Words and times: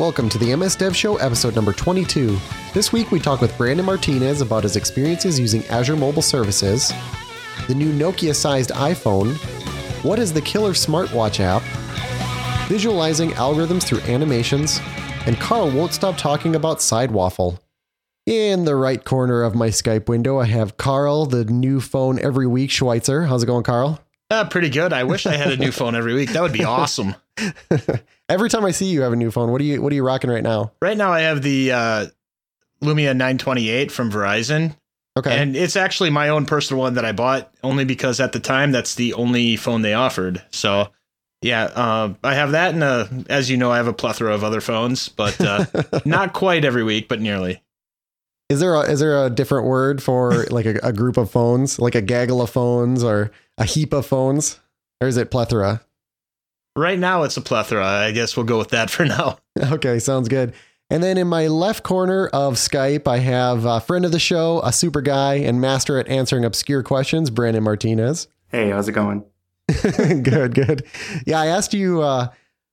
Welcome 0.00 0.30
to 0.30 0.38
the 0.38 0.56
MS 0.56 0.76
Dev 0.76 0.96
Show, 0.96 1.16
episode 1.18 1.54
number 1.54 1.74
22. 1.74 2.38
This 2.72 2.90
week 2.90 3.10
we 3.10 3.20
talk 3.20 3.42
with 3.42 3.54
Brandon 3.58 3.84
Martinez 3.84 4.40
about 4.40 4.62
his 4.62 4.74
experiences 4.74 5.38
using 5.38 5.62
Azure 5.66 5.94
Mobile 5.94 6.22
Services, 6.22 6.90
the 7.68 7.74
new 7.74 7.92
Nokia 7.92 8.34
sized 8.34 8.70
iPhone, 8.70 9.34
what 10.02 10.18
is 10.18 10.32
the 10.32 10.40
killer 10.40 10.70
smartwatch 10.70 11.38
app, 11.40 11.60
visualizing 12.66 13.32
algorithms 13.32 13.82
through 13.82 14.00
animations, 14.10 14.80
and 15.26 15.38
Carl 15.38 15.70
won't 15.70 15.92
stop 15.92 16.16
talking 16.16 16.56
about 16.56 16.78
Sidewaffle. 16.78 17.58
In 18.24 18.64
the 18.64 18.76
right 18.76 19.04
corner 19.04 19.42
of 19.42 19.54
my 19.54 19.68
Skype 19.68 20.08
window, 20.08 20.40
I 20.40 20.46
have 20.46 20.78
Carl, 20.78 21.26
the 21.26 21.44
new 21.44 21.78
phone 21.78 22.18
every 22.18 22.46
week 22.46 22.70
Schweitzer. 22.70 23.24
How's 23.24 23.42
it 23.42 23.46
going, 23.46 23.64
Carl? 23.64 24.00
Uh, 24.30 24.48
pretty 24.48 24.70
good. 24.70 24.94
I 24.94 25.04
wish 25.04 25.26
I 25.26 25.34
had 25.36 25.52
a 25.52 25.58
new 25.58 25.72
phone 25.72 25.94
every 25.94 26.14
week. 26.14 26.30
That 26.30 26.40
would 26.40 26.54
be 26.54 26.64
awesome. 26.64 27.16
Every 28.30 28.48
time 28.48 28.64
I 28.64 28.70
see 28.70 28.86
you 28.86 29.02
have 29.02 29.12
a 29.12 29.16
new 29.16 29.32
phone, 29.32 29.50
what 29.50 29.60
are 29.60 29.64
you 29.64 29.82
what 29.82 29.92
are 29.92 29.96
you 29.96 30.04
rocking 30.04 30.30
right 30.30 30.42
now? 30.42 30.72
Right 30.80 30.96
now, 30.96 31.12
I 31.12 31.22
have 31.22 31.42
the 31.42 31.72
uh, 31.72 32.06
Lumia 32.80 33.08
928 33.08 33.90
from 33.90 34.10
Verizon. 34.10 34.76
Okay. 35.18 35.36
And 35.36 35.56
it's 35.56 35.74
actually 35.74 36.10
my 36.10 36.28
own 36.28 36.46
personal 36.46 36.80
one 36.80 36.94
that 36.94 37.04
I 37.04 37.10
bought 37.10 37.52
only 37.64 37.84
because 37.84 38.20
at 38.20 38.30
the 38.30 38.38
time 38.38 38.70
that's 38.70 38.94
the 38.94 39.14
only 39.14 39.56
phone 39.56 39.82
they 39.82 39.94
offered. 39.94 40.42
So, 40.52 40.88
yeah, 41.42 41.64
uh, 41.64 42.14
I 42.22 42.34
have 42.34 42.52
that, 42.52 42.74
and 42.74 42.84
uh, 42.84 43.06
as 43.28 43.50
you 43.50 43.56
know, 43.56 43.72
I 43.72 43.78
have 43.78 43.88
a 43.88 43.92
plethora 43.92 44.32
of 44.32 44.44
other 44.44 44.60
phones, 44.60 45.08
but 45.08 45.40
uh, 45.40 45.66
not 46.04 46.32
quite 46.32 46.64
every 46.64 46.84
week, 46.84 47.08
but 47.08 47.20
nearly. 47.20 47.60
Is 48.48 48.60
there 48.60 48.74
a, 48.74 48.80
is 48.82 49.00
there 49.00 49.26
a 49.26 49.30
different 49.30 49.66
word 49.66 50.02
for 50.02 50.44
like 50.44 50.66
a, 50.66 50.78
a 50.82 50.92
group 50.92 51.16
of 51.16 51.30
phones, 51.30 51.80
like 51.80 51.96
a 51.96 52.02
gaggle 52.02 52.40
of 52.40 52.50
phones 52.50 53.02
or 53.02 53.32
a 53.58 53.64
heap 53.64 53.92
of 53.92 54.06
phones, 54.06 54.60
or 55.00 55.08
is 55.08 55.16
it 55.16 55.30
plethora? 55.30 55.82
Right 56.76 56.98
now, 56.98 57.24
it's 57.24 57.36
a 57.36 57.40
plethora. 57.40 57.84
I 57.84 58.12
guess 58.12 58.36
we'll 58.36 58.46
go 58.46 58.58
with 58.58 58.70
that 58.70 58.90
for 58.90 59.04
now. 59.06 59.38
Okay, 59.60 59.98
sounds 59.98 60.28
good. 60.28 60.54
And 60.90 61.02
then 61.02 61.18
in 61.18 61.28
my 61.28 61.46
left 61.46 61.84
corner 61.84 62.26
of 62.28 62.54
Skype, 62.54 63.06
I 63.06 63.18
have 63.18 63.64
a 63.64 63.80
friend 63.80 64.04
of 64.04 64.10
the 64.10 64.18
show, 64.18 64.60
a 64.64 64.72
super 64.72 65.00
guy, 65.00 65.34
and 65.34 65.60
master 65.60 65.98
at 65.98 66.08
answering 66.08 66.44
obscure 66.44 66.82
questions, 66.82 67.30
Brandon 67.30 67.62
Martinez. 67.62 68.26
Hey, 68.48 68.70
how's 68.70 68.88
it 68.88 68.92
going? 68.92 69.24
good, 70.22 70.54
good. 70.54 70.84
Yeah, 71.26 71.38
I 71.40 71.46
asked 71.46 71.74
you 71.74 72.02
uh, 72.02 72.28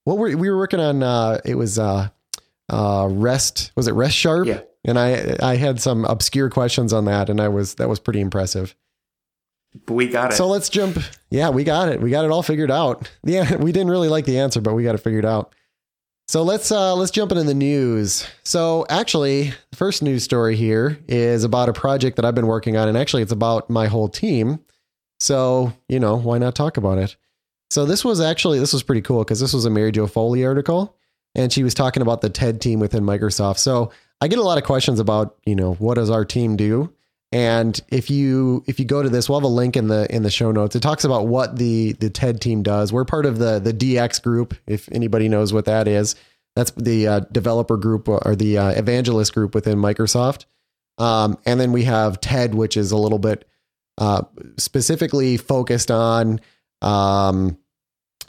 what 0.06 0.18
were 0.18 0.36
we 0.36 0.50
were 0.50 0.58
working 0.58 0.80
on. 0.80 1.04
Uh, 1.04 1.40
it 1.46 1.54
was 1.56 1.78
uh, 1.78 2.10
uh, 2.70 3.08
rest. 3.12 3.72
Was 3.76 3.88
it 3.88 3.94
RestSharp? 3.94 4.48
Yeah. 4.48 4.62
And 4.84 4.98
I 4.98 5.36
I 5.44 5.58
had 5.58 5.80
some 5.80 6.06
obscure 6.06 6.50
questions 6.50 6.94
on 6.94 7.06
that, 7.06 7.30
and 7.30 7.40
I 7.40 7.50
was 7.50 7.76
that 7.76 7.88
was 7.88 8.00
pretty 8.00 8.22
impressive. 8.22 8.76
But 9.86 9.94
we 9.94 10.08
got 10.08 10.32
it. 10.32 10.36
So 10.36 10.48
let's 10.48 10.70
jump. 10.70 10.98
Yeah, 11.30 11.50
we 11.50 11.64
got 11.64 11.90
it. 11.90 12.02
We 12.02 12.10
got 12.10 12.26
it 12.26 12.32
all 12.32 12.44
figured 12.44 12.72
out. 12.72 13.10
Yeah, 13.24 13.58
we 13.58 13.72
didn't 13.72 13.90
really 13.90 14.08
like 14.08 14.26
the 14.26 14.40
answer, 14.40 14.62
but 14.62 14.74
we 14.74 14.84
got 14.84 14.96
it 14.96 15.00
figured 15.00 15.26
out. 15.26 15.54
So 16.30 16.44
let's 16.44 16.72
uh 16.72 16.94
let's 16.96 17.12
jump 17.12 17.32
into 17.32 17.44
the 17.44 17.54
news. 17.54 18.28
So 18.44 18.86
actually, 18.90 19.54
the 19.70 19.78
first 19.78 20.04
news 20.04 20.24
story 20.24 20.56
here 20.56 21.00
is 21.08 21.44
about 21.44 21.70
a 21.70 21.74
project 21.74 22.16
that 22.18 22.26
I've 22.26 22.36
been 22.36 22.48
working 22.48 22.76
on, 22.78 22.88
and 22.88 22.98
actually 22.98 23.22
it's 23.24 23.32
about 23.32 23.70
my 23.70 23.88
whole 23.88 24.10
team. 24.10 24.60
So, 25.20 25.74
you 25.88 26.00
know, 26.00 26.16
why 26.18 26.38
not 26.38 26.56
talk 26.56 26.78
about 26.78 26.98
it? 26.98 27.16
So 27.70 27.86
this 27.86 28.06
was 28.06 28.22
actually 28.22 28.60
this 28.60 28.74
was 28.74 28.84
pretty 28.84 29.02
cool 29.02 29.24
because 29.24 29.40
this 29.40 29.54
was 29.54 29.66
a 29.66 29.70
Mary 29.70 29.92
Jo 29.92 30.08
Foley 30.08 30.46
article, 30.46 30.96
and 31.36 31.52
she 31.52 31.64
was 31.64 31.74
talking 31.74 32.02
about 32.02 32.22
the 32.22 32.30
TED 32.30 32.62
team 32.62 32.80
within 32.80 33.04
Microsoft. 33.04 33.58
So 33.58 33.92
I 34.22 34.28
get 34.28 34.40
a 34.40 34.44
lot 34.44 34.58
of 34.58 34.64
questions 34.64 35.00
about, 35.00 35.38
you 35.46 35.56
know, 35.56 35.74
what 35.76 35.96
does 35.96 36.10
our 36.10 36.26
team 36.26 36.56
do? 36.56 36.94
And 37.32 37.80
if 37.90 38.10
you 38.10 38.64
if 38.68 38.80
you 38.80 38.86
go 38.86 39.04
to 39.04 39.10
this, 39.10 39.28
we'll 39.28 39.40
have 39.40 39.44
a 39.44 39.48
link 39.48 39.76
in 39.76 39.88
the 39.88 40.14
in 40.14 40.24
the 40.24 40.30
show 40.30 40.52
notes. 40.52 40.76
It 40.76 40.80
talks 40.80 41.04
about 41.04 41.28
what 41.28 41.58
the 41.58 41.94
the 41.94 42.10
TED 42.10 42.40
team 42.40 42.64
does. 42.64 42.94
We're 42.94 43.06
part 43.06 43.26
of 43.26 43.38
the 43.38 43.60
the 43.60 43.74
DX 43.74 44.24
group. 44.24 44.56
If 44.66 44.88
anybody 44.94 45.28
knows 45.28 45.52
what 45.52 45.66
that 45.66 45.90
is, 45.90 46.16
that's 46.56 46.72
the 46.72 47.08
uh, 47.08 47.20
developer 47.32 47.76
group 47.76 48.08
or 48.08 48.36
the 48.36 48.58
uh, 48.58 48.70
evangelist 48.70 49.34
group 49.34 49.54
within 49.54 49.78
Microsoft. 49.78 50.46
Um, 50.98 51.38
and 51.46 51.60
then 51.60 51.72
we 51.72 51.84
have 51.84 52.22
TED, 52.22 52.56
which 52.56 52.78
is 52.78 52.92
a 52.92 52.98
little 52.98 53.20
bit 53.20 53.48
uh, 53.98 54.24
specifically 54.58 55.38
focused 55.38 55.92
on, 55.92 56.40
um, 56.82 57.58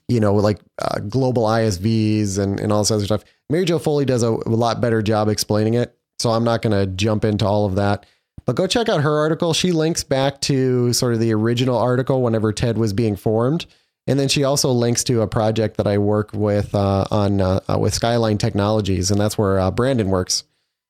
you 0.09 0.19
know, 0.19 0.35
like 0.35 0.59
uh, 0.83 0.99
global 1.01 1.45
ISVs 1.45 2.39
and 2.39 2.59
and 2.59 2.73
all 2.73 2.81
this 2.83 2.91
other 2.91 3.05
stuff. 3.05 3.25
Mary 3.49 3.65
Jo 3.65 3.79
Foley 3.79 4.05
does 4.05 4.25
a, 4.25 4.31
a 4.31 4.57
lot 4.57 4.81
better 4.81 5.03
job 5.03 5.29
explaining 5.29 5.75
it, 5.75 5.97
so 6.19 6.31
I'm 6.31 6.45
not 6.45 6.63
going 6.63 6.77
to 6.79 6.93
jump 6.93 7.25
into 7.25 7.47
all 7.47 7.65
of 7.65 7.77
that. 7.77 8.07
But 8.49 8.57
go 8.57 8.67
check 8.67 8.89
out 8.89 9.03
her 9.03 9.19
article. 9.19 9.53
She 9.53 9.73
links 9.73 10.03
back 10.03 10.41
to 10.41 10.95
sort 10.95 11.13
of 11.13 11.21
the 11.21 11.35
original 11.35 11.77
article 11.77 12.23
whenever 12.23 12.51
TED 12.51 12.79
was 12.79 12.95
being 12.95 13.15
formed. 13.15 13.67
And 14.07 14.19
then 14.19 14.29
she 14.29 14.43
also 14.43 14.71
links 14.73 15.05
to 15.05 15.21
a 15.21 15.27
project 15.27 15.77
that 15.77 15.87
I 15.87 15.99
work 15.99 16.31
with 16.33 16.75
uh, 16.75 17.05
on 17.11 17.43
uh, 17.43 17.61
uh, 17.69 17.79
with 17.79 17.93
Skyline 17.93 18.39
Technologies, 18.39 19.11
and 19.11 19.21
that's 19.21 19.37
where 19.37 19.61
uh, 19.61 19.71
Brandon 19.71 20.09
works, 20.09 20.45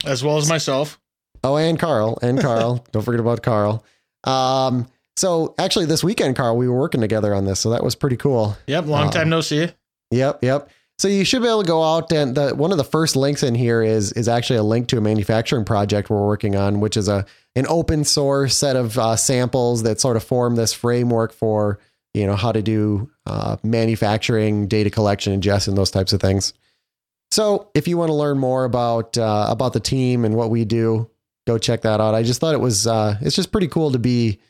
as 0.04 0.22
well 0.22 0.36
as 0.38 0.48
myself. 0.48 1.00
Oh, 1.42 1.56
and 1.56 1.76
Carl, 1.80 2.16
and 2.22 2.40
Carl. 2.40 2.86
Don't 2.92 3.02
forget 3.02 3.18
about 3.18 3.42
Carl. 3.42 3.84
Um, 4.22 4.86
so 5.16 5.56
actually, 5.58 5.86
this 5.86 6.04
weekend, 6.04 6.36
Carl, 6.36 6.56
we 6.56 6.68
were 6.68 6.78
working 6.78 7.00
together 7.00 7.34
on 7.34 7.44
this, 7.44 7.58
so 7.58 7.70
that 7.70 7.82
was 7.82 7.96
pretty 7.96 8.16
cool. 8.16 8.56
Yep, 8.68 8.86
long 8.86 9.10
time 9.10 9.30
no 9.30 9.40
see. 9.40 9.68
Yep, 10.12 10.44
yep. 10.44 10.70
So 10.98 11.06
you 11.06 11.24
should 11.24 11.42
be 11.42 11.48
able 11.48 11.62
to 11.62 11.66
go 11.66 11.82
out 11.84 12.12
and 12.12 12.34
the, 12.34 12.56
one 12.56 12.72
of 12.72 12.78
the 12.78 12.84
first 12.84 13.14
links 13.14 13.44
in 13.44 13.54
here 13.54 13.82
is 13.82 14.10
is 14.12 14.28
actually 14.28 14.58
a 14.58 14.64
link 14.64 14.88
to 14.88 14.98
a 14.98 15.00
manufacturing 15.00 15.64
project 15.64 16.10
we're 16.10 16.26
working 16.26 16.56
on, 16.56 16.80
which 16.80 16.96
is 16.96 17.08
a 17.08 17.24
an 17.54 17.66
open 17.68 18.04
source 18.04 18.56
set 18.56 18.74
of 18.74 18.98
uh, 18.98 19.14
samples 19.14 19.84
that 19.84 20.00
sort 20.00 20.16
of 20.16 20.24
form 20.24 20.56
this 20.56 20.72
framework 20.72 21.32
for 21.32 21.78
you 22.14 22.26
know 22.26 22.34
how 22.34 22.50
to 22.50 22.62
do 22.62 23.10
uh, 23.26 23.56
manufacturing, 23.62 24.66
data 24.66 24.90
collection, 24.90 25.40
ingest, 25.40 25.68
and 25.68 25.78
those 25.78 25.92
types 25.92 26.12
of 26.12 26.20
things. 26.20 26.52
So 27.30 27.70
if 27.74 27.86
you 27.86 27.96
want 27.96 28.08
to 28.08 28.14
learn 28.14 28.38
more 28.38 28.64
about 28.64 29.16
uh, 29.16 29.46
about 29.48 29.74
the 29.74 29.80
team 29.80 30.24
and 30.24 30.34
what 30.34 30.50
we 30.50 30.64
do, 30.64 31.08
go 31.46 31.58
check 31.58 31.82
that 31.82 32.00
out. 32.00 32.14
I 32.14 32.24
just 32.24 32.40
thought 32.40 32.54
it 32.54 32.60
was 32.60 32.88
uh, 32.88 33.16
it's 33.20 33.36
just 33.36 33.52
pretty 33.52 33.68
cool 33.68 33.92
to 33.92 34.00
be 34.00 34.40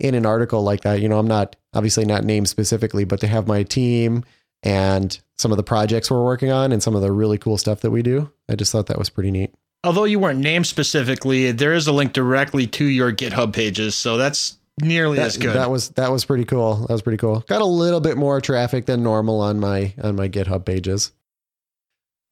in 0.00 0.16
an 0.16 0.26
article 0.26 0.64
like 0.64 0.80
that. 0.80 1.00
You 1.00 1.08
know, 1.08 1.20
I'm 1.20 1.28
not 1.28 1.54
obviously 1.72 2.04
not 2.04 2.24
named 2.24 2.48
specifically, 2.48 3.04
but 3.04 3.20
to 3.20 3.28
have 3.28 3.46
my 3.46 3.62
team 3.62 4.24
and 4.64 5.20
some 5.36 5.52
of 5.52 5.56
the 5.56 5.62
projects 5.62 6.10
we're 6.10 6.24
working 6.24 6.50
on 6.50 6.72
and 6.72 6.82
some 6.82 6.96
of 6.96 7.02
the 7.02 7.12
really 7.12 7.38
cool 7.38 7.58
stuff 7.58 7.82
that 7.82 7.90
we 7.90 8.02
do. 8.02 8.32
I 8.48 8.56
just 8.56 8.72
thought 8.72 8.86
that 8.86 8.98
was 8.98 9.10
pretty 9.10 9.30
neat. 9.30 9.54
Although 9.84 10.04
you 10.04 10.18
weren't 10.18 10.40
named 10.40 10.66
specifically, 10.66 11.52
there 11.52 11.74
is 11.74 11.86
a 11.86 11.92
link 11.92 12.14
directly 12.14 12.66
to 12.68 12.84
your 12.84 13.12
GitHub 13.12 13.52
pages, 13.52 13.94
so 13.94 14.16
that's 14.16 14.56
nearly 14.80 15.18
that, 15.18 15.26
as 15.26 15.36
good. 15.36 15.54
That 15.54 15.70
was 15.70 15.90
that 15.90 16.10
was 16.10 16.24
pretty 16.24 16.46
cool. 16.46 16.76
That 16.86 16.90
was 16.90 17.02
pretty 17.02 17.18
cool. 17.18 17.40
Got 17.40 17.60
a 17.60 17.66
little 17.66 18.00
bit 18.00 18.16
more 18.16 18.40
traffic 18.40 18.86
than 18.86 19.02
normal 19.02 19.40
on 19.42 19.60
my 19.60 19.92
on 20.02 20.16
my 20.16 20.28
GitHub 20.28 20.64
pages. 20.64 21.12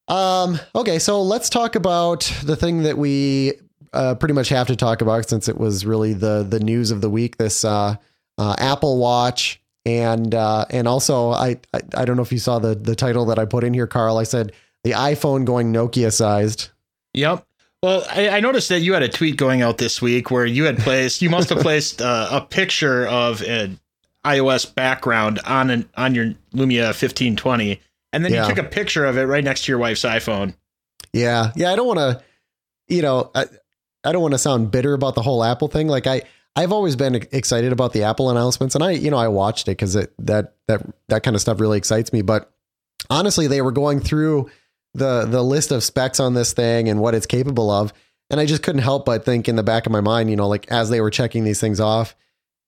Um 0.09 0.59
okay, 0.75 0.99
so 0.99 1.23
let's 1.23 1.51
talk 1.51 1.75
about 1.75 2.21
the 2.43 2.57
thing 2.57 2.85
that 2.85 2.97
we 2.97 3.53
uh, 3.93 4.15
pretty 4.15 4.33
much 4.33 4.49
have 4.49 4.69
to 4.69 4.77
talk 4.77 5.03
about 5.03 5.29
since 5.29 5.49
it 5.49 5.59
was 5.59 5.85
really 5.85 6.15
the 6.15 6.47
the 6.49 6.59
news 6.59 6.91
of 6.91 7.03
the 7.03 7.11
week 7.11 7.37
this 7.37 7.65
uh, 7.65 7.97
uh 8.39 8.55
Apple 8.59 8.99
Watch 8.99 9.62
and 9.85 10.35
uh, 10.35 10.65
and 10.71 10.87
also 10.87 11.31
I, 11.31 11.59
I, 11.75 11.81
I 11.95 12.05
don't 12.05 12.17
know 12.17 12.23
if 12.23 12.33
you 12.33 12.39
saw 12.39 12.59
the 12.59 12.75
the 12.75 12.95
title 12.95 13.25
that 13.27 13.39
I 13.39 13.45
put 13.45 13.65
in 13.65 13.75
here, 13.75 13.87
Carl. 13.87 14.19
I 14.19 14.25
said 14.25 14.53
the 14.85 14.93
iPhone 14.93 15.45
going 15.45 15.73
Nokia 15.73 16.13
sized. 16.13 16.71
Yep. 17.15 17.47
Well, 17.83 18.05
I, 18.11 18.29
I 18.29 18.41
noticed 18.41 18.69
that 18.69 18.81
you 18.81 18.93
had 18.95 19.03
a 19.03 19.09
tweet 19.09 19.37
going 19.37 19.61
out 19.61 19.79
this 19.79 20.01
week 20.01 20.31
where 20.31 20.47
you 20.47 20.65
had 20.65 20.79
placed 20.79 21.21
you 21.21 21.31
must 21.31 21.49
have 21.49 21.59
placed 21.63 22.01
uh, 22.01 22.29
a 22.31 22.41
picture 22.41 23.07
of 23.09 23.43
an 23.43 23.81
iOS 24.25 24.73
background 24.73 25.41
on 25.45 25.69
an 25.71 25.89
on 25.97 26.15
your 26.15 26.27
Lumia 26.55 26.87
1520, 26.87 27.81
and 28.13 28.25
then 28.25 28.33
Yeah. 28.33 28.47
you 28.47 28.55
took 28.55 28.65
a 28.65 28.69
picture 28.69 29.05
of 29.05 29.17
it 29.19 29.25
right 29.25 29.43
next 29.43 29.65
to 29.65 29.73
your 29.73 29.79
wife's 29.79 30.03
iPhone. 30.05 30.55
Yeah, 31.13 31.51
yeah. 31.57 31.73
I 31.73 31.77
don't 31.77 31.89
want 31.89 31.99
to, 31.99 32.23
you 32.89 33.03
know, 33.03 33.31
I, 33.35 33.47
I 34.05 34.13
don't 34.13 34.23
want 34.23 34.33
to 34.35 34.39
sound 34.39 34.71
bitter 34.71 34.95
about 34.95 35.15
the 35.17 35.23
whole 35.23 35.43
Apple 35.43 35.67
thing. 35.69 35.89
Like 35.89 36.07
I, 36.07 36.23
I've 36.55 36.73
always 36.73 36.97
been 36.97 37.15
excited 37.15 37.73
about 37.73 37.93
the 37.93 38.03
Apple 38.03 38.31
announcements, 38.31 38.75
and 38.75 38.85
I, 38.85 38.91
you 38.93 39.11
know, 39.11 39.17
I 39.17 39.29
watched 39.29 39.69
it 39.69 39.73
because 39.73 39.97
it 39.97 40.13
that 40.19 40.55
that 40.69 40.83
that 41.09 41.23
kind 41.23 41.35
of 41.35 41.41
stuff 41.41 41.61
really 41.61 41.79
excites 41.79 42.13
me. 42.13 42.23
But 42.23 42.53
honestly, 43.09 43.47
they 43.47 43.63
were 43.63 43.73
going 43.73 44.01
through 44.01 44.51
the 44.95 45.25
the 45.25 45.43
list 45.43 45.73
of 45.73 45.83
specs 45.83 46.21
on 46.21 46.35
this 46.35 46.53
thing 46.53 46.89
and 46.89 47.01
what 47.01 47.15
it's 47.15 47.27
capable 47.27 47.71
of, 47.71 47.93
and 48.29 48.39
I 48.39 48.47
just 48.47 48.63
couldn't 48.63 48.83
help 48.83 49.07
but 49.07 49.25
think 49.25 49.49
in 49.49 49.57
the 49.57 49.63
back 49.63 49.87
of 49.87 49.93
my 49.93 50.03
mind, 50.03 50.29
you 50.31 50.37
know, 50.37 50.49
like 50.49 50.71
as 50.71 50.91
they 50.91 51.01
were 51.01 51.11
checking 51.11 51.45
these 51.45 51.61
things 51.61 51.81
off, 51.81 52.15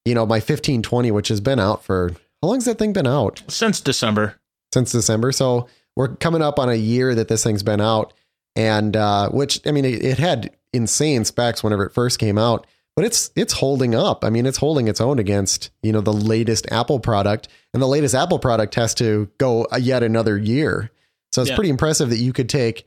you 0.06 0.14
know, 0.14 0.24
my 0.24 0.36
1520, 0.36 1.10
which 1.10 1.28
has 1.28 1.40
been 1.40 1.60
out 1.60 1.84
for 1.84 2.10
how 2.42 2.48
long's 2.48 2.64
that 2.64 2.78
thing 2.78 2.92
been 2.92 3.06
out? 3.06 3.42
Since 3.48 3.80
December. 3.80 4.36
since 4.72 4.92
December. 4.92 5.32
So 5.32 5.68
we're 5.96 6.16
coming 6.16 6.42
up 6.42 6.58
on 6.58 6.68
a 6.68 6.74
year 6.74 7.14
that 7.14 7.28
this 7.28 7.44
thing's 7.44 7.62
been 7.62 7.80
out, 7.80 8.12
and 8.56 8.96
uh, 8.96 9.28
which 9.28 9.60
I 9.66 9.72
mean, 9.72 9.84
it, 9.84 10.02
it 10.02 10.18
had 10.18 10.50
insane 10.72 11.24
specs 11.24 11.62
whenever 11.62 11.84
it 11.84 11.92
first 11.92 12.18
came 12.18 12.38
out, 12.38 12.66
but 12.96 13.04
it's 13.04 13.30
it's 13.36 13.52
holding 13.54 13.94
up. 13.94 14.24
I 14.24 14.30
mean, 14.30 14.46
it's 14.46 14.58
holding 14.58 14.88
its 14.88 15.00
own 15.00 15.18
against 15.18 15.70
you 15.82 15.92
know 15.92 16.00
the 16.00 16.12
latest 16.12 16.66
Apple 16.70 17.00
product, 17.00 17.48
and 17.72 17.82
the 17.82 17.88
latest 17.88 18.14
Apple 18.14 18.38
product 18.38 18.74
has 18.76 18.94
to 18.94 19.28
go 19.38 19.66
a 19.72 19.80
yet 19.80 20.02
another 20.02 20.36
year. 20.38 20.90
So 21.32 21.42
it's 21.42 21.50
Yeah. 21.50 21.56
pretty 21.56 21.70
impressive 21.70 22.10
that 22.10 22.18
you 22.18 22.32
could 22.32 22.48
take 22.48 22.86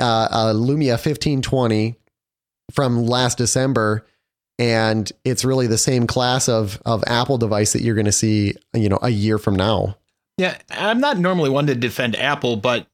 uh, 0.00 0.28
a 0.30 0.36
Lumia 0.54 0.92
1520 0.92 1.96
from 2.72 3.04
last 3.06 3.36
December. 3.38 4.06
And 4.58 5.10
it's 5.24 5.44
really 5.44 5.66
the 5.66 5.78
same 5.78 6.06
class 6.06 6.48
of 6.48 6.80
of 6.86 7.02
Apple 7.06 7.36
device 7.38 7.72
that 7.72 7.82
you're 7.82 7.94
going 7.94 8.04
to 8.06 8.12
see, 8.12 8.54
you 8.74 8.88
know, 8.88 8.98
a 9.02 9.08
year 9.10 9.38
from 9.38 9.56
now. 9.56 9.96
Yeah, 10.38 10.56
I'm 10.70 11.00
not 11.00 11.18
normally 11.18 11.50
one 11.50 11.66
to 11.66 11.74
defend 11.74 12.16
Apple, 12.16 12.56
but 12.56 12.86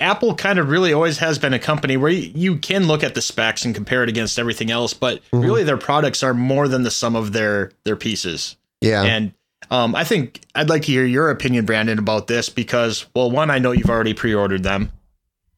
Apple 0.00 0.34
kind 0.34 0.58
of 0.58 0.68
really 0.68 0.92
always 0.92 1.18
has 1.18 1.38
been 1.38 1.52
a 1.52 1.58
company 1.58 1.96
where 1.96 2.10
you, 2.10 2.30
you 2.34 2.56
can 2.56 2.86
look 2.86 3.02
at 3.02 3.14
the 3.14 3.20
specs 3.22 3.64
and 3.64 3.74
compare 3.74 4.02
it 4.02 4.08
against 4.08 4.38
everything 4.38 4.70
else, 4.70 4.94
but 4.94 5.20
Mhm. 5.32 5.42
really 5.42 5.64
their 5.64 5.76
products 5.76 6.22
are 6.22 6.34
more 6.34 6.68
than 6.68 6.82
the 6.84 6.90
sum 6.90 7.16
of 7.16 7.32
their 7.32 7.72
their 7.84 7.96
pieces. 7.96 8.56
Yeah. 8.80 9.02
And 9.02 9.32
um, 9.70 9.94
I 9.96 10.04
think 10.04 10.40
I'd 10.54 10.68
like 10.68 10.82
to 10.82 10.92
hear 10.92 11.04
your 11.04 11.30
opinion, 11.30 11.64
Brandon, 11.66 11.98
about 11.98 12.28
this 12.28 12.48
because, 12.48 13.06
well, 13.14 13.30
one, 13.30 13.50
I 13.50 13.58
know 13.58 13.72
you've 13.72 13.90
already 13.90 14.14
pre-ordered 14.14 14.62
them, 14.62 14.92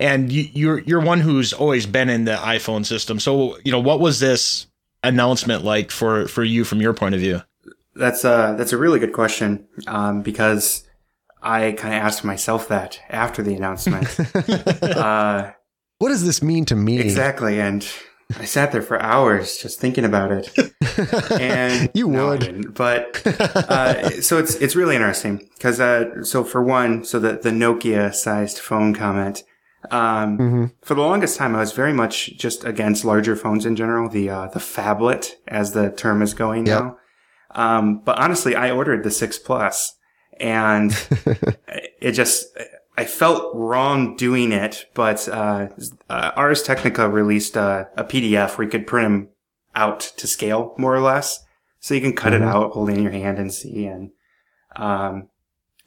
and 0.00 0.32
you, 0.32 0.48
you're 0.54 0.78
you're 0.80 1.00
one 1.00 1.20
who's 1.20 1.52
always 1.52 1.84
been 1.84 2.08
in 2.08 2.24
the 2.24 2.36
iPhone 2.36 2.86
system. 2.86 3.20
So, 3.20 3.58
you 3.62 3.70
know, 3.70 3.78
what 3.78 4.00
was 4.00 4.20
this 4.20 4.66
announcement 5.04 5.64
like 5.64 5.90
for 5.90 6.26
for 6.28 6.42
you 6.42 6.64
from 6.64 6.80
your 6.80 6.94
point 6.94 7.14
of 7.14 7.20
view? 7.20 7.42
That's 7.94 8.24
a 8.24 8.54
that's 8.56 8.72
a 8.72 8.78
really 8.78 8.98
good 8.98 9.12
question 9.12 9.66
um, 9.86 10.22
because 10.22 10.84
I 11.42 11.72
kind 11.72 11.94
of 11.94 12.02
asked 12.02 12.24
myself 12.24 12.68
that 12.68 13.00
after 13.08 13.42
the 13.42 13.54
announcement. 13.54 14.06
uh, 14.82 15.52
what 15.98 16.08
does 16.08 16.24
this 16.24 16.42
mean 16.42 16.64
to 16.66 16.76
me? 16.76 16.98
exactly, 17.00 17.60
and 17.60 17.86
I 18.38 18.44
sat 18.44 18.72
there 18.72 18.82
for 18.82 19.00
hours 19.02 19.56
just 19.58 19.80
thinking 19.80 20.04
about 20.04 20.30
it. 20.32 20.50
And 21.40 21.90
you 21.94 22.08
would. 22.08 22.40
didn't, 22.40 22.74
but 22.74 23.22
uh, 23.26 24.20
so 24.20 24.36
it's 24.38 24.54
it's 24.56 24.76
really 24.76 24.96
interesting 24.96 25.48
because 25.54 25.80
uh, 25.80 26.22
so 26.22 26.44
for 26.44 26.62
one, 26.62 27.04
so 27.04 27.18
the 27.18 27.32
the 27.38 27.50
Nokia 27.50 28.14
sized 28.14 28.58
phone 28.58 28.94
comment. 28.94 29.42
Um, 29.90 30.36
hmm 30.36 30.64
For 30.82 30.94
the 30.94 31.00
longest 31.00 31.38
time, 31.38 31.56
I 31.56 31.60
was 31.60 31.72
very 31.72 31.92
much 31.94 32.36
just 32.36 32.64
against 32.64 33.04
larger 33.04 33.34
phones 33.34 33.64
in 33.64 33.76
general, 33.76 34.10
the 34.10 34.28
uh, 34.28 34.48
the 34.48 34.58
phablet, 34.60 35.32
as 35.48 35.72
the 35.72 35.90
term 35.90 36.20
is 36.22 36.34
going 36.34 36.66
Yep. 36.66 36.80
now. 36.82 36.96
Um, 37.54 38.02
but 38.04 38.18
honestly, 38.18 38.54
I 38.54 38.70
ordered 38.70 39.02
the 39.04 39.10
six 39.10 39.38
plus, 39.38 39.94
and 40.40 40.90
it 42.00 42.12
just 42.12 42.46
I 42.96 43.04
felt 43.04 43.54
wrong 43.54 44.16
doing 44.16 44.52
it. 44.52 44.86
But 44.94 45.28
uh, 45.28 45.68
uh, 46.08 46.32
Ars 46.36 46.62
Technica 46.62 47.08
released 47.08 47.56
uh, 47.56 47.84
a 47.96 48.04
PDF 48.04 48.56
where 48.58 48.64
you 48.64 48.70
could 48.70 48.86
print 48.86 49.04
them 49.04 49.28
out 49.74 50.00
to 50.16 50.26
scale, 50.26 50.74
more 50.76 50.94
or 50.94 51.00
less, 51.00 51.44
so 51.78 51.94
you 51.94 52.00
can 52.00 52.14
cut 52.14 52.32
Mhm. 52.32 52.36
it 52.36 52.42
out, 52.42 52.72
hold 52.72 52.90
it 52.90 52.96
in 52.96 53.02
your 53.02 53.12
hand, 53.12 53.38
and 53.38 53.52
see. 53.52 53.86
And 53.86 54.10
um, 54.76 55.28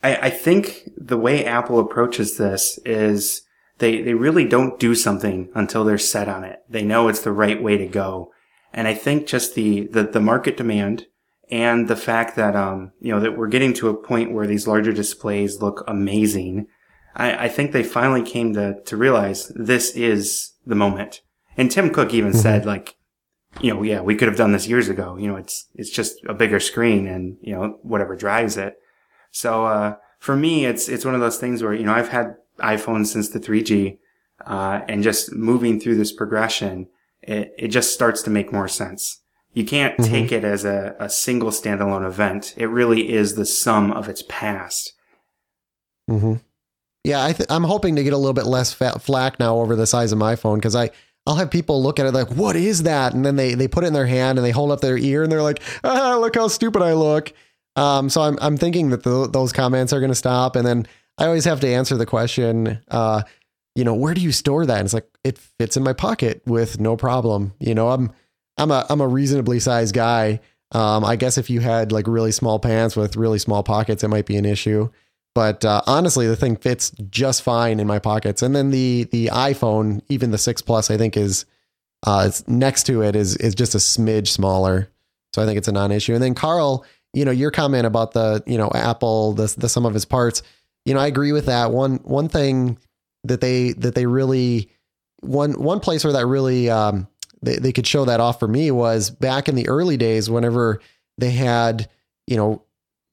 I, 0.02 0.16
I 0.16 0.30
think 0.30 0.90
the 0.98 1.18
way 1.18 1.46
Apple 1.46 1.80
approaches 1.80 2.38
this 2.38 2.80
is 2.86 3.42
they 3.80 4.02
they 4.02 4.14
really 4.14 4.46
don't 4.46 4.80
do 4.80 4.96
something 4.96 5.50
until 5.56 5.84
they're 5.84 5.98
set 5.98 6.30
on 6.30 6.44
it. 6.44 6.60
They 6.70 6.84
know 6.84 7.08
it's 7.10 7.22
the 7.22 7.32
right 7.32 7.62
way 7.62 7.78
to 7.78 7.88
go. 7.88 8.32
And 8.74 8.88
I 8.88 8.94
think 8.94 9.28
just 9.28 9.56
the 9.56 9.88
the, 9.88 10.04
the 10.04 10.20
market 10.22 10.58
demand 10.58 11.08
and 11.52 11.88
the 11.88 11.96
fact 11.96 12.36
that 12.36 12.56
um 12.56 12.92
you 13.02 13.12
know 13.14 13.20
that 13.20 13.38
we're 13.38 13.48
getting 13.48 13.74
to 13.74 13.90
a 13.90 13.94
point 13.94 14.32
where 14.34 14.48
these 14.48 14.68
larger 14.68 14.94
displays 14.94 15.62
look 15.62 15.84
amazing. 15.88 16.68
I, 17.16 17.46
I 17.46 17.48
think 17.50 17.72
they 17.72 17.84
finally 17.84 18.24
came 18.24 18.54
to 18.54 18.82
to 18.84 18.98
realize 18.98 19.50
this 19.56 19.92
is 19.96 20.54
the 20.66 20.76
moment. 20.76 21.22
And 21.58 21.70
Tim 21.70 21.90
Cook 21.92 22.14
even 22.14 22.32
Mhm. 22.32 22.42
said 22.42 22.66
like, 22.66 22.96
you 23.62 23.72
know, 23.74 23.84
yeah, 23.84 24.02
we 24.02 24.16
could 24.16 24.28
have 24.28 24.38
done 24.38 24.52
this 24.54 24.68
years 24.68 24.90
ago. 24.90 25.18
You 25.18 25.28
know, 25.28 25.36
it's 25.36 25.68
it's 25.76 25.92
just 25.92 26.16
a 26.28 26.34
bigger 26.34 26.60
screen 26.60 27.08
and 27.08 27.38
you 27.42 27.54
know 27.54 27.78
whatever 27.84 28.16
drives 28.16 28.58
it. 28.58 28.76
So 29.32 29.66
uh, 29.66 29.96
for 30.20 30.36
me, 30.36 30.66
it's 30.66 30.88
it's 30.90 31.06
one 31.06 31.16
of 31.16 31.22
those 31.22 31.38
things 31.38 31.62
where 31.62 31.74
you 31.74 31.84
know 31.84 31.94
I've 31.94 32.10
had 32.10 32.36
iPhones 32.60 33.08
since 33.08 33.30
the 33.30 33.40
3G, 33.40 33.98
uh, 34.46 34.82
and 34.88 35.02
just 35.04 35.34
moving 35.34 35.80
through 35.80 35.96
this 35.98 36.12
progression, 36.14 36.88
it 37.22 37.54
it 37.58 37.68
just 37.70 37.94
starts 37.94 38.22
to 38.24 38.30
make 38.30 38.52
more 38.54 38.68
sense. 38.68 39.22
You 39.54 39.66
can't 39.66 39.98
Mhm. 39.98 40.10
take 40.10 40.32
it 40.32 40.44
as 40.44 40.66
a, 40.66 40.96
a 41.00 41.10
single 41.10 41.50
standalone 41.52 42.06
event. 42.06 42.54
It 42.58 42.68
really 42.68 43.12
is 43.14 43.36
the 43.36 43.46
sum 43.46 43.92
of 43.92 44.10
its 44.10 44.24
past. 44.28 44.94
hmm 46.10 46.36
Yeah, 47.06 47.24
I 47.24 47.34
th- 47.34 47.48
I'm 47.50 47.64
hoping 47.64 47.96
to 47.98 48.04
get 48.04 48.14
a 48.14 48.18
little 48.18 48.34
bit 48.34 48.46
less 48.46 48.74
fat 48.74 49.02
flack 49.02 49.40
now 49.40 49.58
over 49.58 49.76
the 49.76 49.86
size 49.88 50.12
of 50.12 50.18
my 50.18 50.36
phone 50.36 50.58
because 50.60 50.76
I 50.76 50.90
I'll 51.26 51.36
have 51.36 51.50
people 51.52 51.82
look 51.82 52.00
at 52.00 52.06
it 52.06 52.14
like, 52.14 52.30
"What 52.32 52.56
is 52.58 52.84
that?" 52.84 53.14
and 53.14 53.26
then 53.26 53.36
they 53.38 53.54
they 53.56 53.68
put 53.68 53.84
it 53.84 53.88
in 53.88 53.94
their 53.94 54.06
hand 54.08 54.38
and 54.38 54.46
they 54.46 54.52
hold 54.52 54.72
up 54.72 54.82
their 54.82 54.98
ear 54.98 55.24
and 55.24 55.32
they're 55.32 55.42
like, 55.42 55.62
"Ah, 55.84 56.18
look 56.20 56.36
how 56.36 56.48
stupid 56.50 56.82
I 56.82 56.94
look." 56.94 57.32
Um, 57.76 58.10
so 58.10 58.22
I'm 58.22 58.38
I'm 58.42 58.58
thinking 58.58 58.90
that 58.90 59.04
th- 59.04 59.32
those 59.32 59.54
comments 59.54 59.94
are 59.94 60.00
going 60.00 60.12
to 60.12 60.16
stop, 60.16 60.56
and 60.56 60.66
then 60.68 60.86
I 61.18 61.26
always 61.26 61.46
have 61.46 61.60
to 61.62 61.68
answer 61.68 61.96
the 61.96 62.06
question, 62.06 62.80
uh, 62.90 63.22
you 63.76 63.84
know, 63.84 63.94
where 63.94 64.14
do 64.14 64.22
you 64.22 64.32
store 64.32 64.66
that? 64.66 64.78
And 64.80 64.86
it's 64.86 64.94
like 64.94 65.08
it 65.24 65.38
fits 65.38 65.78
in 65.78 65.84
my 65.84 65.94
pocket 65.94 66.42
with 66.46 66.80
no 66.80 66.98
problem. 66.98 67.54
You 67.60 67.74
know, 67.76 67.90
I'm 67.90 68.12
I'm 68.58 68.72
a 68.72 68.86
I'm 68.90 69.02
a 69.02 69.08
reasonably 69.08 69.60
sized 69.60 69.96
guy. 69.96 70.40
Um, 70.72 71.06
I 71.06 71.16
guess 71.16 71.38
if 71.38 71.50
you 71.50 71.60
had 71.60 71.92
like 71.92 72.08
really 72.08 72.32
small 72.32 72.60
pants 72.60 72.96
with 72.96 73.16
really 73.16 73.40
small 73.40 73.64
pockets, 73.64 74.04
it 74.04 74.08
might 74.08 74.26
be 74.26 74.38
an 74.38 74.46
issue. 74.46 74.90
But 75.36 75.66
uh, 75.66 75.82
honestly, 75.88 76.28
the 76.28 76.36
thing 76.36 76.56
fits 76.58 76.92
just 77.10 77.42
fine 77.42 77.80
in 77.80 77.88
my 77.88 78.00
pockets. 78.00 78.42
And 78.42 78.56
then 78.56 78.72
the 78.72 79.06
the 79.12 79.28
iPhone, 79.28 80.02
even 80.10 80.32
the 80.32 80.38
six 80.38 80.62
plus, 80.62 80.92
I 80.92 80.98
think 80.98 81.18
is 81.18 81.46
uh, 82.06 82.26
it's 82.28 82.48
next 82.48 82.84
to 82.84 83.02
it 83.02 83.16
is 83.16 83.36
is 83.38 83.56
just 83.56 83.76
a 83.76 83.80
smidge 83.80 84.28
smaller. 84.28 84.90
So 85.34 85.42
I 85.42 85.46
think 85.46 85.58
it's 85.58 85.68
a 85.68 85.72
non-issue. 85.72 86.14
And 86.14 86.22
then 86.22 86.36
Carl, 86.36 86.86
you 87.14 87.26
know, 87.26 87.32
your 87.32 87.50
comment 87.50 87.88
about 87.88 88.12
the 88.12 88.44
you 88.46 88.58
know 88.58 88.72
Apple, 88.74 89.34
the 89.34 89.54
the 89.58 89.70
sum 89.70 89.86
of 89.86 89.96
its 89.96 90.06
parts, 90.06 90.44
you 90.86 90.94
know, 90.94 91.00
I 91.00 91.08
agree 91.08 91.32
with 91.32 91.48
that. 91.48 91.72
One 91.72 91.96
one 92.04 92.30
thing 92.30 92.78
that 93.24 93.42
they 93.42 93.74
that 93.74 93.96
they 93.96 94.06
really 94.06 94.70
one 95.22 95.54
one 95.62 95.80
place 95.80 96.04
where 96.04 96.14
that 96.14 96.28
really 96.28 96.70
um, 96.70 97.08
they 97.44 97.58
they 97.58 97.72
could 97.72 97.88
show 97.88 98.06
that 98.06 98.20
off 98.20 98.40
for 98.40 98.48
me 98.48 98.72
was 98.72 99.10
back 99.10 99.48
in 99.48 99.56
the 99.56 99.68
early 99.68 99.98
days 99.98 100.30
whenever 100.30 100.80
they 101.18 101.32
had 101.32 101.90
you 102.28 102.38
know 102.38 102.64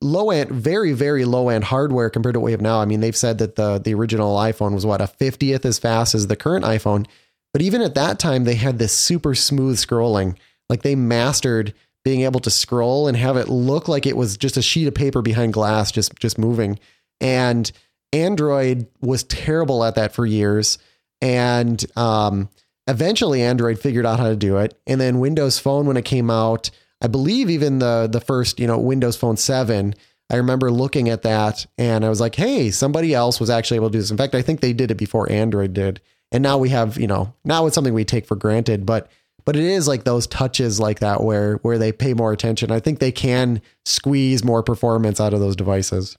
low 0.02 0.30
end, 0.30 0.50
very 0.50 0.92
very 0.92 1.24
low 1.24 1.48
end 1.48 1.64
hardware 1.64 2.10
compared 2.10 2.34
to 2.34 2.40
what 2.40 2.46
we 2.46 2.52
have 2.52 2.60
now. 2.60 2.80
I 2.80 2.84
mean, 2.84 3.00
they've 3.00 3.16
said 3.16 3.38
that 3.38 3.56
the 3.56 3.78
the 3.78 3.94
original 3.94 4.36
iPhone 4.36 4.74
was 4.74 4.86
what 4.86 5.00
a 5.00 5.06
fiftieth 5.06 5.64
as 5.64 5.78
fast 5.78 6.14
as 6.14 6.26
the 6.26 6.36
current 6.36 6.64
iPhone, 6.64 7.06
but 7.52 7.62
even 7.62 7.82
at 7.82 7.94
that 7.94 8.18
time, 8.18 8.44
they 8.44 8.54
had 8.54 8.78
this 8.78 8.92
super 8.92 9.34
smooth 9.34 9.76
scrolling. 9.76 10.36
Like 10.68 10.82
they 10.82 10.94
mastered 10.94 11.74
being 12.04 12.22
able 12.22 12.40
to 12.40 12.50
scroll 12.50 13.08
and 13.08 13.16
have 13.16 13.36
it 13.36 13.48
look 13.48 13.88
like 13.88 14.06
it 14.06 14.16
was 14.16 14.36
just 14.36 14.56
a 14.56 14.62
sheet 14.62 14.86
of 14.86 14.94
paper 14.94 15.20
behind 15.22 15.52
glass, 15.52 15.90
just 15.92 16.16
just 16.18 16.38
moving. 16.38 16.78
And 17.20 17.70
Android 18.12 18.86
was 19.00 19.24
terrible 19.24 19.84
at 19.84 19.96
that 19.96 20.14
for 20.14 20.24
years, 20.24 20.78
and 21.20 21.84
um, 21.96 22.48
eventually 22.86 23.42
Android 23.42 23.78
figured 23.78 24.06
out 24.06 24.18
how 24.18 24.28
to 24.28 24.36
do 24.36 24.58
it. 24.58 24.78
And 24.86 25.00
then 25.00 25.20
Windows 25.20 25.58
Phone, 25.58 25.86
when 25.86 25.96
it 25.96 26.04
came 26.04 26.30
out, 26.30 26.70
I 27.00 27.06
believe 27.06 27.48
even 27.50 27.78
the 27.78 28.08
the 28.10 28.20
first, 28.20 28.60
you 28.60 28.66
know, 28.66 28.78
Windows 28.78 29.16
Phone 29.16 29.36
7, 29.36 29.94
I 30.30 30.36
remember 30.36 30.70
looking 30.70 31.08
at 31.08 31.22
that 31.22 31.66
and 31.78 32.04
I 32.04 32.08
was 32.08 32.20
like, 32.20 32.34
hey, 32.34 32.70
somebody 32.70 33.14
else 33.14 33.40
was 33.40 33.50
actually 33.50 33.76
able 33.76 33.88
to 33.88 33.92
do 33.92 33.99
this. 33.99 34.10
In 34.10 34.16
fact, 34.16 34.34
I 34.34 34.42
think 34.42 34.60
they 34.60 34.72
did 34.72 34.90
it 34.90 34.96
before 34.96 35.30
Android 35.30 35.72
did. 35.72 36.00
And 36.32 36.42
now 36.42 36.58
we 36.58 36.68
have, 36.68 36.99
you 36.99 37.08
know, 37.08 37.34
now 37.44 37.66
it's 37.66 37.75
something 37.75 37.94
we 37.94 38.04
take 38.04 38.26
for 38.26 38.37
granted, 38.37 38.87
but 38.87 39.10
but 39.44 39.56
it 39.56 39.64
is 39.64 39.88
like 39.88 40.04
those 40.04 40.26
touches 40.26 40.78
like 40.78 41.00
that 41.00 41.22
where 41.22 41.56
where 41.56 41.78
they 41.78 41.92
pay 41.92 42.14
more 42.14 42.32
attention. 42.32 42.70
I 42.70 42.78
think 42.78 42.99
they 42.99 43.12
can 43.12 43.62
squeeze 43.84 44.44
more 44.44 44.62
performance 44.62 45.20
out 45.20 45.34
of 45.34 45.40
those 45.40 45.56
devices. 45.56 46.16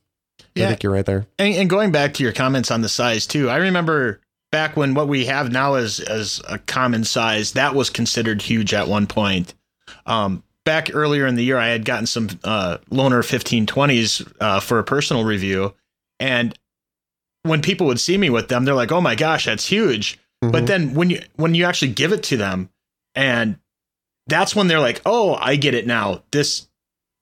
Yeah. 0.56 0.66
I 0.66 0.68
think 0.70 0.84
you're 0.84 0.92
right 0.92 1.06
there. 1.06 1.28
And, 1.40 1.56
and 1.56 1.70
going 1.70 1.92
back 1.92 2.14
to 2.16 2.24
your 2.24 2.34
comments 2.34 2.72
on 2.72 2.82
the 2.82 2.90
size 2.90 3.26
too, 3.26 3.50
I 3.50 3.58
remember 3.58 4.20
back 4.52 4.76
when 4.78 4.94
what 4.94 5.08
we 5.08 5.26
have 5.26 5.52
now 5.52 5.76
is 5.76 6.00
as 6.00 6.42
a 6.48 6.58
common 6.60 7.04
size 7.04 7.54
that 7.54 7.74
was 7.76 7.90
considered 7.90 8.42
huge 8.42 8.74
at 8.74 8.88
one 8.88 9.08
point. 9.08 9.54
Um, 10.06 10.44
back 10.66 10.90
earlier 10.94 11.26
in 11.26 11.36
the 11.36 11.44
year, 11.44 11.58
I 11.58 11.70
had 11.70 11.86
gotten 11.86 12.06
some 12.06 12.30
uh, 12.44 12.78
loaner 12.92 13.24
1520s 13.24 14.32
uh, 14.40 14.60
for 14.60 14.80
a 14.80 14.84
personal 14.84 15.24
review, 15.24 15.74
and 16.20 16.58
when 17.44 17.62
people 17.62 17.88
would 17.88 18.00
see 18.00 18.18
me 18.18 18.30
with 18.30 18.50
them, 18.50 18.66
they're 18.66 18.76
like, 18.76 18.92
"Oh 18.92 19.02
my 19.02 19.16
gosh, 19.16 19.46
that's 19.46 19.68
huge!" 19.68 20.20
But 20.42 20.64
Mhm. 20.64 20.68
then 20.68 20.94
when 20.94 21.10
you 21.10 21.22
when 21.36 21.56
you 21.56 21.66
actually 21.66 21.92
give 21.92 22.12
it 22.12 22.24
to 22.24 22.38
them, 22.38 22.70
and 23.16 23.58
that's 24.28 24.56
when 24.56 24.68
they're 24.68 24.80
like, 24.80 25.02
"Oh, 25.06 25.36
I 25.36 25.56
get 25.56 25.74
it 25.74 25.88
now." 25.88 26.24
This 26.32 26.68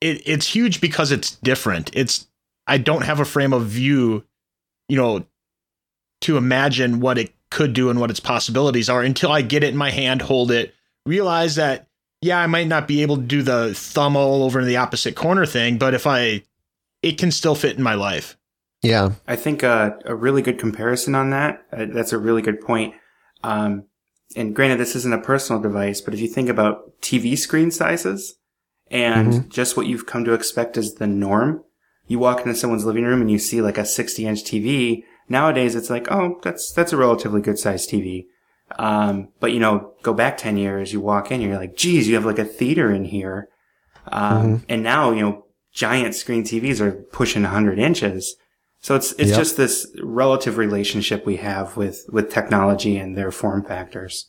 it, 0.02 0.22
it's 0.26 0.48
huge 0.48 0.80
because 0.82 1.12
it's 1.12 1.32
different. 1.38 1.92
It's 1.94 2.28
I 2.68 2.78
don't 2.78 3.04
have 3.04 3.20
a 3.20 3.26
frame 3.26 3.52
of 3.54 3.66
view, 3.66 4.24
you 4.88 4.96
know, 4.98 5.26
to 6.22 6.38
imagine 6.38 7.00
what 7.00 7.18
it 7.18 7.34
could 7.50 7.74
do 7.74 7.90
and 7.90 8.00
what 8.00 8.12
its 8.12 8.20
possibilities 8.20 8.90
are 8.90 9.02
until 9.02 9.32
I 9.32 9.42
get 9.42 9.64
it 9.64 9.70
in 9.70 9.78
my 9.78 9.92
hand, 9.92 10.22
hold 10.22 10.52
it, 10.52 10.74
realize 11.06 11.56
that 11.56 11.88
yeah, 12.22 12.40
I 12.40 12.48
might 12.48 12.68
not 12.68 12.88
be 12.88 13.02
able 13.02 13.16
to 13.16 13.24
do 13.24 13.42
the 13.42 13.74
thumb 13.74 14.18
all 14.18 14.44
over 14.44 14.60
in 14.60 14.68
the 14.68 14.78
opposite 14.78 15.16
corner 15.16 15.46
thing, 15.46 15.78
but 15.78 15.94
if 15.94 16.06
I 16.06 16.44
it 17.02 17.18
can 17.18 17.32
still 17.32 17.56
fit 17.56 17.78
in 17.78 17.84
my 17.84 17.94
life. 17.94 18.38
yeah. 18.82 19.12
I 19.28 19.36
think 19.36 19.64
uh, 19.64 19.92
a 20.06 20.16
really 20.16 20.42
good 20.42 20.60
comparison 20.60 21.16
on 21.16 21.30
that. 21.30 21.66
Uh, 21.72 21.86
that's 21.90 22.12
a 22.12 22.18
really 22.18 22.42
good 22.42 22.60
point. 22.60 22.94
Um, 23.44 23.86
and 24.36 24.56
granted, 24.56 24.80
this 24.80 24.96
isn't 24.96 25.14
a 25.14 25.22
personal 25.22 25.62
device, 25.62 26.02
but 26.02 26.14
if 26.14 26.20
you 26.20 26.28
think 26.28 26.50
about 26.50 27.00
TV 27.02 27.38
screen 27.38 27.72
sizes 27.72 28.36
and 28.92 29.50
just 29.50 29.78
what 29.78 29.88
you've 29.88 30.06
come 30.06 30.26
to 30.26 30.34
expect 30.34 30.78
as 30.78 30.96
the 30.96 31.08
norm, 31.08 31.64
you 32.08 32.20
walk 32.20 32.40
into 32.40 32.56
someone's 32.56 32.86
living 32.86 33.06
room 33.06 33.22
and 33.22 33.32
you 33.32 33.40
see 33.40 33.62
like 33.62 33.78
a 33.78 33.86
60 33.86 34.26
inch 34.26 34.44
TV. 34.44 35.04
Nowadays, 35.30 35.76
it's 35.76 35.90
like, 35.90 36.12
oh, 36.12 36.40
that's 36.44 36.72
that's 36.72 36.92
a 36.94 36.98
relatively 36.98 37.42
good 37.42 37.60
sized 37.60 37.90
TV. 37.90 38.26
Um, 38.78 39.30
but 39.40 39.52
you 39.52 39.60
know, 39.60 39.94
go 40.04 40.14
back 40.14 40.38
10 40.38 40.58
years, 40.58 40.94
you 40.94 41.00
walk 41.02 41.32
in, 41.32 41.42
you're 41.42 41.58
like, 41.58 41.76
geez, 41.76 42.08
you 42.08 42.16
have 42.16 42.26
like 42.26 42.40
a 42.40 42.46
theater 42.46 42.92
in 42.92 43.06
here. 43.06 43.50
Um, 44.12 44.64
and 44.70 44.84
now, 44.84 45.12
you 45.12 45.22
know, 45.22 45.46
giant 45.72 46.16
screen 46.16 46.44
TVs 46.44 46.80
are 46.80 46.92
pushing 46.92 47.44
100 47.44 47.80
inches. 47.80 48.36
So 48.82 48.96
it's 48.96 49.12
it's 49.14 49.30
Yep. 49.32 49.38
just 49.40 49.58
this 49.58 49.88
relative 50.02 50.58
relationship 50.58 51.26
we 51.26 51.36
have 51.38 51.76
with 51.78 52.06
with 52.12 52.32
technology 52.32 52.98
and 52.98 53.18
their 53.18 53.32
form 53.32 53.64
factors. 53.64 54.28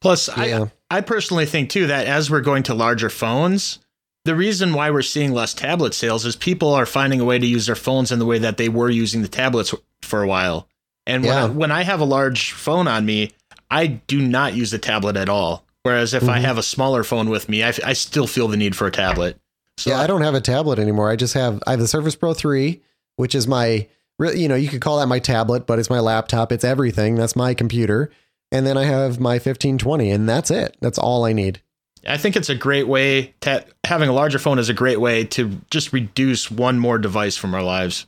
Plus, 0.00 0.28
Yeah. 0.36 0.66
I 0.90 0.98
I 0.98 1.00
personally 1.00 1.46
think 1.46 1.70
too 1.70 1.86
that 1.86 2.06
as 2.06 2.30
we're 2.30 2.40
going 2.42 2.64
to 2.64 2.74
larger 2.74 3.08
phones, 3.08 3.78
the 4.24 4.34
reason 4.36 4.74
why 4.74 4.90
we're 4.90 5.02
seeing 5.02 5.32
less 5.32 5.54
tablet 5.54 5.94
sales 5.94 6.26
is 6.26 6.36
people 6.36 6.74
are 6.74 6.84
finding 6.86 7.20
a 7.20 7.24
way 7.24 7.38
to 7.38 7.46
use 7.46 7.66
their 7.66 7.74
phones 7.74 8.12
in 8.12 8.18
the 8.18 8.26
way 8.26 8.38
that 8.38 8.56
they 8.56 8.68
were 8.68 8.90
using 8.90 9.22
the 9.22 9.28
tablets 9.28 9.74
for 10.12 10.22
a 10.22 10.26
while. 10.28 10.68
And 11.06 11.22
when, 11.24 11.32
Yeah. 11.32 11.44
I, 11.44 11.48
when 11.48 11.70
I 11.72 11.82
have 11.84 12.00
a 12.00 12.04
large 12.04 12.52
phone 12.52 12.86
on 12.86 13.06
me, 13.06 13.32
I 13.70 13.86
do 13.86 14.20
not 14.20 14.52
use 14.54 14.70
the 14.70 14.78
tablet 14.78 15.16
at 15.16 15.30
all. 15.30 15.64
Whereas 15.84 16.12
if 16.12 16.28
I 16.28 16.38
Mhm. 16.38 16.42
have 16.42 16.58
a 16.58 16.62
smaller 16.62 17.02
phone 17.02 17.30
with 17.30 17.48
me, 17.48 17.64
I, 17.64 17.72
I 17.84 17.94
still 17.94 18.26
feel 18.26 18.46
the 18.46 18.58
need 18.58 18.76
for 18.76 18.86
a 18.86 18.90
tablet. 18.92 19.38
So 19.78 19.88
yeah, 19.90 20.00
I 20.00 20.06
don't 20.06 20.20
have 20.20 20.34
a 20.34 20.40
tablet 20.42 20.78
anymore. 20.78 21.10
I 21.10 21.16
just 21.16 21.32
have 21.32 21.60
I 21.66 21.70
have 21.70 21.80
the 21.80 21.88
Surface 21.88 22.14
Pro 22.14 22.34
3, 22.34 22.82
which 23.16 23.34
is 23.34 23.48
my 23.48 23.88
you 24.36 24.46
know, 24.48 24.54
you 24.54 24.68
could 24.68 24.82
call 24.82 24.98
that 25.00 25.06
my 25.06 25.18
tablet, 25.18 25.66
but 25.66 25.78
it's 25.78 25.88
my 25.90 25.98
laptop. 25.98 26.52
It's 26.52 26.62
everything. 26.62 27.14
That's 27.16 27.34
my 27.34 27.54
computer. 27.54 28.10
And 28.52 28.66
then 28.66 28.76
I 28.76 28.84
have 28.84 29.18
my 29.18 29.38
1520 29.38 30.10
and 30.10 30.28
that's 30.28 30.50
it. 30.50 30.76
That's 30.82 30.98
all 30.98 31.24
I 31.24 31.32
need. 31.32 31.60
I 32.06 32.18
think 32.18 32.36
it's 32.36 32.50
a 32.50 32.54
great 32.54 32.86
way 32.86 33.34
to 33.40 33.64
having 33.84 34.08
a 34.08 34.12
larger 34.12 34.38
phone 34.38 34.58
is 34.58 34.68
a 34.68 34.74
great 34.74 35.00
way 35.00 35.24
to 35.24 35.58
just 35.70 35.92
reduce 35.92 36.50
one 36.50 36.78
more 36.78 36.98
device 36.98 37.36
from 37.38 37.54
our 37.54 37.62
lives. 37.62 38.06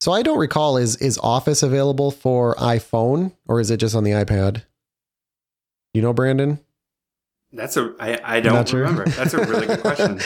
So 0.00 0.12
I 0.12 0.22
don't 0.22 0.38
recall 0.38 0.78
is 0.78 0.96
is 0.96 1.18
Office 1.18 1.62
available 1.62 2.10
for 2.10 2.54
iPhone 2.56 3.32
or 3.46 3.60
is 3.60 3.70
it 3.70 3.76
just 3.76 3.94
on 3.94 4.04
the 4.04 4.12
iPad? 4.12 4.62
You 5.92 6.02
know, 6.02 6.12
Brandon? 6.12 6.58
That's 7.52 7.76
a 7.76 7.94
I, 7.98 8.36
I 8.36 8.40
don't 8.40 8.68
sure. 8.68 8.80
remember. 8.80 9.04
That's 9.06 9.34
a 9.34 9.44
really 9.44 9.66
good 9.66 9.80
question. 9.80 10.20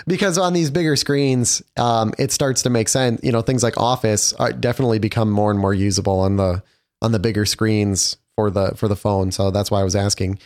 because 0.06 0.36
on 0.38 0.52
these 0.52 0.70
bigger 0.70 0.94
screens, 0.94 1.62
um, 1.76 2.12
it 2.18 2.30
starts 2.32 2.62
to 2.62 2.70
make 2.70 2.88
sense. 2.88 3.20
You 3.24 3.32
know, 3.32 3.40
things 3.40 3.62
like 3.62 3.78
Office 3.78 4.32
are 4.34 4.52
definitely 4.52 4.98
become 4.98 5.30
more 5.30 5.50
and 5.50 5.58
more 5.58 5.74
usable 5.74 6.20
on 6.20 6.36
the 6.36 6.62
on 7.02 7.12
the 7.12 7.18
bigger 7.18 7.46
screens 7.46 8.18
for 8.36 8.50
the 8.50 8.72
for 8.76 8.88
the 8.88 8.96
phone. 8.96 9.32
So 9.32 9.50
that's 9.50 9.70
why 9.70 9.80
I 9.80 9.84
was 9.84 9.96
asking. 9.96 10.38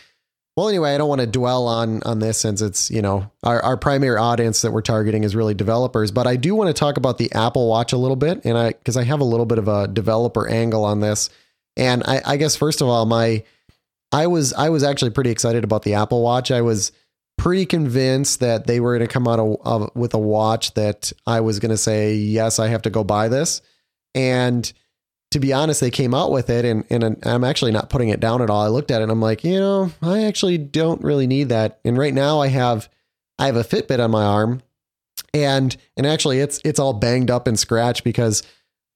Well, 0.57 0.67
anyway, 0.67 0.93
I 0.93 0.97
don't 0.97 1.07
want 1.07 1.21
to 1.21 1.27
dwell 1.27 1.67
on 1.67 2.03
on 2.03 2.19
this 2.19 2.37
since 2.37 2.61
it's 2.61 2.91
you 2.91 3.01
know 3.01 3.31
our 3.43 3.61
our 3.63 3.77
primary 3.77 4.17
audience 4.17 4.61
that 4.61 4.71
we're 4.71 4.81
targeting 4.81 5.23
is 5.23 5.35
really 5.35 5.53
developers. 5.53 6.11
But 6.11 6.27
I 6.27 6.35
do 6.35 6.55
want 6.55 6.67
to 6.67 6.73
talk 6.73 6.97
about 6.97 7.17
the 7.17 7.31
Apple 7.31 7.69
Watch 7.69 7.93
a 7.93 7.97
little 7.97 8.17
bit, 8.17 8.43
and 8.43 8.57
I 8.57 8.73
because 8.73 8.97
I 8.97 9.03
have 9.03 9.21
a 9.21 9.25
little 9.25 9.45
bit 9.45 9.57
of 9.57 9.67
a 9.67 9.87
developer 9.87 10.47
angle 10.47 10.83
on 10.83 10.99
this. 10.99 11.29
And 11.77 12.03
I, 12.05 12.21
I 12.25 12.37
guess 12.37 12.57
first 12.57 12.81
of 12.81 12.89
all, 12.89 13.05
my 13.05 13.43
I 14.11 14.27
was 14.27 14.53
I 14.53 14.69
was 14.69 14.83
actually 14.83 15.11
pretty 15.11 15.29
excited 15.29 15.63
about 15.63 15.83
the 15.83 15.93
Apple 15.93 16.21
Watch. 16.21 16.51
I 16.51 16.61
was 16.61 16.91
pretty 17.37 17.65
convinced 17.65 18.41
that 18.41 18.67
they 18.67 18.79
were 18.79 18.97
going 18.97 19.07
to 19.07 19.11
come 19.11 19.27
out 19.27 19.39
of, 19.39 19.57
of, 19.63 19.95
with 19.95 20.13
a 20.13 20.19
watch 20.19 20.73
that 20.75 21.11
I 21.25 21.39
was 21.39 21.59
going 21.59 21.71
to 21.71 21.77
say 21.77 22.13
yes, 22.13 22.59
I 22.59 22.67
have 22.67 22.83
to 22.83 22.89
go 22.89 23.03
buy 23.03 23.29
this. 23.29 23.61
And 24.13 24.71
to 25.31 25.39
be 25.39 25.53
honest, 25.53 25.79
they 25.79 25.89
came 25.89 26.13
out 26.13 26.31
with 26.31 26.49
it, 26.49 26.65
and 26.65 26.83
and 26.89 27.17
I'm 27.23 27.43
actually 27.43 27.71
not 27.71 27.89
putting 27.89 28.09
it 28.09 28.19
down 28.19 28.41
at 28.41 28.49
all. 28.49 28.61
I 28.61 28.67
looked 28.67 28.91
at 28.91 29.01
it, 29.01 29.03
and 29.03 29.11
I'm 29.11 29.21
like, 29.21 29.43
you 29.43 29.59
know, 29.59 29.91
I 30.01 30.25
actually 30.25 30.57
don't 30.57 31.01
really 31.01 31.27
need 31.27 31.49
that. 31.49 31.79
And 31.83 31.97
right 31.97 32.13
now, 32.13 32.39
I 32.39 32.47
have 32.47 32.89
I 33.39 33.47
have 33.47 33.55
a 33.55 33.63
Fitbit 33.63 34.03
on 34.03 34.11
my 34.11 34.23
arm, 34.23 34.61
and 35.33 35.75
and 35.97 36.05
actually, 36.05 36.39
it's 36.39 36.59
it's 36.63 36.79
all 36.79 36.93
banged 36.93 37.31
up 37.31 37.47
and 37.47 37.57
scratched 37.57 38.03
because 38.03 38.43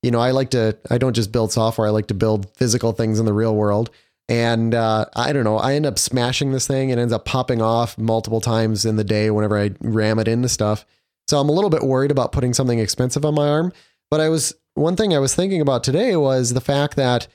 you 0.03 0.11
know 0.11 0.19
I 0.19 0.31
like 0.31 0.51
to 0.51 0.77
I 0.89 0.97
don't 0.97 1.15
just 1.15 1.31
build 1.31 1.51
software. 1.51 1.87
I 1.87 1.91
like 1.91 2.07
to 2.07 2.13
build 2.13 2.53
physical 2.55 2.91
things 2.91 3.19
in 3.19 3.25
the 3.25 3.33
real 3.33 3.55
world. 3.55 3.89
And 4.27 4.73
uh, 4.73 5.05
I 5.15 5.33
don't 5.33 5.43
know. 5.43 5.57
I 5.57 5.75
end 5.75 5.85
up 5.85 5.99
smashing 5.99 6.51
this 6.51 6.65
thing 6.65 6.91
and 6.91 6.99
ends 6.99 7.13
up 7.13 7.25
popping 7.25 7.61
off 7.61 7.95
multiple 7.95 8.41
times 8.41 8.83
in 8.83 8.95
the 8.95 9.03
day 9.03 9.29
whenever 9.29 9.55
I 9.55 9.71
ram 9.81 10.17
it 10.17 10.27
into 10.27 10.49
stuff. 10.49 10.83
So 11.27 11.39
I'm 11.39 11.47
a 11.47 11.51
little 11.51 11.69
bit 11.69 11.83
worried 11.83 12.09
about 12.09 12.31
putting 12.31 12.51
something 12.51 12.79
expensive 12.79 13.23
on 13.23 13.35
my 13.35 13.47
arm. 13.47 13.71
But 14.09 14.21
I 14.21 14.29
was 14.29 14.55
one 14.75 14.95
thing 14.95 15.13
I 15.13 15.19
was 15.19 15.33
thinking 15.33 15.61
about 15.61 15.83
today 15.83 16.15
was 16.15 16.53
the 16.53 16.61
fact 16.61 16.95
that 16.97 17.27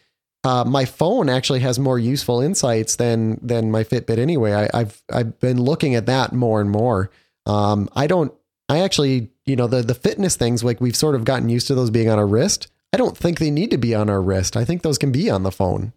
uh, 0.44 0.64
my 0.64 0.85
phone 0.85 1.28
actually 1.28 1.61
has 1.61 1.78
more 1.78 1.99
useful 1.99 2.40
insights 2.40 2.97
than 2.97 3.38
than 3.42 3.70
my 3.70 3.85
Fitbit 3.85 4.18
anyway. 4.18 4.52
I, 4.52 4.80
I've 4.80 5.02
I've 5.12 5.38
been 5.40 5.61
looking 5.61 5.94
at 5.94 6.06
that 6.06 6.32
more 6.32 6.61
and 6.61 6.70
more. 6.70 7.11
Um, 7.47 7.88
I 7.94 8.06
don't. 8.06 8.32
I 8.68 8.80
actually, 8.80 9.30
you 9.44 9.56
know, 9.56 9.66
the 9.66 9.82
the 9.82 9.94
fitness 9.94 10.37
things 10.37 10.62
like 10.62 10.80
we've 10.80 10.97
sort 10.97 11.14
of 11.14 11.25
gotten 11.25 11.49
used 11.49 11.66
to 11.66 11.75
those 11.75 11.90
being 11.90 12.09
on 12.09 12.18
our 12.18 12.26
wrist. 12.26 12.68
I 12.92 12.97
don't 12.97 13.16
think 13.16 13.38
they 13.38 13.50
need 13.50 13.70
to 13.73 13.78
be 13.78 13.94
on 13.94 14.09
our 14.09 14.23
wrist. 14.23 14.56
I 14.56 14.64
think 14.64 14.82
those 14.82 14.99
can 14.99 15.12
be 15.12 15.30
on 15.30 15.42
the 15.42 15.52
phone. 15.52 15.92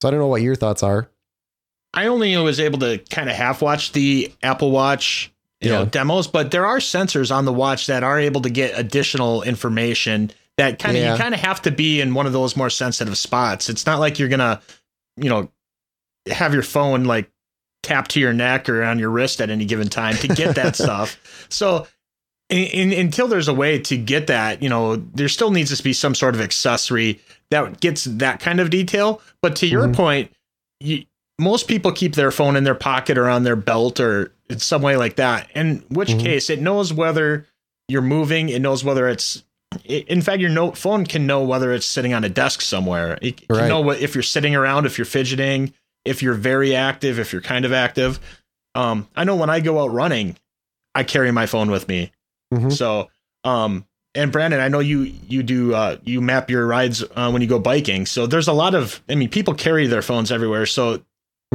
So 0.00 0.08
I 0.08 0.10
don't 0.10 0.20
know 0.20 0.28
what 0.28 0.42
your 0.42 0.54
thoughts 0.54 0.82
are. 0.82 1.10
I 1.92 2.06
only 2.06 2.36
was 2.36 2.60
able 2.60 2.78
to 2.80 2.98
kind 3.10 3.28
of 3.28 3.36
half 3.36 3.62
watch 3.62 3.92
the 3.92 4.32
Apple 4.42 4.70
Watch, 4.70 5.32
you 5.60 5.70
know, 5.70 5.84
demos, 5.86 6.26
but 6.26 6.50
there 6.50 6.66
are 6.66 6.78
sensors 6.78 7.34
on 7.34 7.44
the 7.44 7.52
watch 7.52 7.86
that 7.86 8.04
are 8.04 8.18
able 8.18 8.42
to 8.42 8.50
get 8.50 8.78
additional 8.78 9.42
information 9.42 10.30
that 10.58 10.78
kind 10.78 10.96
of 10.96 11.02
Yeah. 11.02 11.12
you 11.14 11.18
kind 11.18 11.34
of 11.34 11.40
have 11.40 11.62
to 11.62 11.70
be 11.70 12.00
in 12.00 12.14
one 12.14 12.26
of 12.26 12.32
those 12.32 12.56
more 12.56 12.70
sensitive 12.70 13.16
spots. 13.16 13.68
It's 13.68 13.86
not 13.86 13.98
like 14.00 14.18
you're 14.18 14.28
gonna, 14.28 14.60
you 15.16 15.28
know, 15.30 15.50
have 16.30 16.52
your 16.52 16.62
phone 16.62 17.04
like 17.04 17.30
tapped 17.82 18.10
to 18.12 18.20
your 18.20 18.32
neck 18.34 18.68
or 18.68 18.82
on 18.84 18.98
your 18.98 19.10
wrist 19.10 19.40
at 19.40 19.48
any 19.50 19.64
given 19.64 19.88
time 19.88 20.16
to 20.18 20.28
get 20.28 20.54
that 20.56 20.76
stuff. 20.76 21.18
So. 21.48 21.86
In, 22.50 22.92
in, 22.92 22.98
until 22.98 23.28
there's 23.28 23.48
a 23.48 23.52
way 23.52 23.78
to 23.78 23.98
get 23.98 24.28
that, 24.28 24.62
you 24.62 24.70
know, 24.70 24.96
there 24.96 25.28
still 25.28 25.50
needs 25.50 25.76
to 25.76 25.82
be 25.84 25.92
some 25.92 26.14
sort 26.14 26.34
of 26.34 26.40
accessory 26.40 27.20
that 27.50 27.78
gets 27.80 28.04
that 28.04 28.40
kind 28.40 28.58
of 28.58 28.70
detail. 28.70 29.20
But 29.42 29.54
to 29.56 29.66
your 29.66 29.86
Mhm. 29.86 29.94
point, 29.94 30.32
you, 30.80 31.04
most 31.38 31.68
people 31.68 31.92
keep 31.92 32.14
their 32.14 32.30
phone 32.30 32.56
in 32.56 32.64
their 32.64 32.74
pocket 32.74 33.18
or 33.18 33.28
on 33.28 33.42
their 33.42 33.54
belt 33.54 34.00
or 34.00 34.32
in 34.48 34.60
some 34.60 34.80
way 34.80 34.96
like 34.96 35.16
that. 35.16 35.46
In 35.54 35.84
which 35.90 36.08
Mhm. 36.08 36.22
case, 36.22 36.48
it 36.48 36.62
knows 36.62 36.90
whether 36.90 37.44
you're 37.86 38.00
moving. 38.00 38.48
It 38.48 38.62
knows 38.62 38.82
whether 38.82 39.06
it's. 39.08 39.44
In 39.84 40.22
fact, 40.22 40.40
your 40.40 40.50
note 40.50 40.76
phone 40.78 41.04
can 41.06 41.26
know 41.26 41.42
whether 41.42 41.72
it's 41.72 41.86
sitting 41.86 42.14
on 42.14 42.24
a 42.24 42.28
desk 42.28 42.60
somewhere. 42.60 43.18
It 43.20 43.46
can 43.48 43.56
Right. 43.56 43.68
know 43.68 43.80
what 43.80 44.00
if 44.00 44.14
you're 44.14 44.22
sitting 44.22 44.54
around, 44.54 44.86
if 44.86 44.98
you're 44.98 45.04
fidgeting, 45.04 45.72
if 46.04 46.22
you're 46.22 46.34
very 46.34 46.74
active, 46.74 47.18
if 47.18 47.32
you're 47.32 47.42
kind 47.42 47.64
of 47.64 47.72
active. 47.72 48.18
Um, 48.74 49.08
I 49.14 49.24
know 49.24 49.36
when 49.36 49.50
I 49.50 49.60
go 49.60 49.80
out 49.80 49.92
running, 49.92 50.36
I 50.94 51.02
carry 51.02 51.30
my 51.32 51.46
phone 51.46 51.70
with 51.70 51.86
me. 51.88 52.12
Mhm. 52.52 52.72
So, 52.72 53.08
um, 53.44 53.84
and 54.14 54.32
Brandon, 54.32 54.60
I 54.60 54.68
know 54.68 54.80
you 54.80 55.02
you 55.28 55.42
do 55.42 55.74
uh, 55.74 55.96
you 56.04 56.20
map 56.20 56.50
your 56.50 56.66
rides 56.66 57.04
uh, 57.14 57.30
when 57.30 57.42
you 57.42 57.48
go 57.48 57.58
biking. 57.58 58.06
So 58.06 58.26
there's 58.26 58.48
a 58.48 58.52
lot 58.54 58.74
of 58.74 59.02
I 59.08 59.14
mean, 59.16 59.28
people 59.28 59.54
carry 59.54 59.86
their 59.86 60.02
phones 60.02 60.32
everywhere. 60.32 60.64
So 60.66 61.02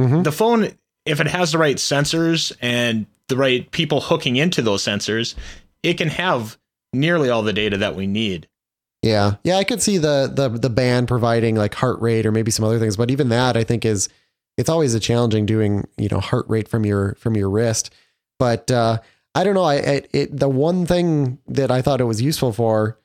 Mhm. 0.00 0.22
the 0.24 0.32
phone, 0.32 0.70
if 1.04 1.20
it 1.20 1.26
has 1.26 1.52
the 1.52 1.58
right 1.58 1.76
sensors 1.76 2.52
and 2.60 3.06
the 3.28 3.36
right 3.36 3.70
people 3.72 4.00
hooking 4.02 4.36
into 4.36 4.62
those 4.62 4.82
sensors, 4.84 5.34
it 5.82 5.94
can 5.94 6.08
have 6.10 6.58
nearly 6.94 7.30
all 7.30 7.42
the 7.42 7.52
data 7.52 7.76
that 7.78 7.96
we 7.96 8.06
need. 8.06 8.48
Yeah, 9.02 9.34
yeah, 9.44 9.56
I 9.56 9.64
could 9.64 9.82
see 9.82 9.98
the 9.98 10.32
the 10.32 10.48
the 10.48 10.70
band 10.70 11.08
providing 11.08 11.56
like 11.56 11.74
heart 11.74 12.00
rate 12.00 12.24
or 12.24 12.32
maybe 12.32 12.50
some 12.50 12.64
other 12.64 12.78
things, 12.78 12.96
but 12.96 13.10
even 13.10 13.28
that 13.28 13.56
I 13.56 13.64
think 13.64 13.84
is 13.84 14.08
it's 14.56 14.70
always 14.70 14.94
a 14.94 15.00
challenging 15.00 15.44
doing 15.44 15.86
you 15.98 16.08
know 16.08 16.20
heart 16.20 16.46
rate 16.48 16.68
from 16.68 16.86
your 16.86 17.14
from 17.16 17.36
your 17.36 17.50
wrist. 17.50 17.92
But 18.38 18.70
uh, 18.70 18.98
I 19.34 19.44
don't 19.44 19.54
know. 19.54 19.64
I 19.64 19.74
it, 19.76 20.10
it 20.12 20.38
the 20.38 20.48
one 20.48 20.86
thing 20.86 21.38
that 21.48 21.70
I 21.70 21.82
thought 21.82 22.00
it 22.00 22.04
was 22.04 22.22
useful 22.22 22.52
for, 22.52 22.98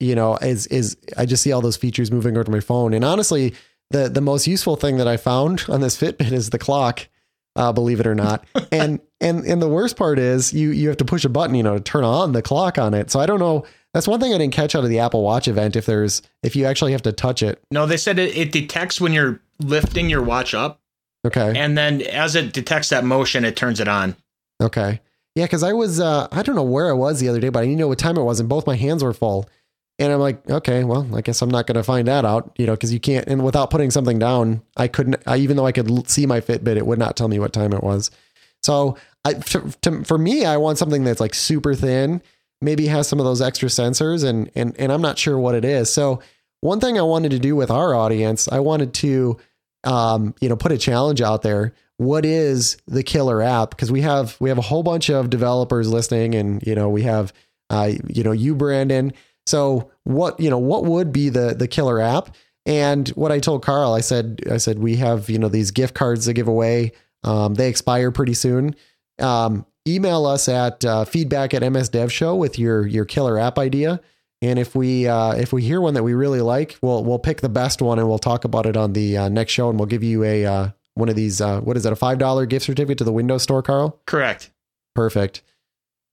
you 0.00 0.14
know, 0.14 0.36
is 0.36 0.66
is 0.68 0.96
I 1.16 1.26
just 1.26 1.42
see 1.42 1.52
all 1.52 1.60
those 1.60 1.76
features 1.76 2.10
moving 2.10 2.36
over 2.36 2.44
to 2.44 2.50
my 2.50 2.60
phone, 2.60 2.94
and 2.94 3.04
honestly, 3.04 3.54
the 3.90 4.08
the 4.08 4.20
most 4.20 4.46
useful 4.46 4.76
thing 4.76 4.96
that 4.96 5.08
I 5.08 5.16
found 5.16 5.64
on 5.68 5.80
this 5.80 6.00
Fitbit 6.00 6.32
is 6.32 6.50
the 6.50 6.58
clock. 6.58 7.08
Uh, 7.54 7.70
believe 7.72 8.00
it 8.00 8.06
or 8.06 8.14
not, 8.14 8.44
and 8.72 9.00
and 9.20 9.44
and 9.44 9.60
the 9.60 9.68
worst 9.68 9.96
part 9.96 10.18
is 10.18 10.52
you 10.52 10.70
you 10.70 10.88
have 10.88 10.96
to 10.96 11.04
push 11.04 11.24
a 11.24 11.28
button, 11.28 11.54
you 11.54 11.62
know, 11.62 11.74
to 11.76 11.82
turn 11.82 12.02
on 12.04 12.32
the 12.32 12.40
clock 12.42 12.78
on 12.78 12.94
it. 12.94 13.10
So 13.10 13.20
I 13.20 13.26
don't 13.26 13.40
know. 13.40 13.64
That's 13.92 14.08
one 14.08 14.20
thing 14.20 14.32
I 14.32 14.38
didn't 14.38 14.54
catch 14.54 14.74
out 14.74 14.84
of 14.84 14.88
the 14.90 15.00
Apple 15.00 15.22
Watch 15.22 15.48
event. 15.48 15.76
If 15.76 15.84
there's 15.84 16.22
if 16.42 16.56
you 16.56 16.64
actually 16.64 16.92
have 16.92 17.02
to 17.02 17.12
touch 17.12 17.42
it, 17.42 17.62
No, 17.70 17.84
they 17.84 17.98
said 17.98 18.18
it, 18.18 18.34
it 18.36 18.50
detects 18.52 19.00
when 19.02 19.12
you're 19.12 19.42
lifting 19.60 20.08
your 20.08 20.22
watch 20.22 20.54
up, 20.54 20.80
okay, 21.26 21.52
and 21.54 21.76
then 21.76 22.00
as 22.02 22.34
it 22.34 22.54
detects 22.54 22.88
that 22.88 23.04
motion, 23.04 23.44
it 23.44 23.54
turns 23.54 23.80
it 23.80 23.88
on. 23.88 24.16
okay, 24.62 25.00
yeah. 25.34 25.44
Because 25.44 25.62
I 25.62 25.74
was 25.74 26.00
uh, 26.00 26.28
I 26.32 26.42
don't 26.42 26.56
know 26.56 26.62
where 26.62 26.88
I 26.88 26.94
was 26.94 27.20
the 27.20 27.28
other 27.28 27.40
day, 27.40 27.50
but 27.50 27.60
I 27.60 27.66
didn't 27.66 27.78
know 27.80 27.88
what 27.88 27.98
time 27.98 28.16
it 28.16 28.22
was, 28.22 28.40
and 28.40 28.48
both 28.48 28.66
my 28.66 28.76
hands 28.76 29.04
were 29.04 29.12
full. 29.12 29.46
And 30.02 30.12
I'm 30.12 30.18
like, 30.18 30.50
okay, 30.50 30.82
well, 30.82 31.08
I 31.14 31.20
guess 31.20 31.42
I'm 31.42 31.48
not 31.50 31.68
going 31.68 31.76
to 31.76 31.84
find 31.84 32.08
that 32.08 32.24
out, 32.24 32.50
you 32.58 32.66
know, 32.66 32.72
because 32.72 32.92
you 32.92 32.98
can't. 32.98 33.26
And 33.28 33.44
without 33.44 33.70
putting 33.70 33.92
something 33.92 34.18
down, 34.18 34.62
I 34.76 34.88
couldn't. 34.88 35.22
I, 35.28 35.36
even 35.36 35.56
though 35.56 35.64
I 35.64 35.70
could 35.70 36.10
see 36.10 36.26
my 36.26 36.40
Fitbit, 36.40 36.76
it 36.76 36.86
would 36.86 36.98
not 36.98 37.16
tell 37.16 37.28
me 37.28 37.38
what 37.38 37.52
time 37.52 37.72
it 37.72 37.84
was. 37.84 38.10
So, 38.64 38.96
I 39.24 39.34
to, 39.34 39.72
to, 39.82 40.02
for 40.02 40.18
me, 40.18 40.44
I 40.44 40.56
want 40.56 40.78
something 40.78 41.04
that's 41.04 41.20
like 41.20 41.34
super 41.34 41.76
thin, 41.76 42.20
maybe 42.60 42.88
has 42.88 43.06
some 43.06 43.20
of 43.20 43.24
those 43.24 43.40
extra 43.40 43.68
sensors, 43.68 44.24
and 44.24 44.50
and 44.56 44.74
and 44.76 44.90
I'm 44.90 45.02
not 45.02 45.18
sure 45.18 45.38
what 45.38 45.54
it 45.54 45.64
is. 45.64 45.92
So, 45.92 46.20
one 46.62 46.80
thing 46.80 46.98
I 46.98 47.02
wanted 47.02 47.30
to 47.30 47.38
do 47.38 47.54
with 47.54 47.70
our 47.70 47.94
audience, 47.94 48.48
I 48.48 48.58
wanted 48.58 48.94
to, 48.94 49.38
um, 49.84 50.34
you 50.40 50.48
know, 50.48 50.56
put 50.56 50.72
a 50.72 50.78
challenge 50.78 51.20
out 51.20 51.42
there. 51.42 51.74
What 51.98 52.24
is 52.26 52.76
the 52.88 53.04
killer 53.04 53.40
app? 53.40 53.70
Because 53.70 53.92
we 53.92 54.00
have 54.00 54.36
we 54.40 54.48
have 54.48 54.58
a 54.58 54.62
whole 54.62 54.82
bunch 54.82 55.10
of 55.10 55.30
developers 55.30 55.88
listening, 55.88 56.34
and 56.34 56.60
you 56.66 56.74
know, 56.74 56.88
we 56.88 57.02
have, 57.02 57.32
uh, 57.70 57.92
you 58.08 58.24
know, 58.24 58.32
you 58.32 58.56
Brandon. 58.56 59.12
So 59.46 59.90
what 60.04 60.38
you 60.38 60.50
know, 60.50 60.58
what 60.58 60.84
would 60.84 61.12
be 61.12 61.28
the 61.28 61.54
the 61.54 61.68
killer 61.68 62.00
app? 62.00 62.34
And 62.64 63.08
what 63.10 63.32
I 63.32 63.40
told 63.40 63.64
Carl, 63.64 63.92
I 63.92 64.00
said, 64.00 64.40
I 64.48 64.58
said 64.58 64.78
we 64.78 64.96
have 64.96 65.28
you 65.28 65.38
know 65.38 65.48
these 65.48 65.70
gift 65.72 65.94
cards 65.94 66.26
to 66.26 66.32
give 66.32 66.46
away. 66.48 66.92
Um, 67.24 67.54
they 67.54 67.68
expire 67.68 68.10
pretty 68.10 68.34
soon. 68.34 68.76
Um, 69.18 69.66
email 69.86 70.26
us 70.26 70.48
at 70.48 70.84
uh, 70.84 71.04
feedback 71.04 71.54
at 71.54 71.68
MS 71.70 71.88
Dev 71.88 72.12
Show 72.12 72.36
with 72.36 72.58
your 72.58 72.86
your 72.86 73.04
killer 73.04 73.38
app 73.38 73.58
idea, 73.58 74.00
And 74.40 74.58
if 74.58 74.74
we 74.74 75.08
uh, 75.08 75.32
if 75.32 75.52
we 75.52 75.62
hear 75.62 75.80
one 75.80 75.94
that 75.94 76.02
we 76.02 76.14
really 76.14 76.40
like, 76.40 76.78
we'll 76.82 77.04
we'll 77.04 77.18
pick 77.18 77.40
the 77.40 77.48
best 77.48 77.82
one 77.82 77.98
and 77.98 78.08
we'll 78.08 78.18
talk 78.18 78.44
about 78.44 78.66
it 78.66 78.76
on 78.76 78.92
the 78.92 79.16
uh, 79.16 79.28
next 79.28 79.52
show. 79.52 79.68
And 79.68 79.78
we'll 79.78 79.86
give 79.86 80.02
you 80.04 80.24
a 80.24 80.44
uh, 80.44 80.68
one 80.94 81.08
of 81.08 81.16
these. 81.16 81.40
Uh, 81.40 81.60
what 81.60 81.76
is 81.76 81.84
it? 81.86 81.92
A 81.92 81.96
five 81.96 82.18
dollar 82.18 82.46
gift 82.46 82.66
certificate 82.66 82.98
to 82.98 83.04
the 83.04 83.12
Windows 83.12 83.42
Store, 83.42 83.62
Carl. 83.62 84.00
Correct. 84.06 84.50
Perfect. 84.94 85.42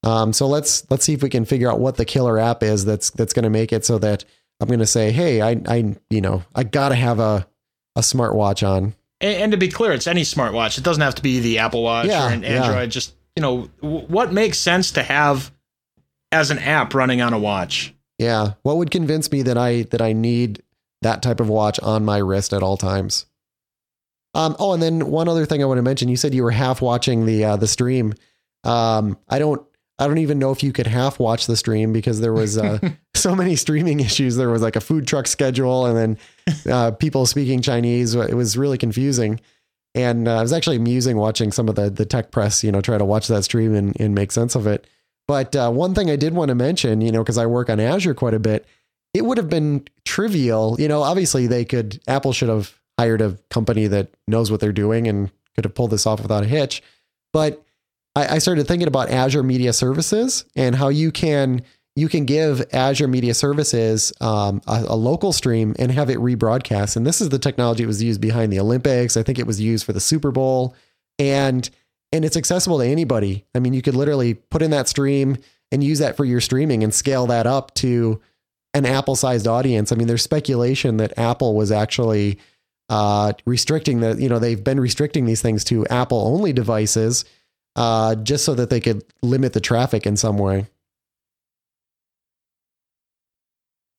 Um, 0.03 0.31
so 0.31 0.47
let's 0.47 0.89
let's 0.89 1.03
see 1.03 1.13
if 1.13 1.21
we 1.21 1.29
can 1.29 1.45
figure 1.45 1.69
out 1.69 1.79
what 1.79 1.97
the 1.97 2.05
killer 2.05 2.39
app 2.39 2.63
is 2.63 2.85
that's 2.85 3.09
that's 3.11 3.33
going 3.33 3.43
to 3.43 3.49
make 3.49 3.73
it 3.73 3.85
so 3.85 3.97
that 3.99 4.23
I'm 4.59 4.67
going 4.67 4.79
to 4.79 4.85
say, 4.85 5.11
hey, 5.11 5.41
I 5.41 5.61
I 5.67 5.95
you 6.09 6.21
know 6.21 6.43
I 6.55 6.63
got 6.63 6.89
to 6.89 6.95
have 6.95 7.19
a 7.19 7.47
a 7.95 8.01
smartwatch 8.01 8.67
on. 8.67 8.95
And, 9.21 9.43
and, 9.43 9.51
to 9.51 9.57
be 9.57 9.67
clear, 9.67 9.91
it's 9.91 10.07
any 10.07 10.21
smartwatch. 10.21 10.77
It 10.77 10.83
doesn't 10.85 11.01
have 11.01 11.15
to 11.15 11.21
be 11.21 11.41
the 11.41 11.59
Apple 11.59 11.83
Watch 11.83 12.07
yeah, 12.07 12.27
or 12.27 12.31
an 12.31 12.45
Android. 12.45 12.77
Yeah. 12.77 12.85
Just 12.85 13.13
you 13.35 13.41
know 13.41 13.69
w- 13.81 14.05
what 14.07 14.31
makes 14.31 14.57
sense 14.57 14.91
to 14.91 15.03
have 15.03 15.51
as 16.31 16.51
an 16.51 16.59
app 16.59 16.93
running 16.93 17.21
on 17.21 17.33
a 17.33 17.39
watch. 17.39 17.93
Yeah. 18.17 18.53
What 18.63 18.77
would 18.77 18.91
convince 18.91 19.31
me 19.31 19.41
that 19.43 19.57
I 19.57 19.83
that 19.83 20.01
I 20.01 20.13
need 20.13 20.63
that 21.01 21.21
type 21.21 21.39
of 21.39 21.49
watch 21.49 21.79
on 21.79 22.05
my 22.05 22.17
wrist 22.17 22.53
at 22.53 22.63
all 22.63 22.77
times? 22.77 23.25
Um, 24.33 24.55
oh, 24.59 24.73
and 24.73 24.83
then 24.83 25.09
one 25.09 25.27
other 25.27 25.45
thing 25.45 25.63
I 25.63 25.65
want 25.65 25.79
to 25.79 25.83
mention. 25.83 26.07
You 26.07 26.17
said 26.17 26.33
you 26.33 26.43
were 26.43 26.51
half 26.51 26.81
watching 26.81 27.25
the 27.25 27.43
uh, 27.43 27.55
the 27.55 27.67
stream. 27.67 28.13
Um, 28.63 29.17
I 29.27 29.39
don't 29.39 29.65
I 29.99 30.07
don't 30.07 30.17
even 30.19 30.39
know 30.39 30.51
if 30.51 30.63
you 30.63 30.71
could 30.71 30.87
half 30.87 31.19
watch 31.19 31.45
the 31.45 31.57
stream 31.57 31.93
because 31.93 32.21
there 32.21 32.33
was 32.33 32.57
uh, 32.57 32.79
so 33.15 33.35
many 33.35 33.55
streaming 33.55 33.99
issues. 33.99 34.37
There 34.37 34.49
was 34.49 34.61
like 34.61 34.75
a 34.75 34.81
food 34.81 35.07
truck 35.07 35.27
schedule, 35.27 35.85
and 35.85 35.97
then 35.97 36.73
uh, 36.73 36.91
people 36.91 37.25
speaking 37.25 37.61
Chinese. 37.61 38.15
It 38.15 38.33
was 38.33 38.57
really 38.57 38.77
confusing, 38.77 39.39
and 39.93 40.27
uh, 40.27 40.37
it 40.39 40.41
was 40.41 40.53
actually 40.53 40.77
amusing 40.77 41.17
watching 41.17 41.51
some 41.51 41.67
of 41.69 41.75
the 41.75 41.89
the 41.89 42.05
tech 42.05 42.31
press, 42.31 42.63
you 42.63 42.71
know, 42.71 42.81
try 42.81 42.97
to 42.97 43.05
watch 43.05 43.27
that 43.27 43.43
stream 43.43 43.75
and, 43.75 43.99
and 43.99 44.15
make 44.15 44.31
sense 44.31 44.55
of 44.55 44.65
it. 44.65 44.87
But 45.29 45.55
uh, 45.55 45.69
one 45.69 45.93
thing 45.93 46.09
I 46.09 46.15
did 46.15 46.33
want 46.33 46.49
to 46.49 46.55
mention, 46.55 47.01
you 47.01 47.11
know, 47.11 47.21
because 47.21 47.37
I 47.37 47.45
work 47.45 47.69
on 47.69 47.79
Azure 47.79 48.15
quite 48.15 48.33
a 48.33 48.39
bit, 48.39 48.65
it 49.13 49.25
would 49.25 49.37
have 49.37 49.47
been 49.47 49.85
trivial. 50.03 50.75
You 50.79 50.87
know, 50.87 51.03
obviously 51.03 51.45
they 51.45 51.65
could, 51.65 52.01
Apple 52.07 52.33
should 52.33 52.49
have 52.49 52.79
hired 52.97 53.21
a 53.21 53.37
company 53.51 53.85
that 53.85 54.09
knows 54.27 54.49
what 54.49 54.59
they're 54.59 54.71
doing 54.71 55.07
and 55.07 55.29
could 55.53 55.65
have 55.65 55.75
pulled 55.75 55.91
this 55.91 56.07
off 56.07 56.23
without 56.23 56.41
a 56.41 56.47
hitch. 56.47 56.81
But 57.31 57.63
I, 58.15 58.35
I 58.35 58.37
started 58.39 58.67
thinking 58.67 58.87
about 58.87 59.09
Azure 59.09 59.43
Media 59.43 59.73
Services 59.73 60.45
and 60.55 60.75
how 60.75 60.89
you 60.89 61.11
can 61.11 61.61
you 61.95 62.07
can 62.07 62.25
give 62.25 62.65
Azure 62.71 63.07
Media 63.07 63.33
Services 63.33 64.13
um, 64.21 64.61
a, 64.67 64.85
a, 64.89 64.95
local 64.95 65.33
stream 65.33 65.75
and 65.77 65.91
have 65.91 66.09
it 66.09 66.17
rebroadcast. 66.17 66.95
And 66.95 67.05
this 67.05 67.19
is 67.19 67.27
the 67.27 67.39
technology 67.39 67.83
that 67.83 67.87
was 67.87 68.01
used 68.01 68.21
behind 68.21 68.53
the 68.53 68.59
Olympics. 68.59 69.17
I 69.17 69.23
think 69.23 69.37
it 69.37 69.45
was 69.45 69.59
used 69.59 69.85
for 69.85 69.91
the 69.91 69.99
Super 69.99 70.31
Bowl, 70.31 70.75
and 71.17 71.69
and 72.11 72.25
it's 72.25 72.37
accessible 72.37 72.79
to 72.79 72.85
anybody. 72.85 73.45
I 73.53 73.59
mean, 73.59 73.73
you 73.73 73.81
could 73.81 73.95
literally 73.95 74.33
put 74.33 74.61
in 74.61 74.71
that 74.71 74.87
stream 74.87 75.37
and 75.71 75.83
use 75.83 75.99
that 75.99 76.17
for 76.17 76.25
your 76.25 76.41
streaming 76.41 76.83
and 76.83 76.93
scale 76.93 77.27
that 77.27 77.45
up 77.45 77.73
to 77.75 78.21
an 78.73 78.85
Apple 78.85 79.15
sized 79.15 79.47
audience. 79.47 79.91
I 79.91 79.95
mean, 79.95 80.07
there's 80.07 80.23
speculation 80.23 80.97
that 80.97 81.17
Apple 81.17 81.55
was 81.55 81.71
actually 81.71 82.39
uh, 82.89 83.33
restricting 83.45 83.99
the, 83.99 84.15
you 84.15 84.29
know, 84.29 84.39
they've 84.39 84.63
been 84.63 84.79
restricting 84.79 85.25
these 85.25 85.41
things 85.41 85.63
to 85.65 85.85
Apple 85.87 86.19
only 86.19 86.53
devices 86.53 87.25
uh, 87.75 88.15
just 88.15 88.45
so 88.45 88.55
that 88.55 88.69
they 88.69 88.79
could 88.79 89.03
limit 89.21 89.53
the 89.53 89.61
traffic 89.61 90.05
in 90.05 90.17
some 90.17 90.38
way. 90.38 90.65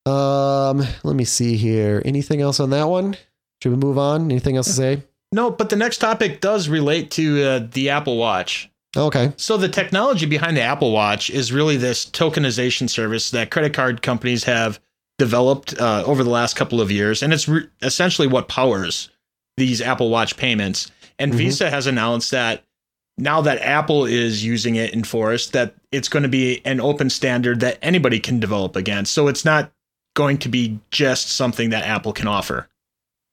Um, 0.06 0.78
let 1.04 1.16
me 1.16 1.24
see 1.24 1.56
here. 1.56 2.02
Anything 2.04 2.40
else 2.40 2.60
on 2.60 2.70
that 2.70 2.88
one? 2.88 3.16
Should 3.62 3.72
we 3.72 3.76
move 3.76 3.98
on? 3.98 4.30
Anything 4.30 4.56
else 4.56 4.66
to 4.66 4.72
say? 4.72 5.02
No, 5.32 5.50
but 5.50 5.70
the 5.70 5.76
next 5.76 5.98
topic 5.98 6.40
does 6.40 6.68
relate 6.68 7.10
to 7.12 7.42
uh, 7.42 7.68
the 7.70 7.90
Apple 7.90 8.16
Watch. 8.16 8.70
Okay. 8.96 9.32
So 9.36 9.56
the 9.56 9.68
technology 9.68 10.26
behind 10.26 10.56
the 10.56 10.62
Apple 10.62 10.90
Watch 10.92 11.30
is 11.30 11.52
really 11.52 11.76
this 11.76 12.04
tokenization 12.04 12.90
service 12.90 13.30
that 13.30 13.50
credit 13.50 13.72
card 13.72 14.02
companies 14.02 14.44
have 14.44 14.80
developed 15.18 15.78
uh, 15.78 16.02
over 16.06 16.24
the 16.24 16.30
last 16.30 16.56
couple 16.56 16.80
of 16.80 16.90
years, 16.90 17.22
and 17.22 17.32
it's 17.32 17.46
re- 17.46 17.68
essentially 17.82 18.26
what 18.26 18.48
powers 18.48 19.10
these 19.56 19.80
Apple 19.80 20.10
Watch 20.10 20.36
payments. 20.36 20.90
And 21.18 21.30
mm-hmm. 21.30 21.38
Visa 21.38 21.70
has 21.70 21.86
announced 21.86 22.32
that 22.32 22.64
now 23.20 23.40
that 23.42 23.60
Apple 23.60 24.06
is 24.06 24.44
using 24.44 24.76
it 24.76 24.92
in 24.92 25.04
Forest, 25.04 25.52
that 25.52 25.74
it's 25.92 26.08
going 26.08 26.22
to 26.22 26.28
be 26.28 26.60
an 26.64 26.80
open 26.80 27.10
standard 27.10 27.60
that 27.60 27.78
anybody 27.82 28.18
can 28.18 28.40
develop 28.40 28.76
against. 28.76 29.12
So 29.12 29.28
it's 29.28 29.44
not 29.44 29.70
going 30.14 30.38
to 30.38 30.48
be 30.48 30.80
just 30.90 31.30
something 31.30 31.70
that 31.70 31.84
Apple 31.84 32.12
can 32.12 32.26
offer. 32.26 32.68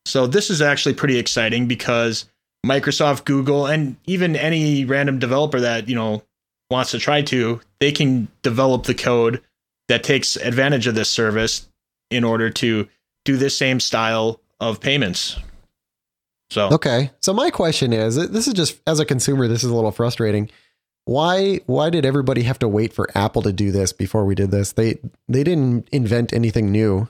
So 0.06 0.28
this 0.28 0.50
is 0.50 0.62
actually 0.62 0.96
pretty 0.96 1.18
exciting 1.18 1.68
because 1.68 2.26
Microsoft, 2.66 3.26
Google, 3.26 3.66
and 3.66 3.96
even 4.06 4.36
any 4.36 4.86
random 4.86 5.20
developer 5.20 5.60
that, 5.60 5.88
you 5.90 5.96
know, 5.96 6.24
wants 6.70 6.92
to 6.92 7.00
try 7.00 7.22
to, 7.24 7.62
they 7.80 7.92
can 7.92 8.28
develop 8.42 8.84
the 8.84 8.94
code 8.94 9.42
that 9.88 10.04
takes 10.04 10.36
advantage 10.36 10.88
of 10.88 10.96
this 10.96 11.10
service 11.10 11.68
in 12.12 12.24
order 12.24 12.50
to 12.50 12.88
do 13.26 13.38
the 13.38 13.50
same 13.50 13.80
style 13.80 14.42
of 14.60 14.80
payments. 14.80 15.38
So 16.50 16.70
Okay. 16.72 17.12
So 17.22 17.34
my 17.34 17.50
question 17.50 17.94
is, 17.94 18.16
this 18.16 18.48
is 18.48 18.54
just 18.54 18.80
as 18.88 19.00
a 19.00 19.06
consumer, 19.06 19.48
this 19.48 19.64
is 19.64 19.70
a 19.70 19.76
little 19.76 19.92
frustrating. 19.92 20.50
Why 21.06 21.62
why 21.66 21.90
did 21.90 22.06
everybody 22.06 22.44
have 22.44 22.60
to 22.60 22.68
wait 22.68 22.94
for 22.94 23.10
Apple 23.16 23.42
to 23.44 23.54
do 23.54 23.72
this 23.72 23.94
before 23.94 24.26
we 24.26 24.36
did 24.36 24.52
this? 24.52 24.74
They 24.74 25.00
they 25.28 25.44
didn't 25.44 25.88
invent 25.92 26.34
anything 26.34 26.72
new 26.72 27.08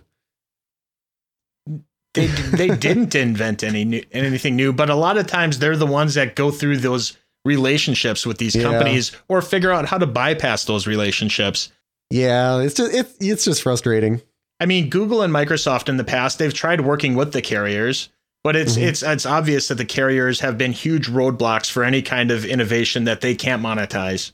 they 2.17 2.27
they 2.27 2.67
didn't 2.69 3.15
invent 3.15 3.63
any 3.63 3.85
new, 3.85 4.03
anything 4.11 4.55
new, 4.55 4.73
but 4.73 4.89
a 4.89 4.95
lot 4.95 5.17
of 5.17 5.27
times 5.27 5.59
they're 5.59 5.77
the 5.77 5.85
ones 5.85 6.15
that 6.15 6.35
go 6.35 6.51
through 6.51 6.77
those 6.77 7.17
relationships 7.45 8.25
with 8.25 8.37
these 8.37 8.55
companies 8.55 9.11
yeah. 9.11 9.19
or 9.29 9.41
figure 9.41 9.71
out 9.71 9.85
how 9.85 9.97
to 9.97 10.07
bypass 10.07 10.65
those 10.65 10.87
relationships. 10.87 11.71
Yeah, 12.09 12.59
it's 12.59 12.75
just 12.75 12.93
it's 12.93 13.15
it's 13.19 13.45
just 13.45 13.61
frustrating. 13.61 14.21
I 14.59 14.65
mean, 14.65 14.89
Google 14.89 15.21
and 15.21 15.33
Microsoft 15.33 15.87
in 15.87 15.97
the 15.97 16.03
past 16.03 16.39
they've 16.39 16.53
tried 16.53 16.81
working 16.81 17.15
with 17.15 17.33
the 17.33 17.41
carriers, 17.41 18.09
but 18.47 18.55
it's 18.55 18.75
mm-hmm. 18.75 18.87
it's 18.87 19.03
it's 19.03 19.25
obvious 19.25 19.67
that 19.67 19.75
the 19.75 19.83
carriers 19.83 20.39
have 20.39 20.57
been 20.57 20.71
huge 20.71 21.09
roadblocks 21.09 21.69
for 21.69 21.83
any 21.83 22.01
kind 22.01 22.31
of 22.31 22.45
innovation 22.45 23.03
that 23.03 23.19
they 23.19 23.35
can't 23.35 23.61
monetize. 23.61 24.31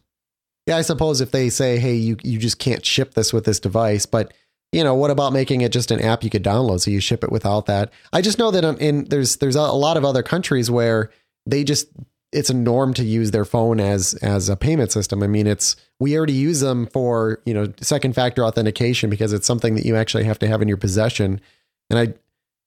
Yeah, 0.68 0.78
I 0.78 0.84
suppose 0.84 1.20
if 1.20 1.32
they 1.32 1.50
say, 1.50 1.80
"Hey, 1.80 1.96
you 1.96 2.18
you 2.22 2.38
just 2.38 2.60
can't 2.60 2.86
ship 2.86 3.16
this 3.16 3.34
with 3.34 3.46
this 3.46 3.60
device," 3.60 4.06
but 4.06 4.32
you 4.72 4.84
know, 4.84 4.94
what 4.94 5.10
about 5.10 5.34
making 5.34 5.62
it 5.62 5.72
just 5.72 5.90
an 5.90 6.00
app 6.00 6.24
you 6.24 6.30
could 6.30 6.44
download 6.44 6.82
so 6.82 6.92
you 6.92 7.00
ship 7.00 7.24
it 7.24 7.32
without 7.32 7.66
that? 7.66 7.92
I 8.14 8.22
just 8.22 8.38
know 8.38 8.52
that 8.52 8.64
in 8.80 9.06
there's 9.06 9.38
there's 9.38 9.56
a 9.56 9.64
lot 9.64 9.98
of 9.98 10.06
other 10.06 10.22
countries 10.22 10.70
where 10.70 11.10
they 11.48 11.64
just 11.64 11.88
it's 12.32 12.52
a 12.52 12.54
norm 12.54 12.94
to 12.94 13.04
use 13.04 13.32
their 13.32 13.46
phone 13.46 13.80
as 13.80 14.14
as 14.22 14.48
a 14.48 14.56
payment 14.56 14.92
system. 14.92 15.24
I 15.24 15.28
mean, 15.28 15.48
it's 15.48 15.76
we 16.00 16.16
already 16.16 16.34
use 16.34 16.60
them 16.60 16.86
for 16.86 17.42
you 17.48 17.54
know 17.56 17.74
second 17.82 18.14
factor 18.14 18.46
authentication 18.46 19.10
because 19.10 19.34
it's 19.34 19.48
something 19.48 19.74
that 19.74 19.88
you 19.88 19.96
actually 19.96 20.26
have 20.26 20.38
to 20.38 20.48
have 20.48 20.62
in 20.62 20.68
your 20.68 20.78
possession. 20.78 21.42
And 21.90 21.98
I, 21.98 22.14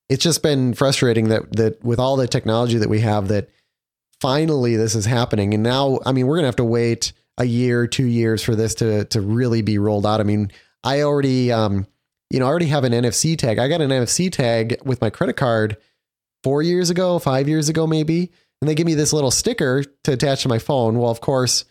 it's 0.09 0.23
just 0.23 0.43
been 0.43 0.75
frustrating 0.75 1.29
that 1.29 1.57
that 1.57 1.83
with 1.85 1.99
all 1.99 2.17
the 2.17 2.29
technology 2.29 2.79
that 2.79 2.89
we 2.89 3.01
have, 3.01 3.29
that 3.29 3.49
finally 4.21 4.77
this 4.77 4.95
is 4.95 5.05
happening. 5.05 5.55
And 5.55 5.63
now, 5.63 5.99
I 6.07 6.13
mean, 6.13 6.27
we're 6.27 6.37
gonna 6.37 6.49
have 6.49 6.57
to 6.57 6.65
wait 6.65 7.13
a 7.39 7.45
year, 7.45 7.87
two 7.87 8.07
years 8.07 8.43
for 8.43 8.55
this 8.55 8.75
to 8.77 9.05
to 9.07 9.21
really 9.21 9.63
be 9.63 9.79
rolled 9.79 10.07
out. 10.07 10.21
I 10.21 10.25
mean, 10.25 10.51
I 10.85 11.03
already 11.03 11.53
um, 11.53 11.87
you 12.31 12.41
know, 12.41 12.47
I 12.47 12.49
already 12.49 12.67
have 12.67 12.85
an 12.85 12.93
NFC 12.93 13.37
tag. 13.39 13.59
I 13.59 13.69
got 13.69 13.81
an 13.81 13.91
NFC 13.91 14.31
tag 14.31 14.79
with 14.85 15.01
my 15.01 15.11
credit 15.11 15.37
card 15.37 15.77
four 16.43 16.63
years 16.63 16.91
ago, 16.91 17.19
five 17.19 17.49
years 17.49 17.69
ago, 17.69 17.87
maybe. 17.87 18.33
And 18.61 18.69
they 18.69 18.75
give 18.75 18.87
me 18.87 18.95
this 18.95 19.13
little 19.13 19.31
sticker 19.31 19.85
to 20.05 20.13
attach 20.13 20.43
to 20.43 20.49
my 20.49 20.59
phone. 20.59 20.99
Well, 20.99 21.11
of 21.11 21.21
course, 21.21 21.65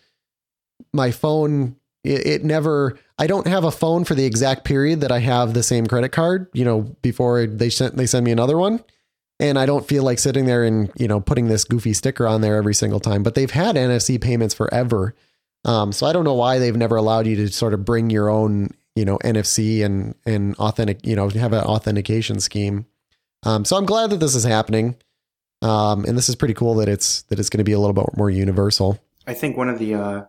my 0.92 1.10
phone, 1.10 1.76
it, 2.06 2.26
it 2.26 2.44
never, 2.44 2.98
I 3.18 3.26
don't 3.26 3.46
have 3.46 3.64
a 3.64 3.70
phone 3.70 4.04
for 4.04 4.14
the 4.14 4.24
exact 4.24 4.64
period 4.64 5.00
that 5.00 5.12
I 5.12 5.18
have 5.18 5.54
the 5.54 5.62
same 5.62 5.86
credit 5.86 6.10
card, 6.10 6.48
you 6.52 6.64
know, 6.64 6.82
before 7.02 7.46
they 7.46 7.70
sent, 7.70 7.96
they 7.96 8.06
send 8.06 8.24
me 8.24 8.32
another 8.32 8.56
one. 8.56 8.82
And 9.38 9.58
I 9.58 9.66
don't 9.66 9.86
feel 9.86 10.02
like 10.02 10.18
sitting 10.18 10.46
there 10.46 10.64
and, 10.64 10.90
you 10.96 11.08
know, 11.08 11.20
putting 11.20 11.48
this 11.48 11.64
goofy 11.64 11.92
sticker 11.92 12.26
on 12.26 12.40
there 12.40 12.56
every 12.56 12.74
single 12.74 13.00
time, 13.00 13.22
but 13.22 13.34
they've 13.34 13.50
had 13.50 13.76
NFC 13.76 14.18
payments 14.18 14.54
forever. 14.54 15.14
Um, 15.66 15.92
so 15.92 16.06
I 16.06 16.12
don't 16.12 16.24
know 16.24 16.34
why 16.34 16.58
they've 16.58 16.76
never 16.76 16.96
allowed 16.96 17.26
you 17.26 17.36
to 17.36 17.48
sort 17.48 17.74
of 17.74 17.84
bring 17.84 18.08
your 18.08 18.30
own 18.30 18.70
you 18.96 19.04
know 19.04 19.18
NFC 19.18 19.84
and 19.84 20.16
and 20.24 20.56
authentic 20.56 21.06
you 21.06 21.14
know 21.14 21.28
have 21.28 21.52
an 21.52 21.62
authentication 21.62 22.40
scheme. 22.40 22.86
Um, 23.44 23.64
so 23.64 23.76
I'm 23.76 23.86
glad 23.86 24.10
that 24.10 24.18
this 24.18 24.34
is 24.34 24.42
happening, 24.42 24.96
um, 25.62 26.04
and 26.04 26.18
this 26.18 26.28
is 26.28 26.34
pretty 26.34 26.54
cool 26.54 26.74
that 26.76 26.88
it's 26.88 27.22
that 27.22 27.38
it's 27.38 27.50
going 27.50 27.58
to 27.58 27.64
be 27.64 27.72
a 27.72 27.78
little 27.78 27.94
bit 27.94 28.16
more 28.16 28.30
universal. 28.30 28.98
I 29.26 29.34
think 29.34 29.56
one 29.56 29.68
of 29.68 29.78
the 29.78 29.94
uh, 29.94 30.24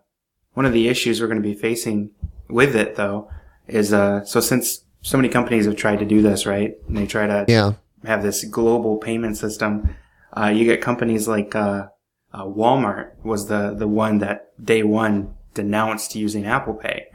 one 0.58 0.66
of 0.66 0.74
the 0.74 0.88
issues 0.88 1.22
we're 1.22 1.28
going 1.28 1.40
to 1.40 1.48
be 1.48 1.54
facing 1.54 2.10
with 2.50 2.76
it 2.76 2.96
though 2.96 3.30
is 3.68 3.94
uh, 3.94 4.26
so 4.26 4.40
since 4.40 4.82
so 5.04 5.16
many 5.16 5.30
companies 5.30 5.68
have 5.68 5.76
tried 5.76 6.00
to 6.00 6.06
do 6.06 6.24
this 6.24 6.48
right, 6.48 6.74
and 6.88 6.98
they 6.98 7.06
try 7.06 7.28
to 7.28 7.46
yeah. 7.48 7.74
have 8.04 8.24
this 8.24 8.44
global 8.46 8.98
payment 8.98 9.38
system. 9.38 9.96
Uh, 10.36 10.48
you 10.48 10.66
get 10.66 10.82
companies 10.82 11.28
like 11.28 11.54
uh, 11.54 11.90
uh, 12.34 12.44
Walmart 12.44 13.24
was 13.24 13.50
the 13.50 13.76
the 13.78 13.88
one 13.88 14.18
that 14.18 14.52
day 14.66 14.82
one 14.82 15.36
denounced 15.54 16.16
using 16.16 16.48
Apple 16.48 16.74
Pay, 16.74 17.06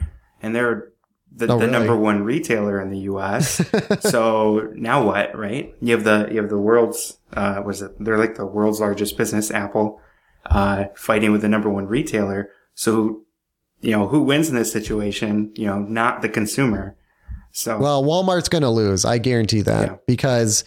and 0.41 0.55
they're 0.55 0.93
the, 1.33 1.47
oh, 1.47 1.59
the 1.59 1.67
really? 1.67 1.73
number 1.73 1.97
one 1.97 2.23
retailer 2.23 2.81
in 2.81 2.91
the 2.91 3.01
U.S. 3.11 3.61
so 4.09 4.71
now 4.77 5.05
what, 5.05 5.37
right? 5.37 5.75
You 5.81 5.95
have 5.95 6.05
the 6.05 6.29
you 6.31 6.41
have 6.41 6.49
the 6.49 6.59
world's 6.59 7.19
uh, 7.33 7.61
was 7.67 7.83
it? 7.83 7.91
They're 7.99 8.19
like 8.19 8.37
the 8.37 8.47
world's 8.47 8.79
largest 8.79 9.17
business, 9.17 9.51
Apple, 9.51 10.01
uh, 10.47 10.85
fighting 10.95 11.33
with 11.33 11.43
the 11.43 11.49
number 11.49 11.69
one 11.69 11.89
retailer. 11.89 12.49
So, 12.75 13.23
you 13.83 13.91
know, 13.91 14.09
who 14.09 14.23
wins 14.23 14.49
in 14.49 14.55
this 14.55 14.73
situation? 14.73 15.53
You 15.57 15.67
know, 15.67 15.79
not 15.81 16.23
the 16.23 16.29
consumer. 16.29 16.97
So 17.53 17.79
Well, 17.79 18.03
Walmart's 18.03 18.49
going 18.49 18.63
to 18.63 18.71
lose. 18.71 19.05
I 19.05 19.19
guarantee 19.19 19.61
that 19.63 19.89
Yeah. 19.89 19.97
because 20.07 20.65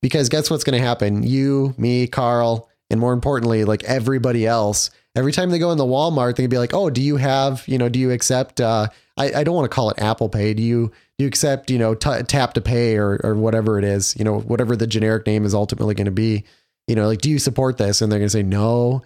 because 0.00 0.28
guess 0.28 0.50
what's 0.50 0.64
going 0.64 0.80
to 0.80 0.84
happen? 0.86 1.22
You, 1.22 1.74
me, 1.78 2.06
Carl, 2.06 2.68
and 2.90 2.98
more 3.00 3.12
importantly, 3.12 3.64
like 3.64 3.84
everybody 3.84 4.46
else. 4.46 4.90
Every 5.14 5.30
time 5.32 5.50
they 5.50 5.58
go 5.58 5.70
in 5.72 5.78
the 5.78 5.84
Walmart, 5.84 6.36
they 6.36 6.42
can 6.44 6.50
be 6.50 6.58
like, 6.58 6.72
"Oh, 6.74 6.88
do 6.90 7.02
you 7.02 7.16
have? 7.18 7.62
You 7.68 7.76
know, 7.78 7.88
do 7.88 7.98
you 7.98 8.10
accept? 8.10 8.60
Uh, 8.60 8.88
I, 9.16 9.32
I 9.32 9.44
don't 9.44 9.54
want 9.54 9.70
to 9.70 9.74
call 9.74 9.90
it 9.90 9.98
Apple 10.00 10.28
Pay. 10.30 10.54
Do 10.54 10.62
you 10.62 10.88
do 11.18 11.24
you 11.24 11.28
accept? 11.28 11.70
You 11.70 11.78
know, 11.78 11.94
t- 11.94 12.22
tap 12.22 12.54
to 12.54 12.60
pay 12.62 12.96
or 12.96 13.20
or 13.22 13.34
whatever 13.34 13.78
it 13.78 13.84
is. 13.84 14.16
You 14.16 14.24
know, 14.24 14.38
whatever 14.40 14.74
the 14.74 14.86
generic 14.86 15.26
name 15.26 15.44
is 15.44 15.54
ultimately 15.54 15.94
going 15.94 16.06
to 16.06 16.10
be. 16.10 16.44
You 16.88 16.94
know, 16.96 17.06
like, 17.06 17.20
do 17.20 17.28
you 17.30 17.38
support 17.38 17.76
this? 17.78 18.00
And 18.00 18.10
they're 18.10 18.18
going 18.18 18.26
to 18.28 18.32
say 18.32 18.42
no. 18.42 19.02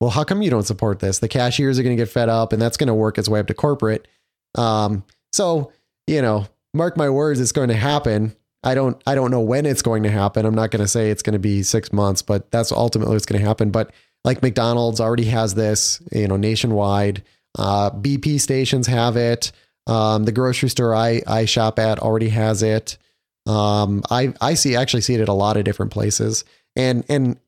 Well, 0.00 0.10
how 0.10 0.24
come 0.24 0.42
you 0.42 0.50
don't 0.50 0.66
support 0.66 1.00
this? 1.00 1.20
The 1.20 1.28
cashiers 1.28 1.78
are 1.78 1.82
going 1.82 1.96
to 1.96 2.02
get 2.02 2.10
fed 2.10 2.28
up, 2.28 2.52
and 2.52 2.60
that's 2.60 2.76
going 2.76 2.88
to 2.88 2.94
work 2.94 3.18
its 3.18 3.28
way 3.28 3.40
up 3.40 3.46
to 3.46 3.54
corporate. 3.54 4.06
Um, 4.54 5.04
so 5.32 5.72
you 6.06 6.22
know, 6.22 6.46
mark 6.74 6.96
my 6.96 7.10
words, 7.10 7.40
it's 7.40 7.52
going 7.52 7.68
to 7.68 7.74
happen. 7.74 8.36
I 8.62 8.74
don't 8.74 9.00
I 9.06 9.14
don't 9.14 9.30
know 9.30 9.40
when 9.40 9.66
it's 9.66 9.82
going 9.82 10.02
to 10.04 10.10
happen. 10.10 10.44
I'm 10.46 10.54
not 10.54 10.70
going 10.70 10.82
to 10.82 10.88
say 10.88 11.10
it's 11.10 11.22
going 11.22 11.34
to 11.34 11.38
be 11.38 11.62
6 11.62 11.92
months, 11.92 12.22
but 12.22 12.50
that's 12.50 12.72
ultimately 12.72 13.14
what's 13.14 13.26
going 13.26 13.40
to 13.40 13.46
happen. 13.46 13.70
But 13.70 13.92
like 14.24 14.42
McDonald's 14.42 15.00
already 15.00 15.26
has 15.26 15.54
this, 15.54 16.02
you 16.12 16.26
know, 16.26 16.36
nationwide. 16.36 17.22
Uh, 17.56 17.90
BP 17.90 18.40
stations 18.40 18.86
have 18.86 19.16
it. 19.16 19.52
Um, 19.86 20.24
the 20.24 20.32
grocery 20.32 20.68
store 20.68 20.94
I 20.94 21.22
I 21.26 21.44
shop 21.44 21.78
at 21.78 22.00
already 22.00 22.30
has 22.30 22.62
it. 22.62 22.98
Um, 23.46 24.02
I 24.10 24.34
I 24.40 24.54
see 24.54 24.74
actually 24.74 25.02
see 25.02 25.14
it 25.14 25.20
at 25.20 25.28
a 25.28 25.32
lot 25.32 25.56
of 25.56 25.64
different 25.64 25.92
places. 25.92 26.44
And 26.74 27.04
and 27.08 27.38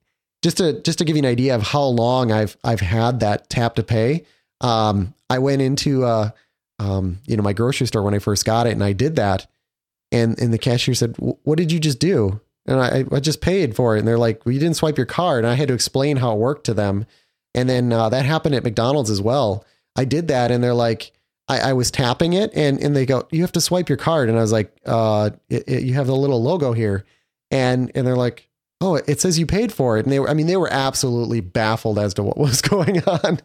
just 0.49 0.57
to 0.57 0.81
just 0.81 0.99
to 0.99 1.05
give 1.05 1.15
you 1.15 1.23
an 1.23 1.29
idea 1.29 1.55
of 1.55 1.63
how 1.63 1.83
long 1.83 2.33
I've 2.33 2.57
I've 2.65 2.81
had 2.81 3.21
that 3.21 3.51
tap 3.51 3.75
to 3.75 3.83
pay. 3.83 4.25
Um, 4.63 5.13
I 5.29 5.39
went 5.39 5.61
into 5.61 6.05
uh 6.05 6.31
um, 6.79 7.19
you 7.27 7.37
know, 7.37 7.43
my 7.43 7.53
grocery 7.53 7.87
store 7.87 8.03
when 8.03 8.15
I 8.15 8.19
first 8.19 8.45
got 8.45 8.67
it, 8.67 8.73
and 8.73 8.85
I 8.85 8.93
did 8.93 9.17
that, 9.17 9.47
and 10.11 10.39
and 10.41 10.55
the 10.55 10.59
cashier 10.59 10.95
said, 10.95 11.17
"What 11.19 11.59
did 11.59 11.71
you 11.71 11.79
just 11.79 11.99
do?" 11.99 12.41
And 12.67 12.81
I, 12.81 13.05
I 13.11 13.21
just 13.21 13.41
paid 13.41 13.75
for 13.75 13.97
it, 13.97 13.99
and 13.99 14.09
they're 14.09 14.19
like, 14.19 14.47
"Well, 14.47 14.55
you 14.55 14.61
didn't 14.61 14.77
swipe 14.77 14.97
your 14.97 15.07
card," 15.07 15.45
and 15.45 15.53
I 15.53 15.57
had 15.57 15.69
to 15.69 15.75
explain 15.75 16.17
how 16.19 16.33
it 16.33 16.39
worked 16.39 16.65
to 16.67 16.75
them, 16.75 17.05
and 17.55 17.69
then 17.69 17.93
uh, 17.93 18.09
that 18.09 18.25
happened 18.25 18.55
at 18.55 18.65
McDonald's 18.65 19.11
as 19.11 19.21
well. 19.21 19.65
I 19.97 20.05
did 20.05 20.29
that, 20.29 20.51
and 20.51 20.63
they're 20.63 20.73
like, 20.73 21.13
I, 21.49 21.71
I 21.71 21.73
was 21.73 21.91
tapping 21.91 22.33
it, 22.33 22.53
and 22.55 22.81
and 22.81 22.95
they 22.95 23.05
go, 23.05 23.27
"You 23.31 23.43
have 23.43 23.53
to 23.53 23.61
swipe 23.61 23.89
your 23.89 23.99
card," 23.99 24.29
and 24.29 24.39
I 24.39 24.41
was 24.41 24.53
like, 24.53 24.73
"Uh, 24.87 25.31
it, 25.51 25.65
it, 25.69 25.83
you 25.83 25.95
have 25.95 26.07
the 26.07 26.17
little 26.17 26.43
logo 26.43 26.73
here," 26.73 27.05
and 27.51 27.91
and 27.95 28.07
they're 28.07 28.17
like, 28.17 28.48
oh, 28.81 28.95
it 28.95 29.21
says 29.21 29.39
you 29.39 29.47
paid 29.47 29.73
for 29.73 29.99
it. 29.99 30.05
And 30.05 30.13
they 30.13 30.21
were, 30.21 30.31
I 30.31 30.35
mean, 30.35 30.47
they 30.47 30.57
were 30.57 30.73
absolutely 30.73 31.41
baffled 31.41 31.99
as 31.99 32.15
to 32.15 32.23
what 32.23 32.39
was 32.39 32.63
going 32.63 33.03
on. 33.05 33.41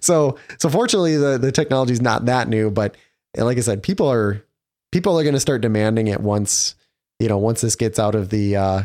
So, 0.00 0.38
so 0.58 0.68
fortunately 0.68 1.16
the, 1.16 1.38
the 1.38 1.52
technology 1.52 1.92
is 1.92 2.00
not 2.00 2.26
that 2.26 2.48
new, 2.48 2.70
but 2.70 2.96
like 3.36 3.58
I 3.58 3.62
said, 3.62 3.82
people 3.82 4.10
are, 4.10 4.44
people 4.92 5.18
are 5.18 5.22
going 5.22 5.34
to 5.34 5.40
start 5.40 5.60
demanding 5.60 6.06
it 6.06 6.20
once, 6.20 6.74
you 7.18 7.28
know, 7.28 7.38
once 7.38 7.60
this 7.60 7.76
gets 7.76 7.98
out 7.98 8.14
of 8.14 8.30
the, 8.30 8.56
uh, 8.56 8.82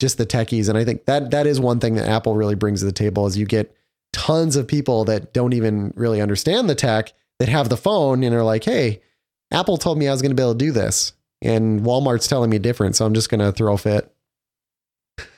just 0.00 0.18
the 0.18 0.26
techies. 0.26 0.68
And 0.68 0.78
I 0.78 0.84
think 0.84 1.04
that, 1.04 1.30
that 1.30 1.46
is 1.46 1.60
one 1.60 1.80
thing 1.80 1.94
that 1.94 2.08
Apple 2.08 2.34
really 2.34 2.54
brings 2.54 2.80
to 2.80 2.86
the 2.86 2.92
table 2.92 3.26
is 3.26 3.36
you 3.36 3.46
get 3.46 3.76
tons 4.12 4.56
of 4.56 4.66
people 4.66 5.04
that 5.04 5.32
don't 5.32 5.52
even 5.52 5.92
really 5.96 6.20
understand 6.20 6.68
the 6.68 6.74
tech 6.74 7.12
that 7.38 7.48
have 7.48 7.68
the 7.68 7.76
phone 7.76 8.22
and 8.22 8.34
are 8.34 8.42
like, 8.42 8.64
Hey, 8.64 9.02
Apple 9.52 9.76
told 9.76 9.98
me 9.98 10.08
I 10.08 10.12
was 10.12 10.22
going 10.22 10.30
to 10.30 10.34
be 10.34 10.42
able 10.42 10.54
to 10.54 10.58
do 10.58 10.72
this 10.72 11.12
and 11.42 11.80
Walmart's 11.80 12.28
telling 12.28 12.50
me 12.50 12.58
different. 12.58 12.96
So 12.96 13.04
I'm 13.04 13.14
just 13.14 13.28
going 13.28 13.40
to 13.40 13.52
throw 13.52 13.74
a 13.74 13.78
fit. 13.78 14.11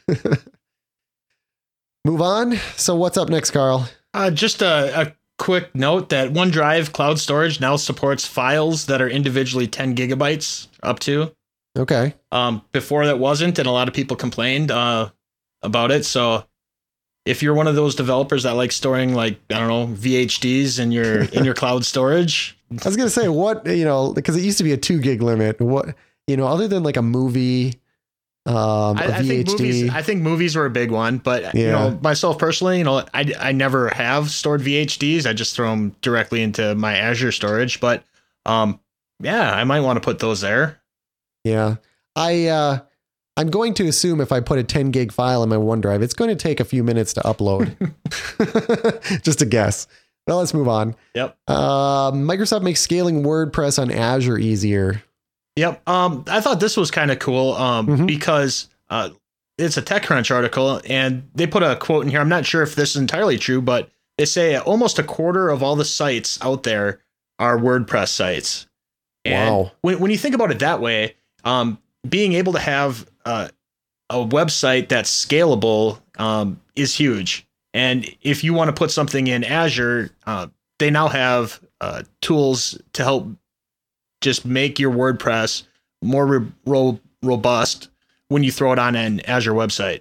Move 2.04 2.20
on. 2.20 2.56
So 2.76 2.94
what's 2.96 3.16
up 3.16 3.28
next, 3.28 3.50
Carl? 3.50 3.88
Uh, 4.12 4.30
just 4.30 4.62
a, 4.62 5.00
a 5.00 5.14
quick 5.38 5.74
note 5.74 6.10
that 6.10 6.32
OneDrive 6.32 6.92
cloud 6.92 7.18
storage 7.18 7.60
now 7.60 7.76
supports 7.76 8.26
files 8.26 8.86
that 8.86 9.00
are 9.02 9.08
individually 9.08 9.66
10 9.66 9.96
gigabytes 9.96 10.68
up 10.82 10.98
to. 11.00 11.34
Okay. 11.76 12.14
Um, 12.30 12.62
before 12.72 13.06
that 13.06 13.18
wasn't, 13.18 13.58
and 13.58 13.66
a 13.66 13.70
lot 13.70 13.88
of 13.88 13.94
people 13.94 14.16
complained 14.16 14.70
uh, 14.70 15.10
about 15.62 15.90
it. 15.90 16.04
So 16.04 16.44
if 17.24 17.42
you're 17.42 17.54
one 17.54 17.66
of 17.66 17.74
those 17.74 17.94
developers 17.94 18.44
that 18.44 18.52
like 18.52 18.70
storing 18.70 19.14
like 19.14 19.40
I 19.50 19.58
don't 19.58 19.68
know 19.68 19.86
VHDs 19.94 20.78
in 20.78 20.92
your 20.92 21.22
in 21.22 21.44
your 21.44 21.54
cloud 21.60 21.84
storage, 21.84 22.56
I 22.70 22.86
was 22.86 22.96
gonna 22.96 23.10
say 23.10 23.28
what 23.28 23.66
you 23.66 23.84
know 23.84 24.12
because 24.12 24.36
it 24.36 24.42
used 24.42 24.58
to 24.58 24.64
be 24.64 24.72
a 24.72 24.76
two 24.76 25.00
gig 25.00 25.22
limit. 25.22 25.60
What 25.60 25.96
you 26.26 26.36
know, 26.36 26.46
other 26.46 26.68
than 26.68 26.82
like 26.82 26.96
a 26.96 27.02
movie, 27.02 27.74
um, 28.46 28.98
I, 28.98 29.06
I 29.06 29.22
think 29.22 29.48
movies. 29.48 29.90
I 29.90 30.02
think 30.02 30.22
movies 30.22 30.54
were 30.54 30.66
a 30.66 30.70
big 30.70 30.90
one, 30.90 31.18
but 31.18 31.54
you 31.54 31.68
know, 31.68 31.98
myself 32.02 32.38
personally, 32.38 32.78
you 32.78 32.84
know, 32.84 33.04
I, 33.14 33.32
I 33.38 33.52
never 33.52 33.88
have 33.88 34.30
stored 34.30 34.60
VHDs. 34.60 35.26
I 35.26 35.32
just 35.32 35.56
throw 35.56 35.70
them 35.70 35.96
directly 36.02 36.42
into 36.42 36.74
my 36.74 36.96
Azure 36.96 37.32
storage. 37.32 37.80
But 37.80 38.04
um, 38.44 38.80
yeah, 39.20 39.50
I 39.50 39.64
might 39.64 39.80
want 39.80 39.96
to 39.96 40.00
put 40.00 40.18
those 40.18 40.42
there. 40.42 40.80
yeah, 41.44 41.76
I 42.16 42.48
uh, 42.48 42.78
I'm 43.36 43.50
going 43.50 43.74
to 43.74 43.88
assume 43.88 44.20
if 44.20 44.30
I 44.30 44.40
put 44.40 44.58
a 44.58 44.62
10 44.64 44.90
gig 44.90 45.10
file 45.10 45.42
in 45.42 45.48
my 45.48 45.56
OneDrive, 45.56 46.02
it's 46.02 46.14
going 46.14 46.30
to 46.30 46.36
take 46.36 46.60
a 46.60 46.64
few 46.64 46.84
minutes 46.84 47.14
to 47.14 47.20
upload. 47.22 47.74
Just 49.22 49.42
a 49.42 49.46
guess. 49.46 49.86
Well, 50.26 50.38
let's 50.38 50.54
move 50.54 50.68
on. 50.68 50.94
Yep. 51.14 51.36
Uh, 51.48 52.12
Microsoft 52.12 52.62
makes 52.62 52.80
scaling 52.80 53.22
WordPress 53.22 53.80
on 53.80 53.90
Azure 53.90 54.38
easier. 54.38 55.02
Yep. 55.56 55.88
Um, 55.88 56.24
I 56.28 56.40
thought 56.40 56.60
this 56.60 56.76
was 56.76 56.90
kind 56.90 57.10
of 57.10 57.18
cool. 57.18 57.52
Um, 57.54 57.86
Mhm. 57.86 58.06
because 58.06 58.68
uh, 58.90 59.10
it's 59.58 59.76
a 59.76 59.82
TechCrunch 59.82 60.34
article, 60.34 60.80
and 60.88 61.28
they 61.34 61.46
put 61.46 61.62
a 61.62 61.76
quote 61.76 62.04
in 62.04 62.10
here. 62.10 62.20
I'm 62.20 62.28
not 62.28 62.44
sure 62.46 62.62
if 62.62 62.74
this 62.74 62.90
is 62.90 62.96
entirely 62.96 63.38
true, 63.38 63.62
but 63.62 63.88
they 64.18 64.24
say 64.24 64.56
almost 64.58 64.98
a 64.98 65.02
quarter 65.04 65.48
of 65.48 65.62
all 65.62 65.76
the 65.76 65.84
sites 65.84 66.38
out 66.42 66.64
there 66.64 67.00
are 67.38 67.56
WordPress 67.58 68.08
sites. 68.08 68.66
And 69.24 69.50
Wow. 69.50 69.72
when 69.82 70.00
when 70.00 70.10
you 70.10 70.18
think 70.18 70.34
about 70.34 70.50
it 70.50 70.58
that 70.58 70.80
way, 70.80 71.14
um, 71.44 71.78
being 72.08 72.32
able 72.34 72.52
to 72.52 72.58
have 72.58 73.06
uh, 73.24 73.48
a 74.10 74.16
website 74.16 74.88
that's 74.88 75.24
scalable 75.24 76.00
um, 76.18 76.60
is 76.76 76.94
huge. 76.94 77.46
And 77.72 78.06
if 78.22 78.44
you 78.44 78.52
want 78.54 78.68
to 78.68 78.72
put 78.72 78.90
something 78.90 79.26
in 79.28 79.42
Azure, 79.42 80.10
uh, 80.26 80.48
they 80.78 80.90
now 80.90 81.08
have 81.08 81.60
uh, 81.80 82.02
tools 82.20 82.78
to 82.92 83.02
help 83.02 83.28
just 84.24 84.44
make 84.44 84.78
your 84.80 84.90
WordPress 84.90 85.64
more 86.02 86.26
ro- 86.26 86.52
ro- 86.66 87.00
robust 87.22 87.88
when 88.28 88.42
you 88.42 88.50
throw 88.50 88.72
it 88.72 88.78
on 88.78 88.96
an 88.96 89.20
Azure 89.20 89.52
website. 89.52 90.00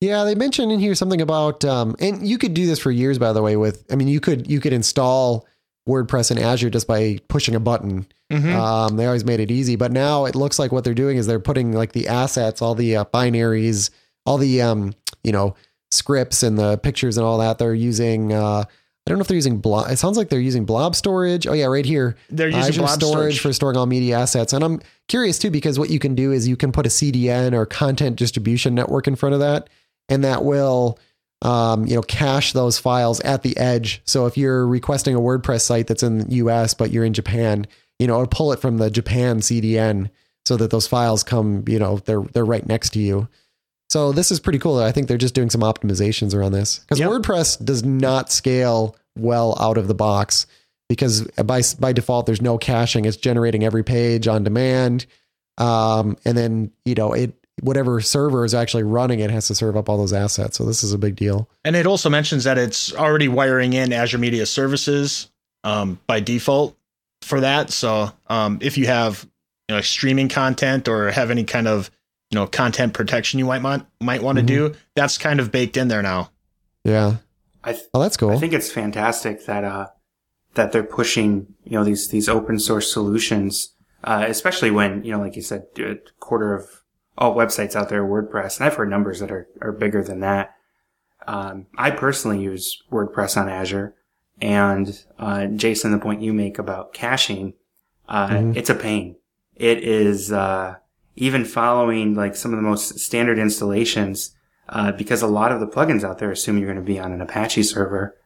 Yeah, 0.00 0.24
they 0.24 0.34
mentioned 0.34 0.72
in 0.72 0.80
here 0.80 0.94
something 0.94 1.20
about, 1.20 1.64
um, 1.64 1.94
and 2.00 2.26
you 2.26 2.36
could 2.38 2.52
do 2.54 2.66
this 2.66 2.78
for 2.78 2.90
years, 2.90 3.18
by 3.18 3.32
the 3.32 3.42
way. 3.42 3.56
With, 3.56 3.84
I 3.92 3.96
mean, 3.96 4.08
you 4.08 4.18
could 4.18 4.50
you 4.50 4.58
could 4.60 4.72
install 4.72 5.46
WordPress 5.88 6.30
in 6.30 6.38
Azure 6.38 6.70
just 6.70 6.86
by 6.86 7.18
pushing 7.28 7.54
a 7.54 7.60
button. 7.60 8.06
Um, 8.54 8.96
they 8.96 9.06
always 9.06 9.24
made 9.24 9.40
it 9.40 9.50
easy, 9.50 9.76
but 9.76 9.92
now 9.92 10.24
it 10.24 10.34
looks 10.34 10.58
like 10.58 10.72
what 10.72 10.84
they're 10.84 10.94
doing 10.94 11.16
is 11.16 11.26
they're 11.26 11.40
putting 11.40 11.72
like 11.72 11.92
the 11.92 12.08
assets, 12.08 12.62
all 12.62 12.74
the 12.74 12.96
uh, 12.96 13.04
binaries, 13.06 13.90
all 14.24 14.38
the 14.38 14.62
um, 14.62 14.94
you 15.22 15.32
know 15.32 15.54
scripts 15.90 16.42
and 16.42 16.58
the 16.58 16.78
pictures 16.78 17.16
and 17.18 17.26
all 17.26 17.38
that. 17.38 17.58
They're 17.58 17.74
using. 17.74 18.32
Uh, 18.32 18.64
I 19.10 19.12
don't 19.12 19.18
know 19.18 19.22
if 19.22 19.28
they're 19.28 19.34
using 19.34 19.58
blob. 19.58 19.90
It 19.90 19.96
sounds 19.98 20.16
like 20.16 20.28
they're 20.28 20.38
using 20.38 20.64
blob 20.64 20.94
storage. 20.94 21.44
Oh 21.48 21.52
yeah, 21.52 21.66
right 21.66 21.84
here. 21.84 22.16
They're 22.28 22.46
using 22.46 22.62
Azure 22.62 22.80
blob 22.82 22.90
storage, 22.90 23.12
storage. 23.12 23.40
for 23.40 23.52
storing 23.52 23.76
all 23.76 23.86
media 23.86 24.18
assets. 24.18 24.52
And 24.52 24.62
I'm 24.62 24.80
curious 25.08 25.36
too 25.36 25.50
because 25.50 25.80
what 25.80 25.90
you 25.90 25.98
can 25.98 26.14
do 26.14 26.30
is 26.30 26.46
you 26.46 26.56
can 26.56 26.70
put 26.70 26.86
a 26.86 26.90
CDN 26.90 27.52
or 27.52 27.66
content 27.66 28.14
distribution 28.14 28.72
network 28.72 29.08
in 29.08 29.16
front 29.16 29.34
of 29.34 29.40
that, 29.40 29.68
and 30.08 30.22
that 30.22 30.44
will 30.44 30.96
um, 31.42 31.86
you 31.86 31.96
know 31.96 32.02
cache 32.02 32.52
those 32.52 32.78
files 32.78 33.18
at 33.20 33.42
the 33.42 33.56
edge. 33.56 34.00
So 34.04 34.26
if 34.26 34.36
you're 34.36 34.64
requesting 34.64 35.16
a 35.16 35.20
WordPress 35.20 35.62
site 35.62 35.88
that's 35.88 36.04
in 36.04 36.18
the 36.18 36.34
US 36.36 36.74
but 36.74 36.92
you're 36.92 37.04
in 37.04 37.12
Japan, 37.12 37.66
you 37.98 38.06
know, 38.06 38.14
it'll 38.14 38.28
pull 38.28 38.52
it 38.52 38.60
from 38.60 38.78
the 38.78 38.92
Japan 38.92 39.40
CDN 39.40 40.08
so 40.44 40.56
that 40.56 40.70
those 40.70 40.86
files 40.86 41.24
come, 41.24 41.64
you 41.66 41.80
know, 41.80 41.96
they're 42.04 42.22
they're 42.32 42.44
right 42.44 42.64
next 42.64 42.90
to 42.90 43.00
you. 43.00 43.26
So 43.88 44.12
this 44.12 44.30
is 44.30 44.38
pretty 44.38 44.60
cool. 44.60 44.78
I 44.78 44.92
think 44.92 45.08
they're 45.08 45.18
just 45.18 45.34
doing 45.34 45.50
some 45.50 45.62
optimizations 45.62 46.32
around 46.32 46.52
this 46.52 46.78
because 46.78 47.00
Yep. 47.00 47.10
WordPress 47.10 47.64
does 47.64 47.82
not 47.84 48.30
scale 48.30 48.94
well 49.16 49.56
out 49.60 49.78
of 49.78 49.88
the 49.88 49.94
box 49.94 50.46
because 50.88 51.22
by 51.44 51.62
by 51.78 51.92
default 51.92 52.26
there's 52.26 52.42
no 52.42 52.58
caching. 52.58 53.04
It's 53.04 53.16
generating 53.16 53.64
every 53.64 53.84
page 53.84 54.26
on 54.26 54.42
demand, 54.42 55.06
um, 55.56 56.16
and 56.24 56.36
then 56.36 56.72
you 56.84 56.94
know 56.94 57.12
it 57.12 57.32
whatever 57.62 58.00
server 58.00 58.44
is 58.44 58.54
actually 58.54 58.82
running 58.82 59.20
it 59.20 59.30
has 59.30 59.46
to 59.46 59.54
serve 59.54 59.76
up 59.76 59.88
all 59.88 59.98
those 59.98 60.12
assets. 60.12 60.56
So 60.56 60.64
this 60.64 60.82
is 60.82 60.92
a 60.92 60.98
big 60.98 61.14
deal. 61.14 61.48
And 61.64 61.76
it 61.76 61.86
also 61.86 62.08
mentions 62.08 62.44
that 62.44 62.58
it's 62.58 62.94
already 62.94 63.28
wiring 63.28 63.74
in 63.74 63.92
Azure 63.92 64.18
Media 64.18 64.46
Services 64.46 65.30
um, 65.62 66.00
by 66.06 66.20
default 66.20 66.76
for 67.22 67.40
that. 67.40 67.70
So 67.70 68.10
um, 68.28 68.58
if 68.60 68.76
you 68.76 68.86
have 68.86 69.28
you 69.68 69.76
know 69.76 69.80
streaming 69.82 70.28
content 70.28 70.88
or 70.88 71.10
have 71.10 71.30
any 71.30 71.44
kind 71.44 71.68
of 71.68 71.90
you 72.30 72.38
know 72.38 72.46
content 72.46 72.94
protection 72.94 73.38
you 73.38 73.46
might 73.46 73.62
want 73.62 73.86
might 74.00 74.22
want 74.22 74.38
to 74.38 74.44
do, 74.44 74.74
that's 74.96 75.18
kind 75.18 75.38
of 75.38 75.52
baked 75.52 75.76
in 75.76 75.88
there 75.88 76.02
now. 76.02 76.30
Yeah. 76.84 77.16
I 77.64 77.72
th- 77.72 77.84
Oh, 77.94 78.00
that's 78.02 78.16
cool. 78.16 78.30
I 78.30 78.36
think 78.36 78.52
it's 78.52 78.70
fantastic 78.72 79.46
that 79.46 79.64
uh 79.64 79.88
that 80.54 80.72
they're 80.72 80.82
pushing 80.82 81.54
you 81.64 81.72
know 81.72 81.84
these 81.84 82.08
these 82.08 82.28
open 82.28 82.58
source 82.58 82.92
solutions, 82.92 83.74
uh, 84.04 84.24
especially 84.28 84.70
when 84.70 85.04
you 85.04 85.12
know 85.12 85.18
like 85.20 85.36
you 85.36 85.42
said, 85.42 85.64
a 85.78 85.96
quarter 86.18 86.54
of 86.54 86.66
all 87.18 87.34
websites 87.36 87.76
out 87.76 87.88
there 87.88 88.02
are 88.04 88.08
WordPress, 88.22 88.58
and 88.58 88.66
I've 88.66 88.74
heard 88.74 88.88
numbers 88.90 89.20
that 89.20 89.30
are 89.30 89.46
are 89.60 89.72
bigger 89.72 90.02
than 90.02 90.20
that. 90.20 90.54
Um, 91.26 91.66
I 91.76 91.90
personally 91.90 92.40
use 92.42 92.82
WordPress 92.90 93.36
on 93.40 93.48
Azure, 93.48 93.94
and 94.40 95.04
uh, 95.18 95.46
Jason, 95.46 95.92
the 95.92 95.98
point 95.98 96.22
you 96.22 96.32
make 96.32 96.58
about 96.58 96.94
caching, 96.94 97.52
uh, 98.08 98.28
Mhm. 98.28 98.56
it's 98.56 98.70
a 98.70 98.74
pain. 98.74 99.16
it 99.56 99.84
is 99.84 100.32
uh, 100.32 100.74
even 101.16 101.44
following 101.44 102.14
like 102.14 102.34
some 102.34 102.50
of 102.50 102.56
the 102.56 102.62
most 102.62 102.98
standard 102.98 103.38
installations 103.38 104.34
uh, 104.70 104.92
because 104.92 105.20
a 105.20 105.26
lot 105.26 105.52
of 105.52 105.60
the 105.60 105.66
plugins 105.66 106.04
out 106.04 106.18
there 106.18 106.30
assume 106.30 106.56
you're 106.56 106.72
going 106.72 106.84
to 106.84 106.92
be 106.92 106.98
on 106.98 107.12
an 107.12 107.20
Apache 107.20 107.64
server. 107.64 108.16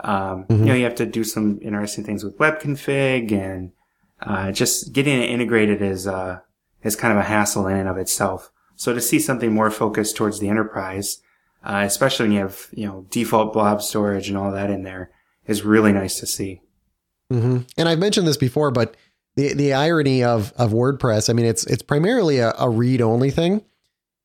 Um, 0.00 0.44
mm-hmm. 0.44 0.52
You 0.52 0.64
know, 0.66 0.74
you 0.74 0.84
have 0.84 0.94
to 0.96 1.06
do 1.06 1.24
some 1.24 1.58
interesting 1.62 2.04
things 2.04 2.22
with 2.22 2.38
web 2.38 2.60
config 2.60 3.32
and 3.32 3.72
uh, 4.20 4.52
just 4.52 4.92
getting 4.92 5.20
it 5.20 5.30
integrated 5.30 5.80
is 5.82 6.06
uh, 6.06 6.40
is 6.82 6.94
kind 6.94 7.12
of 7.12 7.18
a 7.18 7.26
hassle 7.26 7.66
in 7.66 7.76
and 7.76 7.88
of 7.88 7.96
itself. 7.96 8.52
So 8.76 8.92
to 8.92 9.00
see 9.00 9.18
something 9.18 9.52
more 9.52 9.70
focused 9.70 10.16
towards 10.16 10.40
the 10.40 10.48
enterprise, 10.48 11.22
uh, 11.64 11.82
especially 11.86 12.26
when 12.26 12.32
you 12.32 12.40
have 12.40 12.68
you 12.72 12.86
know 12.86 13.06
default 13.08 13.52
blob 13.52 13.82
storage 13.82 14.28
and 14.28 14.36
all 14.36 14.52
that 14.52 14.70
in 14.70 14.82
there, 14.82 15.10
is 15.46 15.62
really 15.62 15.92
nice 15.92 16.20
to 16.20 16.26
see. 16.26 16.60
Mm-hmm. 17.32 17.60
And 17.78 17.88
I've 17.88 17.98
mentioned 17.98 18.26
this 18.26 18.36
before, 18.36 18.70
but 18.70 18.94
the 19.36 19.54
the 19.54 19.72
irony 19.72 20.22
of 20.22 20.52
of 20.56 20.72
WordPress, 20.72 21.30
I 21.30 21.32
mean, 21.32 21.46
it's 21.46 21.64
it's 21.66 21.82
primarily 21.82 22.38
a, 22.40 22.52
a 22.58 22.68
read 22.68 23.00
only 23.00 23.30
thing, 23.30 23.64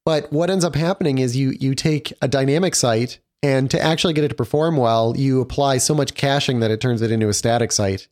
but 0.05 0.31
what 0.31 0.49
ends 0.49 0.65
up 0.65 0.75
happening 0.75 1.17
is 1.17 1.35
you 1.35 1.51
you 1.59 1.75
take 1.75 2.13
a 2.21 2.27
dynamic 2.27 2.75
site 2.75 3.19
and 3.41 3.71
to 3.71 3.81
actually 3.81 4.13
get 4.13 4.23
it 4.23 4.29
to 4.29 4.35
perform 4.35 4.77
well, 4.77 5.15
you 5.15 5.41
apply 5.41 5.77
so 5.77 5.95
much 5.95 6.13
caching 6.13 6.59
that 6.59 6.71
it 6.71 6.81
turns 6.81 7.01
it 7.01 7.12
into 7.12 7.29
a 7.29 7.33
static 7.33 7.71
site. 7.71 8.07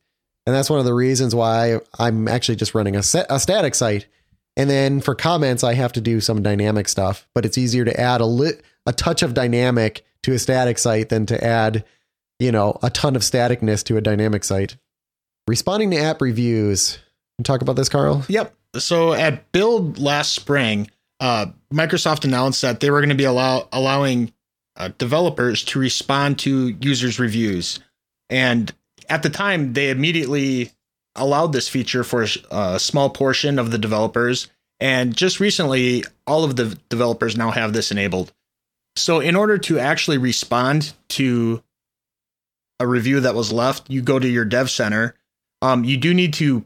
And 0.46 0.54
that's 0.54 0.70
one 0.70 0.78
of 0.78 0.86
the 0.86 0.94
reasons 0.94 1.34
why 1.34 1.80
I'm 1.98 2.26
actually 2.26 2.56
just 2.56 2.74
running 2.74 2.96
a, 2.96 3.02
set, 3.02 3.26
a 3.28 3.38
static 3.38 3.74
site. 3.74 4.06
And 4.56 4.70
then 4.70 5.00
for 5.00 5.14
comments, 5.14 5.62
I 5.62 5.74
have 5.74 5.92
to 5.92 6.00
do 6.00 6.20
some 6.20 6.42
dynamic 6.42 6.88
stuff, 6.88 7.28
but 7.34 7.44
it's 7.44 7.58
easier 7.58 7.84
to 7.84 8.00
add 8.00 8.22
a 8.22 8.26
lit, 8.26 8.62
a 8.86 8.92
touch 8.92 9.22
of 9.22 9.34
dynamic 9.34 10.04
to 10.22 10.32
a 10.32 10.38
static 10.38 10.78
site 10.78 11.10
than 11.10 11.26
to 11.26 11.44
add, 11.44 11.84
you 12.38 12.50
know, 12.50 12.78
a 12.82 12.88
ton 12.88 13.14
of 13.14 13.22
staticness 13.22 13.84
to 13.84 13.98
a 13.98 14.00
dynamic 14.00 14.42
site. 14.42 14.76
Responding 15.46 15.90
to 15.90 15.98
app 15.98 16.22
reviews. 16.22 16.98
Talk 17.44 17.60
about 17.60 17.76
this, 17.76 17.88
Carl. 17.88 18.24
Yep. 18.28 18.54
So 18.76 19.12
at 19.12 19.52
Build 19.52 19.98
last 19.98 20.32
spring, 20.32 20.90
uh, 21.20 21.46
Microsoft 21.72 22.24
announced 22.24 22.62
that 22.62 22.80
they 22.80 22.90
were 22.90 23.00
going 23.00 23.08
to 23.08 23.14
be 23.14 23.24
allow 23.24 23.68
allowing 23.72 24.32
uh, 24.76 24.90
developers 24.98 25.64
to 25.64 25.78
respond 25.78 26.38
to 26.40 26.76
users' 26.80 27.18
reviews, 27.18 27.80
and 28.30 28.72
at 29.08 29.22
the 29.22 29.30
time 29.30 29.72
they 29.72 29.90
immediately 29.90 30.70
allowed 31.16 31.52
this 31.52 31.68
feature 31.68 32.04
for 32.04 32.26
a 32.50 32.78
small 32.78 33.10
portion 33.10 33.58
of 33.58 33.70
the 33.70 33.78
developers. 33.78 34.48
And 34.80 35.16
just 35.16 35.40
recently, 35.40 36.04
all 36.24 36.44
of 36.44 36.54
the 36.54 36.78
developers 36.88 37.36
now 37.36 37.50
have 37.50 37.72
this 37.72 37.90
enabled. 37.90 38.32
So, 38.94 39.18
in 39.18 39.34
order 39.34 39.58
to 39.58 39.80
actually 39.80 40.18
respond 40.18 40.92
to 41.10 41.64
a 42.78 42.86
review 42.86 43.18
that 43.20 43.34
was 43.34 43.52
left, 43.52 43.90
you 43.90 44.02
go 44.02 44.20
to 44.20 44.28
your 44.28 44.44
dev 44.44 44.70
center 44.70 45.16
um, 45.62 45.84
you 45.84 45.96
do 45.96 46.14
need 46.14 46.34
to 46.34 46.64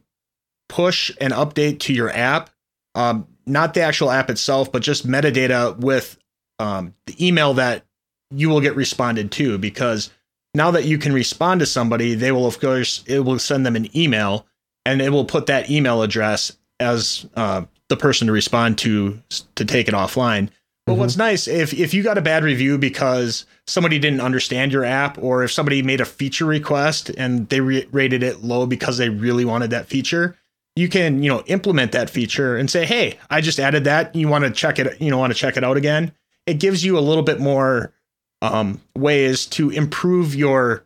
push 0.68 1.10
an 1.20 1.30
update 1.30 1.80
to 1.80 1.92
your 1.92 2.10
app, 2.10 2.50
um, 2.94 3.26
not 3.46 3.74
the 3.74 3.82
actual 3.82 4.10
app 4.10 4.30
itself, 4.30 4.70
but 4.70 4.82
just 4.82 5.06
metadata 5.06 5.76
with 5.78 6.16
um, 6.58 6.94
the 7.06 7.26
email 7.26 7.54
that 7.54 7.84
you 8.30 8.48
will 8.48 8.60
get 8.60 8.76
responded 8.76 9.32
to. 9.32 9.58
Because 9.58 10.10
now 10.54 10.70
that 10.70 10.84
you 10.84 10.98
can 10.98 11.12
respond 11.12 11.60
to 11.60 11.66
somebody, 11.66 12.14
they 12.14 12.32
will, 12.32 12.46
of 12.46 12.60
course, 12.60 13.04
it 13.06 13.20
will 13.20 13.38
send 13.38 13.64
them 13.66 13.76
an 13.76 13.94
email 13.96 14.46
and 14.84 15.00
it 15.00 15.10
will 15.10 15.24
put 15.24 15.46
that 15.46 15.70
email 15.70 16.02
address 16.02 16.56
as 16.80 17.26
uh, 17.36 17.64
the 17.88 17.96
person 17.96 18.26
to 18.26 18.32
respond 18.32 18.78
to 18.78 19.20
to 19.54 19.64
take 19.64 19.88
it 19.88 19.94
offline. 19.94 20.48
But 20.86 20.92
mm-hmm. 20.94 21.00
what's 21.00 21.16
nice 21.16 21.46
if 21.46 21.72
if 21.72 21.94
you 21.94 22.02
got 22.02 22.18
a 22.18 22.22
bad 22.22 22.42
review 22.42 22.78
because 22.78 23.46
somebody 23.66 23.98
didn't 23.98 24.20
understand 24.20 24.72
your 24.72 24.84
app, 24.84 25.18
or 25.18 25.44
if 25.44 25.52
somebody 25.52 25.82
made 25.82 26.00
a 26.00 26.04
feature 26.04 26.46
request 26.46 27.10
and 27.10 27.48
they 27.48 27.60
re- 27.60 27.86
rated 27.92 28.22
it 28.22 28.42
low 28.42 28.66
because 28.66 28.98
they 28.98 29.08
really 29.08 29.44
wanted 29.44 29.70
that 29.70 29.86
feature, 29.86 30.36
you 30.76 30.88
can 30.88 31.22
you 31.22 31.28
know 31.28 31.42
implement 31.46 31.92
that 31.92 32.10
feature 32.10 32.56
and 32.56 32.70
say, 32.70 32.84
hey, 32.84 33.18
I 33.30 33.40
just 33.40 33.58
added 33.58 33.84
that. 33.84 34.14
You 34.14 34.28
want 34.28 34.44
to 34.44 34.50
check 34.50 34.78
it? 34.78 35.00
You 35.00 35.10
know, 35.10 35.18
want 35.18 35.32
to 35.32 35.38
check 35.38 35.56
it 35.56 35.64
out 35.64 35.76
again? 35.76 36.12
It 36.46 36.54
gives 36.54 36.84
you 36.84 36.98
a 36.98 37.00
little 37.00 37.22
bit 37.22 37.40
more 37.40 37.92
um, 38.40 38.80
ways 38.96 39.46
to 39.46 39.70
improve 39.70 40.34
your 40.34 40.84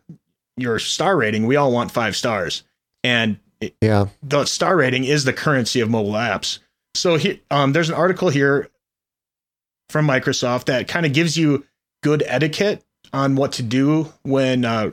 your 0.57 0.79
star 0.79 1.17
rating. 1.17 1.47
We 1.47 1.57
all 1.57 1.73
want 1.73 1.91
five 1.91 2.17
stars, 2.17 2.65
and 3.05 3.39
it, 3.61 3.75
yeah, 3.81 4.07
the 4.23 4.45
star 4.45 4.77
rating 4.77 5.05
is 5.05 5.25
the 5.25 5.33
currency 5.33 5.81
of 5.81 5.91
mobile 5.91 6.13
apps. 6.13 6.59
So 6.95 7.17
he, 7.17 7.43
um, 7.51 7.73
there's 7.73 7.89
an 7.89 7.95
article 7.95 8.31
here 8.31 8.71
from 9.91 10.07
Microsoft 10.07 10.65
that 10.65 10.89
kind 10.89 11.07
of 11.07 11.13
gives 11.13 11.37
you 11.37 11.65
good 12.03 12.23
etiquette 12.27 12.83
on 13.13 13.37
what 13.37 13.53
to 13.53 13.63
do 13.63 14.13
when 14.23 14.65
uh, 14.65 14.91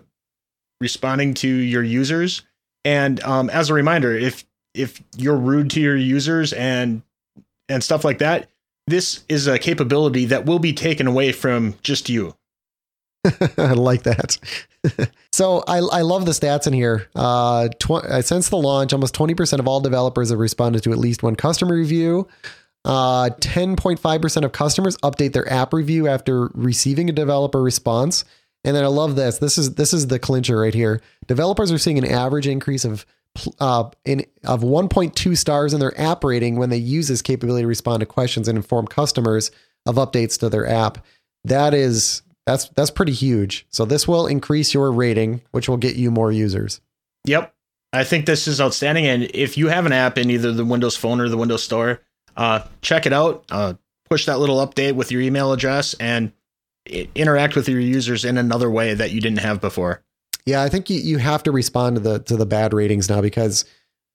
responding 0.80 1.34
to 1.36 1.48
your 1.48 1.84
users. 1.84 2.44
And 2.86 3.24
um, 3.24 3.50
as 3.50 3.70
a 3.70 3.74
reminder, 3.74 4.16
if 4.16 4.46
if 4.74 5.02
you're 5.18 5.38
rude 5.38 5.70
to 5.72 5.82
your 5.82 5.96
users 5.96 6.54
and 6.54 7.02
and 7.70 7.84
stuff 7.84 8.04
like 8.04 8.20
that, 8.20 8.50
this 8.88 9.24
is 9.30 9.48
a 9.48 9.58
capability 9.58 10.26
that 10.26 10.46
will 10.46 10.60
be 10.60 10.74
taken 10.74 11.08
away 11.08 11.32
from 11.32 11.76
just 11.82 12.10
you. 12.10 12.36
I 13.58 13.74
like 13.74 14.04
that. 14.04 14.38
so 15.32 15.64
I, 15.66 15.78
I 15.78 16.02
love 16.02 16.26
the 16.26 16.32
stats 16.32 16.68
in 16.68 16.74
here. 16.74 17.08
Uh, 17.16 17.70
tw- 17.80 17.92
uh, 17.92 18.22
since 18.22 18.50
the 18.50 18.58
launch, 18.58 18.92
almost 18.92 19.16
20% 19.16 19.60
of 19.60 19.68
all 19.68 19.80
developers 19.80 20.30
have 20.30 20.40
responded 20.40 20.84
to 20.84 20.92
at 20.92 20.98
least 20.98 21.24
one 21.24 21.38
customer 21.38 21.76
review. 21.76 22.28
Uh, 22.84 23.30
10.5% 23.40 24.44
of 24.44 24.52
customers 24.52 24.98
update 24.98 25.32
their 25.32 25.50
app 25.52 25.74
review 25.74 26.10
after 26.10 26.48
receiving 26.54 27.10
a 27.10 27.14
developer 27.14 27.62
response. 27.62 28.26
And 28.66 28.76
then 28.76 28.84
I 28.84 28.88
love 28.88 29.16
this. 29.16 29.38
This 29.38 29.58
is 29.58 29.76
this 29.76 29.94
is 29.94 30.08
the 30.08 30.20
clincher 30.20 30.58
right 30.60 30.74
here. 30.74 31.02
Developers 31.28 31.72
are 31.72 31.78
seeing 31.78 31.98
an 31.98 32.06
average 32.06 32.48
increase 32.48 32.86
of 32.86 33.06
uh, 33.60 33.90
in 34.06 34.26
of 34.44 34.62
1.2 34.62 35.38
stars 35.38 35.74
in 35.74 35.80
their 35.80 36.00
app 36.00 36.24
rating 36.24 36.58
when 36.58 36.70
they 36.70 36.78
use 36.78 37.08
this 37.08 37.22
capability 37.22 37.64
to 37.64 37.68
respond 37.68 38.00
to 38.02 38.06
questions 38.06 38.48
and 38.48 38.58
inform 38.58 38.88
customers 38.88 39.52
of 39.86 39.96
updates 39.96 40.40
to 40.40 40.50
their 40.50 40.68
app. 40.68 41.06
That 41.44 41.74
is 41.74 42.22
that's 42.46 42.70
that's 42.70 42.92
pretty 42.92 43.14
huge. 43.14 43.66
So 43.70 43.86
this 43.86 44.08
will 44.08 44.28
increase 44.28 44.74
your 44.74 44.92
rating, 44.92 45.42
which 45.52 45.68
will 45.68 45.78
get 45.78 45.96
you 45.96 46.12
more 46.12 46.32
users. 46.32 46.82
Yep. 47.26 47.54
I 47.92 48.04
think 48.04 48.26
this 48.26 48.48
is 48.48 48.60
outstanding. 48.60 49.06
And 49.06 49.24
if 49.34 49.58
you 49.58 49.68
have 49.68 49.86
an 49.86 49.94
app 49.94 50.18
in 50.18 50.30
either 50.30 50.52
the 50.52 50.66
Windows 50.66 50.98
Phone 50.98 51.22
or 51.22 51.30
the 51.30 51.38
Windows 51.38 51.64
Store, 51.64 52.02
uh, 52.36 52.62
check 52.82 53.06
it 53.06 53.14
out. 53.14 53.46
Uh, 53.50 53.76
push 54.10 54.26
that 54.26 54.40
little 54.40 54.66
update 54.66 54.96
with 54.96 55.12
your 55.12 55.22
email 55.22 55.54
address 55.54 55.94
and 55.96 56.32
interact 57.16 57.56
with 57.56 57.70
your 57.70 57.80
users 57.80 58.26
in 58.26 58.38
another 58.38 58.70
way 58.70 58.94
that 58.94 59.12
you 59.12 59.22
didn't 59.22 59.40
have 59.40 59.62
before. 59.62 60.04
Yeah, 60.46 60.62
I 60.62 60.70
think 60.70 60.90
you, 60.90 61.00
you 61.00 61.18
have 61.18 61.44
to 61.44 61.52
respond 61.52 61.96
to 61.96 62.02
the 62.02 62.20
to 62.20 62.38
the 62.38 62.46
bad 62.46 62.74
ratings 62.74 63.10
now 63.10 63.22
because 63.22 63.66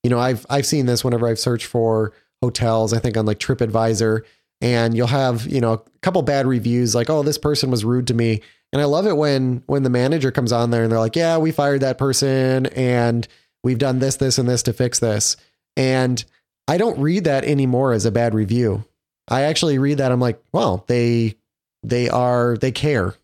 you 0.02 0.10
know 0.10 0.18
I've 0.18 0.44
I've 0.50 0.66
seen 0.66 0.86
this 0.86 1.04
whenever 1.04 1.26
I've 1.26 1.38
searched 1.38 1.66
for 1.66 2.12
hotels. 2.42 2.92
I 2.92 2.98
think 2.98 3.16
on 3.16 3.26
like 3.26 3.38
TripAdvisor, 3.38 4.22
and 4.60 4.96
you'll 4.96 5.06
have 5.06 5.46
you 5.46 5.60
know 5.60 5.72
a 5.74 5.82
couple 6.02 6.22
bad 6.22 6.46
reviews 6.46 6.94
like 6.94 7.10
oh 7.10 7.22
this 7.22 7.38
person 7.38 7.70
was 7.70 7.84
rude 7.84 8.06
to 8.08 8.14
me, 8.14 8.42
and 8.72 8.82
I 8.82 8.84
love 8.84 9.06
it 9.06 9.16
when 9.16 9.62
when 9.66 9.82
the 9.82 9.90
manager 9.90 10.30
comes 10.30 10.52
on 10.52 10.70
there 10.70 10.82
and 10.82 10.92
they're 10.92 10.98
like 10.98 11.16
yeah 11.16 11.38
we 11.38 11.50
fired 11.50 11.80
that 11.80 11.98
person 11.98 12.66
and 12.66 13.26
we've 13.64 13.78
done 13.78 13.98
this 13.98 14.16
this 14.16 14.38
and 14.38 14.48
this 14.48 14.62
to 14.64 14.72
fix 14.72 14.98
this, 14.98 15.36
and 15.76 16.24
I 16.68 16.76
don't 16.76 16.98
read 17.00 17.24
that 17.24 17.44
anymore 17.44 17.92
as 17.92 18.04
a 18.04 18.12
bad 18.12 18.34
review. 18.34 18.84
I 19.28 19.42
actually 19.42 19.78
read 19.78 19.98
that 19.98 20.12
I'm 20.12 20.20
like, 20.20 20.42
well, 20.52 20.84
they 20.86 21.36
they 21.82 22.08
are 22.08 22.56
they 22.58 22.72
care. 22.72 23.14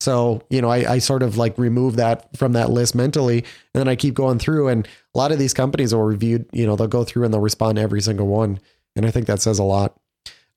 So, 0.00 0.42
you 0.50 0.60
know, 0.60 0.70
I, 0.70 0.94
I 0.94 0.98
sort 0.98 1.22
of 1.22 1.36
like 1.36 1.56
remove 1.56 1.96
that 1.96 2.36
from 2.36 2.52
that 2.52 2.70
list 2.70 2.94
mentally. 2.94 3.38
And 3.38 3.80
then 3.80 3.88
I 3.88 3.96
keep 3.96 4.14
going 4.14 4.38
through 4.38 4.68
and 4.68 4.86
a 5.14 5.18
lot 5.18 5.32
of 5.32 5.38
these 5.38 5.54
companies 5.54 5.94
will 5.94 6.02
review, 6.02 6.44
you 6.52 6.66
know, 6.66 6.76
they'll 6.76 6.86
go 6.86 7.04
through 7.04 7.24
and 7.24 7.32
they'll 7.32 7.40
respond 7.40 7.76
to 7.76 7.82
every 7.82 8.02
single 8.02 8.26
one. 8.26 8.60
And 8.94 9.06
I 9.06 9.10
think 9.10 9.26
that 9.26 9.40
says 9.40 9.58
a 9.58 9.64
lot. 9.64 9.98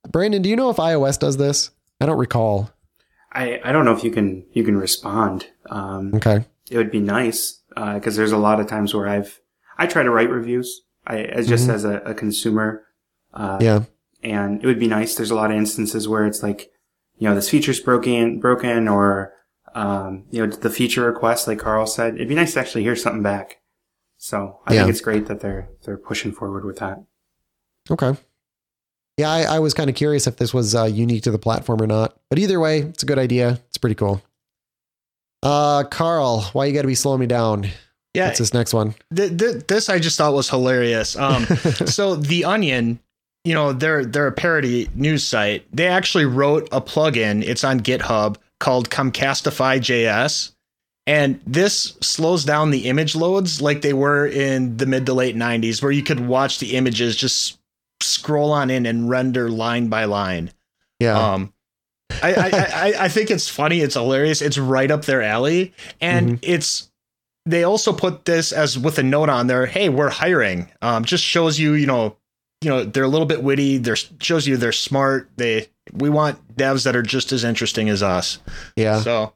Brandon, 0.10 0.42
do 0.42 0.50
you 0.50 0.56
know 0.56 0.70
if 0.70 0.78
iOS 0.78 1.18
does 1.20 1.38
this? 1.38 1.72
I 2.02 2.06
don't 2.06 2.18
recall. 2.18 2.72
I, 3.32 3.62
I 3.64 3.72
don't 3.72 3.86
know 3.86 3.94
if 3.94 4.04
you 4.04 4.12
can 4.12 4.46
you 4.54 4.64
can 4.64 4.78
respond. 4.78 5.48
Um, 5.70 6.16
okay. 6.16 6.46
It 6.70 6.78
would 6.78 6.92
be 6.92 7.00
nice 7.00 7.62
because 7.70 8.16
uh, 8.16 8.18
there's 8.18 8.32
a 8.32 8.38
lot 8.38 8.60
of 8.60 8.68
times 8.68 8.94
where 8.94 9.08
I've 9.08 9.40
I 9.78 9.88
try 9.88 10.04
to 10.04 10.10
write 10.10 10.30
reviews 10.30 10.82
I, 11.08 11.20
as 11.20 11.48
just 11.48 11.64
mm-hmm. 11.64 11.76
as 11.76 11.86
a, 11.86 11.98
a 12.06 12.14
consumer. 12.14 12.84
Uh, 13.34 13.58
yeah. 13.62 13.84
And 14.24 14.62
it 14.62 14.68
would 14.68 14.80
be 14.80 14.88
nice. 14.88 15.16
There's 15.16 15.32
a 15.32 15.36
lot 15.36 15.52
of 15.52 15.58
instances 15.58 16.08
where 16.08 16.26
it's 16.26 16.44
like, 16.44 16.72
you 17.20 17.28
know, 17.28 17.36
this 17.36 17.50
feature's 17.50 17.80
broken, 17.80 18.40
broken, 18.40 18.88
or, 18.88 19.34
um, 19.76 20.24
you 20.32 20.46
know, 20.46 20.52
the 20.52 20.70
feature 20.70 21.06
request, 21.06 21.48
like 21.48 21.60
Carl 21.60 21.86
said, 21.86 22.16
it'd 22.16 22.30
be 22.30 22.36
nice 22.36 22.54
to 22.54 22.60
actually 22.60 22.84
hear 22.84 22.96
something 22.96 23.22
back. 23.22 23.62
So 24.18 24.60
I 24.66 24.74
yeah. 24.74 24.82
think 24.82 24.92
it's 24.92 25.02
great 25.02 25.28
that 25.28 25.42
they're, 25.42 25.70
they're 25.84 25.98
pushing 25.98 26.32
forward 26.32 26.66
with 26.66 26.78
that. 26.80 27.04
Okay. 27.92 28.18
Yeah, 29.18 29.32
I, 29.32 29.42
I 29.42 29.60
was 29.60 29.74
kind 29.74 29.90
of 29.90 29.96
curious 29.96 30.28
if 30.28 30.38
this 30.38 30.54
was 30.54 30.76
uh, 30.76 30.86
unique 30.86 31.24
to 31.24 31.32
the 31.32 31.38
platform 31.38 31.82
or 31.82 31.88
not. 31.88 32.18
But 32.30 32.40
either 32.40 32.60
way, 32.60 32.80
it's 32.80 33.04
a 33.04 33.06
good 33.06 33.20
idea. 33.20 33.60
It's 33.68 33.78
pretty 33.78 33.96
cool. 33.96 34.22
Uh, 35.44 35.84
Carl, 35.84 36.50
why 36.54 36.66
you 36.66 36.74
got 36.74 36.82
to 36.82 36.88
be 36.88 36.96
slowing 36.96 37.20
me 37.20 37.28
down? 37.28 37.68
Yeah, 38.14 38.28
What's 38.28 38.40
this 38.40 38.54
next 38.54 38.74
one? 38.74 38.96
Th- 39.16 39.38
th- 39.38 39.68
this 39.68 39.90
I 39.90 40.00
just 40.00 40.18
thought 40.18 40.34
was 40.34 40.50
hilarious. 40.50 41.16
Um, 41.16 41.46
so 41.86 42.16
the 42.16 42.46
Onion, 42.46 43.00
you 43.50 43.56
know, 43.56 43.74
they're 43.74 44.06
they're 44.06 44.28
a 44.28 44.32
parody 44.32 44.88
news 44.94 45.24
site. 45.24 45.66
They 45.76 45.88
actually 45.88 46.26
wrote 46.26 46.70
a 46.72 46.80
plugin. 46.80 47.44
It's 47.44 47.64
on 47.64 47.80
GitHub 47.80 48.36
called 48.60 48.92
Comcastify 48.92 49.80
JS, 49.80 50.52
And 51.08 51.42
this 51.48 51.98
slows 52.02 52.46
down 52.46 52.70
the 52.70 52.88
image 52.88 53.16
loads 53.16 53.60
like 53.60 53.82
they 53.82 53.94
were 53.94 54.28
in 54.28 54.78
the 54.78 54.86
mid 54.86 55.08
to 55.08 55.16
late 55.16 55.36
90s, 55.36 55.82
where 55.82 55.92
you 55.92 56.04
could 56.04 56.20
watch 56.20 56.60
the 56.60 56.76
images 56.78 57.16
just 57.16 57.58
scroll 58.02 58.52
on 58.52 58.70
in 58.70 58.86
and 58.86 59.10
render 59.10 59.50
line 59.50 59.88
by 59.88 60.06
line. 60.06 60.52
Yeah. 61.00 61.18
Um, 61.18 61.52
I, 62.22 62.34
I, 62.34 62.50
I, 62.54 62.94
I 63.06 63.08
think 63.10 63.32
it's 63.32 63.50
funny. 63.50 63.80
It's 63.82 63.96
hilarious. 63.96 64.44
It's 64.44 64.60
right 64.60 64.92
up 64.92 65.06
their 65.06 65.24
alley. 65.24 65.74
And 66.00 66.34
Mhm. 66.34 66.40
it's, 66.44 66.92
they 67.48 67.64
also 67.64 67.94
put 67.94 68.26
this 68.26 68.52
as 68.52 68.78
with 68.78 69.00
a 69.00 69.04
note 69.04 69.30
on 69.30 69.48
there. 69.48 69.66
Hey, 69.66 69.90
we're 69.90 70.10
hiring. 70.12 70.70
Um, 70.84 71.04
just 71.04 71.24
shows 71.24 71.58
you, 71.58 71.74
you 71.74 71.88
know, 71.88 72.16
you 72.62 72.70
know, 72.70 72.84
they're 72.84 73.04
a 73.04 73.08
little 73.10 73.26
bit 73.28 73.42
witty. 73.44 73.78
They're 73.78 73.96
shows 73.96 74.48
you 74.48 74.58
they're 74.58 74.72
smart. 74.72 75.30
They, 75.38 75.68
we 75.94 76.10
want 76.10 76.56
devs 76.56 76.84
that 76.86 76.96
are 76.96 77.02
just 77.04 77.32
as 77.32 77.44
interesting 77.44 77.90
as 77.90 78.04
us. 78.04 78.40
yeah. 78.76 79.00
So 79.02 79.34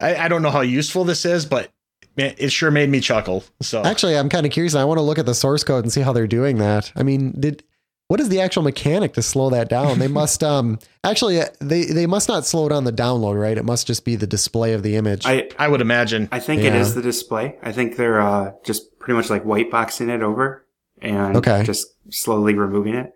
I, 0.00 0.16
I 0.16 0.28
don't 0.28 0.42
know 0.42 0.50
how 0.50 0.60
useful 0.60 1.04
this 1.04 1.24
is, 1.24 1.46
but 1.46 1.70
it 2.16 2.50
sure 2.50 2.70
made 2.70 2.88
me 2.90 3.00
chuckle. 3.00 3.44
So 3.62 3.82
Actually, 3.84 4.16
I'm 4.18 4.28
kind 4.28 4.44
of 4.44 4.52
curious. 4.52 4.74
I 4.74 4.84
want 4.84 4.98
to 4.98 5.02
look 5.02 5.18
at 5.18 5.26
the 5.26 5.34
source 5.34 5.62
code 5.64 5.84
and 5.84 5.92
see 5.92 6.00
how 6.00 6.12
they're 6.12 6.26
doing 6.26 6.58
that. 6.58 6.92
I 6.96 7.02
mean, 7.02 7.32
did 7.40 7.62
what 8.08 8.20
is 8.20 8.28
the 8.28 8.40
actual 8.40 8.62
mechanic 8.62 9.12
to 9.14 9.22
slow 9.22 9.50
that 9.50 9.68
down? 9.68 9.98
They 9.98 10.08
must 10.22 10.42
um 10.44 10.78
actually 11.04 11.40
uh, 11.40 11.46
they 11.60 11.84
they 11.84 12.06
must 12.06 12.28
not 12.28 12.44
slow 12.44 12.68
down 12.68 12.84
the 12.84 12.92
download, 12.92 13.40
right? 13.40 13.56
It 13.56 13.64
must 13.64 13.86
just 13.86 14.04
be 14.04 14.16
the 14.16 14.26
display 14.26 14.72
of 14.74 14.82
the 14.82 14.96
image. 14.96 15.26
I, 15.26 15.48
I 15.58 15.68
would 15.68 15.80
imagine. 15.80 16.28
I 16.32 16.40
think 16.40 16.62
it 16.62 16.74
Yeah. 16.74 16.80
is 16.80 16.94
the 16.94 17.02
display. 17.02 17.56
I 17.62 17.72
think 17.72 17.96
they're 17.96 18.20
uh, 18.20 18.52
just 18.64 18.98
pretty 18.98 19.16
much 19.16 19.30
like 19.30 19.44
white 19.44 19.70
boxing 19.70 20.10
it 20.10 20.22
over 20.22 20.64
and 21.02 21.36
Okay. 21.36 21.62
just 21.64 21.86
slowly 22.10 22.54
removing 22.54 22.94
it. 22.94 23.12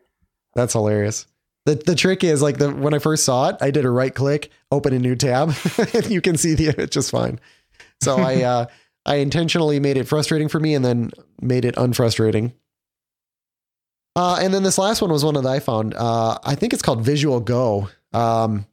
That's 0.54 0.72
hilarious. 0.74 1.26
The 1.66 1.76
the 1.76 1.94
trick 1.94 2.24
is 2.24 2.42
like 2.42 2.58
the 2.58 2.70
when 2.72 2.92
I 2.94 2.98
first 2.98 3.24
saw 3.24 3.48
it, 3.50 3.56
I 3.60 3.70
did 3.70 3.84
a 3.84 3.90
right 3.90 4.14
click, 4.14 4.50
open 4.70 4.92
a 4.92 4.98
new 4.98 5.14
tab, 5.14 5.54
and 5.94 6.10
you 6.10 6.20
can 6.20 6.36
see 6.36 6.54
the 6.54 6.68
image 6.68 6.90
just 6.90 7.10
fine. 7.10 7.38
So 8.02 8.16
I 8.18 8.42
uh 8.42 8.66
I 9.06 9.16
intentionally 9.16 9.78
made 9.80 9.96
it 9.96 10.08
frustrating 10.08 10.48
for 10.48 10.60
me 10.60 10.74
and 10.74 10.84
then 10.84 11.10
made 11.40 11.64
it 11.64 11.76
unfrustrating. 11.76 12.52
Uh, 14.14 14.38
and 14.42 14.52
then 14.52 14.62
this 14.62 14.76
last 14.78 15.00
one 15.00 15.10
was 15.10 15.24
one 15.24 15.34
that 15.34 15.46
I 15.46 15.58
found. 15.58 15.94
Uh, 15.94 16.38
I 16.44 16.54
think 16.54 16.72
it's 16.74 16.82
called 16.82 17.02
Visual 17.02 17.40
Go. 17.40 17.88
Um, 18.12 18.66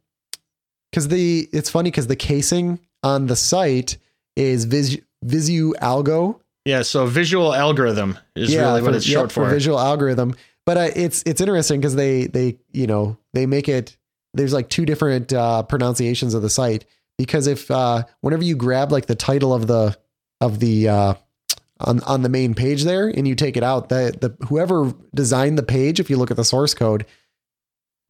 because 0.92 1.08
the 1.08 1.48
it's 1.54 1.70
funny 1.70 1.92
because 1.92 2.08
the 2.08 2.16
casing 2.16 2.80
on 3.04 3.28
the 3.28 3.36
site 3.36 3.98
is 4.36 4.66
Vis, 4.66 4.98
Visu 5.24 5.74
Algo, 5.82 6.40
Yeah. 6.70 6.84
So 6.84 7.06
visual 7.08 7.54
algorithm 7.54 8.18
is 8.36 8.56
really 8.56 8.82
what 8.82 8.96
it's 8.96 9.08
yep, 9.08 9.16
short 9.16 9.32
for. 9.32 9.50
visual 9.50 9.80
algorithm. 9.80 10.36
But 10.66 10.78
uh, 10.78 10.90
it's 10.96 11.24
it's 11.24 11.42
interesting 11.42 11.80
because 11.80 11.96
they 11.96 12.28
they 12.28 12.60
you 12.72 12.86
know 12.86 13.18
they 13.34 13.48
make 13.48 13.68
it 13.68 13.98
there's 14.36 14.54
like 14.54 14.70
two 14.70 14.86
different 14.86 15.34
uh, 15.34 15.64
pronunciations 15.64 16.36
of 16.36 16.44
the 16.44 16.50
site 16.50 16.86
because 17.18 17.48
if 17.48 17.72
uh, 17.72 18.04
whenever 18.22 18.44
you 18.44 18.56
grab 18.56 18.92
like 18.92 19.08
the 19.08 19.16
title 19.16 19.54
of 19.54 19.66
the 19.66 19.98
of 20.42 20.60
the 20.60 20.88
uh, 20.88 21.14
on 21.80 22.04
on 22.04 22.22
the 22.22 22.30
main 22.30 22.54
page 22.54 22.84
there 22.84 23.08
and 23.08 23.28
you 23.28 23.34
take 23.34 23.58
it 23.58 23.64
out 23.64 23.90
the 23.90 24.16
the 24.22 24.46
whoever 24.46 24.94
designed 25.16 25.58
the 25.58 25.64
page 25.64 26.00
if 26.00 26.10
you 26.10 26.18
look 26.18 26.30
at 26.30 26.38
the 26.38 26.46
source 26.46 26.76
code 26.76 27.06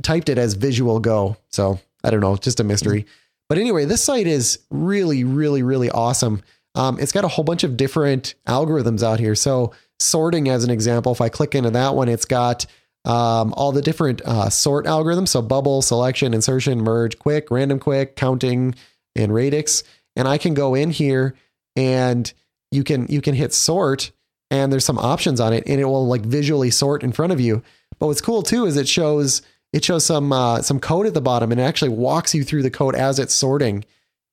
typed 0.03 0.27
it 0.27 0.37
as 0.37 0.53
Visual 0.55 0.99
Go 0.99 1.37
so 1.49 1.79
I 2.03 2.09
don't 2.09 2.21
know 2.21 2.35
just 2.35 2.59
a 2.59 2.63
mystery 2.63 3.05
but 3.47 3.57
anyway 3.57 3.85
this 3.85 4.03
site 4.03 4.27
is 4.27 4.59
really 4.69 5.23
really 5.23 5.63
really 5.63 5.89
awesome 5.89 6.41
um, 6.79 6.97
it's 6.97 7.11
got 7.11 7.25
a 7.25 7.27
whole 7.27 7.43
bunch 7.43 7.65
of 7.65 7.75
different 7.75 8.35
algorithms 8.47 9.03
out 9.03 9.19
here. 9.19 9.35
So 9.35 9.73
sorting 9.99 10.47
as 10.47 10.63
an 10.63 10.69
example 10.69 11.11
if 11.11 11.19
i 11.19 11.27
click 11.27 11.53
into 11.53 11.69
that 11.69 11.93
one 11.93 12.07
it's 12.07 12.23
got 12.23 12.65
um, 13.03 13.53
all 13.57 13.73
the 13.73 13.81
different 13.81 14.21
uh, 14.23 14.49
sort 14.49 14.85
algorithms. 14.85 15.29
So 15.29 15.41
bubble 15.41 15.81
selection 15.81 16.33
insertion 16.33 16.81
merge 16.81 17.19
quick 17.19 17.51
random 17.51 17.79
quick 17.79 18.15
counting 18.15 18.75
and 19.15 19.33
radix. 19.33 19.83
And 20.15 20.27
i 20.27 20.37
can 20.37 20.53
go 20.53 20.73
in 20.73 20.91
here 20.91 21.35
and 21.75 22.31
you 22.71 22.83
can 22.83 23.07
you 23.09 23.21
can 23.21 23.35
hit 23.35 23.53
sort 23.53 24.11
and 24.49 24.71
there's 24.71 24.85
some 24.85 24.97
options 24.97 25.39
on 25.39 25.53
it 25.53 25.63
and 25.67 25.81
it 25.81 25.85
will 25.85 26.07
like 26.07 26.21
visually 26.21 26.71
sort 26.71 27.03
in 27.03 27.11
front 27.11 27.33
of 27.33 27.41
you. 27.41 27.61
But 27.99 28.07
what's 28.07 28.21
cool 28.21 28.41
too 28.41 28.65
is 28.65 28.77
it 28.77 28.87
shows 28.87 29.41
it 29.73 29.83
shows 29.83 30.05
some 30.05 30.31
uh, 30.31 30.61
some 30.61 30.79
code 30.79 31.07
at 31.07 31.13
the 31.13 31.21
bottom 31.21 31.51
and 31.51 31.59
it 31.59 31.63
actually 31.63 31.89
walks 31.89 32.33
you 32.33 32.45
through 32.45 32.63
the 32.63 32.71
code 32.71 32.95
as 32.95 33.19
it's 33.19 33.33
sorting 33.33 33.83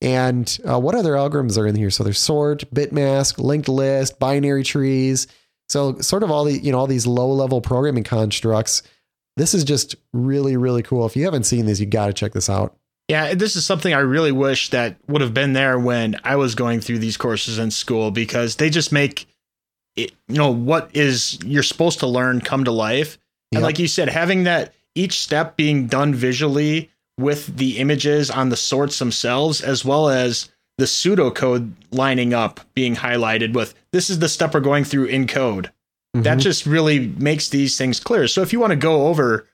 and 0.02 0.58
uh, 0.68 0.78
what 0.78 0.94
other 0.94 1.12
algorithms 1.12 1.56
are 1.56 1.66
in 1.66 1.74
here 1.74 1.90
so 1.90 2.04
there's 2.04 2.20
sort 2.20 2.62
bitmask 2.74 3.38
linked 3.38 3.68
list 3.68 4.18
binary 4.18 4.62
trees 4.62 5.26
so 5.68 5.98
sort 5.98 6.22
of 6.22 6.30
all 6.30 6.44
the 6.44 6.58
you 6.58 6.72
know 6.72 6.78
all 6.78 6.86
these 6.86 7.06
low 7.06 7.30
level 7.32 7.60
programming 7.60 8.04
constructs. 8.04 8.82
This 9.36 9.52
is 9.52 9.64
just 9.64 9.96
really 10.12 10.56
really 10.56 10.82
cool. 10.82 11.06
If 11.06 11.16
you 11.16 11.24
haven't 11.24 11.44
seen 11.44 11.66
these, 11.66 11.80
you 11.80 11.86
got 11.86 12.06
to 12.06 12.12
check 12.12 12.32
this 12.32 12.48
out. 12.48 12.76
Yeah, 13.08 13.34
this 13.34 13.54
is 13.54 13.64
something 13.64 13.94
I 13.94 13.98
really 13.98 14.32
wish 14.32 14.70
that 14.70 14.96
would 15.06 15.22
have 15.22 15.34
been 15.34 15.52
there 15.52 15.78
when 15.78 16.16
I 16.24 16.36
was 16.36 16.54
going 16.54 16.80
through 16.80 16.98
these 16.98 17.16
courses 17.16 17.58
in 17.58 17.70
school 17.70 18.10
because 18.10 18.56
they 18.56 18.68
just 18.68 18.90
make 18.92 19.26
it, 19.94 20.12
you 20.28 20.36
know, 20.36 20.50
what 20.50 20.90
is 20.94 21.38
you're 21.44 21.62
supposed 21.62 22.00
to 22.00 22.06
learn 22.06 22.40
come 22.40 22.64
to 22.64 22.72
life. 22.72 23.18
And 23.52 23.60
Yep. 23.60 23.62
like 23.62 23.78
you 23.78 23.86
said, 23.86 24.08
having 24.08 24.44
that 24.44 24.74
each 24.96 25.20
step 25.20 25.56
being 25.56 25.86
done 25.86 26.14
visually 26.14 26.90
with 27.18 27.56
the 27.56 27.78
images 27.78 28.30
on 28.30 28.48
the 28.50 28.56
sorts 28.56 28.98
themselves, 28.98 29.60
as 29.60 29.84
well 29.84 30.08
as 30.08 30.50
the 30.78 30.84
pseudocode 30.84 31.72
lining 31.90 32.34
up 32.34 32.60
being 32.74 32.96
highlighted 32.96 33.54
with 33.54 33.74
this 33.92 34.10
is 34.10 34.18
the 34.18 34.28
step 34.28 34.52
we're 34.52 34.60
going 34.60 34.84
through 34.84 35.06
in 35.06 35.26
code. 35.26 35.70
That 36.12 36.38
Mhm. 36.38 36.42
just 36.42 36.66
really 36.66 37.08
makes 37.18 37.48
these 37.48 37.78
things 37.78 38.00
clear. 38.00 38.28
So 38.28 38.42
if 38.42 38.52
you 38.52 38.60
want 38.60 38.72
to 38.72 38.76
go 38.76 39.06
over, 39.06 39.46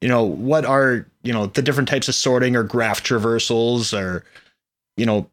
you 0.00 0.08
know, 0.08 0.24
what 0.24 0.64
are, 0.64 1.06
you 1.22 1.32
know, 1.32 1.46
the 1.46 1.60
different 1.62 1.88
types 1.88 2.08
of 2.08 2.14
sorting 2.14 2.56
or 2.56 2.62
graph 2.62 3.02
traversals 3.02 3.92
or, 3.98 4.24
you 4.96 5.04
know, 5.04 5.30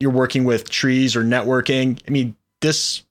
you're 0.00 0.10
working 0.10 0.44
with 0.44 0.70
trees 0.70 1.14
or 1.16 1.22
networking. 1.24 1.98
I 2.06 2.10
mean, 2.10 2.34
this 2.62 3.02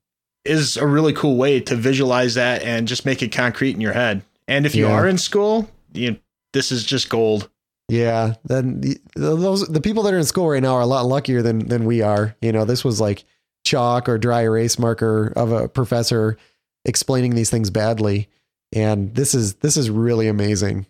is 0.45 0.77
a 0.77 0.87
really 0.87 1.13
cool 1.13 1.35
way 1.35 1.59
to 1.59 1.75
visualize 1.75 2.33
that 2.35 2.63
and 2.63 2.87
just 2.87 3.05
make 3.05 3.21
it 3.21 3.31
concrete 3.31 3.71
in 3.75 3.81
your 3.81 3.93
head. 3.93 4.21
And 4.47 4.65
if 4.65 4.73
you 4.73 4.85
Yeah. 4.85 4.93
are 4.93 5.07
in 5.07 5.17
school, 5.19 5.69
you 5.93 6.11
know, 6.11 6.17
this 6.53 6.71
is 6.71 6.83
just 6.83 7.09
gold. 7.09 7.49
Yeah, 7.89 8.35
then 8.43 8.81
the, 8.81 8.99
those 9.15 9.65
the 9.67 9.79
people 9.79 10.03
that 10.03 10.13
are 10.13 10.17
in 10.17 10.25
school 10.25 10.49
right 10.49 10.61
now 10.61 10.73
are 10.73 10.81
a 10.81 10.85
lot 10.85 11.05
luckier 11.05 11.41
than 11.41 11.67
than 11.67 11.85
we 11.85 12.01
are. 12.01 12.35
You 12.41 12.51
know, 12.51 12.65
this 12.65 12.83
was 12.83 12.99
like 12.99 13.23
chalk 13.63 14.09
or 14.09 14.17
dry 14.17 14.41
erase 14.41 14.77
marker 14.77 15.31
of 15.35 15.51
a 15.51 15.69
professor 15.69 16.37
explaining 16.83 17.35
these 17.35 17.49
things 17.49 17.69
badly, 17.69 18.27
and 18.73 19.15
this 19.15 19.33
is 19.33 19.55
this 19.55 19.77
is 19.77 19.89
really 19.89 20.27
amazing. 20.27 20.85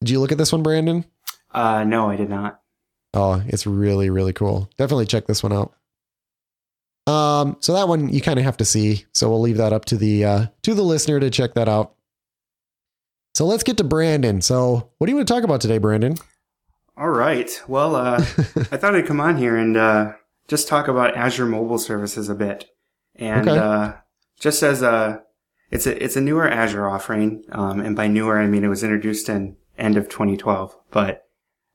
Did 0.00 0.10
you 0.10 0.20
look 0.20 0.32
at 0.32 0.38
this 0.38 0.52
one, 0.52 0.62
Brandon? 0.62 1.06
Uh, 1.50 1.84
no, 1.84 2.10
I 2.10 2.16
did 2.16 2.28
not. 2.28 2.60
Oh, 3.14 3.42
it's 3.46 3.66
really 3.66 4.10
really 4.10 4.34
cool. 4.34 4.68
Definitely 4.76 5.06
check 5.06 5.26
this 5.26 5.42
one 5.42 5.52
out. 5.52 5.72
Um, 7.06 7.56
so 7.60 7.72
that 7.72 7.88
one 7.88 8.10
you 8.10 8.20
kind 8.20 8.38
of 8.38 8.44
have 8.44 8.58
to 8.58 8.64
see. 8.66 9.06
So 9.14 9.30
we'll 9.30 9.40
leave 9.40 9.56
that 9.56 9.72
up 9.72 9.86
to 9.86 9.96
the 9.96 10.24
uh, 10.24 10.46
to 10.62 10.74
the 10.74 10.82
listener 10.82 11.20
to 11.20 11.30
check 11.30 11.54
that 11.54 11.68
out. 11.68 11.94
So 13.34 13.46
let's 13.46 13.62
get 13.62 13.76
to 13.78 13.84
Brandon. 13.84 14.42
So 14.42 14.90
what 14.98 15.06
do 15.06 15.10
you 15.10 15.16
want 15.16 15.26
to 15.26 15.34
talk 15.34 15.44
about 15.44 15.60
today, 15.60 15.78
Brandon? 15.78 16.16
All 16.96 17.08
right. 17.10 17.50
Well, 17.66 17.96
uh, 17.96 18.18
I 18.70 18.76
thought 18.76 18.94
I'd 18.94 19.06
come 19.06 19.20
on 19.20 19.36
here 19.38 19.56
and 19.56 19.76
uh, 19.76 20.12
just 20.48 20.68
talk 20.68 20.88
about 20.88 21.16
Azure 21.16 21.46
Mobile 21.46 21.78
Services 21.78 22.28
a 22.28 22.34
bit. 22.34 22.66
And 23.16 23.48
Okay. 23.48 23.58
uh, 23.58 23.94
just 24.38 24.62
as 24.62 24.82
a, 24.82 25.22
it's 25.70 25.86
a 25.86 26.02
it's 26.04 26.16
a 26.16 26.20
newer 26.20 26.46
Azure 26.48 26.86
offering, 26.88 27.44
um, 27.50 27.80
and 27.80 27.96
by 27.96 28.06
newer 28.06 28.38
I 28.38 28.46
mean 28.46 28.64
it 28.64 28.68
was 28.68 28.82
introduced 28.84 29.28
in 29.30 29.56
end 29.78 29.96
of 29.96 30.08
2012. 30.10 30.76
But 30.90 31.24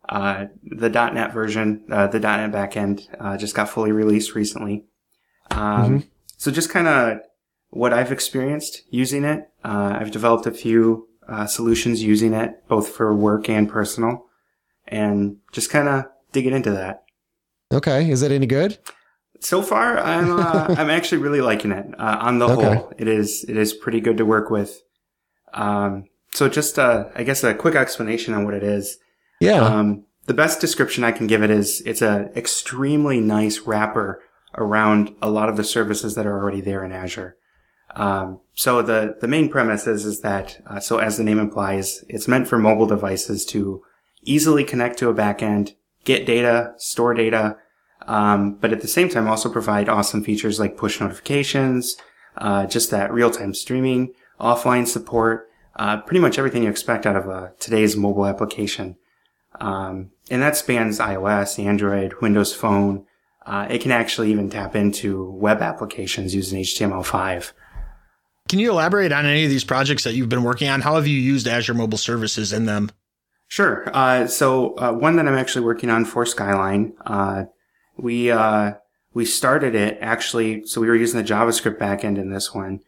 uh, 0.07 0.45
the 0.63 0.89
.NET 0.89 1.33
version, 1.33 1.83
uh, 1.91 2.05
the 2.07 2.19
.NET 2.19 2.51
backend, 2.51 3.07
uh, 3.19 3.37
just 3.37 3.55
got 3.55 3.69
fully 3.69 3.91
released 3.91 4.35
recently. 4.35 4.85
Um, 5.49 6.03
So 6.37 6.51
just 6.51 6.69
kind 6.69 6.87
of 6.87 7.19
what 7.69 7.91
I've 7.93 8.11
experienced 8.11 8.83
using 8.91 9.23
it. 9.23 9.49
Uh, 9.63 9.97
I've 9.99 10.11
developed 10.11 10.45
a 10.45 10.51
few 10.51 11.06
uh, 11.27 11.45
solutions 11.45 12.03
using 12.03 12.33
it, 12.33 12.67
both 12.67 12.89
for 12.89 13.13
work 13.13 13.49
and 13.49 13.69
personal 13.69 14.25
and 14.87 15.37
just 15.51 15.69
kind 15.69 15.87
of 15.87 16.05
digging 16.31 16.53
into 16.53 16.71
that. 16.71 17.03
Okay, 17.73 18.09
is 18.09 18.21
it 18.21 18.31
any 18.31 18.45
good? 18.45 18.77
So 19.41 19.62
far, 19.62 19.99
I'm 19.99 20.31
uh, 20.39 20.67
I'm 20.77 20.89
actually 20.89 21.19
really 21.21 21.41
liking 21.41 21.71
it. 21.71 21.85
Uh, 21.99 22.17
on 22.21 22.39
the 22.39 22.47
Okay. 22.47 22.75
whole, 22.75 22.93
it 22.97 23.08
is 23.08 23.45
it 23.47 23.58
is 23.58 23.73
pretty 23.73 23.99
good 24.02 24.17
to 24.17 24.25
work 24.25 24.49
with. 24.49 24.81
Um, 25.54 26.06
so 26.33 26.47
just 26.49 26.79
uh, 26.79 27.06
I 27.15 27.23
guess 27.23 27.43
a 27.43 27.54
quick 27.54 27.75
explanation 27.75 28.33
on 28.33 28.45
what 28.45 28.54
it 28.54 28.63
is. 28.63 28.97
Yeah. 29.39 29.62
Um, 29.62 30.06
the 30.25 30.33
best 30.33 30.60
description 30.60 31.04
I 31.04 31.12
can 31.12 31.27
give 31.27 31.43
it 31.43 31.49
is 31.49 31.81
it's 31.85 32.02
a 32.02 32.31
extremely 32.35 33.19
nice 33.19 33.60
wrapper 33.62 34.21
around 34.56 35.15
a 35.21 35.29
lot 35.29 35.49
of 35.49 35.56
the 35.58 35.63
services 35.63 36.15
that 36.15 36.25
are 36.25 36.37
already 36.41 36.62
there 36.62 36.83
in 36.83 36.91
Azure. 36.91 37.37
Um, 37.98 38.39
so 38.54 38.83
the 38.83 39.17
the 39.19 39.27
main 39.27 39.50
premise 39.50 39.87
is 39.87 40.06
is 40.06 40.21
that 40.21 40.62
uh, 40.67 40.79
so 40.79 41.00
as 41.00 41.17
the 41.17 41.23
name 41.23 41.39
implies, 41.39 42.06
it's 42.08 42.27
meant 42.27 42.48
for 42.48 42.60
mobile 42.60 42.85
devices 42.85 43.43
to 43.48 43.83
easily 44.21 44.63
connect 44.63 45.00
to 45.00 45.10
a 45.10 45.15
backend, 45.15 45.73
get 46.04 46.25
data, 46.25 46.73
store 46.77 47.15
data, 47.15 47.58
um, 48.04 48.54
but 48.54 48.71
at 48.71 48.81
the 48.81 48.87
same 48.87 49.10
time 49.10 49.27
also 49.27 49.50
provide 49.50 49.89
awesome 49.89 50.23
features 50.23 50.60
like 50.60 50.77
push 50.77 51.02
notifications, 51.02 51.98
uh, 52.37 52.67
just 52.67 52.91
that 52.91 53.12
real 53.12 53.31
time 53.31 53.56
streaming, 53.56 54.13
offline 54.39 54.87
support, 54.87 55.50
uh, 55.77 56.00
pretty 56.02 56.19
much 56.19 56.37
everything 56.37 56.63
you 56.63 56.69
expect 56.69 57.08
out 57.08 57.15
of 57.15 57.27
uh, 57.27 57.48
today's 57.60 57.98
mobile 57.98 58.27
application. 58.27 58.95
Um, 59.60 60.12
and 60.29 60.43
that 60.43 60.56
spans 60.56 61.00
iOS, 61.00 61.63
Android, 61.63 62.13
Windows 62.21 62.54
Phone, 62.54 63.08
uh, 63.48 63.65
it 63.69 63.81
can 63.81 63.91
actually 63.91 64.29
even 64.29 64.50
tap 64.50 64.75
into 64.75 65.31
web 65.31 65.62
applications 65.62 66.35
using 66.35 66.62
HTML5. 66.62 67.54
Can 68.48 68.60
you 68.60 68.71
elaborate 68.71 69.12
on 69.12 69.25
any 69.25 69.43
of 69.43 69.50
these 69.50 69.63
projects 69.63 70.04
that 70.04 70.13
you've 70.13 70.29
been 70.29 70.43
working 70.43 70.69
on? 70.69 70.81
How 70.81 70.95
have 70.95 71.08
you 71.08 71.19
used 71.19 71.48
Azure 71.48 71.73
Mobile 71.73 71.98
Services 71.98 72.54
in 72.54 72.65
them? 72.65 72.91
Sure. 73.48 73.89
Uh, 73.93 74.27
so 74.27 74.77
uh, 74.77 74.91
one 74.91 75.15
that 75.15 75.27
I'm 75.27 75.37
actually 75.37 75.65
working 75.65 75.89
on 75.89 76.06
for 76.06 76.25
Skyline, 76.25 76.93
uh, 77.06 77.45
we 77.98 78.29
uh, 78.29 78.73
we 79.13 79.25
started 79.25 79.73
it 79.73 79.98
actually. 80.02 80.65
So 80.65 80.81
we 80.81 80.87
were 80.87 80.95
using 80.95 81.21
the 81.21 81.27
JavaScript 81.27 81.77
backend 81.77 82.17
in 82.17 82.31
this 82.31 82.54
one. 82.54 82.81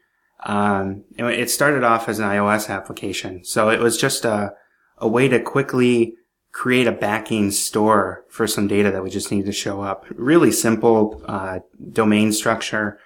Um, 0.45 1.03
it 1.17 1.49
started 1.49 1.83
off 1.83 2.07
as 2.07 2.19
an 2.19 2.25
iOS 2.25 2.69
application, 2.69 3.43
so 3.43 3.69
it 3.69 3.79
was 3.79 3.97
just 3.97 4.25
a 4.25 4.53
a 4.97 5.07
way 5.07 5.27
to 5.29 5.39
quickly 5.39 6.15
create 6.51 6.87
a 6.87 6.91
backing 6.91 7.51
store 7.51 8.25
for 8.29 8.47
some 8.47 8.67
data 8.67 8.91
that 8.91 9.03
we 9.03 9.09
just 9.09 9.31
need 9.31 9.45
to 9.45 9.51
show 9.51 9.81
up. 9.81 10.05
Really 10.11 10.51
simple 10.51 11.21
uh, 11.25 11.59
domain 11.91 12.31
structure, 12.33 12.99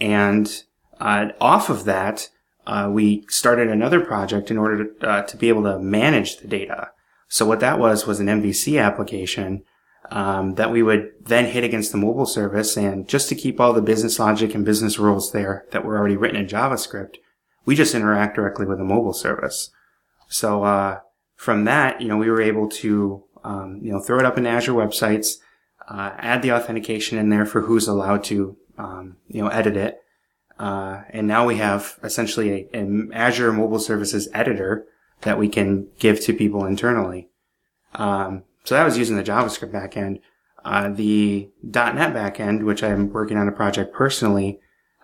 and 0.00 0.64
uh, 1.00 1.28
off 1.40 1.68
of 1.68 1.84
that, 1.84 2.30
uh, 2.66 2.88
we 2.92 3.24
started 3.28 3.68
another 3.68 4.00
project 4.00 4.50
in 4.50 4.58
order 4.58 4.84
to, 4.84 5.08
uh, 5.08 5.22
to 5.22 5.36
be 5.36 5.48
able 5.48 5.62
to 5.64 5.78
manage 5.78 6.38
the 6.38 6.48
data. 6.48 6.90
So 7.28 7.46
what 7.46 7.60
that 7.60 7.78
was 7.78 8.06
was 8.06 8.20
an 8.20 8.26
MVC 8.26 8.82
application 8.82 9.64
um, 10.10 10.54
that 10.54 10.70
we 10.70 10.82
would 10.82 11.12
then 11.20 11.46
hit 11.46 11.64
against 11.64 11.92
the 11.92 11.98
mobile 11.98 12.26
service, 12.26 12.76
and 12.76 13.08
just 13.08 13.28
to 13.28 13.34
keep 13.34 13.60
all 13.60 13.72
the 13.72 13.82
business 13.82 14.18
logic 14.18 14.54
and 14.54 14.64
business 14.64 14.98
rules 14.98 15.32
there 15.32 15.66
that 15.72 15.84
were 15.84 15.98
already 15.98 16.16
written 16.16 16.40
in 16.40 16.46
JavaScript, 16.46 17.16
we 17.64 17.74
just 17.74 17.94
interact 17.94 18.36
directly 18.36 18.66
with 18.66 18.78
the 18.78 18.84
mobile 18.84 19.12
service. 19.12 19.70
So 20.28 20.62
uh, 20.62 21.00
from 21.34 21.64
that, 21.64 22.00
you 22.00 22.08
know, 22.08 22.16
we 22.16 22.30
were 22.30 22.40
able 22.40 22.68
to 22.68 23.24
um, 23.42 23.80
you 23.82 23.92
know 23.92 24.00
throw 24.00 24.18
it 24.18 24.24
up 24.24 24.38
in 24.38 24.46
Azure 24.46 24.72
websites, 24.72 25.38
uh, 25.88 26.12
add 26.18 26.42
the 26.42 26.52
authentication 26.52 27.18
in 27.18 27.28
there 27.28 27.46
for 27.46 27.62
who's 27.62 27.88
allowed 27.88 28.22
to 28.24 28.56
um, 28.78 29.16
you 29.28 29.42
know 29.42 29.48
edit 29.48 29.76
it 29.76 29.98
uh, 30.58 31.02
and 31.10 31.26
now 31.26 31.46
we 31.46 31.56
have 31.56 31.98
essentially 32.02 32.68
an 32.72 33.10
Azure 33.12 33.52
Mobile 33.52 33.78
Services 33.78 34.28
editor 34.32 34.86
that 35.22 35.38
we 35.38 35.48
can 35.48 35.88
give 35.98 36.20
to 36.20 36.32
people 36.32 36.64
internally. 36.64 37.28
Um, 37.94 38.44
so 38.64 38.74
that 38.74 38.84
was 38.84 38.98
using 38.98 39.16
the 39.16 39.22
JavaScript 39.22 39.72
backend. 39.72 40.20
Uh, 40.64 40.88
the 40.88 41.48
.NET 41.62 42.12
backend, 42.12 42.64
which 42.64 42.82
I'm 42.82 43.12
working 43.12 43.36
on 43.36 43.46
a 43.46 43.52
project 43.52 43.94
personally. 43.94 44.58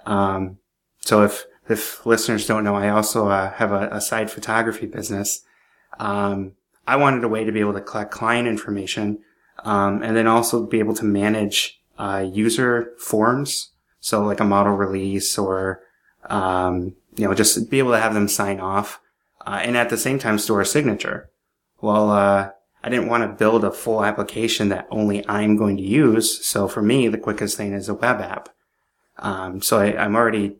Um, 0.06 0.58
so 1.00 1.22
if 1.22 1.46
if 1.68 2.04
listeners 2.04 2.46
don't 2.46 2.64
know, 2.64 2.74
I 2.74 2.88
also 2.88 3.28
uh, 3.28 3.52
have 3.52 3.70
a, 3.70 3.88
a, 3.92 4.00
side 4.00 4.28
photography 4.28 4.86
business. 4.86 5.44
Um, 6.00 6.54
I 6.88 6.96
wanted 6.96 7.22
a 7.22 7.28
way 7.28 7.44
to 7.44 7.52
be 7.52 7.60
able 7.60 7.74
to 7.74 7.80
collect 7.80 8.10
client 8.10 8.48
information, 8.48 9.20
um, 9.60 10.02
and 10.02 10.16
then 10.16 10.26
also 10.26 10.66
be 10.66 10.80
able 10.80 10.94
to 10.94 11.04
manage 11.04 11.80
uh, 11.96 12.28
user 12.28 12.92
forms 12.98 13.71
so 14.02 14.24
like 14.24 14.40
a 14.40 14.44
model 14.44 14.72
release 14.72 15.38
or, 15.38 15.80
um, 16.24 16.94
you 17.14 17.26
know, 17.26 17.32
just 17.32 17.70
be 17.70 17.78
able 17.78 17.92
to 17.92 18.00
have 18.00 18.14
them 18.14 18.26
sign 18.26 18.58
off, 18.58 19.00
uh, 19.46 19.60
and 19.62 19.76
at 19.76 19.90
the 19.90 19.96
same 19.96 20.18
time 20.18 20.38
store 20.38 20.60
a 20.60 20.66
signature. 20.66 21.30
Well, 21.80 22.10
uh, 22.10 22.50
I 22.82 22.88
didn't 22.88 23.08
want 23.08 23.22
to 23.22 23.28
build 23.28 23.64
a 23.64 23.70
full 23.70 24.04
application 24.04 24.70
that 24.70 24.88
only 24.90 25.26
I'm 25.28 25.56
going 25.56 25.76
to 25.76 25.82
use. 25.82 26.44
So 26.44 26.66
for 26.66 26.82
me, 26.82 27.06
the 27.06 27.16
quickest 27.16 27.56
thing 27.56 27.72
is 27.72 27.88
a 27.88 27.94
web 27.94 28.20
app. 28.20 28.48
Um, 29.18 29.62
so 29.62 29.78
I, 29.78 30.04
am 30.04 30.16
already 30.16 30.56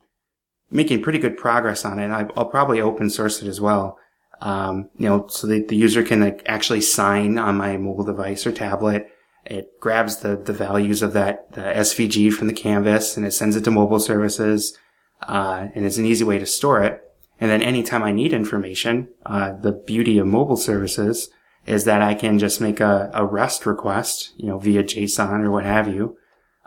making 0.70 1.02
pretty 1.02 1.18
good 1.18 1.36
progress 1.36 1.84
on 1.84 1.98
it. 1.98 2.10
I, 2.10 2.22
will 2.22 2.44
probably 2.44 2.80
open 2.80 3.10
source 3.10 3.42
it 3.42 3.48
as 3.48 3.60
well. 3.60 3.98
Um, 4.40 4.88
you 4.96 5.08
know, 5.08 5.26
so 5.26 5.48
that 5.48 5.66
the 5.66 5.76
user 5.76 6.04
can 6.04 6.20
like, 6.20 6.42
actually 6.46 6.80
sign 6.80 7.38
on 7.38 7.56
my 7.56 7.76
mobile 7.76 8.04
device 8.04 8.46
or 8.46 8.52
tablet 8.52 9.11
it 9.44 9.80
grabs 9.80 10.18
the, 10.18 10.36
the 10.36 10.52
values 10.52 11.02
of 11.02 11.12
that 11.14 11.52
the 11.52 11.60
SVG 11.60 12.32
from 12.32 12.46
the 12.46 12.52
canvas 12.52 13.16
and 13.16 13.26
it 13.26 13.32
sends 13.32 13.56
it 13.56 13.64
to 13.64 13.70
mobile 13.70 14.00
services. 14.00 14.76
Uh, 15.22 15.68
and 15.74 15.84
it's 15.84 15.98
an 15.98 16.06
easy 16.06 16.24
way 16.24 16.38
to 16.38 16.46
store 16.46 16.82
it. 16.82 17.00
And 17.40 17.50
then 17.50 17.62
anytime 17.62 18.02
I 18.02 18.12
need 18.12 18.32
information, 18.32 19.08
uh, 19.26 19.52
the 19.52 19.72
beauty 19.72 20.18
of 20.18 20.26
mobile 20.26 20.56
services 20.56 21.28
is 21.66 21.84
that 21.84 22.02
I 22.02 22.14
can 22.14 22.38
just 22.38 22.60
make 22.60 22.80
a, 22.80 23.10
a 23.14 23.24
REST 23.24 23.66
request, 23.66 24.32
you 24.36 24.46
know, 24.46 24.58
via 24.58 24.82
JSON 24.82 25.44
or 25.44 25.50
what 25.50 25.64
have 25.64 25.88
you, 25.88 26.16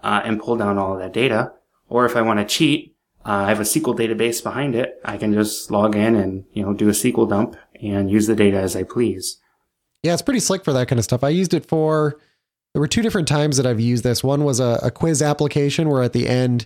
uh, 0.04 0.22
and 0.24 0.40
pull 0.40 0.58
down 0.58 0.78
all 0.78 0.94
of 0.94 1.00
that 1.00 1.14
data. 1.14 1.54
Or 1.88 2.06
if 2.06 2.16
I 2.16 2.22
want 2.22 2.40
to 2.40 2.46
cheat, 2.46 2.96
uh, 3.26 3.46
I 3.46 3.50
have 3.50 3.60
a 3.60 3.64
SQL 3.64 3.98
database 3.98 4.44
behind 4.44 4.76
it. 4.76 5.00
I 5.04 5.18
can 5.18 5.34
just 5.34 5.72
log 5.72 5.96
in 5.96 6.16
and, 6.16 6.46
you 6.54 6.64
know, 6.64 6.74
do 6.74 6.90
a 6.90 6.92
SQL 6.92 7.30
dump 7.30 7.58
and 7.82 8.10
use 8.10 8.28
the 8.28 8.36
data 8.36 8.58
as 8.58 8.76
I 8.76 8.84
please. 8.84 9.40
Yeah, 10.04 10.14
it's 10.14 10.22
pretty 10.22 10.40
slick 10.40 10.64
for 10.64 10.74
that 10.74 10.88
kind 10.88 11.00
of 11.00 11.06
stuff. 11.06 11.24
I 11.24 11.30
used 11.30 11.54
it 11.54 11.66
for 11.66 12.20
there 12.76 12.82
were 12.82 12.90
two 12.90 13.02
different 13.02 13.30
times 13.30 13.56
that 13.56 13.66
I've 13.66 13.80
used 13.80 14.04
this. 14.04 14.22
One 14.22 14.44
was 14.44 14.60
a, 14.60 14.78
a 14.84 14.92
quiz 14.92 15.22
application 15.22 15.88
where 15.88 16.04
at 16.04 16.12
the 16.12 16.28
end, 16.28 16.66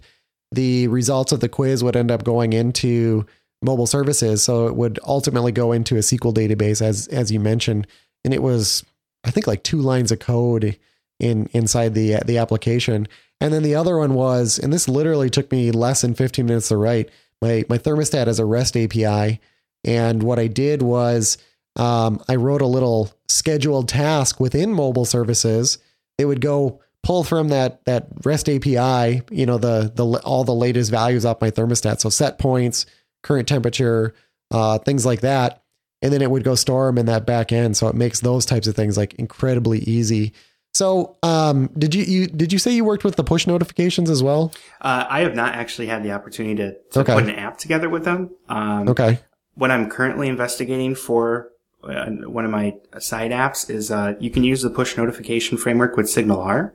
the 0.52 0.88
results 0.88 1.32
of 1.32 1.40
the 1.40 1.48
quiz 1.48 1.84
would 1.84 1.96
end 1.96 2.10
up 2.10 2.24
going 2.24 2.52
into 2.52 3.28
mobile 3.62 3.86
services. 3.86 4.44
So 4.44 4.66
it 4.66 4.76
would 4.76 5.00
ultimately 5.06 5.52
go 5.52 5.72
into 5.72 5.98
a 5.98 6.00
SQL 6.00 6.34
database, 6.34 6.82
as 6.82 7.06
as 7.10 7.32
you 7.32 7.40
mentioned, 7.40 7.86
and 8.26 8.34
it 8.34 8.42
was 8.42 8.84
I 9.24 9.30
think 9.30 9.46
like 9.46 9.62
two 9.62 9.82
lines 9.82 10.12
of 10.12 10.18
code 10.18 10.80
in 11.20 11.48
inside 11.54 11.94
the 11.94 12.16
the 12.26 12.40
application. 12.40 13.08
And 13.40 13.54
then 13.54 13.62
the 13.62 13.76
other 13.76 13.96
one 14.00 14.16
was, 14.16 14.58
and 14.58 14.74
this 14.74 14.90
literally 14.90 15.30
took 15.30 15.52
me 15.52 15.70
less 15.70 16.02
than 16.02 16.16
15 16.16 16.44
minutes 16.44 16.70
to 16.70 16.78
write. 16.78 17.12
My 17.40 17.66
my 17.70 17.78
thermostat 17.78 18.26
has 18.26 18.40
a 18.40 18.46
REST 18.46 18.78
API, 18.78 19.40
and 19.84 20.24
what 20.24 20.40
I 20.40 20.48
did 20.48 20.82
was 20.82 21.38
um, 21.76 22.20
I 22.28 22.36
wrote 22.36 22.64
a 22.64 22.66
little 22.66 23.12
scheduled 23.28 23.88
task 23.88 24.40
within 24.40 24.74
mobile 24.74 25.06
services 25.06 25.78
it 26.20 26.26
would 26.26 26.42
go 26.42 26.82
pull 27.02 27.24
from 27.24 27.50
that 27.50 27.84
that 27.86 28.08
REST 28.24 28.50
API, 28.50 29.22
you 29.32 29.46
know, 29.46 29.58
the 29.58 29.92
the 29.94 30.06
all 30.24 30.44
the 30.44 30.54
latest 30.54 30.92
values 30.92 31.26
off 31.26 31.42
my 31.42 31.50
thermostat, 31.50 32.00
so 32.00 32.10
set 32.10 32.38
points, 32.38 32.86
current 33.24 33.48
temperature, 33.48 34.14
uh, 34.52 34.78
things 34.80 35.06
like 35.06 35.22
that, 35.22 35.64
and 36.02 36.12
then 36.14 36.22
it 36.22 36.30
would 36.30 36.44
go 36.44 36.56
store 36.56 36.88
them 36.88 36.98
in 36.98 37.06
that 37.08 37.26
back 37.26 37.52
end. 37.52 37.78
So 37.78 37.88
it 37.88 37.96
makes 37.96 38.20
those 38.20 38.46
types 38.46 38.68
of 38.68 38.76
things 38.76 38.98
like 38.98 39.16
incredibly 39.16 39.80
easy. 39.80 40.34
So, 40.74 41.18
um, 41.24 41.72
did 41.78 41.96
you, 41.96 42.04
you 42.04 42.28
did 42.28 42.54
you 42.54 42.60
say 42.60 42.72
you 42.72 42.86
worked 42.86 43.04
with 43.04 43.16
the 43.16 43.24
push 43.24 43.48
notifications 43.48 44.10
as 44.10 44.22
well? 44.22 44.54
Uh, 44.82 45.06
I 45.10 45.22
have 45.22 45.36
not 45.36 45.56
actually 45.56 45.88
had 45.88 46.04
the 46.04 46.12
opportunity 46.12 46.56
to, 46.58 46.76
to 46.92 47.00
okay. 47.00 47.14
put 47.16 47.24
an 47.24 47.32
app 47.32 47.58
together 47.58 47.90
with 47.90 48.06
them. 48.06 48.30
Um, 48.50 48.90
okay. 48.90 49.20
What 49.56 49.72
I'm 49.72 49.90
currently 49.90 50.28
investigating 50.28 50.96
for 50.96 51.50
one 51.82 52.46
of 52.46 52.52
my 52.52 52.76
side 53.00 53.32
apps 53.32 53.70
is 53.70 53.92
uh, 53.92 54.14
you 54.20 54.30
can 54.30 54.44
use 54.44 54.62
the 54.62 54.70
push 54.70 54.98
notification 54.98 55.58
framework 55.58 55.96
with 55.96 56.08
SignalR 56.08 56.74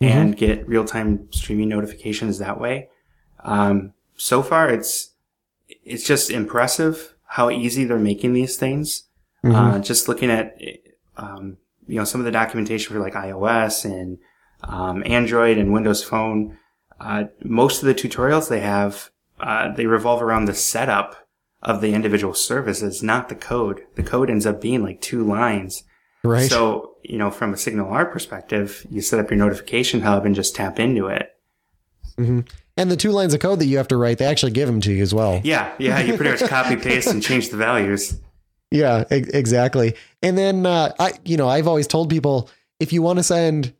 mm-hmm. 0.00 0.04
and 0.04 0.36
get 0.36 0.66
real 0.68 0.84
time 0.84 1.28
streaming 1.32 1.68
notifications 1.68 2.38
that 2.38 2.60
way. 2.60 2.88
Um, 3.40 3.92
so 4.16 4.42
far, 4.42 4.70
it's 4.70 5.10
it's 5.68 6.06
just 6.06 6.30
impressive 6.30 7.14
how 7.26 7.50
easy 7.50 7.84
they're 7.84 7.98
making 7.98 8.32
these 8.32 8.56
things. 8.56 9.04
Mm-hmm. 9.44 9.56
Uh, 9.56 9.78
just 9.80 10.08
looking 10.08 10.30
at 10.30 10.56
um, 11.16 11.58
you 11.86 11.96
know 11.96 12.04
some 12.04 12.20
of 12.20 12.24
the 12.24 12.30
documentation 12.30 12.94
for 12.94 13.00
like 13.00 13.14
iOS 13.14 13.84
and 13.84 14.18
um, 14.62 15.02
Android 15.06 15.58
and 15.58 15.72
Windows 15.72 16.02
Phone. 16.02 16.58
Uh, 17.00 17.24
most 17.42 17.82
of 17.82 17.86
the 17.86 17.94
tutorials 17.94 18.48
they 18.48 18.60
have 18.60 19.10
uh, 19.40 19.72
they 19.72 19.86
revolve 19.86 20.22
around 20.22 20.44
the 20.44 20.54
setup 20.54 21.23
of 21.64 21.80
the 21.80 21.94
individual 21.94 22.34
services, 22.34 23.02
not 23.02 23.28
the 23.28 23.34
code. 23.34 23.82
The 23.94 24.02
code 24.02 24.30
ends 24.30 24.46
up 24.46 24.60
being 24.60 24.82
like 24.82 25.00
two 25.00 25.24
lines. 25.24 25.84
Right. 26.22 26.50
So, 26.50 26.96
you 27.02 27.18
know, 27.18 27.30
from 27.30 27.52
a 27.52 27.56
signal 27.56 27.86
SignalR 27.86 28.10
perspective, 28.10 28.86
you 28.90 29.00
set 29.00 29.20
up 29.20 29.30
your 29.30 29.38
notification 29.38 30.00
hub 30.02 30.24
and 30.24 30.34
just 30.34 30.54
tap 30.54 30.78
into 30.78 31.06
it. 31.06 31.34
Mm-hmm. 32.18 32.40
And 32.76 32.90
the 32.90 32.96
two 32.96 33.12
lines 33.12 33.34
of 33.34 33.40
code 33.40 33.60
that 33.60 33.66
you 33.66 33.76
have 33.76 33.88
to 33.88 33.96
write, 33.96 34.18
they 34.18 34.24
actually 34.24 34.52
give 34.52 34.66
them 34.66 34.80
to 34.82 34.92
you 34.92 35.02
as 35.02 35.14
well. 35.14 35.40
Yeah. 35.44 35.72
Yeah. 35.78 36.00
You 36.00 36.16
pretty 36.16 36.30
much 36.30 36.50
copy 36.50 36.76
paste 36.76 37.08
and 37.08 37.22
change 37.22 37.50
the 37.50 37.56
values. 37.56 38.18
Yeah, 38.70 39.04
e- 39.12 39.24
exactly. 39.32 39.94
And 40.22 40.36
then, 40.36 40.66
uh, 40.66 40.92
I, 40.98 41.12
you 41.24 41.36
know, 41.36 41.48
I've 41.48 41.68
always 41.68 41.86
told 41.86 42.10
people 42.10 42.50
if 42.80 42.92
you 42.92 43.02
want 43.02 43.18
to 43.18 43.22
send 43.22 43.72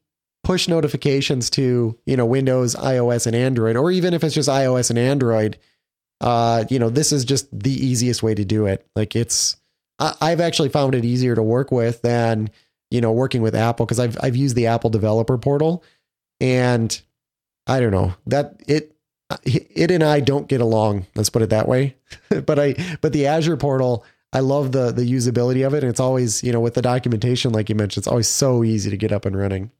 push 0.44 0.68
notifications 0.68 1.50
to, 1.50 1.98
you 2.06 2.16
know, 2.16 2.26
Windows, 2.26 2.76
iOS, 2.76 3.26
and 3.26 3.34
Android, 3.34 3.76
or 3.76 3.90
even 3.90 4.14
if 4.14 4.22
it's 4.22 4.34
just 4.34 4.48
iOS 4.48 4.90
and 4.90 4.98
Android, 4.98 5.58
uh, 6.24 6.64
you 6.70 6.78
know, 6.78 6.88
this 6.88 7.12
is 7.12 7.22
just 7.22 7.46
the 7.56 7.70
easiest 7.70 8.22
way 8.22 8.34
to 8.34 8.46
do 8.46 8.64
it. 8.64 8.86
Like 8.96 9.14
it's, 9.14 9.56
I, 9.98 10.14
I've 10.22 10.40
actually 10.40 10.70
found 10.70 10.94
it 10.94 11.04
easier 11.04 11.34
to 11.34 11.42
work 11.42 11.70
with 11.70 12.00
than, 12.00 12.48
you 12.90 13.02
know, 13.02 13.12
working 13.12 13.42
with 13.42 13.54
Apple 13.54 13.84
because 13.84 14.00
I've, 14.00 14.16
I've 14.22 14.34
used 14.34 14.56
the 14.56 14.68
Apple 14.68 14.88
developer 14.88 15.36
portal 15.36 15.84
and 16.40 16.98
I 17.66 17.78
don't 17.78 17.90
know 17.90 18.14
that 18.26 18.58
it, 18.66 18.96
it 19.44 19.90
and 19.90 20.02
I 20.02 20.20
don't 20.20 20.48
get 20.48 20.62
along. 20.62 21.06
Let's 21.14 21.28
put 21.28 21.42
it 21.42 21.50
that 21.50 21.68
way. 21.68 21.94
but 22.46 22.58
I, 22.58 22.74
but 23.02 23.12
the 23.12 23.26
Azure 23.26 23.58
portal, 23.58 24.02
I 24.32 24.40
love 24.40 24.72
the 24.72 24.92
the 24.92 25.10
usability 25.10 25.66
of 25.66 25.74
it. 25.74 25.84
And 25.84 25.90
it's 25.90 26.00
always, 26.00 26.42
you 26.42 26.52
know, 26.52 26.60
with 26.60 26.72
the 26.72 26.82
documentation, 26.82 27.52
like 27.52 27.68
you 27.68 27.74
mentioned, 27.74 28.00
it's 28.00 28.08
always 28.08 28.28
so 28.28 28.64
easy 28.64 28.88
to 28.88 28.96
get 28.96 29.12
up 29.12 29.26
and 29.26 29.36
running. 29.36 29.70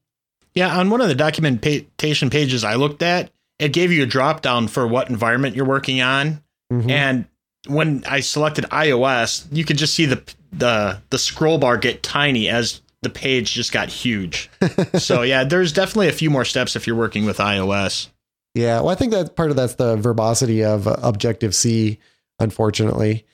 Yeah, 0.55 0.79
on 0.79 0.91
one 0.91 1.01
of 1.01 1.09
the 1.09 1.15
documentation 1.15 2.29
pages 2.29 2.65
I 2.65 2.75
looked 2.75 3.03
at, 3.03 3.33
it 3.65 3.73
gave 3.73 3.91
you 3.91 4.03
a 4.03 4.07
drop 4.07 4.43
down 4.43 4.69
for 4.69 4.87
what 4.87 5.09
environment 5.09 5.57
you're 5.57 5.65
working 5.65 6.01
on. 6.01 6.43
Mm-hmm. 6.73 6.91
And 6.91 7.25
when 7.67 8.05
I 8.07 8.21
selected 8.21 8.65
iOS, 8.67 9.47
you 9.51 9.65
could 9.65 9.79
just 9.79 9.95
see 9.95 10.07
the 10.07 10.23
the 10.53 11.01
the 11.11 11.19
scroll 11.19 11.59
bar 11.59 11.77
get 11.77 12.03
tiny 12.03 12.49
as 12.49 12.81
the 13.03 13.11
page 13.11 13.53
just 13.53 13.73
got 13.73 13.89
huge. 13.89 14.51
so 14.99 15.23
yeah, 15.23 15.45
there's 15.45 15.73
definitely 15.73 16.09
a 16.09 16.13
few 16.13 16.31
more 16.31 16.45
steps 16.45 16.77
if 16.77 16.87
you're 16.87 16.97
working 16.97 17.25
with 17.25 17.39
iOS. 17.39 18.09
Yeah, 18.55 18.81
well, 18.81 18.91
I 18.91 18.95
think 18.95 19.13
that 19.13 19.35
part 19.35 19.51
of 19.51 19.57
that's 19.57 19.75
the 19.75 19.97
verbosity 19.97 20.63
of 20.63 20.87
Objective 20.87 21.55
C, 21.55 21.99
unfortunately. 22.39 23.27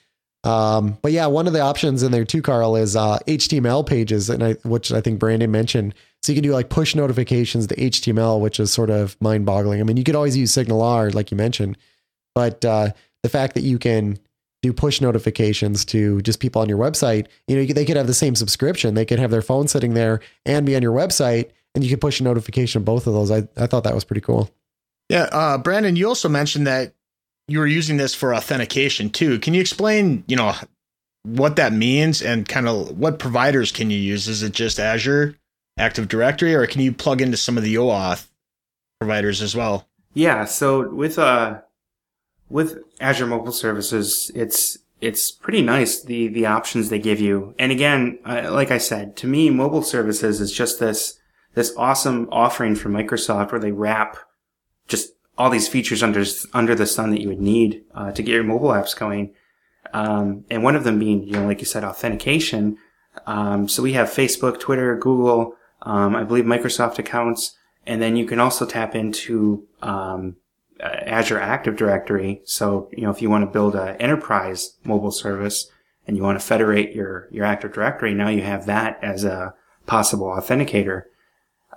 Um, 0.44 0.96
but 1.02 1.12
yeah, 1.12 1.26
one 1.26 1.46
of 1.46 1.52
the 1.52 1.60
options 1.60 2.02
in 2.02 2.12
there 2.12 2.24
too, 2.24 2.40
Carl, 2.40 2.76
is 2.76 2.96
uh, 2.96 3.18
HTML 3.26 3.86
pages, 3.86 4.30
and 4.30 4.42
I, 4.42 4.52
which 4.64 4.92
I 4.92 5.00
think 5.02 5.18
Brandon 5.18 5.50
mentioned. 5.50 5.94
So 6.22 6.32
you 6.32 6.36
can 6.36 6.42
do 6.42 6.52
like 6.52 6.68
push 6.68 6.94
notifications 6.94 7.66
to 7.68 7.76
HTML, 7.76 8.40
which 8.40 8.60
is 8.60 8.72
sort 8.72 8.90
of 8.90 9.16
mind-boggling. 9.20 9.80
I 9.80 9.84
mean, 9.84 9.96
you 9.96 10.04
could 10.04 10.14
always 10.14 10.36
use 10.36 10.52
SignalR, 10.52 11.14
like 11.14 11.30
you 11.30 11.36
mentioned, 11.36 11.78
but 12.34 12.64
uh, 12.64 12.90
the 13.22 13.28
fact 13.28 13.54
that 13.54 13.62
you 13.62 13.78
can 13.78 14.18
do 14.62 14.72
push 14.72 15.00
notifications 15.00 15.84
to 15.86 16.20
just 16.20 16.38
people 16.38 16.60
on 16.60 16.68
your 16.68 16.78
website, 16.78 17.26
you 17.48 17.56
know, 17.56 17.64
they 17.64 17.84
could 17.84 17.96
have 17.96 18.06
the 18.06 18.14
same 18.14 18.34
subscription. 18.34 18.94
They 18.94 19.06
could 19.06 19.18
have 19.18 19.30
their 19.30 19.42
phone 19.42 19.68
sitting 19.68 19.94
there 19.94 20.20
and 20.44 20.66
be 20.66 20.76
on 20.76 20.82
your 20.82 20.94
website, 20.94 21.50
and 21.74 21.82
you 21.82 21.88
could 21.88 22.00
push 22.00 22.20
a 22.20 22.24
notification 22.24 22.80
of 22.80 22.84
both 22.84 23.06
of 23.06 23.14
those. 23.14 23.30
I, 23.30 23.48
I 23.56 23.66
thought 23.66 23.84
that 23.84 23.94
was 23.94 24.04
pretty 24.04 24.20
cool. 24.20 24.50
Yeah, 25.08 25.28
uh, 25.32 25.58
Brandon, 25.58 25.96
you 25.96 26.06
also 26.06 26.28
mentioned 26.28 26.66
that 26.66 26.92
you 27.48 27.58
were 27.58 27.66
using 27.66 27.96
this 27.96 28.14
for 28.14 28.34
authentication 28.34 29.10
too. 29.10 29.38
Can 29.38 29.54
you 29.54 29.60
explain, 29.60 30.24
you 30.28 30.36
know, 30.36 30.54
what 31.22 31.56
that 31.56 31.72
means 31.72 32.22
and 32.22 32.48
kind 32.48 32.68
of 32.68 32.96
what 32.98 33.18
providers 33.18 33.72
can 33.72 33.90
you 33.90 33.98
use? 33.98 34.28
Is 34.28 34.42
it 34.42 34.52
just 34.52 34.78
Azure 34.78 35.36
Active 35.80 36.08
Directory, 36.08 36.54
or 36.54 36.66
can 36.66 36.80
you 36.80 36.92
plug 36.92 37.20
into 37.20 37.36
some 37.36 37.56
of 37.56 37.64
the 37.64 37.74
OAuth 37.74 38.28
providers 39.00 39.42
as 39.42 39.56
well? 39.56 39.88
Yeah, 40.14 40.44
so 40.44 40.88
with 40.90 41.18
uh 41.18 41.60
with 42.48 42.78
Azure 43.00 43.26
Mobile 43.26 43.52
Services, 43.52 44.30
it's 44.34 44.78
it's 45.00 45.30
pretty 45.30 45.62
nice 45.62 46.02
the 46.02 46.28
the 46.28 46.46
options 46.46 46.88
they 46.88 46.98
give 46.98 47.20
you. 47.20 47.54
And 47.58 47.72
again, 47.72 48.18
uh, 48.24 48.52
like 48.52 48.70
I 48.70 48.78
said, 48.78 49.16
to 49.18 49.26
me, 49.26 49.50
mobile 49.50 49.82
services 49.82 50.40
is 50.40 50.52
just 50.52 50.78
this 50.78 51.18
this 51.54 51.74
awesome 51.76 52.28
offering 52.30 52.74
from 52.74 52.92
Microsoft 52.92 53.50
where 53.52 53.60
they 53.60 53.72
wrap 53.72 54.18
just 54.88 55.14
all 55.38 55.50
these 55.50 55.68
features 55.68 56.02
under 56.02 56.24
under 56.52 56.74
the 56.74 56.86
sun 56.86 57.10
that 57.10 57.20
you 57.20 57.28
would 57.28 57.40
need 57.40 57.84
uh, 57.94 58.12
to 58.12 58.22
get 58.22 58.34
your 58.34 58.44
mobile 58.44 58.68
apps 58.68 58.96
going. 58.96 59.34
Um, 59.92 60.44
and 60.50 60.62
one 60.62 60.76
of 60.76 60.84
them 60.84 60.98
being, 60.98 61.24
you 61.24 61.32
know, 61.32 61.46
like 61.46 61.60
you 61.60 61.66
said, 61.66 61.82
authentication. 61.82 62.76
Um, 63.26 63.68
so 63.68 63.82
we 63.82 63.94
have 63.94 64.08
Facebook, 64.08 64.60
Twitter, 64.60 64.96
Google, 64.96 65.56
um, 65.82 66.14
I 66.14 66.24
believe 66.24 66.44
Microsoft 66.44 66.98
accounts, 66.98 67.56
and 67.86 68.00
then 68.00 68.16
you 68.16 68.26
can 68.26 68.40
also 68.40 68.66
tap 68.66 68.94
into 68.94 69.66
um, 69.82 70.36
uh, 70.82 70.86
Azure 70.86 71.40
Active 71.40 71.76
Directory. 71.76 72.42
So, 72.44 72.88
you 72.92 73.02
know, 73.02 73.10
if 73.10 73.22
you 73.22 73.30
want 73.30 73.44
to 73.44 73.50
build 73.50 73.74
an 73.74 73.96
enterprise 73.96 74.76
mobile 74.84 75.10
service 75.10 75.70
and 76.06 76.16
you 76.16 76.22
want 76.22 76.38
to 76.38 76.46
federate 76.46 76.94
your, 76.94 77.28
your 77.30 77.44
Active 77.44 77.72
Directory, 77.72 78.14
now 78.14 78.28
you 78.28 78.42
have 78.42 78.66
that 78.66 78.98
as 79.02 79.24
a 79.24 79.54
possible 79.86 80.26
authenticator. 80.26 81.04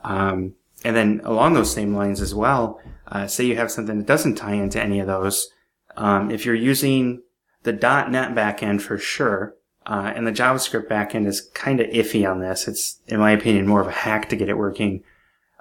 Um, 0.04 0.56
and 0.84 0.96
then 0.96 1.22
along 1.24 1.54
those 1.54 1.72
same 1.72 1.96
lines 1.96 2.20
as 2.20 2.36
well, 2.36 2.82
uh, 3.08 3.28
say 3.28 3.46
you 3.46 3.56
have 3.56 3.72
something 3.72 4.00
that 4.00 4.08
doesn't 4.08 4.36
tie 4.36 4.54
into 4.54 4.82
any 4.82 5.00
of 5.00 5.08
those. 5.08 5.50
Um, 5.96 6.32
if 6.32 6.46
you're 6.46 6.56
using 6.56 7.22
the 7.64 7.72
.NET 7.72 8.36
backend 8.36 8.82
for 8.82 8.98
sure, 8.98 9.56
uh, 9.86 10.14
and 10.16 10.26
the 10.26 10.32
JavaScript 10.32 10.88
backend 10.88 11.28
is 11.28 11.42
kind 11.54 11.80
of 11.80 11.88
iffy 11.88 12.30
on 12.30 12.40
this. 12.40 12.68
It's, 12.68 13.00
in 13.08 13.20
my 13.20 13.32
opinion, 13.32 13.68
more 13.68 13.82
of 13.82 13.88
a 13.88 13.92
hack 13.92 14.30
to 14.30 14.36
get 14.36 14.50
it 14.50 14.58
working. 14.58 15.04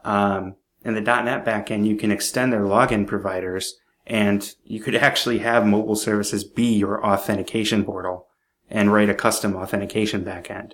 Um, 0.05 0.57
in 0.85 0.95
the 0.95 1.01
.NET 1.01 1.45
backend, 1.45 1.87
you 1.87 1.97
can 1.97 2.11
extend 2.11 2.53
their 2.53 2.63
login 2.63 3.07
providers 3.07 3.77
and 4.07 4.55
you 4.65 4.81
could 4.81 4.95
actually 4.97 5.39
have 5.39 5.67
mobile 5.67 5.97
services 5.97 6.45
be 6.45 6.75
your 6.75 7.05
authentication 7.05 7.85
portal 7.85 8.29
and 8.71 8.93
write 8.93 9.11
a 9.11 9.15
custom 9.15 9.57
authentication 9.57 10.25
backend. 10.25 10.73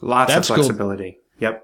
Lots 0.00 0.32
That's 0.32 0.50
of 0.50 0.56
flexibility. 0.56 1.18
Cool. 1.40 1.48
Yep. 1.48 1.62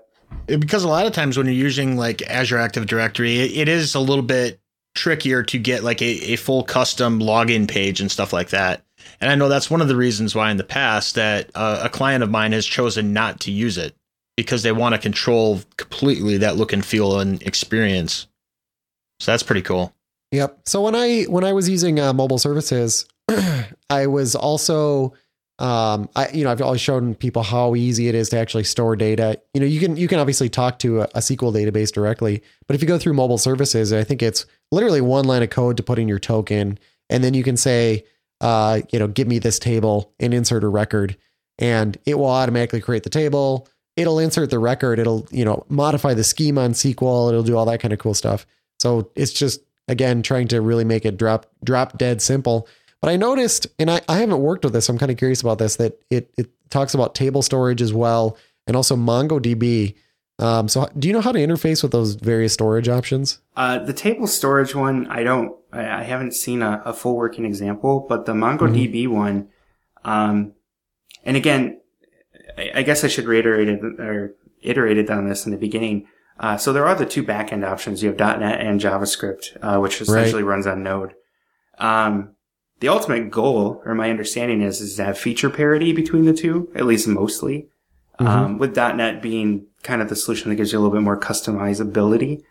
Because 0.61 0.84
a 0.84 0.88
lot 0.88 1.07
of 1.07 1.12
times 1.12 1.36
when 1.36 1.47
you're 1.47 1.55
using 1.55 1.97
like 1.97 2.22
Azure 2.22 2.59
Active 2.59 2.86
Directory, 2.86 3.38
it, 3.38 3.57
it 3.57 3.68
is 3.68 3.95
a 3.95 4.01
little 4.01 4.22
bit 4.22 4.61
trickier 4.95 5.43
to 5.43 5.59
get 5.59 5.84
like 5.84 6.03
a, 6.03 6.32
a 6.32 6.36
full 6.36 6.62
custom 6.62 7.20
login 7.20 7.68
page 7.68 8.01
and 8.01 8.11
stuff 8.11 8.32
like 8.32 8.51
that. 8.51 8.82
And 9.20 9.30
I 9.30 9.34
know 9.34 9.48
that's 9.48 9.70
one 9.70 9.80
of 9.80 9.88
the 9.88 9.96
reasons 9.96 10.34
why 10.34 10.50
in 10.50 10.57
the 10.57 10.64
past 10.64 11.14
that 11.14 11.50
uh, 11.55 11.80
a 11.84 11.88
client 11.88 12.22
of 12.22 12.30
mine 12.30 12.53
has 12.53 12.66
chosen 12.66 13.12
not 13.12 13.40
to 13.40 13.50
use 13.50 13.78
it 13.78 13.94
because 14.36 14.62
they 14.62 14.72
want 14.72 14.94
to 14.94 15.00
control 15.00 15.61
completely 15.76 16.38
that 16.38 16.57
look 16.57 16.72
and 16.72 16.84
feel 16.84 17.20
and 17.20 17.42
experience. 17.42 18.26
So 19.20 19.32
that's 19.32 19.42
pretty 19.42 19.62
cool. 19.62 19.94
Yep. 20.32 20.61
So 20.64 20.80
when 20.80 20.94
I 20.94 21.24
when 21.24 21.44
I 21.44 21.53
was 21.53 21.68
using 21.68 22.00
uh, 22.00 22.12
mobile 22.12 22.38
services, 22.38 23.07
I 23.90 24.07
was 24.07 24.34
also 24.34 25.12
um, 25.59 26.09
I 26.16 26.28
you 26.30 26.42
know 26.42 26.50
I've 26.50 26.61
always 26.62 26.80
shown 26.80 27.14
people 27.14 27.42
how 27.42 27.76
easy 27.76 28.09
it 28.09 28.14
is 28.14 28.30
to 28.30 28.38
actually 28.38 28.64
store 28.64 28.96
data. 28.96 29.40
You 29.55 29.61
know, 29.61 29.66
you 29.66 29.78
can 29.78 29.96
you 29.96 30.09
can 30.09 30.18
obviously 30.18 30.48
talk 30.48 30.78
to 30.80 31.03
a, 31.03 31.05
a 31.05 31.18
SQL 31.18 31.55
database 31.55 31.92
directly, 31.92 32.42
but 32.66 32.74
if 32.74 32.82
you 32.82 32.88
go 32.88 32.98
through 32.98 33.12
mobile 33.12 33.38
services, 33.38 33.92
I 33.92 34.05
think 34.05 34.22
it's 34.22 34.46
literally 34.72 35.03
one 35.03 35.26
line 35.26 35.42
of 35.42 35.50
code 35.50 35.76
to 35.76 35.82
put 35.82 35.98
in 35.98 36.09
your 36.09 36.18
token, 36.18 36.78
and 37.11 37.22
then 37.22 37.34
you 37.34 37.44
can 37.44 37.57
say, 37.57 38.05
uh, 38.43 38.80
you 38.93 38.99
know, 38.99 39.09
give 39.09 39.26
me 39.26 39.38
this 39.38 39.59
table 39.59 40.12
and 40.20 40.34
insert 40.34 40.62
a 40.62 40.68
record, 40.68 41.16
and 41.59 41.97
it 42.05 42.18
will 42.18 42.26
automatically 42.26 42.82
create 42.82 43.05
the 43.05 43.11
table 43.11 43.66
it'll 43.97 44.18
insert 44.18 44.51
the 44.51 44.59
record. 44.59 44.99
It'll, 44.99 45.26
you 45.30 45.45
know, 45.45 45.64
modify 45.68 46.14
the 46.14 46.24
schema 46.24 46.62
on 46.62 46.72
SQL. 46.72 47.30
It'll 47.30 47.43
do 47.43 47.57
all 47.57 47.66
that 47.66 47.80
kind 47.80 47.93
of 47.93 47.99
cool 47.99 48.14
stuff. 48.14 48.47
So 48.80 49.11
it's 49.14 49.32
just, 49.32 49.61
again, 49.88 50.22
trying 50.22 50.49
to 50.49 50.61
really 50.61 50.84
make 50.84 51.05
it 51.05 51.16
drop, 51.16 51.47
drop 51.64 51.99
dead 51.99 52.22
simple. 52.22 52.68
But 53.01 53.11
I 53.11 53.16
noticed, 53.16 53.66
and 53.78 53.90
I, 53.90 54.01
I 54.09 54.18
haven't 54.18 54.40
worked 54.40 54.64
with 54.64 54.72
this. 54.72 54.88
I'm 54.88 54.99
kind 54.99 55.11
of 55.11 55.18
curious 55.18 55.40
about 55.40 55.59
this, 55.59 55.76
that 55.76 56.01
it, 56.11 56.32
it 56.38 56.51
talks 56.70 56.95
about 56.95 57.14
table 57.14 57.43
storage 57.43 57.82
as 57.82 57.93
well. 57.93 58.36
And 58.66 58.76
also 58.76 58.97
MongoDB. 58.97 59.95
Um, 60.39 60.68
so 60.68 60.89
do 60.99 61.09
you 61.09 61.14
know 61.14 61.20
how 61.20 61.33
to 61.33 61.39
interface 61.39 61.83
with 61.83 61.93
those 61.93 62.14
various 62.14 62.53
storage 62.53 62.89
options? 62.89 63.41
Uh, 63.57 63.78
the 63.78 63.93
table 63.93 64.26
storage 64.26 64.74
one, 64.74 65.07
I 65.07 65.22
don't, 65.22 65.55
I, 65.72 66.01
I 66.01 66.03
haven't 66.03 66.35
seen 66.35 66.62
a, 66.62 66.83
a, 66.85 66.93
full 66.93 67.16
working 67.16 67.45
example, 67.45 68.07
but 68.09 68.26
the 68.26 68.33
MongoDB 68.33 69.05
mm-hmm. 69.05 69.12
one, 69.12 69.49
um, 70.05 70.55
and 71.24 71.37
again, 71.37 71.80
I 72.74 72.83
guess 72.83 73.05
I 73.05 73.09
should 73.09 73.26
reiterate 73.26 73.68
it 73.68 73.83
or 74.01 74.35
iterated 74.62 75.11
on 75.11 75.28
this 75.28 75.47
in 75.47 75.53
the 75.53 75.59
beginning. 75.59 76.07
Uh, 76.39 76.57
so 76.57 76.72
there 76.72 76.87
are 76.87 76.95
the 76.95 77.07
two 77.07 77.22
backend 77.22 77.64
options. 77.66 78.03
You 78.03 78.09
have 78.09 78.18
.NET 78.18 78.61
and 78.61 78.80
JavaScript, 78.80 79.57
uh, 79.62 79.78
which 79.80 80.01
essentially 80.01 80.43
right. 80.43 80.51
runs 80.51 80.66
on 80.66 80.83
Node. 80.83 81.14
Um, 81.78 82.35
the 82.80 82.89
ultimate 82.89 83.30
goal, 83.30 83.80
or 83.85 83.95
my 83.95 84.11
understanding 84.11 84.61
is, 84.61 84.80
is 84.80 84.97
to 84.97 85.05
have 85.05 85.18
feature 85.18 85.51
parity 85.51 85.93
between 85.93 86.24
the 86.24 86.33
two, 86.33 86.70
at 86.74 86.85
least 86.85 87.07
mostly. 87.07 87.68
Mm-hmm. 88.22 88.44
Um, 88.44 88.58
with 88.58 88.76
.NET 88.76 89.20
being 89.20 89.66
kind 89.82 90.00
of 90.00 90.08
the 90.08 90.14
solution 90.14 90.48
that 90.48 90.56
gives 90.56 90.72
you 90.72 90.78
a 90.78 90.80
little 90.80 90.94
bit 90.94 91.02
more 91.02 91.18
customizability. 91.18 92.42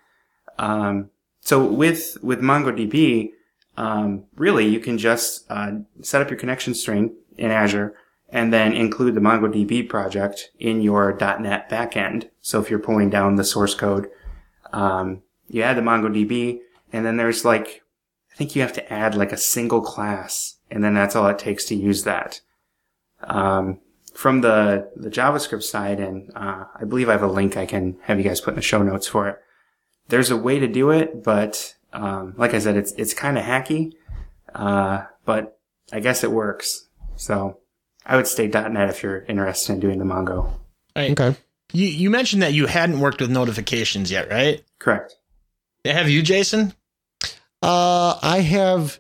Um, 0.60 1.10
so 1.40 1.66
with 1.66 2.18
with 2.22 2.42
MongoDB, 2.42 3.30
um, 3.78 4.26
really 4.36 4.68
you 4.68 4.82
can 4.82 4.98
just 4.98 5.46
uh, 5.50 5.72
set 6.02 6.22
up 6.22 6.30
your 6.30 6.40
connection 6.40 6.74
string 6.74 7.16
in 7.38 7.52
Azure 7.52 7.96
and 8.30 8.52
then 8.52 8.74
include 8.74 9.16
the 9.16 9.22
MongoDB 9.22 9.88
project 9.88 10.52
in 10.60 10.82
your 10.82 11.18
.NET 11.20 11.70
backend. 11.70 12.30
So 12.42 12.60
if 12.60 12.70
you're 12.70 12.80
pulling 12.80 13.10
down 13.10 13.36
the 13.36 13.44
source 13.44 13.74
code, 13.74 14.08
um, 14.74 15.22
you 15.48 15.62
add 15.64 15.78
the 15.78 15.82
MongoDB, 15.82 16.60
and 16.94 17.06
then 17.06 17.18
there's 17.18 17.44
like, 17.44 17.84
I 18.32 18.36
think 18.36 18.56
you 18.56 18.62
have 18.62 18.74
to 18.74 18.94
add 18.94 19.16
like 19.16 19.32
a 19.32 19.38
single 19.38 19.82
class, 19.82 20.58
and 20.70 20.84
then 20.84 20.94
that's 20.94 21.16
all 21.16 21.28
it 21.28 21.40
takes 21.40 21.66
to 21.66 21.76
use 21.76 22.04
that. 22.04 22.42
Um, 23.24 23.80
from 24.14 24.42
the 24.42 24.90
the 24.96 25.10
JavaScript 25.10 25.64
side, 25.64 26.00
and 26.00 26.32
uh, 26.36 26.66
I 26.76 26.86
believe 26.86 27.10
I 27.10 27.14
have 27.14 27.24
a 27.24 27.28
link 27.28 27.58
I 27.58 27.66
can 27.66 27.98
have 28.04 28.18
you 28.18 28.24
guys 28.24 28.42
put 28.42 28.52
in 28.52 28.56
the 28.56 28.62
show 28.62 28.82
notes 28.82 29.08
for 29.08 29.28
it. 29.28 29.38
There's 30.10 30.32
a 30.32 30.38
way 30.38 30.60
to 30.60 30.68
do 30.68 30.92
it, 30.92 31.24
but 31.24 31.76
um, 31.94 32.34
like 32.38 32.54
I 32.54 32.60
said, 32.60 32.76
it's 32.76 32.92
it's 32.94 33.14
kind 33.14 33.38
of 33.38 33.44
hacky, 33.44 33.94
uh, 34.54 35.06
but 35.26 35.60
I 35.92 36.00
guess 36.00 36.24
it 36.24 36.32
works. 36.32 36.88
So 37.16 37.60
I 38.06 38.16
would 38.16 38.28
stay 38.28 38.48
.NET 38.48 38.90
if 38.90 39.04
you're 39.04 39.24
interested 39.24 39.74
in 39.74 39.80
doing 39.80 40.00
the 40.00 40.06
Mongo. 40.06 40.52
Right. 40.96 41.12
Okay. 41.12 41.38
You 41.74 41.88
you 41.88 42.10
mentioned 42.10 42.42
that 42.42 42.54
you 42.54 42.66
hadn't 42.68 43.00
worked 43.00 43.22
with 43.22 43.30
notifications 43.32 44.12
yet, 44.12 44.30
right? 44.30 44.64
Correct. 44.80 45.16
Have 45.86 46.10
you, 46.10 46.22
Jason? 46.22 46.74
Uh, 47.62 48.20
I 48.22 48.40
have. 48.40 49.00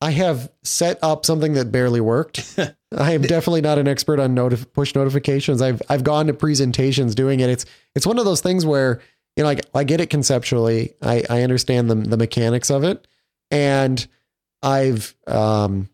I 0.00 0.12
have 0.12 0.50
set 0.62 0.98
up 1.02 1.26
something 1.26 1.54
that 1.54 1.72
barely 1.72 2.00
worked. 2.00 2.58
I 2.96 3.12
am 3.12 3.22
definitely 3.22 3.62
not 3.62 3.78
an 3.78 3.88
expert 3.88 4.20
on 4.20 4.34
notif- 4.34 4.72
push 4.72 4.94
notifications. 4.94 5.60
I've 5.60 5.82
I've 5.88 6.04
gone 6.04 6.28
to 6.28 6.34
presentations 6.34 7.14
doing 7.14 7.40
it. 7.40 7.50
It's 7.50 7.66
it's 7.94 8.06
one 8.06 8.18
of 8.18 8.24
those 8.24 8.40
things 8.40 8.64
where 8.64 9.00
you 9.36 9.42
know 9.42 9.50
I, 9.50 9.58
I 9.74 9.84
get 9.84 10.00
it 10.00 10.08
conceptually. 10.10 10.94
I 11.02 11.24
I 11.28 11.42
understand 11.42 11.90
the 11.90 11.96
the 11.96 12.16
mechanics 12.16 12.70
of 12.70 12.84
it, 12.84 13.06
and 13.50 14.06
I've 14.62 15.14
um 15.26 15.88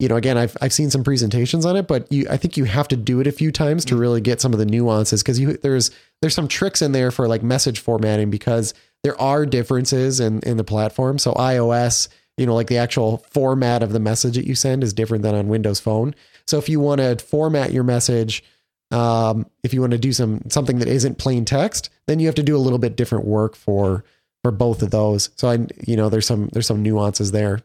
you 0.00 0.08
know, 0.08 0.16
again, 0.16 0.38
I've 0.38 0.56
I've 0.62 0.72
seen 0.72 0.88
some 0.88 1.04
presentations 1.04 1.66
on 1.66 1.76
it, 1.76 1.86
but 1.86 2.10
you 2.10 2.26
I 2.30 2.38
think 2.38 2.56
you 2.56 2.64
have 2.64 2.88
to 2.88 2.96
do 2.96 3.20
it 3.20 3.26
a 3.26 3.32
few 3.32 3.52
times 3.52 3.84
to 3.84 3.94
mm. 3.94 4.00
really 4.00 4.22
get 4.22 4.40
some 4.40 4.54
of 4.54 4.58
the 4.58 4.64
nuances 4.64 5.22
because 5.22 5.38
you 5.38 5.58
there's 5.58 5.90
there's 6.22 6.34
some 6.34 6.48
tricks 6.48 6.80
in 6.80 6.92
there 6.92 7.10
for 7.10 7.28
like 7.28 7.42
message 7.42 7.80
formatting 7.80 8.30
because 8.30 8.72
there 9.04 9.20
are 9.20 9.44
differences 9.44 10.18
in 10.18 10.40
in 10.40 10.56
the 10.56 10.64
platform. 10.64 11.18
So 11.18 11.34
iOS, 11.34 12.08
you 12.40 12.46
know, 12.46 12.54
like 12.54 12.66
the 12.66 12.78
actual 12.78 13.18
format 13.30 13.82
of 13.82 13.92
the 13.92 14.00
message 14.00 14.34
that 14.34 14.46
you 14.46 14.54
send 14.54 14.82
is 14.82 14.92
different 14.92 15.22
than 15.22 15.34
on 15.34 15.48
Windows 15.48 15.78
Phone. 15.78 16.14
So 16.46 16.58
if 16.58 16.68
you 16.68 16.80
want 16.80 17.00
to 17.00 17.16
format 17.18 17.72
your 17.72 17.84
message 17.84 18.42
um, 18.90 19.46
if 19.62 19.72
you 19.72 19.80
want 19.80 19.92
to 19.92 19.98
do 19.98 20.12
some 20.12 20.42
something 20.48 20.78
that 20.80 20.88
isn't 20.88 21.18
plain 21.18 21.44
text, 21.44 21.90
then 22.06 22.18
you 22.18 22.26
have 22.26 22.34
to 22.36 22.42
do 22.42 22.56
a 22.56 22.58
little 22.58 22.78
bit 22.78 22.96
different 22.96 23.24
work 23.24 23.54
for 23.54 24.04
for 24.42 24.50
both 24.50 24.82
of 24.82 24.90
those. 24.90 25.30
So 25.36 25.48
I, 25.48 25.66
you 25.86 25.96
know, 25.96 26.08
there's 26.08 26.26
some 26.26 26.48
there's 26.52 26.66
some 26.66 26.82
nuances 26.82 27.32
there. 27.32 27.60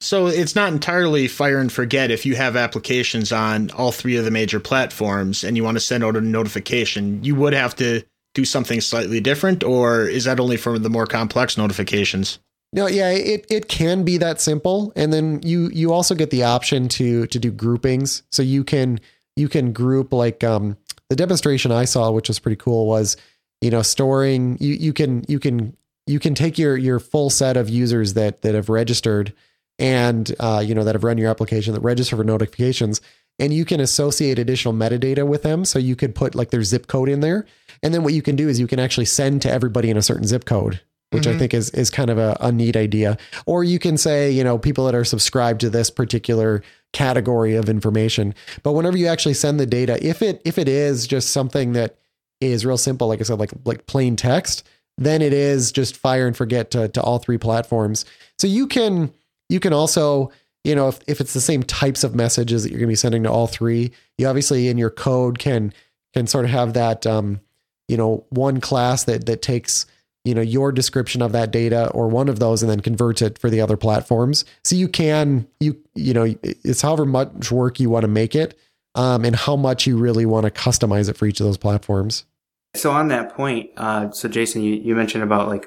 So 0.00 0.26
it's 0.26 0.56
not 0.56 0.72
entirely 0.72 1.28
fire 1.28 1.60
and 1.60 1.72
forget 1.72 2.10
if 2.10 2.26
you 2.26 2.34
have 2.34 2.56
applications 2.56 3.32
on 3.32 3.70
all 3.70 3.92
three 3.92 4.16
of 4.16 4.24
the 4.24 4.30
major 4.30 4.60
platforms 4.60 5.44
and 5.44 5.56
you 5.56 5.64
want 5.64 5.76
to 5.76 5.80
send 5.80 6.02
out 6.02 6.16
a 6.16 6.20
notification, 6.20 7.22
you 7.22 7.34
would 7.36 7.52
have 7.52 7.76
to 7.76 8.02
do 8.34 8.44
something 8.44 8.80
slightly 8.80 9.20
different, 9.20 9.62
or 9.62 10.02
is 10.02 10.24
that 10.24 10.40
only 10.40 10.56
for 10.56 10.78
the 10.78 10.90
more 10.90 11.06
complex 11.06 11.56
notifications? 11.56 12.40
No, 12.74 12.88
yeah, 12.88 13.10
it, 13.10 13.46
it 13.48 13.68
can 13.68 14.02
be 14.02 14.18
that 14.18 14.40
simple. 14.40 14.92
And 14.96 15.12
then 15.12 15.40
you 15.44 15.70
you 15.72 15.92
also 15.92 16.14
get 16.16 16.30
the 16.30 16.42
option 16.42 16.88
to 16.90 17.26
to 17.28 17.38
do 17.38 17.52
groupings. 17.52 18.24
So 18.30 18.42
you 18.42 18.64
can 18.64 18.98
you 19.36 19.48
can 19.48 19.72
group 19.72 20.12
like 20.12 20.42
um 20.42 20.76
the 21.08 21.16
demonstration 21.16 21.70
I 21.70 21.84
saw, 21.84 22.10
which 22.10 22.28
was 22.28 22.40
pretty 22.40 22.56
cool, 22.56 22.86
was 22.86 23.16
you 23.60 23.70
know 23.70 23.82
storing 23.82 24.58
you 24.60 24.74
you 24.74 24.92
can 24.92 25.24
you 25.28 25.38
can 25.38 25.76
you 26.08 26.18
can 26.18 26.34
take 26.34 26.58
your 26.58 26.76
your 26.76 26.98
full 26.98 27.30
set 27.30 27.56
of 27.56 27.70
users 27.70 28.14
that 28.14 28.42
that 28.42 28.56
have 28.56 28.68
registered 28.68 29.32
and 29.78 30.34
uh, 30.40 30.62
you 30.64 30.74
know 30.74 30.84
that 30.84 30.96
have 30.96 31.04
run 31.04 31.16
your 31.16 31.30
application 31.30 31.74
that 31.74 31.80
register 31.80 32.16
for 32.16 32.24
notifications 32.24 33.00
and 33.38 33.52
you 33.52 33.64
can 33.64 33.80
associate 33.80 34.38
additional 34.38 34.74
metadata 34.74 35.26
with 35.26 35.42
them 35.42 35.64
so 35.64 35.78
you 35.78 35.96
could 35.96 36.14
put 36.14 36.34
like 36.34 36.50
their 36.50 36.62
zip 36.62 36.86
code 36.86 37.08
in 37.08 37.20
there 37.20 37.46
and 37.82 37.94
then 37.94 38.04
what 38.04 38.12
you 38.12 38.22
can 38.22 38.36
do 38.36 38.48
is 38.48 38.60
you 38.60 38.66
can 38.66 38.78
actually 38.78 39.06
send 39.06 39.42
to 39.42 39.50
everybody 39.50 39.90
in 39.90 39.96
a 39.96 40.02
certain 40.02 40.26
zip 40.26 40.44
code 40.44 40.80
which 41.10 41.24
mm-hmm. 41.24 41.36
i 41.36 41.38
think 41.38 41.54
is 41.54 41.70
is 41.70 41.90
kind 41.90 42.10
of 42.10 42.18
a, 42.18 42.36
a 42.40 42.52
neat 42.52 42.76
idea. 42.76 43.16
Or 43.46 43.64
you 43.64 43.78
can 43.78 43.96
say 43.96 44.30
you 44.30 44.44
know 44.44 44.58
people 44.58 44.84
that 44.86 44.94
are 44.94 45.04
subscribed 45.04 45.60
to 45.62 45.70
this 45.70 45.90
particular 45.90 46.62
category 46.92 47.56
of 47.56 47.68
information. 47.68 48.34
But 48.62 48.72
whenever 48.72 48.96
you 48.96 49.08
actually 49.08 49.34
send 49.34 49.58
the 49.58 49.66
data 49.66 50.04
if 50.06 50.22
it 50.22 50.40
if 50.44 50.58
it 50.58 50.68
is 50.68 51.06
just 51.06 51.30
something 51.30 51.72
that 51.72 51.98
is 52.40 52.66
real 52.66 52.76
simple 52.76 53.08
like 53.08 53.20
i 53.20 53.22
said 53.22 53.38
like 53.38 53.52
like 53.64 53.86
plain 53.86 54.16
text 54.16 54.64
then 54.98 55.22
it 55.22 55.32
is 55.32 55.72
just 55.72 55.96
fire 55.96 56.26
and 56.26 56.36
forget 56.36 56.70
to, 56.72 56.88
to 56.88 57.02
all 57.02 57.18
three 57.18 57.38
platforms. 57.38 58.04
So 58.38 58.46
you 58.46 58.66
can 58.66 59.12
you 59.48 59.60
can 59.60 59.72
also, 59.72 60.30
you 60.62 60.74
know, 60.74 60.88
if, 60.88 61.00
if 61.06 61.20
it's 61.20 61.34
the 61.34 61.40
same 61.40 61.62
types 61.62 62.04
of 62.04 62.14
messages 62.14 62.62
that 62.62 62.70
you're 62.70 62.78
going 62.78 62.88
to 62.88 62.92
be 62.92 62.96
sending 62.96 63.24
to 63.24 63.30
all 63.30 63.46
three, 63.46 63.92
you 64.18 64.26
obviously 64.26 64.68
in 64.68 64.78
your 64.78 64.90
code 64.90 65.38
can 65.38 65.72
can 66.12 66.26
sort 66.26 66.44
of 66.44 66.50
have 66.50 66.74
that, 66.74 67.06
um, 67.06 67.40
you 67.88 67.96
know, 67.96 68.24
one 68.30 68.60
class 68.60 69.04
that 69.04 69.26
that 69.26 69.42
takes 69.42 69.86
you 70.24 70.34
know 70.34 70.40
your 70.40 70.72
description 70.72 71.22
of 71.22 71.32
that 71.32 71.50
data 71.50 71.90
or 71.90 72.08
one 72.08 72.28
of 72.28 72.38
those 72.38 72.62
and 72.62 72.70
then 72.70 72.80
converts 72.80 73.22
it 73.22 73.38
for 73.38 73.50
the 73.50 73.60
other 73.60 73.76
platforms 73.76 74.44
so 74.62 74.74
you 74.74 74.88
can 74.88 75.46
you 75.60 75.76
you 75.94 76.14
know 76.14 76.34
it's 76.42 76.82
however 76.82 77.04
much 77.04 77.50
work 77.52 77.78
you 77.78 77.90
want 77.90 78.02
to 78.02 78.08
make 78.08 78.34
it 78.34 78.58
um, 78.96 79.24
and 79.24 79.34
how 79.34 79.56
much 79.56 79.86
you 79.86 79.96
really 79.96 80.24
want 80.24 80.44
to 80.44 80.50
customize 80.50 81.08
it 81.08 81.16
for 81.16 81.26
each 81.26 81.40
of 81.40 81.46
those 81.46 81.58
platforms 81.58 82.24
so 82.74 82.90
on 82.90 83.08
that 83.08 83.34
point 83.36 83.70
uh, 83.76 84.10
so 84.10 84.28
jason 84.28 84.62
you, 84.62 84.74
you 84.74 84.94
mentioned 84.94 85.22
about 85.22 85.48
like 85.48 85.66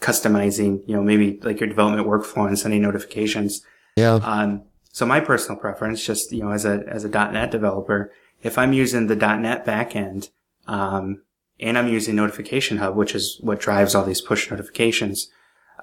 customizing, 0.00 0.82
you 0.86 0.96
know, 0.96 1.02
maybe 1.02 1.38
like 1.42 1.60
your 1.60 1.68
development 1.68 2.08
workflow 2.08 2.46
and 2.46 2.58
sending 2.58 2.82
notifications. 2.82 3.62
Yeah. 3.96 4.14
Um, 4.14 4.62
so 4.92 5.06
my 5.06 5.20
personal 5.20 5.60
preference, 5.60 6.04
just, 6.04 6.32
you 6.32 6.42
know, 6.42 6.50
as 6.50 6.64
a, 6.64 6.82
as 6.88 7.04
a 7.04 7.08
.NET 7.08 7.50
developer, 7.50 8.12
if 8.42 8.58
I'm 8.58 8.72
using 8.72 9.06
the 9.06 9.16
.NET 9.16 9.64
backend, 9.64 10.30
um, 10.66 11.22
and 11.60 11.78
I'm 11.78 11.88
using 11.88 12.16
Notification 12.16 12.78
Hub, 12.78 12.96
which 12.96 13.14
is 13.14 13.38
what 13.40 13.60
drives 13.60 13.94
all 13.94 14.04
these 14.04 14.20
push 14.20 14.50
notifications. 14.50 15.30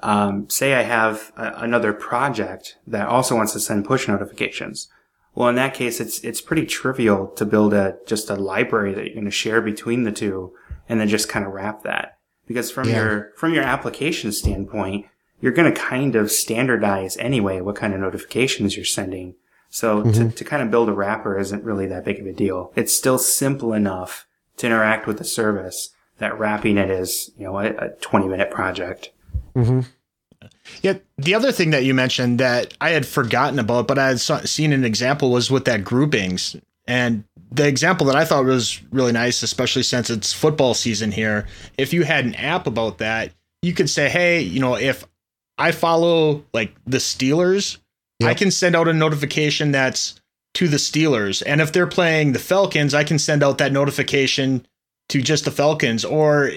Um, 0.03 0.49
say 0.49 0.73
I 0.75 0.83
have 0.83 1.31
a, 1.37 1.53
another 1.57 1.93
project 1.93 2.77
that 2.85 3.07
also 3.07 3.35
wants 3.35 3.53
to 3.53 3.59
send 3.59 3.85
push 3.85 4.07
notifications. 4.07 4.89
Well, 5.33 5.49
in 5.49 5.55
that 5.55 5.73
case, 5.73 5.99
it's, 5.99 6.19
it's 6.19 6.41
pretty 6.41 6.65
trivial 6.65 7.27
to 7.29 7.45
build 7.45 7.73
a, 7.73 7.97
just 8.07 8.29
a 8.29 8.35
library 8.35 8.93
that 8.93 9.05
you're 9.05 9.13
going 9.13 9.25
to 9.25 9.31
share 9.31 9.61
between 9.61 10.03
the 10.03 10.11
two 10.11 10.53
and 10.89 10.99
then 10.99 11.07
just 11.07 11.29
kind 11.29 11.45
of 11.45 11.53
wrap 11.53 11.83
that 11.83 12.17
because 12.47 12.71
from 12.71 12.89
yeah. 12.89 12.95
your 12.95 13.33
from 13.35 13.53
your 13.53 13.63
application 13.63 14.31
standpoint, 14.31 15.05
you're 15.41 15.51
going 15.51 15.71
to 15.71 15.79
kind 15.79 16.15
of 16.15 16.31
standardize 16.31 17.17
anyway 17.17 17.61
what 17.61 17.75
kind 17.75 17.93
of 17.93 17.99
notifications 17.99 18.75
you're 18.75 18.85
sending. 18.85 19.35
So 19.69 20.01
mm-hmm. 20.01 20.29
to, 20.29 20.35
to 20.35 20.43
kind 20.45 20.63
of 20.63 20.71
build 20.71 20.89
a 20.89 20.93
wrapper 20.93 21.37
isn't 21.37 21.63
really 21.63 21.87
that 21.87 22.05
big 22.05 22.19
of 22.19 22.25
a 22.25 22.33
deal. 22.33 22.71
It's 22.75 22.95
still 22.95 23.17
simple 23.17 23.73
enough 23.73 24.26
to 24.57 24.65
interact 24.65 25.07
with 25.07 25.17
the 25.17 25.23
service 25.23 25.89
that 26.17 26.37
wrapping 26.37 26.77
it 26.77 26.89
is, 26.89 27.31
you 27.37 27.45
know, 27.45 27.57
a, 27.57 27.67
a 27.77 27.89
20 28.01 28.27
minute 28.27 28.51
project. 28.51 29.11
Mm-hmm. 29.55 29.81
Yeah, 30.81 30.95
the 31.17 31.35
other 31.35 31.51
thing 31.51 31.71
that 31.71 31.83
you 31.83 31.93
mentioned 31.93 32.39
that 32.39 32.73
I 32.81 32.89
had 32.89 33.05
forgotten 33.05 33.59
about, 33.59 33.87
but 33.87 33.97
I 33.97 34.07
had 34.07 34.19
seen 34.19 34.73
an 34.73 34.83
example 34.83 35.31
was 35.31 35.49
with 35.49 35.65
that 35.65 35.83
groupings. 35.83 36.55
And 36.87 37.23
the 37.51 37.67
example 37.67 38.07
that 38.07 38.15
I 38.15 38.25
thought 38.25 38.45
was 38.45 38.81
really 38.91 39.11
nice, 39.11 39.43
especially 39.43 39.83
since 39.83 40.09
it's 40.09 40.33
football 40.33 40.73
season 40.73 41.11
here, 41.11 41.47
if 41.77 41.93
you 41.93 42.03
had 42.03 42.25
an 42.25 42.35
app 42.35 42.67
about 42.67 42.99
that, 42.99 43.31
you 43.61 43.73
could 43.73 43.89
say, 43.89 44.09
hey, 44.09 44.41
you 44.41 44.59
know, 44.59 44.75
if 44.75 45.05
I 45.57 45.71
follow 45.71 46.45
like 46.53 46.75
the 46.85 46.97
Steelers, 46.97 47.77
yep. 48.19 48.29
I 48.29 48.33
can 48.33 48.51
send 48.51 48.75
out 48.75 48.87
a 48.87 48.93
notification 48.93 49.71
that's 49.71 50.19
to 50.57 50.67
the 50.67 50.77
Steelers. 50.77 51.41
And 51.45 51.61
if 51.61 51.71
they're 51.71 51.87
playing 51.87 52.33
the 52.33 52.39
Falcons, 52.39 52.93
I 52.93 53.03
can 53.03 53.19
send 53.19 53.43
out 53.43 53.57
that 53.57 53.71
notification 53.71 54.65
to 55.09 55.21
just 55.21 55.45
the 55.45 55.51
Falcons. 55.51 56.05
Or 56.05 56.51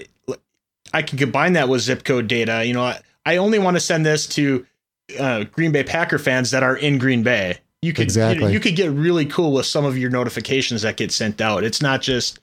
I 0.92 1.02
can 1.02 1.18
combine 1.18 1.54
that 1.54 1.68
with 1.68 1.82
zip 1.82 2.04
code 2.04 2.28
data. 2.28 2.64
You 2.64 2.74
know, 2.74 2.84
I, 2.84 3.00
I 3.24 3.36
only 3.36 3.58
want 3.58 3.76
to 3.76 3.80
send 3.80 4.04
this 4.04 4.26
to 4.28 4.66
uh, 5.18 5.44
Green 5.44 5.72
Bay 5.72 5.84
Packer 5.84 6.18
fans 6.18 6.50
that 6.50 6.62
are 6.62 6.76
in 6.76 6.98
Green 6.98 7.22
Bay 7.22 7.58
you 7.82 7.92
could 7.92 8.02
exactly. 8.02 8.46
you, 8.46 8.52
you 8.52 8.60
could 8.60 8.76
get 8.76 8.90
really 8.90 9.24
cool 9.24 9.52
with 9.52 9.66
some 9.66 9.84
of 9.84 9.96
your 9.96 10.10
notifications 10.10 10.82
that 10.82 10.96
get 10.96 11.12
sent 11.12 11.40
out. 11.40 11.64
It's 11.64 11.80
not 11.80 12.02
just 12.02 12.38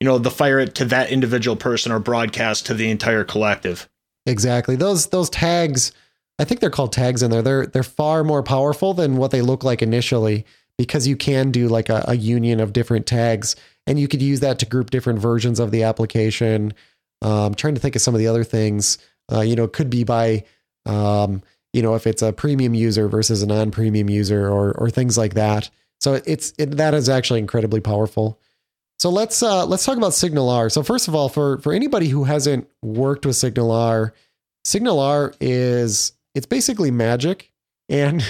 you 0.00 0.06
know 0.06 0.18
the 0.18 0.30
fire 0.30 0.58
it 0.58 0.74
to 0.76 0.84
that 0.86 1.10
individual 1.10 1.56
person 1.56 1.92
or 1.92 1.98
broadcast 1.98 2.66
to 2.66 2.74
the 2.74 2.90
entire 2.90 3.24
collective. 3.24 3.88
Exactly. 4.26 4.76
Those 4.76 5.08
those 5.08 5.28
tags, 5.28 5.92
I 6.38 6.44
think 6.44 6.60
they're 6.60 6.70
called 6.70 6.92
tags 6.92 7.22
in 7.22 7.30
there. 7.30 7.42
They're 7.42 7.66
they're 7.66 7.82
far 7.82 8.24
more 8.24 8.42
powerful 8.42 8.94
than 8.94 9.16
what 9.16 9.30
they 9.30 9.42
look 9.42 9.64
like 9.64 9.82
initially 9.82 10.46
because 10.80 11.06
you 11.06 11.14
can 11.14 11.50
do 11.50 11.68
like 11.68 11.90
a, 11.90 12.02
a 12.08 12.16
union 12.16 12.58
of 12.58 12.72
different 12.72 13.06
tags 13.06 13.54
and 13.86 14.00
you 14.00 14.08
could 14.08 14.22
use 14.22 14.40
that 14.40 14.58
to 14.58 14.64
group 14.64 14.88
different 14.88 15.18
versions 15.18 15.60
of 15.60 15.72
the 15.72 15.82
application. 15.82 16.72
Um, 17.20 17.54
trying 17.54 17.74
to 17.74 17.80
think 17.82 17.96
of 17.96 18.00
some 18.00 18.14
of 18.14 18.18
the 18.18 18.28
other 18.28 18.44
things. 18.44 18.96
Uh, 19.30 19.42
you 19.42 19.56
know, 19.56 19.64
it 19.64 19.74
could 19.74 19.90
be 19.90 20.04
by 20.04 20.42
um, 20.86 21.42
you 21.74 21.82
know, 21.82 21.96
if 21.96 22.06
it's 22.06 22.22
a 22.22 22.32
premium 22.32 22.72
user 22.72 23.08
versus 23.08 23.42
a 23.42 23.46
non-premium 23.46 24.08
user 24.08 24.48
or 24.48 24.72
or 24.72 24.88
things 24.88 25.18
like 25.18 25.34
that. 25.34 25.68
So 26.00 26.22
it's 26.24 26.54
it, 26.56 26.78
that 26.78 26.94
is 26.94 27.10
actually 27.10 27.40
incredibly 27.40 27.80
powerful. 27.80 28.40
So 29.00 29.10
let's 29.10 29.42
uh, 29.42 29.66
let's 29.66 29.84
talk 29.84 29.98
about 29.98 30.12
SignalR. 30.12 30.72
So 30.72 30.82
first 30.82 31.08
of 31.08 31.14
all, 31.14 31.28
for 31.28 31.58
for 31.58 31.74
anybody 31.74 32.08
who 32.08 32.24
hasn't 32.24 32.70
worked 32.80 33.26
with 33.26 33.36
SignalR, 33.36 34.12
SignalR 34.64 35.36
is 35.42 36.12
it's 36.34 36.46
basically 36.46 36.90
magic, 36.90 37.49
and 37.90 38.24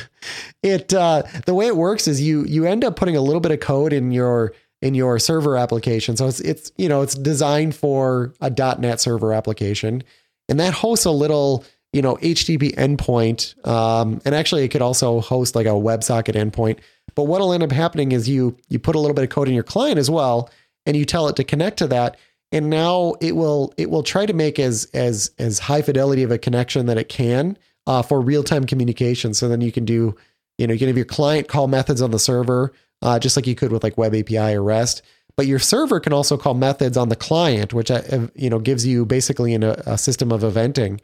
it 0.63 0.93
uh, 0.93 1.23
the 1.47 1.55
way 1.55 1.67
it 1.67 1.77
works 1.77 2.09
is 2.09 2.21
you 2.21 2.45
you 2.45 2.67
end 2.67 2.85
up 2.85 2.97
putting 2.97 3.17
a 3.17 3.21
little 3.21 3.41
bit 3.41 3.53
of 3.53 3.61
code 3.61 3.93
in 3.93 4.11
your 4.11 4.53
in 4.83 4.95
your 4.95 5.19
server 5.19 5.57
application. 5.57 6.17
So 6.17 6.27
it's 6.27 6.41
it's 6.41 6.73
you 6.77 6.89
know 6.89 7.03
it's 7.03 7.15
designed 7.15 7.77
for 7.77 8.35
a 8.41 8.51
.NET 8.51 9.01
server 9.01 9.33
application, 9.33 10.03
and 10.49 10.59
that 10.59 10.75
hosts 10.75 11.05
a 11.05 11.13
little 11.13 11.65
you 11.93 12.03
know, 12.03 12.17
HTTP 12.17 12.75
endpoint. 12.77 13.67
Um, 13.67 14.21
and 14.25 14.35
actually, 14.35 14.65
it 14.65 14.69
could 14.69 14.83
also 14.83 15.21
host 15.21 15.55
like 15.55 15.67
a 15.67 15.71
WebSocket 15.71 16.35
endpoint. 16.35 16.79
But 17.15 17.25
what'll 17.25 17.53
end 17.53 17.63
up 17.63 17.73
happening 17.73 18.13
is 18.13 18.29
you 18.29 18.57
you 18.69 18.79
put 18.79 18.95
a 18.95 19.01
little 19.01 19.15
bit 19.15 19.25
of 19.25 19.31
code 19.31 19.49
in 19.49 19.55
your 19.55 19.65
client 19.65 19.99
as 19.99 20.11
well, 20.11 20.51
and 20.87 20.97
you 20.97 21.05
tell 21.05 21.29
it 21.29 21.37
to 21.37 21.45
connect 21.45 21.79
to 21.79 21.89
that. 21.89 22.17
And 22.53 22.71
now 22.71 23.15
it 23.21 23.35
will 23.35 23.75
it 23.77 23.91
will 23.91 24.03
try 24.03 24.27
to 24.27 24.33
make 24.33 24.59
as 24.59 24.89
as 24.95 25.33
as 25.39 25.59
high 25.59 25.83
fidelity 25.83 26.23
of 26.23 26.31
a 26.31 26.39
connection 26.39 26.87
that 26.87 26.99
it 26.99 27.09
can 27.09 27.59
uh, 27.91 28.03
for 28.03 28.21
real 28.21 28.45
time 28.45 28.65
communication. 28.65 29.35
So 29.35 29.49
then 29.49 29.61
you 29.61 29.73
can 29.73 29.85
do 29.85 30.15
you 30.59 30.67
know 30.67 30.73
you 30.73 30.79
can 30.79 30.89
have 30.89 30.97
your 30.97 31.07
client 31.07 31.49
call 31.49 31.67
methods 31.67 32.01
on 32.01 32.11
the 32.11 32.19
server 32.19 32.73
uh, 33.03 33.19
just 33.19 33.37
like 33.37 33.47
you 33.47 33.55
could 33.55 33.73
with 33.73 33.83
like 33.83 33.99
Web 33.99 34.15
API 34.15 34.55
or 34.55 34.63
REST. 34.63 35.03
But 35.37 35.47
your 35.47 35.59
server 35.59 36.01
can 36.01 36.13
also 36.13 36.37
call 36.37 36.55
methods 36.55 36.97
on 36.97 37.09
the 37.09 37.17
client, 37.17 37.73
which 37.73 37.91
uh, 37.91 38.29
you 38.35 38.51
know 38.51 38.59
gives 38.59 38.87
you 38.87 39.05
basically 39.07 39.55
a 39.55 39.99
system 39.99 40.33
of 40.33 40.43
eventing 40.43 41.01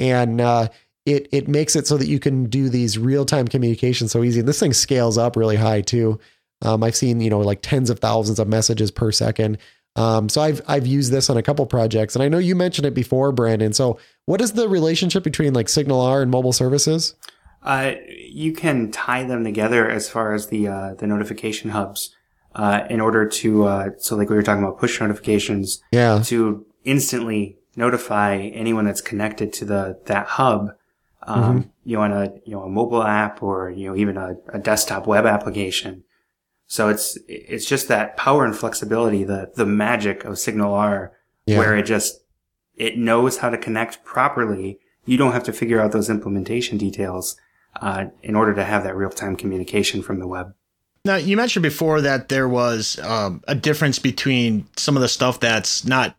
and 0.00 0.40
uh, 0.40 0.68
it 1.06 1.28
it 1.30 1.46
makes 1.46 1.76
it 1.76 1.86
so 1.86 1.96
that 1.96 2.08
you 2.08 2.18
can 2.18 2.44
do 2.46 2.68
these 2.68 2.98
real 2.98 3.24
time 3.24 3.46
communications 3.46 4.10
so 4.10 4.24
easy. 4.24 4.40
And 4.40 4.48
this 4.48 4.58
thing 4.58 4.72
scales 4.72 5.18
up 5.18 5.36
really 5.36 5.56
high 5.56 5.82
too. 5.82 6.18
Um, 6.62 6.82
I've 6.82 6.96
seen 6.96 7.20
you 7.20 7.30
know 7.30 7.40
like 7.40 7.60
tens 7.62 7.90
of 7.90 8.00
thousands 8.00 8.40
of 8.40 8.48
messages 8.48 8.90
per 8.90 9.12
second. 9.12 9.58
Um, 9.96 10.28
so 10.28 10.40
I've 10.40 10.62
I've 10.66 10.86
used 10.86 11.12
this 11.12 11.30
on 11.30 11.36
a 11.36 11.42
couple 11.42 11.66
projects, 11.66 12.16
and 12.16 12.22
I 12.22 12.28
know 12.28 12.38
you 12.38 12.56
mentioned 12.56 12.86
it 12.86 12.94
before, 12.94 13.32
Brandon. 13.32 13.72
So 13.72 13.98
what 14.30 14.40
is 14.40 14.52
the 14.52 14.68
relationship 14.68 15.24
between 15.24 15.54
like 15.54 15.66
SignalR 15.66 16.22
and 16.22 16.30
mobile 16.30 16.52
services? 16.52 17.16
Uh, 17.64 17.94
you 18.16 18.52
can 18.52 18.92
tie 18.92 19.24
them 19.24 19.42
together 19.42 19.90
as 19.90 20.08
far 20.08 20.34
as 20.34 20.46
the 20.46 20.68
uh, 20.68 20.94
the 20.94 21.06
notification 21.08 21.70
hubs 21.70 22.14
uh, 22.54 22.82
in 22.88 23.00
order 23.00 23.26
to 23.26 23.64
uh, 23.64 23.88
so 23.98 24.14
like 24.14 24.30
we 24.30 24.36
were 24.36 24.42
talking 24.44 24.62
about 24.62 24.78
push 24.78 25.00
notifications. 25.00 25.82
Yeah. 25.90 26.22
To 26.26 26.64
instantly 26.84 27.58
notify 27.74 28.36
anyone 28.36 28.84
that's 28.84 29.00
connected 29.00 29.52
to 29.54 29.64
the 29.64 29.98
that 30.06 30.26
hub. 30.26 30.76
Um, 31.22 31.42
mm-hmm. 31.42 31.68
you 31.84 31.96
know, 31.96 32.02
on 32.02 32.12
a 32.12 32.32
you 32.46 32.52
know 32.52 32.62
a 32.62 32.68
mobile 32.68 33.02
app 33.02 33.42
or 33.42 33.70
you 33.70 33.88
know 33.88 33.96
even 33.96 34.16
a, 34.16 34.36
a 34.52 34.60
desktop 34.60 35.08
web 35.08 35.26
application. 35.26 36.04
So 36.68 36.88
it's 36.88 37.18
it's 37.26 37.66
just 37.66 37.88
that 37.88 38.16
power 38.16 38.44
and 38.44 38.56
flexibility, 38.56 39.24
the 39.24 39.50
the 39.56 39.66
magic 39.66 40.24
of 40.24 40.34
SignalR, 40.34 41.10
Yeah. 41.46 41.58
where 41.58 41.76
it 41.76 41.82
just 41.82 42.20
it 42.80 42.96
knows 42.96 43.36
how 43.38 43.50
to 43.50 43.58
connect 43.58 44.02
properly. 44.04 44.80
You 45.04 45.18
don't 45.18 45.32
have 45.32 45.44
to 45.44 45.52
figure 45.52 45.78
out 45.78 45.92
those 45.92 46.08
implementation 46.08 46.78
details 46.78 47.36
uh, 47.80 48.06
in 48.22 48.34
order 48.34 48.54
to 48.54 48.64
have 48.64 48.84
that 48.84 48.96
real 48.96 49.10
time 49.10 49.36
communication 49.36 50.02
from 50.02 50.18
the 50.18 50.26
web. 50.26 50.54
Now, 51.04 51.16
you 51.16 51.36
mentioned 51.36 51.62
before 51.62 52.00
that 52.00 52.30
there 52.30 52.48
was 52.48 52.98
um, 53.00 53.42
a 53.46 53.54
difference 53.54 53.98
between 53.98 54.66
some 54.76 54.96
of 54.96 55.02
the 55.02 55.08
stuff 55.08 55.40
that's 55.40 55.84
not 55.84 56.16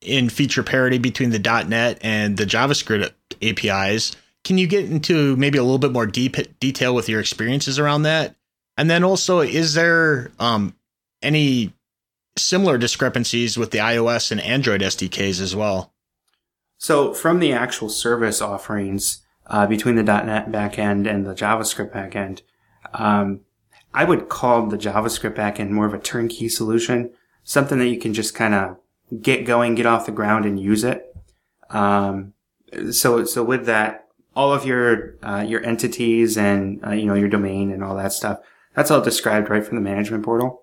in 0.00 0.28
feature 0.28 0.62
parity 0.62 0.98
between 0.98 1.30
the 1.30 1.38
.NET 1.38 1.98
and 2.00 2.36
the 2.36 2.44
JavaScript 2.44 3.12
APIs. 3.42 4.14
Can 4.44 4.56
you 4.56 4.68
get 4.68 4.84
into 4.84 5.36
maybe 5.36 5.58
a 5.58 5.62
little 5.62 5.78
bit 5.78 5.92
more 5.92 6.06
deep 6.06 6.36
detail 6.60 6.94
with 6.94 7.08
your 7.08 7.20
experiences 7.20 7.78
around 7.78 8.02
that? 8.04 8.36
And 8.76 8.88
then 8.88 9.02
also, 9.02 9.40
is 9.40 9.74
there 9.74 10.30
um, 10.38 10.76
any 11.22 11.72
similar 12.38 12.78
discrepancies 12.78 13.56
with 13.58 13.70
the 13.70 13.78
iOS 13.78 14.30
and 14.30 14.40
Android 14.40 14.80
SDKs 14.80 15.40
as 15.40 15.54
well? 15.54 15.92
So 16.78 17.12
from 17.12 17.40
the 17.40 17.52
actual 17.52 17.88
service 17.88 18.40
offerings 18.40 19.22
uh, 19.46 19.66
between 19.66 19.96
the 19.96 20.02
.NET 20.02 20.50
backend 20.50 21.10
and 21.10 21.26
the 21.26 21.34
JavaScript 21.34 21.92
backend, 21.92 22.42
um, 22.94 23.40
I 23.92 24.04
would 24.04 24.28
call 24.28 24.66
the 24.66 24.78
JavaScript 24.78 25.34
backend 25.34 25.70
more 25.70 25.86
of 25.86 25.94
a 25.94 25.98
turnkey 25.98 26.48
solution, 26.48 27.10
something 27.42 27.78
that 27.78 27.88
you 27.88 27.98
can 27.98 28.14
just 28.14 28.34
kind 28.34 28.54
of 28.54 28.76
get 29.20 29.44
going, 29.44 29.74
get 29.74 29.86
off 29.86 30.06
the 30.06 30.12
ground, 30.12 30.44
and 30.44 30.60
use 30.60 30.84
it. 30.84 31.04
Um, 31.70 32.34
so 32.90 33.24
so 33.24 33.42
with 33.42 33.66
that, 33.66 34.06
all 34.36 34.52
of 34.52 34.64
your 34.64 35.16
uh, 35.22 35.44
your 35.46 35.64
entities 35.64 36.36
and 36.36 36.84
uh, 36.86 36.92
you 36.92 37.06
know 37.06 37.14
your 37.14 37.28
domain 37.28 37.72
and 37.72 37.82
all 37.82 37.96
that 37.96 38.12
stuff, 38.12 38.38
that's 38.74 38.90
all 38.90 39.00
described 39.00 39.50
right 39.50 39.64
from 39.64 39.76
the 39.76 39.82
management 39.82 40.24
portal. 40.24 40.62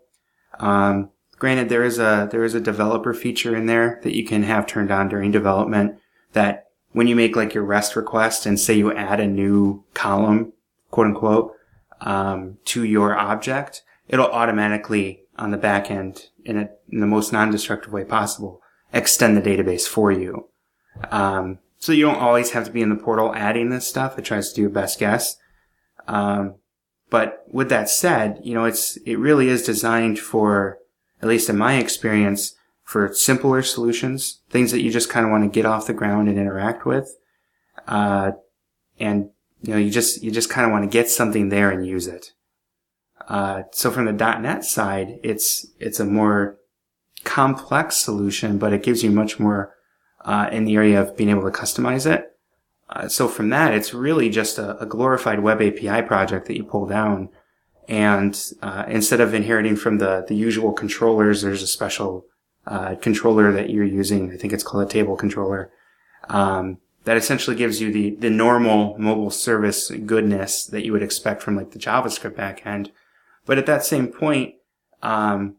Um, 0.59 1.09
granted, 1.37 1.69
there 1.69 1.83
is 1.83 1.99
a 1.99 2.27
there 2.31 2.43
is 2.43 2.53
a 2.53 2.59
developer 2.59 3.13
feature 3.13 3.55
in 3.55 3.65
there 3.65 3.99
that 4.03 4.15
you 4.15 4.25
can 4.25 4.43
have 4.43 4.67
turned 4.67 4.91
on 4.91 5.09
during 5.09 5.31
development. 5.31 5.99
That 6.33 6.67
when 6.91 7.07
you 7.07 7.15
make 7.15 7.35
like 7.35 7.53
your 7.53 7.63
REST 7.63 7.95
request 7.95 8.45
and 8.45 8.59
say 8.59 8.73
you 8.73 8.93
add 8.93 9.19
a 9.19 9.27
new 9.27 9.83
column, 9.93 10.53
quote 10.91 11.07
unquote, 11.07 11.53
um, 12.01 12.57
to 12.65 12.83
your 12.83 13.17
object, 13.17 13.83
it'll 14.07 14.27
automatically 14.27 15.23
on 15.37 15.51
the 15.51 15.57
back 15.57 15.91
end 15.91 16.29
in, 16.45 16.57
a, 16.57 16.69
in 16.89 17.01
the 17.01 17.05
most 17.05 17.33
non-destructive 17.33 17.91
way 17.91 18.05
possible 18.05 18.61
extend 18.93 19.35
the 19.35 19.41
database 19.41 19.85
for 19.85 20.11
you. 20.11 20.47
Um, 21.11 21.59
so 21.77 21.91
you 21.91 22.05
don't 22.05 22.21
always 22.21 22.51
have 22.51 22.65
to 22.65 22.71
be 22.71 22.81
in 22.81 22.89
the 22.89 22.95
portal 22.95 23.35
adding 23.35 23.69
this 23.69 23.87
stuff. 23.87 24.17
It 24.17 24.23
tries 24.23 24.49
to 24.49 24.55
do 24.55 24.67
a 24.67 24.69
best 24.69 24.97
guess. 24.97 25.37
Um, 26.07 26.55
but 27.09 27.43
with 27.47 27.69
that 27.69 27.89
said, 27.89 28.39
you 28.43 28.53
know, 28.53 28.63
it's, 28.65 28.95
it 28.97 29.19
really 29.19 29.49
is 29.49 29.63
designed 29.63 30.17
for, 30.17 30.79
at 31.25 31.29
least 31.29 31.49
in 31.49 31.57
my 31.57 31.77
experience, 31.77 32.55
for 32.83 33.11
simpler 33.11 33.63
solutions, 33.63 34.41
things 34.51 34.71
that 34.71 34.81
you 34.81 34.91
just 34.91 35.09
kind 35.09 35.25
of 35.25 35.31
want 35.31 35.43
to 35.43 35.49
get 35.49 35.65
off 35.65 35.87
the 35.87 35.93
ground 35.93 36.29
and 36.29 36.37
interact 36.37 36.85
with. 36.85 37.17
Uh, 37.87 38.33
and, 38.99 39.31
you 39.63 39.73
know, 39.73 39.79
you 39.79 39.89
just, 39.89 40.21
you 40.21 40.29
just 40.29 40.51
kind 40.51 40.67
of 40.67 40.71
want 40.71 40.83
to 40.83 40.95
get 40.95 41.09
something 41.09 41.49
there 41.49 41.71
and 41.71 41.87
use 41.87 42.05
it. 42.05 42.33
Uh, 43.27 43.63
so 43.71 43.89
from 43.89 44.05
the 44.05 44.11
.NET 44.11 44.63
side, 44.63 45.19
it's, 45.23 45.65
it's 45.79 45.99
a 45.99 46.05
more 46.05 46.59
complex 47.23 47.97
solution, 47.97 48.59
but 48.59 48.71
it 48.71 48.83
gives 48.83 49.03
you 49.03 49.09
much 49.09 49.39
more, 49.39 49.73
uh, 50.25 50.47
in 50.51 50.65
the 50.65 50.75
area 50.75 51.01
of 51.01 51.17
being 51.17 51.31
able 51.31 51.41
to 51.41 51.57
customize 51.57 52.05
it. 52.05 52.37
Uh, 52.91 53.07
so 53.07 53.27
from 53.27 53.49
that, 53.49 53.73
it's 53.73 53.95
really 53.95 54.29
just 54.29 54.59
a, 54.59 54.77
a, 54.77 54.85
glorified 54.85 55.39
web 55.39 55.59
API 55.59 56.03
project 56.03 56.45
that 56.45 56.55
you 56.55 56.63
pull 56.63 56.85
down. 56.85 57.29
And, 57.87 58.39
uh, 58.61 58.85
instead 58.87 59.21
of 59.21 59.33
inheriting 59.33 59.75
from 59.75 59.99
the, 59.99 60.25
the 60.27 60.35
usual 60.35 60.73
controllers, 60.73 61.41
there's 61.41 61.61
a 61.63 61.67
special, 61.67 62.25
uh, 62.65 62.95
controller 62.95 63.51
that 63.51 63.69
you're 63.69 63.83
using. 63.83 64.31
I 64.31 64.37
think 64.37 64.53
it's 64.53 64.63
called 64.63 64.83
a 64.83 64.89
table 64.89 65.15
controller. 65.15 65.71
Um, 66.29 66.79
that 67.03 67.17
essentially 67.17 67.55
gives 67.55 67.79
you 67.79 67.91
the, 67.91 68.15
the 68.15 68.31
normal 68.31 68.97
mobile 68.97 69.29
service 69.29 69.91
goodness 69.91 70.65
that 70.65 70.83
you 70.83 70.91
would 70.91 71.03
expect 71.03 71.43
from 71.43 71.55
like 71.55 71.71
the 71.71 71.79
JavaScript 71.79 72.35
backend. 72.35 72.89
But 73.45 73.59
at 73.59 73.67
that 73.67 73.85
same 73.85 74.07
point, 74.07 74.55
um, 75.03 75.57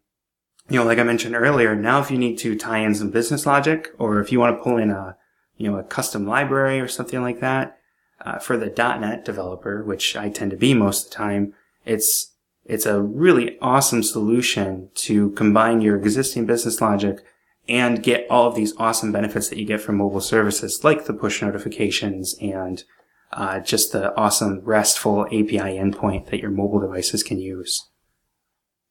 you 0.69 0.77
know, 0.77 0.85
like 0.85 0.99
I 0.99 1.05
mentioned 1.05 1.37
earlier, 1.37 1.77
now 1.77 2.01
if 2.01 2.11
you 2.11 2.19
need 2.19 2.39
to 2.39 2.57
tie 2.57 2.79
in 2.79 2.95
some 2.97 3.11
business 3.11 3.47
logic 3.47 3.91
or 3.99 4.21
if 4.21 4.33
you 4.33 4.41
want 4.41 4.57
to 4.57 4.63
pull 4.63 4.77
in 4.77 4.91
a, 4.91 5.17
you 5.57 5.71
know, 5.71 5.79
a 5.79 5.85
custom 5.85 6.27
library 6.27 6.81
or 6.81 6.89
something 6.89 7.23
like 7.23 7.41
that, 7.41 7.79
uh, 8.23 8.39
for 8.39 8.57
the 8.57 8.73
.NET 8.77 9.25
developer, 9.25 9.85
which 9.85 10.17
I 10.17 10.29
tend 10.29 10.51
to 10.51 10.57
be 10.57 10.75
most 10.75 11.07
of 11.07 11.11
the 11.11 11.17
time, 11.17 11.55
it's, 11.87 12.35
it's 12.65 12.87
a 12.87 13.01
really 13.01 13.59
awesome 13.61 14.03
solution 14.03 14.91
to 14.97 15.31
combine 15.31 15.81
your 15.81 15.97
existing 15.97 16.47
business 16.47 16.81
logic 16.81 17.25
and 17.69 18.03
get 18.03 18.27
all 18.31 18.49
of 18.49 18.55
these 18.55 18.75
awesome 18.77 19.13
benefits 19.13 19.49
that 19.49 19.59
you 19.59 19.65
get 19.65 19.81
from 19.81 19.97
mobile 19.97 20.21
services 20.21 20.85
like 20.85 21.07
the 21.07 21.13
push 21.13 21.43
notifications 21.43 22.35
and 22.41 22.85
uh, 23.33 23.61
just 23.61 23.93
the 23.93 24.15
awesome 24.17 24.61
RESTful 24.65 25.27
API 25.27 25.59
endpoint 25.59 26.31
that 26.31 26.41
your 26.41 26.51
mobile 26.51 26.81
devices 26.81 27.23
can 27.23 27.39
use. 27.39 27.89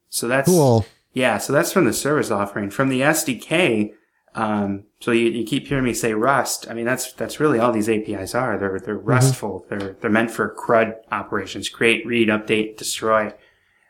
So 0.09 0.27
that's 0.27 0.49
cool. 0.49 0.85
Yeah, 1.13 1.37
so 1.37 1.53
that's 1.53 1.71
from 1.71 1.85
the 1.85 1.93
service 1.93 2.31
offering. 2.31 2.69
From 2.69 2.89
the 2.89 3.01
SDK, 3.01 3.93
um, 4.35 4.83
so 4.99 5.11
you, 5.11 5.29
you 5.29 5.45
keep 5.45 5.67
hearing 5.67 5.85
me 5.85 5.93
say 5.93 6.13
REST. 6.13 6.69
I 6.69 6.73
mean, 6.73 6.85
that's 6.85 7.13
that's 7.13 7.39
really 7.39 7.57
all 7.57 7.71
these 7.71 7.89
APIs 7.89 8.35
are. 8.35 8.57
They're 8.57 8.79
they're 8.79 8.97
Mm-hmm. 8.97 9.09
RESTful. 9.09 9.65
They're 9.69 9.95
they're 10.01 10.11
meant 10.11 10.31
for 10.31 10.53
CRUD 10.53 10.95
operations: 11.11 11.69
create, 11.69 12.05
read, 12.05 12.27
update, 12.27 12.77
destroy. 12.77 13.33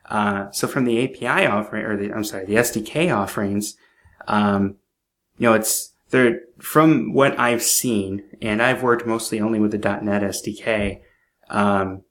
Uh, 0.07 0.51
so 0.51 0.67
from 0.67 0.85
the 0.85 1.03
API 1.03 1.47
offering, 1.47 1.83
or 1.83 1.97
the 1.97 2.13
I'm 2.13 2.23
sorry, 2.23 2.45
the 2.45 2.55
SDK 2.55 3.15
offerings, 3.15 3.75
um, 4.27 4.75
you 5.39 5.47
know, 5.47 5.53
it's 5.53 5.93
they're 6.11 6.41
from 6.59 7.13
what 7.13 7.37
I've 7.39 7.63
seen, 7.63 8.23
and 8.41 8.61
I've 8.61 8.83
worked 8.83 9.07
mostly 9.07 9.41
only 9.41 9.59
with 9.59 9.71
the 9.71 9.79
.NET 9.79 10.21
SDK. 10.21 11.01
Um, 11.49 12.03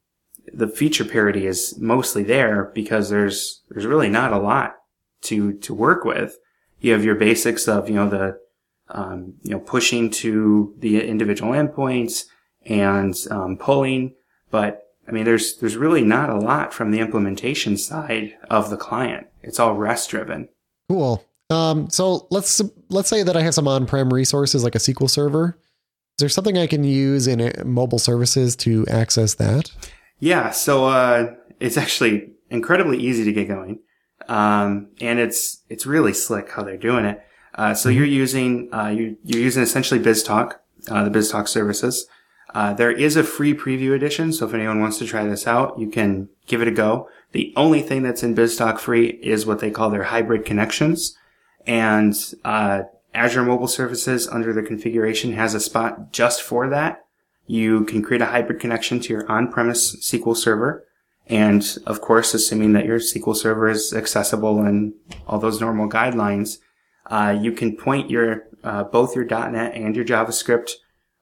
the 0.52 0.68
feature 0.68 1.04
parity 1.04 1.46
is 1.46 1.78
mostly 1.78 2.24
there 2.24 2.72
because 2.74 3.10
there's 3.10 3.62
there's 3.70 3.86
really 3.86 4.08
not 4.08 4.32
a 4.32 4.38
lot 4.38 4.74
to 5.22 5.52
to 5.58 5.72
work 5.72 6.04
with. 6.04 6.36
You 6.84 6.92
have 6.92 7.02
your 7.02 7.14
basics 7.14 7.66
of 7.66 7.88
you 7.88 7.94
know 7.94 8.10
the 8.10 8.38
um, 8.88 9.36
you 9.42 9.52
know 9.52 9.60
pushing 9.60 10.10
to 10.10 10.74
the 10.80 11.02
individual 11.02 11.52
endpoints 11.52 12.26
and 12.66 13.14
um, 13.30 13.56
pulling, 13.56 14.14
but 14.50 14.82
I 15.08 15.12
mean 15.12 15.24
there's 15.24 15.56
there's 15.56 15.76
really 15.76 16.04
not 16.04 16.28
a 16.28 16.38
lot 16.38 16.74
from 16.74 16.90
the 16.90 17.00
implementation 17.00 17.78
side 17.78 18.36
of 18.50 18.68
the 18.68 18.76
client. 18.76 19.28
It's 19.42 19.58
all 19.58 19.74
REST 19.74 20.10
driven. 20.10 20.50
Cool. 20.90 21.24
Um, 21.48 21.88
so 21.88 22.26
let's 22.30 22.60
let's 22.90 23.08
say 23.08 23.22
that 23.22 23.34
I 23.34 23.40
have 23.40 23.54
some 23.54 23.66
on-prem 23.66 24.12
resources 24.12 24.62
like 24.62 24.74
a 24.74 24.78
SQL 24.78 25.08
server. 25.08 25.58
Is 26.18 26.20
there 26.20 26.28
something 26.28 26.58
I 26.58 26.66
can 26.66 26.84
use 26.84 27.26
in 27.26 27.40
uh, 27.40 27.62
mobile 27.64 27.98
services 27.98 28.56
to 28.56 28.86
access 28.88 29.34
that? 29.36 29.70
Yeah, 30.18 30.50
so 30.50 30.84
uh, 30.84 31.34
it's 31.60 31.78
actually 31.78 32.30
incredibly 32.50 32.98
easy 32.98 33.24
to 33.24 33.32
get 33.32 33.48
going, 33.48 33.78
um, 34.28 34.88
and 35.00 35.18
it's 35.18 35.62
it's 35.68 35.86
really 35.86 36.12
slick 36.12 36.50
how 36.50 36.62
they're 36.62 36.76
doing 36.76 37.04
it. 37.04 37.22
Uh, 37.54 37.74
so 37.74 37.88
you're 37.88 38.04
using 38.04 38.72
uh, 38.72 38.88
you 38.88 39.16
you're 39.24 39.42
using 39.42 39.62
essentially 39.62 40.00
BizTalk, 40.00 40.54
uh, 40.90 41.08
the 41.08 41.18
BizTalk 41.18 41.48
services. 41.48 42.06
Uh, 42.54 42.72
there 42.72 42.92
is 42.92 43.16
a 43.16 43.24
free 43.24 43.52
preview 43.52 43.94
edition, 43.94 44.32
so 44.32 44.46
if 44.46 44.54
anyone 44.54 44.80
wants 44.80 44.98
to 44.98 45.06
try 45.06 45.24
this 45.24 45.46
out, 45.46 45.76
you 45.78 45.90
can 45.90 46.28
give 46.46 46.62
it 46.62 46.68
a 46.68 46.72
go. 46.72 47.08
The 47.32 47.52
only 47.56 47.82
thing 47.82 48.02
that's 48.02 48.22
in 48.22 48.34
BizTalk 48.34 48.78
free 48.78 49.18
is 49.22 49.44
what 49.44 49.58
they 49.58 49.72
call 49.72 49.90
their 49.90 50.04
hybrid 50.04 50.44
connections, 50.44 51.16
and 51.66 52.14
uh, 52.44 52.82
Azure 53.12 53.42
Mobile 53.42 53.68
Services 53.68 54.28
under 54.28 54.52
the 54.52 54.62
configuration 54.62 55.32
has 55.32 55.54
a 55.54 55.60
spot 55.60 56.12
just 56.12 56.42
for 56.42 56.68
that. 56.68 57.04
You 57.46 57.84
can 57.84 58.02
create 58.02 58.22
a 58.22 58.26
hybrid 58.26 58.60
connection 58.60 59.00
to 59.00 59.12
your 59.12 59.30
on-premise 59.30 59.96
SQL 59.96 60.36
server. 60.36 60.86
And 61.26 61.78
of 61.86 62.00
course, 62.00 62.34
assuming 62.34 62.72
that 62.74 62.84
your 62.84 62.98
SQL 62.98 63.34
server 63.34 63.68
is 63.68 63.94
accessible 63.94 64.60
and 64.60 64.92
all 65.26 65.38
those 65.38 65.60
normal 65.60 65.88
guidelines, 65.88 66.58
uh, 67.06 67.36
you 67.40 67.52
can 67.52 67.76
point 67.76 68.10
your, 68.10 68.44
uh, 68.62 68.84
both 68.84 69.16
your 69.16 69.24
.NET 69.24 69.74
and 69.74 69.96
your 69.96 70.04
JavaScript, 70.04 70.72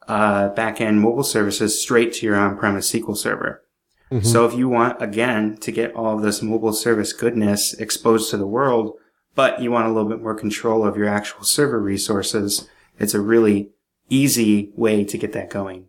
uh, 0.09 0.51
backend 0.51 0.97
mobile 0.97 1.23
services 1.23 1.81
straight 1.81 2.13
to 2.15 2.27
your 2.27 2.37
on-premise 2.37 2.91
SQL 2.91 3.17
server. 3.17 3.63
Mhm. 4.11 4.27
So 4.27 4.45
if 4.45 4.55
you 4.55 4.69
want, 4.69 5.01
again, 5.01 5.57
to 5.59 5.73
get 5.73 5.95
all 5.95 6.17
of 6.17 6.23
this 6.23 6.43
mobile 6.43 6.73
service 6.73 7.13
goodness 7.13 7.73
exposed 7.75 8.31
to 8.31 8.37
the 8.37 8.47
world, 8.47 8.95
but 9.35 9.63
you 9.63 9.71
want 9.71 9.87
a 9.87 9.93
little 9.93 10.09
bit 10.09 10.21
more 10.21 10.35
control 10.35 10.85
of 10.85 10.97
your 10.97 11.07
actual 11.07 11.45
server 11.45 11.81
resources, 11.81 12.69
it's 12.99 13.15
a 13.15 13.21
really 13.21 13.71
easy 14.11 14.73
way 14.77 15.05
to 15.05 15.17
get 15.17 15.33
that 15.33 15.49
going. 15.49 15.87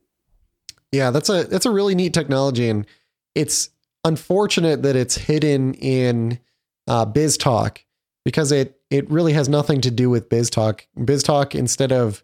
Yeah, 0.91 1.09
that's 1.09 1.29
a 1.29 1.43
that's 1.43 1.65
a 1.65 1.71
really 1.71 1.95
neat 1.95 2.13
technology, 2.13 2.69
and 2.69 2.85
it's 3.35 3.69
unfortunate 4.03 4.83
that 4.83 4.95
it's 4.95 5.15
hidden 5.15 5.73
in 5.75 6.39
uh, 6.87 7.05
BizTalk 7.05 7.79
because 8.25 8.51
it 8.51 8.79
it 8.89 9.09
really 9.09 9.33
has 9.33 9.49
nothing 9.49 9.81
to 9.81 9.91
do 9.91 10.09
with 10.09 10.29
BizTalk. 10.29 10.81
BizTalk 10.97 11.55
instead 11.55 11.91
of 11.91 12.23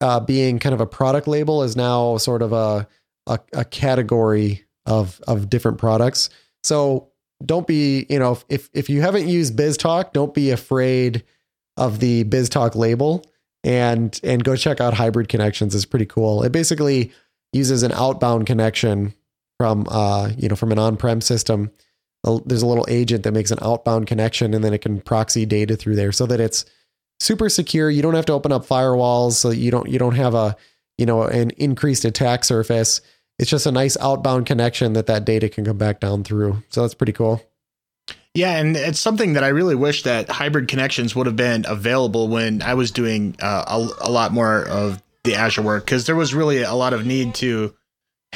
uh, 0.00 0.20
being 0.20 0.58
kind 0.58 0.74
of 0.74 0.80
a 0.80 0.86
product 0.86 1.26
label 1.26 1.62
is 1.62 1.76
now 1.76 2.16
sort 2.18 2.42
of 2.42 2.52
a 2.52 2.86
a, 3.26 3.38
a 3.52 3.64
category 3.64 4.64
of 4.84 5.20
of 5.26 5.48
different 5.48 5.78
products. 5.78 6.30
So 6.62 7.08
don't 7.44 7.66
be, 7.66 8.06
you 8.08 8.18
know, 8.18 8.38
if 8.48 8.70
if 8.72 8.88
you 8.88 9.00
haven't 9.00 9.28
used 9.28 9.56
BizTalk, 9.56 10.12
don't 10.12 10.34
be 10.34 10.50
afraid 10.50 11.24
of 11.76 12.00
the 12.00 12.24
BizTalk 12.24 12.74
label 12.74 13.24
and 13.64 14.18
and 14.22 14.42
go 14.42 14.56
check 14.56 14.80
out 14.80 14.94
Hybrid 14.94 15.28
Connections. 15.28 15.74
It's 15.74 15.84
pretty 15.84 16.06
cool. 16.06 16.42
It 16.42 16.52
basically 16.52 17.12
uses 17.52 17.82
an 17.82 17.92
outbound 17.92 18.46
connection 18.46 19.14
from 19.58 19.86
uh, 19.90 20.30
you 20.36 20.48
know, 20.48 20.56
from 20.56 20.72
an 20.72 20.78
on-prem 20.78 21.20
system. 21.20 21.70
There's 22.44 22.62
a 22.62 22.66
little 22.66 22.86
agent 22.88 23.22
that 23.22 23.32
makes 23.32 23.52
an 23.52 23.58
outbound 23.62 24.08
connection 24.08 24.52
and 24.52 24.64
then 24.64 24.74
it 24.74 24.80
can 24.80 25.00
proxy 25.00 25.46
data 25.46 25.76
through 25.76 25.94
there 25.94 26.10
so 26.10 26.26
that 26.26 26.40
it's 26.40 26.64
super 27.20 27.48
secure. 27.48 27.88
You 27.88 28.02
don't 28.02 28.14
have 28.14 28.26
to 28.26 28.32
open 28.32 28.50
up 28.50 28.66
firewalls, 28.66 29.32
so 29.32 29.50
you 29.50 29.70
don't 29.70 29.88
you 29.88 29.98
don't 29.98 30.16
have 30.16 30.34
a, 30.34 30.56
you 30.98 31.06
know, 31.06 31.22
an 31.22 31.50
increased 31.50 32.04
attack 32.04 32.44
surface 32.44 33.00
it's 33.38 33.50
just 33.50 33.66
a 33.66 33.72
nice 33.72 33.96
outbound 33.98 34.46
connection 34.46 34.94
that 34.94 35.06
that 35.06 35.24
data 35.24 35.48
can 35.48 35.64
come 35.64 35.76
back 35.76 36.00
down 36.00 36.24
through. 36.24 36.62
So 36.70 36.82
that's 36.82 36.94
pretty 36.94 37.12
cool. 37.12 37.42
Yeah, 38.34 38.56
and 38.58 38.76
it's 38.76 39.00
something 39.00 39.32
that 39.34 39.44
I 39.44 39.48
really 39.48 39.74
wish 39.74 40.02
that 40.02 40.28
hybrid 40.28 40.68
connections 40.68 41.16
would 41.16 41.26
have 41.26 41.36
been 41.36 41.64
available 41.66 42.28
when 42.28 42.62
I 42.62 42.74
was 42.74 42.90
doing 42.90 43.34
uh, 43.40 43.64
a, 43.66 44.08
a 44.08 44.10
lot 44.10 44.32
more 44.32 44.66
of 44.66 45.02
the 45.24 45.34
Azure 45.34 45.62
work 45.62 45.84
because 45.84 46.06
there 46.06 46.16
was 46.16 46.34
really 46.34 46.62
a 46.62 46.74
lot 46.74 46.92
of 46.92 47.06
need 47.06 47.34
to 47.36 47.74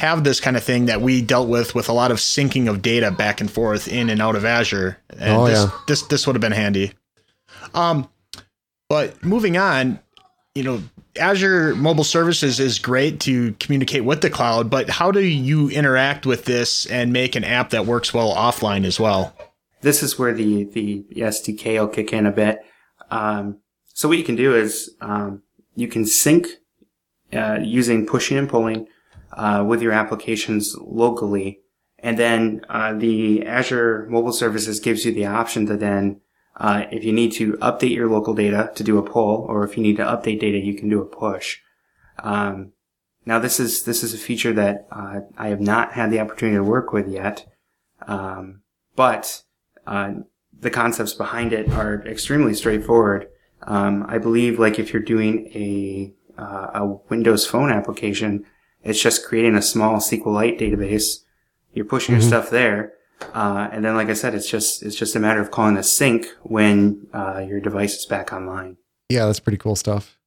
have 0.00 0.24
this 0.24 0.40
kind 0.40 0.56
of 0.56 0.64
thing 0.64 0.86
that 0.86 1.02
we 1.02 1.20
dealt 1.20 1.48
with 1.48 1.74
with 1.74 1.90
a 1.90 1.92
lot 1.92 2.10
of 2.10 2.16
syncing 2.16 2.68
of 2.68 2.80
data 2.80 3.10
back 3.10 3.40
and 3.40 3.50
forth 3.50 3.86
in 3.86 4.08
and 4.08 4.20
out 4.20 4.34
of 4.34 4.46
Azure. 4.46 4.96
And 5.10 5.36
oh, 5.36 5.46
this, 5.46 5.58
yeah. 5.58 5.70
this 5.86 6.02
this 6.02 6.26
would 6.26 6.34
have 6.34 6.40
been 6.40 6.52
handy. 6.52 6.92
Um, 7.74 8.08
but 8.88 9.22
moving 9.22 9.58
on, 9.58 10.00
you 10.54 10.62
know, 10.62 10.82
Azure 11.18 11.76
Mobile 11.76 12.04
Services 12.04 12.58
is 12.58 12.78
great 12.78 13.20
to 13.20 13.52
communicate 13.60 14.04
with 14.04 14.22
the 14.22 14.30
cloud, 14.30 14.70
but 14.70 14.88
how 14.88 15.10
do 15.10 15.20
you 15.20 15.68
interact 15.68 16.24
with 16.24 16.46
this 16.46 16.86
and 16.86 17.12
make 17.12 17.36
an 17.36 17.44
app 17.44 17.70
that 17.70 17.84
works 17.84 18.14
well 18.14 18.34
offline 18.34 18.86
as 18.86 18.98
well? 18.98 19.36
This 19.82 20.02
is 20.02 20.18
where 20.18 20.32
the, 20.32 20.64
the 20.64 21.04
SDK 21.14 21.78
will 21.78 21.88
kick 21.88 22.12
in 22.12 22.26
a 22.26 22.32
bit. 22.32 22.60
Um, 23.10 23.58
so 23.92 24.08
what 24.08 24.18
you 24.18 24.24
can 24.24 24.36
do 24.36 24.54
is, 24.54 24.94
um, 25.00 25.42
you 25.74 25.88
can 25.88 26.06
sync, 26.06 26.46
uh, 27.32 27.58
using 27.62 28.06
pushing 28.06 28.38
and 28.38 28.48
pulling, 28.48 28.86
uh, 29.32 29.64
with 29.66 29.82
your 29.82 29.92
applications 29.92 30.76
locally. 30.80 31.60
And 31.98 32.18
then, 32.18 32.64
uh, 32.68 32.94
the 32.94 33.46
Azure 33.46 34.06
Mobile 34.08 34.32
Services 34.32 34.80
gives 34.80 35.04
you 35.04 35.12
the 35.12 35.26
option 35.26 35.66
to 35.66 35.76
then 35.76 36.20
uh, 36.56 36.84
if 36.90 37.04
you 37.04 37.12
need 37.12 37.32
to 37.32 37.54
update 37.54 37.94
your 37.94 38.08
local 38.08 38.34
data 38.34 38.70
to 38.74 38.84
do 38.84 38.98
a 38.98 39.02
pull, 39.02 39.46
or 39.48 39.64
if 39.64 39.76
you 39.76 39.82
need 39.82 39.96
to 39.96 40.04
update 40.04 40.40
data, 40.40 40.58
you 40.58 40.74
can 40.74 40.90
do 40.90 41.00
a 41.00 41.06
push. 41.06 41.58
Um, 42.22 42.72
now 43.24 43.38
this 43.38 43.58
is 43.58 43.84
this 43.84 44.02
is 44.02 44.12
a 44.12 44.18
feature 44.18 44.52
that 44.52 44.86
uh, 44.92 45.20
I 45.38 45.48
have 45.48 45.60
not 45.60 45.92
had 45.92 46.10
the 46.10 46.20
opportunity 46.20 46.56
to 46.56 46.62
work 46.62 46.92
with 46.92 47.08
yet, 47.08 47.46
um, 48.06 48.62
but 48.94 49.42
uh, 49.86 50.12
the 50.58 50.70
concepts 50.70 51.14
behind 51.14 51.52
it 51.52 51.70
are 51.70 52.06
extremely 52.06 52.54
straightforward. 52.54 53.28
Um, 53.62 54.04
I 54.08 54.18
believe, 54.18 54.58
like 54.58 54.78
if 54.78 54.92
you're 54.92 55.02
doing 55.02 55.50
a 55.54 56.12
uh, 56.38 56.70
a 56.74 56.86
Windows 57.08 57.46
Phone 57.46 57.70
application, 57.70 58.44
it's 58.82 59.00
just 59.00 59.26
creating 59.26 59.56
a 59.56 59.62
small 59.62 59.96
SQLite 59.96 60.58
database. 60.58 61.20
You're 61.72 61.84
pushing 61.84 62.14
mm-hmm. 62.14 62.22
your 62.22 62.28
stuff 62.28 62.50
there, 62.50 62.94
uh, 63.34 63.68
and 63.72 63.84
then, 63.84 63.94
like 63.94 64.08
I 64.08 64.14
said, 64.14 64.34
it's 64.34 64.48
just 64.48 64.82
it's 64.82 64.96
just 64.96 65.14
a 65.14 65.20
matter 65.20 65.40
of 65.40 65.50
calling 65.50 65.76
a 65.76 65.82
sync 65.82 66.26
when 66.42 67.06
uh, 67.12 67.44
your 67.46 67.60
device 67.60 67.96
is 67.96 68.06
back 68.06 68.32
online. 68.32 68.76
Yeah, 69.08 69.26
that's 69.26 69.40
pretty 69.40 69.58
cool 69.58 69.76
stuff. 69.76 70.18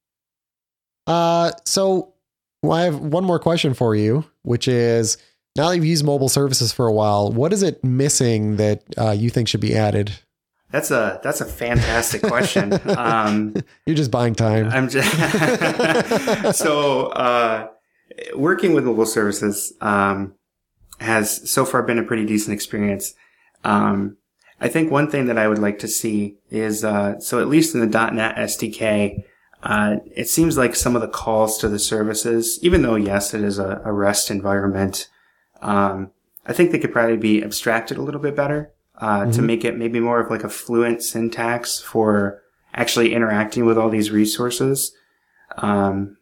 Uh, 1.06 1.52
so 1.64 2.14
well, 2.62 2.72
I 2.72 2.84
have 2.84 2.98
one 2.98 3.24
more 3.24 3.38
question 3.38 3.74
for 3.74 3.94
you, 3.94 4.24
which 4.42 4.68
is 4.68 5.18
now 5.56 5.68
that 5.68 5.76
you've 5.76 5.84
used 5.84 6.04
mobile 6.04 6.28
services 6.28 6.72
for 6.72 6.86
a 6.86 6.92
while, 6.92 7.30
what 7.30 7.52
is 7.52 7.62
it 7.62 7.82
missing 7.84 8.56
that 8.56 8.82
uh, 8.98 9.10
you 9.10 9.30
think 9.30 9.48
should 9.48 9.60
be 9.60 9.76
added? 9.76 10.12
That's 10.70 10.90
a 10.90 11.20
that's 11.22 11.40
a 11.40 11.44
fantastic 11.44 12.22
question. 12.22 12.80
Um, 12.96 13.54
You're 13.86 13.96
just 13.96 14.10
buying 14.10 14.34
time. 14.34 14.68
I'm 14.70 14.88
just 14.88 15.08
so 16.58 17.08
uh, 17.08 17.68
working 18.34 18.74
with 18.74 18.84
mobile 18.84 19.06
services. 19.06 19.72
Um, 19.80 20.34
has 21.00 21.50
so 21.50 21.64
far 21.64 21.82
been 21.82 21.98
a 21.98 22.04
pretty 22.04 22.24
decent 22.24 22.54
experience. 22.54 23.14
Um, 23.62 24.16
I 24.60 24.68
think 24.68 24.90
one 24.90 25.10
thing 25.10 25.26
that 25.26 25.38
I 25.38 25.48
would 25.48 25.58
like 25.58 25.78
to 25.80 25.88
see 25.88 26.36
is, 26.50 26.84
uh, 26.84 27.18
so 27.18 27.40
at 27.40 27.48
least 27.48 27.74
in 27.74 27.80
the 27.80 28.10
.NET 28.10 28.36
SDK, 28.36 29.24
uh, 29.62 29.96
it 30.14 30.28
seems 30.28 30.56
like 30.56 30.76
some 30.76 30.94
of 30.94 31.02
the 31.02 31.08
calls 31.08 31.58
to 31.58 31.68
the 31.68 31.78
services, 31.78 32.58
even 32.62 32.82
though 32.82 32.96
yes, 32.96 33.34
it 33.34 33.42
is 33.42 33.58
a, 33.58 33.80
a 33.84 33.92
REST 33.92 34.30
environment, 34.30 35.08
um, 35.62 36.10
I 36.46 36.52
think 36.52 36.70
they 36.70 36.78
could 36.78 36.92
probably 36.92 37.16
be 37.16 37.42
abstracted 37.42 37.96
a 37.96 38.02
little 38.02 38.20
bit 38.20 38.36
better, 38.36 38.72
uh, 38.98 39.20
mm-hmm. 39.20 39.30
to 39.32 39.42
make 39.42 39.64
it 39.64 39.78
maybe 39.78 40.00
more 40.00 40.20
of 40.20 40.30
like 40.30 40.44
a 40.44 40.50
fluent 40.50 41.02
syntax 41.02 41.80
for 41.80 42.42
actually 42.74 43.14
interacting 43.14 43.64
with 43.64 43.78
all 43.78 43.88
these 43.88 44.10
resources. 44.10 44.94
Um, 45.56 46.18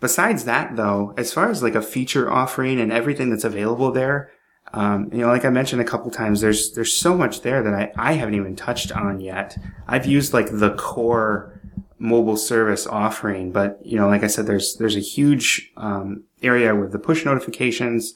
Besides 0.00 0.44
that 0.44 0.76
though, 0.76 1.14
as 1.16 1.32
far 1.32 1.50
as 1.50 1.62
like 1.62 1.74
a 1.74 1.82
feature 1.82 2.30
offering 2.30 2.80
and 2.80 2.92
everything 2.92 3.30
that's 3.30 3.44
available 3.44 3.90
there, 3.90 4.30
um, 4.72 5.08
you 5.12 5.18
know, 5.18 5.28
like 5.28 5.44
I 5.44 5.50
mentioned 5.50 5.80
a 5.80 5.84
couple 5.84 6.10
times, 6.10 6.40
there's, 6.40 6.72
there's 6.72 6.96
so 6.96 7.16
much 7.16 7.40
there 7.42 7.62
that 7.62 7.74
I, 7.74 7.92
I 7.96 8.12
haven't 8.12 8.34
even 8.34 8.54
touched 8.54 8.92
on 8.92 9.20
yet. 9.20 9.56
I've 9.86 10.06
used 10.06 10.32
like 10.32 10.48
the 10.50 10.74
core 10.74 11.60
mobile 11.98 12.36
service 12.36 12.86
offering, 12.86 13.50
but 13.50 13.80
you 13.84 13.96
know, 13.96 14.08
like 14.08 14.22
I 14.22 14.26
said, 14.26 14.46
there's, 14.46 14.76
there's 14.76 14.96
a 14.96 15.00
huge, 15.00 15.72
um, 15.76 16.24
area 16.42 16.74
with 16.74 16.92
the 16.92 16.98
push 16.98 17.24
notifications, 17.24 18.14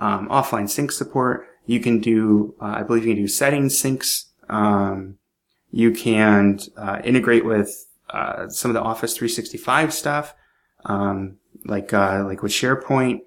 um, 0.00 0.28
offline 0.28 0.70
sync 0.70 0.92
support. 0.92 1.46
You 1.66 1.80
can 1.80 2.00
do, 2.00 2.54
uh, 2.60 2.76
I 2.76 2.82
believe 2.84 3.04
you 3.04 3.14
can 3.14 3.22
do 3.22 3.28
settings 3.28 3.80
syncs. 3.80 4.26
Um, 4.48 5.18
you 5.70 5.90
can, 5.90 6.60
uh, 6.76 7.00
integrate 7.04 7.44
with, 7.44 7.86
uh, 8.10 8.48
some 8.48 8.70
of 8.70 8.74
the 8.74 8.80
Office 8.80 9.14
365 9.14 9.92
stuff. 9.92 10.34
Um, 10.84 11.36
like, 11.64 11.92
uh, 11.92 12.24
like 12.24 12.42
with 12.42 12.52
SharePoint, 12.52 13.20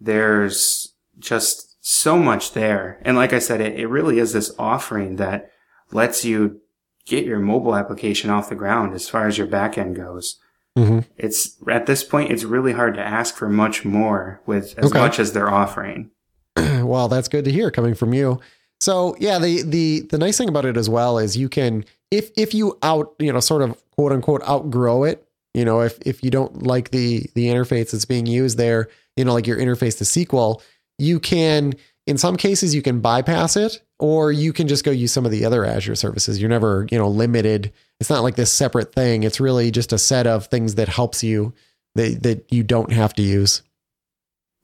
there's 0.00 0.94
just 1.18 1.76
so 1.80 2.18
much 2.18 2.52
there. 2.52 3.00
And 3.02 3.16
like 3.16 3.32
I 3.32 3.38
said, 3.38 3.60
it, 3.60 3.78
it 3.78 3.86
really 3.86 4.18
is 4.18 4.32
this 4.32 4.54
offering 4.58 5.16
that 5.16 5.50
lets 5.92 6.24
you 6.24 6.60
get 7.06 7.24
your 7.24 7.38
mobile 7.38 7.76
application 7.76 8.30
off 8.30 8.48
the 8.48 8.54
ground 8.54 8.92
as 8.92 9.08
far 9.08 9.26
as 9.26 9.38
your 9.38 9.46
backend 9.46 9.94
goes. 9.94 10.38
Mm-hmm. 10.76 11.00
It's 11.16 11.56
at 11.68 11.86
this 11.86 12.04
point, 12.04 12.30
it's 12.30 12.44
really 12.44 12.72
hard 12.72 12.94
to 12.94 13.00
ask 13.00 13.34
for 13.34 13.48
much 13.48 13.84
more 13.84 14.42
with 14.44 14.78
as 14.78 14.90
okay. 14.90 14.98
much 14.98 15.18
as 15.18 15.32
they're 15.32 15.50
offering. 15.50 16.10
well, 16.56 17.08
that's 17.08 17.28
good 17.28 17.44
to 17.46 17.52
hear 17.52 17.70
coming 17.70 17.94
from 17.94 18.12
you. 18.12 18.40
So 18.80 19.16
yeah, 19.18 19.38
the 19.38 19.62
the 19.62 20.00
the 20.10 20.18
nice 20.18 20.36
thing 20.36 20.48
about 20.48 20.66
it 20.66 20.76
as 20.76 20.90
well 20.90 21.18
is 21.18 21.36
you 21.36 21.48
can 21.48 21.84
if 22.10 22.30
if 22.36 22.52
you 22.52 22.78
out 22.82 23.14
you 23.18 23.32
know 23.32 23.40
sort 23.40 23.62
of 23.62 23.82
quote 23.92 24.12
unquote 24.12 24.46
outgrow 24.46 25.04
it, 25.04 25.25
you 25.56 25.64
know, 25.64 25.80
if 25.80 25.98
if 26.04 26.22
you 26.22 26.30
don't 26.30 26.64
like 26.64 26.90
the 26.90 27.30
the 27.34 27.46
interface 27.46 27.90
that's 27.90 28.04
being 28.04 28.26
used 28.26 28.58
there, 28.58 28.88
you 29.16 29.24
know, 29.24 29.32
like 29.32 29.46
your 29.46 29.56
interface 29.56 29.96
to 29.98 30.04
SQL, 30.04 30.60
you 30.98 31.18
can 31.18 31.72
in 32.06 32.18
some 32.18 32.36
cases 32.36 32.74
you 32.74 32.82
can 32.82 33.00
bypass 33.00 33.56
it 33.56 33.82
or 33.98 34.30
you 34.30 34.52
can 34.52 34.68
just 34.68 34.84
go 34.84 34.90
use 34.90 35.12
some 35.12 35.24
of 35.24 35.30
the 35.30 35.46
other 35.46 35.64
Azure 35.64 35.94
services. 35.94 36.38
You're 36.38 36.50
never, 36.50 36.86
you 36.90 36.98
know, 36.98 37.08
limited. 37.08 37.72
It's 38.00 38.10
not 38.10 38.22
like 38.22 38.36
this 38.36 38.52
separate 38.52 38.92
thing. 38.92 39.22
It's 39.22 39.40
really 39.40 39.70
just 39.70 39.94
a 39.94 39.98
set 39.98 40.26
of 40.26 40.46
things 40.46 40.74
that 40.74 40.88
helps 40.88 41.24
you 41.24 41.54
that 41.94 42.22
that 42.22 42.52
you 42.52 42.62
don't 42.62 42.92
have 42.92 43.14
to 43.14 43.22
use. 43.22 43.62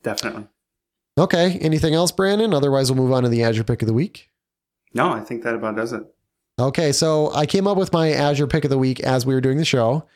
Definitely. 0.03 0.47
Okay. 1.17 1.59
Anything 1.63 1.95
else, 1.95 2.13
Brandon? 2.13 2.53
Otherwise, 2.53 2.93
we'll 2.93 3.03
move 3.03 3.13
on 3.15 3.23
to 3.23 3.31
the 3.31 3.45
Azure 3.45 3.65
pick 3.65 3.81
of 3.81 3.89
the 3.89 3.95
week. 3.95 4.31
No, 4.93 5.11
I 5.11 5.21
think 5.21 5.43
that 5.45 5.55
about 5.55 5.75
does 5.77 5.95
it. 5.95 6.05
Okay, 6.61 6.93
so 6.93 7.33
I 7.33 7.47
came 7.47 7.67
up 7.67 7.79
with 7.79 7.95
my 7.95 8.11
Azure 8.11 8.47
pick 8.47 8.65
of 8.65 8.71
the 8.71 8.77
week 8.77 9.01
as 9.01 9.25
we 9.25 9.33
were 9.33 9.41
doing 9.41 9.57
the 9.57 9.65
show. 9.65 10.07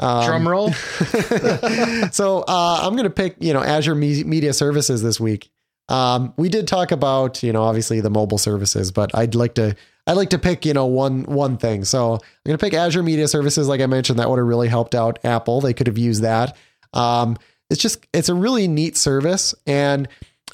Um, 0.00 0.26
Drum 0.26 0.48
roll. 0.48 0.72
so 2.12 2.44
uh, 2.46 2.80
I'm 2.82 2.92
going 2.92 3.04
to 3.04 3.10
pick, 3.10 3.36
you 3.40 3.52
know, 3.52 3.62
Azure 3.62 3.94
Me- 3.94 4.24
Media 4.24 4.52
Services 4.52 5.02
this 5.02 5.20
week. 5.20 5.50
Um, 5.88 6.32
we 6.36 6.48
did 6.48 6.66
talk 6.66 6.92
about, 6.92 7.42
you 7.42 7.52
know, 7.52 7.62
obviously 7.62 8.00
the 8.00 8.10
mobile 8.10 8.38
services, 8.38 8.90
but 8.90 9.14
I'd 9.14 9.34
like 9.34 9.54
to, 9.54 9.76
I'd 10.06 10.16
like 10.16 10.30
to 10.30 10.38
pick, 10.38 10.64
you 10.64 10.72
know, 10.72 10.86
one 10.86 11.24
one 11.24 11.56
thing. 11.58 11.84
So 11.84 12.14
I'm 12.14 12.20
going 12.44 12.58
to 12.58 12.64
pick 12.64 12.74
Azure 12.74 13.02
Media 13.02 13.28
Services. 13.28 13.68
Like 13.68 13.80
I 13.80 13.86
mentioned, 13.86 14.18
that 14.18 14.28
would 14.28 14.38
have 14.38 14.46
really 14.46 14.68
helped 14.68 14.94
out 14.94 15.18
Apple. 15.24 15.60
They 15.60 15.74
could 15.74 15.86
have 15.86 15.98
used 15.98 16.22
that. 16.22 16.56
Um, 16.92 17.36
it's 17.70 17.80
just, 17.80 18.06
it's 18.12 18.28
a 18.28 18.34
really 18.34 18.68
neat 18.68 18.96
service, 18.96 19.54
and 19.66 20.08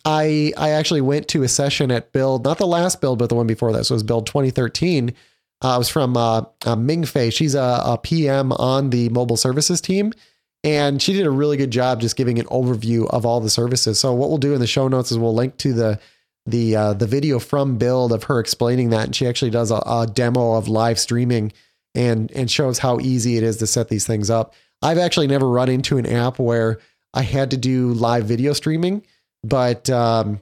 I 0.05 0.53
I 0.57 0.71
actually 0.71 1.01
went 1.01 1.29
to 1.29 1.43
a 1.43 1.49
session 1.49 1.91
at 1.91 2.13
Build, 2.13 2.45
not 2.45 2.59
the 2.59 2.67
last 2.67 3.01
Build, 3.01 3.19
but 3.19 3.29
the 3.29 3.35
one 3.35 3.47
before 3.47 3.73
that. 3.73 3.85
So 3.85 3.93
it 3.93 3.97
was 3.97 4.03
Build 4.03 4.27
2013 4.27 5.15
uh, 5.63 5.75
it 5.75 5.79
was 5.79 5.89
from 5.89 6.17
uh, 6.17 6.43
uh, 6.65 6.77
Ming 6.77 7.05
Fei. 7.05 7.31
She's 7.31 7.55
a, 7.55 7.83
a, 7.85 7.99
PM 7.99 8.53
on 8.53 8.91
the 8.91 9.09
mobile 9.11 9.37
services 9.37 9.81
team. 9.81 10.13
And 10.63 11.01
she 11.01 11.13
did 11.13 11.27
a 11.27 11.31
really 11.31 11.57
good 11.57 11.71
job 11.71 12.01
just 12.01 12.17
giving 12.17 12.39
an 12.39 12.47
overview 12.47 13.09
of 13.09 13.25
all 13.25 13.41
the 13.41 13.51
services. 13.51 13.99
So 13.99 14.13
what 14.13 14.29
we'll 14.29 14.39
do 14.39 14.53
in 14.53 14.61
the 14.61 14.67
show 14.67 14.89
notes 14.89 15.11
is 15.11 15.19
we'll 15.19 15.35
link 15.35 15.57
to 15.59 15.73
the 15.73 16.01
the 16.47 16.77
uh, 16.77 16.93
the 16.95 17.07
video 17.07 17.39
from 17.39 17.79
Build 17.79 18.13
of 18.13 18.25
her 18.25 18.41
explaining 18.41 18.91
that, 18.91 19.05
and 19.05 19.17
she 19.17 19.27
actually 19.27 19.51
does 19.51 19.71
a, 19.71 19.77
a 19.87 20.07
demo 20.13 20.55
of 20.55 20.69
live 20.69 20.99
streaming 20.99 21.53
and 21.95 22.31
and 22.33 22.51
shows 22.51 22.79
how 22.79 22.99
easy 23.01 23.37
it 23.37 23.43
is 23.43 23.57
to 23.59 23.67
set 23.67 23.89
these 23.89 24.07
things 24.07 24.31
up. 24.31 24.55
I've 24.83 24.99
actually 24.99 25.27
never 25.27 25.49
run 25.49 25.69
into 25.69 25.99
an 25.99 26.07
app 26.07 26.39
where 26.39 26.79
I 27.15 27.23
had 27.23 27.51
to 27.53 27.57
do 27.57 27.93
live 27.95 28.25
video 28.25 28.53
streaming, 28.53 29.05
but 29.43 29.89
um, 29.91 30.41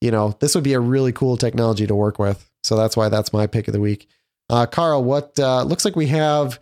you 0.00 0.10
know, 0.10 0.36
this 0.40 0.54
would 0.54 0.64
be 0.64 0.74
a 0.74 0.80
really 0.80 1.12
cool 1.12 1.36
technology 1.36 1.86
to 1.86 1.94
work 1.94 2.18
with. 2.18 2.50
So 2.62 2.76
that's 2.76 2.96
why 2.96 3.08
that's 3.08 3.32
my 3.32 3.46
pick 3.46 3.68
of 3.68 3.72
the 3.72 3.80
week. 3.80 4.08
Uh, 4.48 4.66
Carl, 4.66 5.02
what 5.02 5.38
uh, 5.38 5.62
looks 5.62 5.84
like 5.84 5.96
we 5.96 6.06
have 6.08 6.60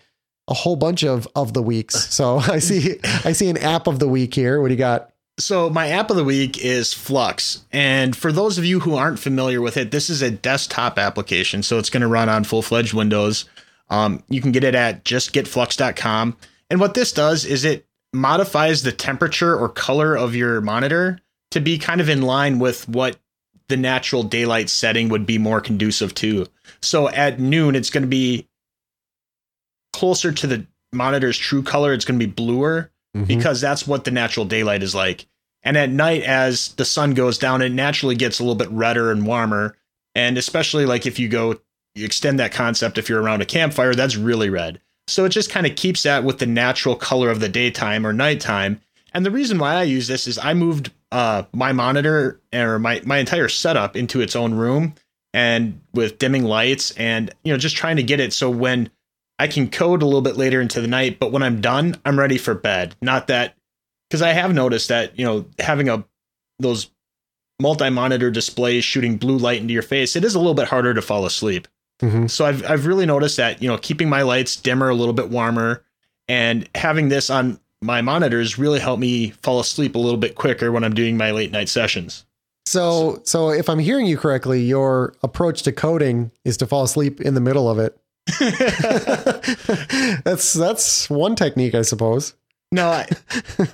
a 0.49 0.55
whole 0.55 0.77
bunch 0.77 1.05
of 1.05 1.27
of 1.35 1.53
the 1.53 1.63
weeks. 1.63 2.13
So 2.15 2.39
I 2.39 2.59
see 2.59 2.99
I 3.25 3.33
see 3.33 3.49
an 3.49 3.59
app 3.59 3.87
of 3.87 3.99
the 3.99 4.09
week 4.09 4.35
here. 4.35 4.61
What 4.61 4.69
do 4.69 4.75
you 4.75 4.79
got? 4.79 5.11
So 5.39 5.69
my 5.69 5.89
app 5.89 6.11
of 6.11 6.17
the 6.17 6.25
week 6.25 6.65
is 6.65 6.95
f.lux. 6.95 7.65
And 7.73 8.15
for 8.15 8.31
those 8.31 8.57
of 8.57 8.65
you 8.65 8.81
who 8.81 8.95
aren't 8.95 9.19
familiar 9.19 9.61
with 9.61 9.77
it, 9.77 9.91
this 9.91 10.09
is 10.09 10.23
a 10.23 10.31
desktop 10.31 10.97
application. 10.97 11.65
So 11.65 11.79
it's 11.79 11.91
going 11.91 12.03
to 12.03 12.07
run 12.07 12.29
on 12.29 12.45
full-fledged 12.45 12.95
Windows. 12.95 13.47
Um, 13.89 14.23
you 14.29 14.41
can 14.41 14.53
get 14.53 14.63
it 14.63 14.77
at 14.77 15.05
justgetflux.com. 15.05 16.37
And 16.71 16.79
what 16.79 16.95
this 16.95 17.11
does 17.11 17.45
is 17.45 17.65
it 17.65 17.85
modifies 18.13 18.85
the 18.85 18.93
temperature 18.93 19.59
or 19.59 19.69
color 19.69 20.17
of 20.17 20.37
your 20.37 20.61
monitor 20.61 21.19
to 21.51 21.61
be 21.61 21.79
kind 21.79 22.01
of 22.01 22.09
in 22.09 22.23
line 22.23 22.61
with 22.61 22.89
what 22.89 23.17
the 23.69 23.77
natural 23.77 24.23
daylight 24.23 24.69
setting 24.69 25.09
would 25.09 25.27
be 25.27 25.39
more 25.39 25.61
conducive 25.61 26.15
to. 26.15 26.47
So 26.83 27.09
at 27.09 27.41
noon, 27.41 27.75
it's 27.75 27.91
going 27.91 28.03
to 28.03 28.09
be 28.09 28.49
closer 29.93 30.33
to 30.33 30.47
the 30.47 30.67
monitor's 30.93 31.39
true 31.39 31.63
color. 31.63 31.93
It's 31.93 32.05
going 32.05 32.19
to 32.19 32.27
be 32.27 32.33
bluer 32.33 32.91
mm-hmm. 33.17 33.27
because 33.27 33.61
that's 33.61 33.87
what 33.87 34.05
the 34.05 34.11
natural 34.11 34.47
daylight 34.47 34.83
is 34.83 34.95
like. 34.95 35.27
And 35.63 35.79
at 35.79 35.91
night, 35.91 36.23
as 36.23 36.75
the 36.75 36.85
sun 36.85 37.15
goes 37.15 37.39
down, 37.39 37.63
it 37.63 37.73
naturally 37.73 38.17
gets 38.17 38.39
a 38.39 38.43
little 38.43 38.55
bit 38.55 38.71
redder 38.71 39.11
and 39.11 39.27
warmer. 39.27 39.77
And 40.15 40.37
especially 40.37 40.85
like 40.85 41.07
if 41.07 41.19
you 41.19 41.29
go 41.29 41.59
you 41.95 42.05
extend 42.05 42.41
that 42.41 42.53
concept, 42.53 42.99
if 42.99 43.09
you're 43.09 43.23
around 43.23 43.41
a 43.41 43.47
campfire, 43.47 43.95
that's 43.95 44.17
really 44.17 44.51
red. 44.51 44.81
So 45.07 45.25
it 45.25 45.31
just 45.31 45.51
kind 45.51 45.67
of 45.67 45.77
keeps 45.77 46.03
that 46.03 46.25
with 46.25 46.39
the 46.39 46.47
natural 46.47 46.97
color 46.97 47.31
of 47.31 47.41
the 47.41 47.49
daytime 47.49 48.07
or 48.07 48.13
nighttime. 48.13 48.81
And 49.13 49.25
the 49.25 49.31
reason 49.31 49.59
why 49.59 49.75
I 49.75 49.85
use 49.85 50.09
this 50.09 50.27
is 50.27 50.39
I 50.39 50.55
moved 50.55 50.91
uh, 51.15 51.45
my 51.53 51.73
monitor 51.73 52.41
or 52.53 52.81
my, 52.81 53.01
my 53.07 53.19
entire 53.19 53.49
setup 53.49 53.95
into 53.95 54.21
its 54.21 54.35
own 54.35 54.53
room 54.53 54.95
and 55.33 55.81
with 55.93 56.19
dimming 56.19 56.43
lights 56.43 56.91
and, 56.93 57.33
you 57.45 57.53
know, 57.53 57.57
just 57.57 57.77
trying 57.77 57.95
to 57.97 58.03
get 58.03 58.19
it 58.19 58.33
so 58.33 58.51
when 58.51 58.91
I 59.39 59.47
can 59.47 59.71
code 59.71 60.03
a 60.03 60.07
little 60.07 60.23
bit 60.23 60.37
later 60.37 60.61
into 60.61 60.81
the 60.81 60.89
night, 60.89 61.21
but 61.21 61.31
when 61.31 61.45
I'm 61.45 61.61
done, 61.61 61.97
I'm 62.05 62.19
ready 62.19 62.37
for 62.37 62.53
bed. 62.53 62.97
Not 63.01 63.29
that 63.29 63.55
because 64.11 64.23
I 64.23 64.33
have 64.33 64.53
noticed 64.53 64.89
that, 64.89 65.17
you 65.17 65.25
know, 65.25 65.47
having 65.61 65.89
a 65.89 66.05
those 66.59 66.91
multi-monitor 67.61 68.33
displays 68.33 68.85
shooting 68.85 69.17
blue 69.17 69.39
light 69.39 69.61
into 69.61 69.73
your 69.73 69.83
face, 69.83 70.17
it 70.17 70.25
is 70.25 70.35
a 70.35 70.39
little 70.39 70.55
bit 70.55 70.67
harder 70.67 70.95
to 70.95 71.03
fall 71.03 71.27
asleep. 71.27 71.69
Mm-hmm. 72.03 72.27
So 72.27 72.45
I've 72.45 72.69
I've 72.69 72.87
really 72.87 73.07
noticed 73.07 73.37
that, 73.37 73.63
you 73.63 73.69
know, 73.69 73.79
keeping 73.79 74.09
my 74.09 74.23
lights 74.23 74.57
dimmer, 74.57 74.89
a 74.89 74.95
little 74.97 75.15
bit 75.15 75.31
warmer, 75.31 75.85
and 76.27 76.69
having 76.75 77.09
this 77.09 77.31
on 77.31 77.61
my 77.83 78.03
monitors 78.03 78.59
really 78.59 78.81
help 78.81 78.99
me 78.99 79.31
fall 79.43 79.61
asleep 79.61 79.95
a 79.95 79.99
little 79.99 80.19
bit 80.19 80.35
quicker 80.35 80.73
when 80.73 80.85
I'm 80.85 80.95
doing 80.95 81.17
my 81.17 81.31
late 81.31 81.51
night 81.51 81.69
sessions. 81.69 82.25
So 82.67 83.21
so 83.25 83.51
if 83.51 83.69
I'm 83.69 83.79
hearing 83.79 84.07
you 84.07 84.17
correctly, 84.17 84.63
your 84.63 85.15
approach 85.23 85.63
to 85.63 85.73
coding 85.73 86.31
is 86.45 86.57
to 86.59 86.67
fall 86.67 86.85
asleep 86.85 87.21
in 87.21 87.35
the 87.35 87.41
middle 87.41 87.69
of 87.69 87.79
it. 87.79 87.99
that's 90.25 90.55
that's 90.55 91.11
one 91.11 91.37
technique, 91.37 91.75
I 91.75 91.83
suppose. 91.83 92.35
No, 92.73 92.89
I, 92.89 93.07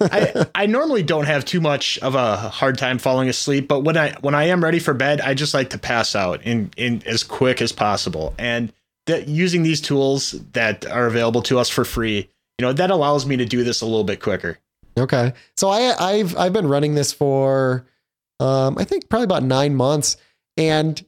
I, 0.00 0.46
I 0.54 0.66
normally 0.66 1.02
don't 1.02 1.24
have 1.24 1.46
too 1.46 1.60
much 1.60 1.98
of 2.00 2.14
a 2.14 2.36
hard 2.36 2.76
time 2.76 2.98
falling 2.98 3.30
asleep, 3.30 3.66
but 3.66 3.80
when 3.80 3.96
I 3.96 4.12
when 4.20 4.34
I 4.34 4.44
am 4.44 4.62
ready 4.62 4.78
for 4.78 4.92
bed, 4.92 5.22
I 5.22 5.32
just 5.34 5.54
like 5.54 5.70
to 5.70 5.78
pass 5.78 6.14
out 6.14 6.42
in 6.42 6.70
in 6.76 7.02
as 7.06 7.22
quick 7.22 7.62
as 7.62 7.72
possible. 7.72 8.34
And 8.38 8.72
that 9.06 9.28
using 9.28 9.62
these 9.62 9.80
tools 9.80 10.32
that 10.52 10.84
are 10.86 11.06
available 11.06 11.42
to 11.42 11.58
us 11.58 11.70
for 11.70 11.84
free, 11.84 12.28
you 12.60 12.66
know, 12.66 12.74
that 12.74 12.90
allows 12.90 13.24
me 13.24 13.38
to 13.38 13.46
do 13.46 13.64
this 13.64 13.80
a 13.80 13.86
little 13.86 14.04
bit 14.04 14.20
quicker. 14.20 14.58
Okay, 14.98 15.32
so 15.56 15.70
I 15.70 15.94
I've 15.98 16.36
I've 16.36 16.52
been 16.52 16.68
running 16.68 16.94
this 16.94 17.10
for 17.10 17.86
um 18.38 18.76
I 18.76 18.84
think 18.84 19.08
probably 19.08 19.24
about 19.24 19.42
nine 19.42 19.74
months, 19.74 20.18
and 20.58 21.02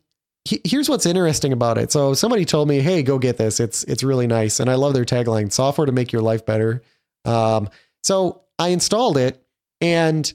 here's 0.47 0.89
what's 0.89 1.05
interesting 1.05 1.53
about 1.53 1.77
it. 1.77 1.93
So 1.93 2.15
somebody 2.15 2.47
told 2.47 2.69
me, 2.69 2.81
"Hey, 2.81 3.03
go 3.03 3.19
get 3.19 3.37
this. 3.37 3.61
It's 3.61 3.85
it's 3.85 4.03
really 4.03 4.27
nice." 4.27 4.61
And 4.61 4.71
I 4.71 4.77
love 4.77 4.95
their 4.95 5.05
tagline: 5.05 5.53
"Software 5.53 5.85
to 5.85 5.93
make 5.93 6.11
your 6.11 6.23
life 6.23 6.47
better." 6.47 6.81
Um, 7.27 7.69
so 8.03 8.41
I 8.59 8.69
installed 8.69 9.19
it, 9.19 9.45
and 9.83 10.33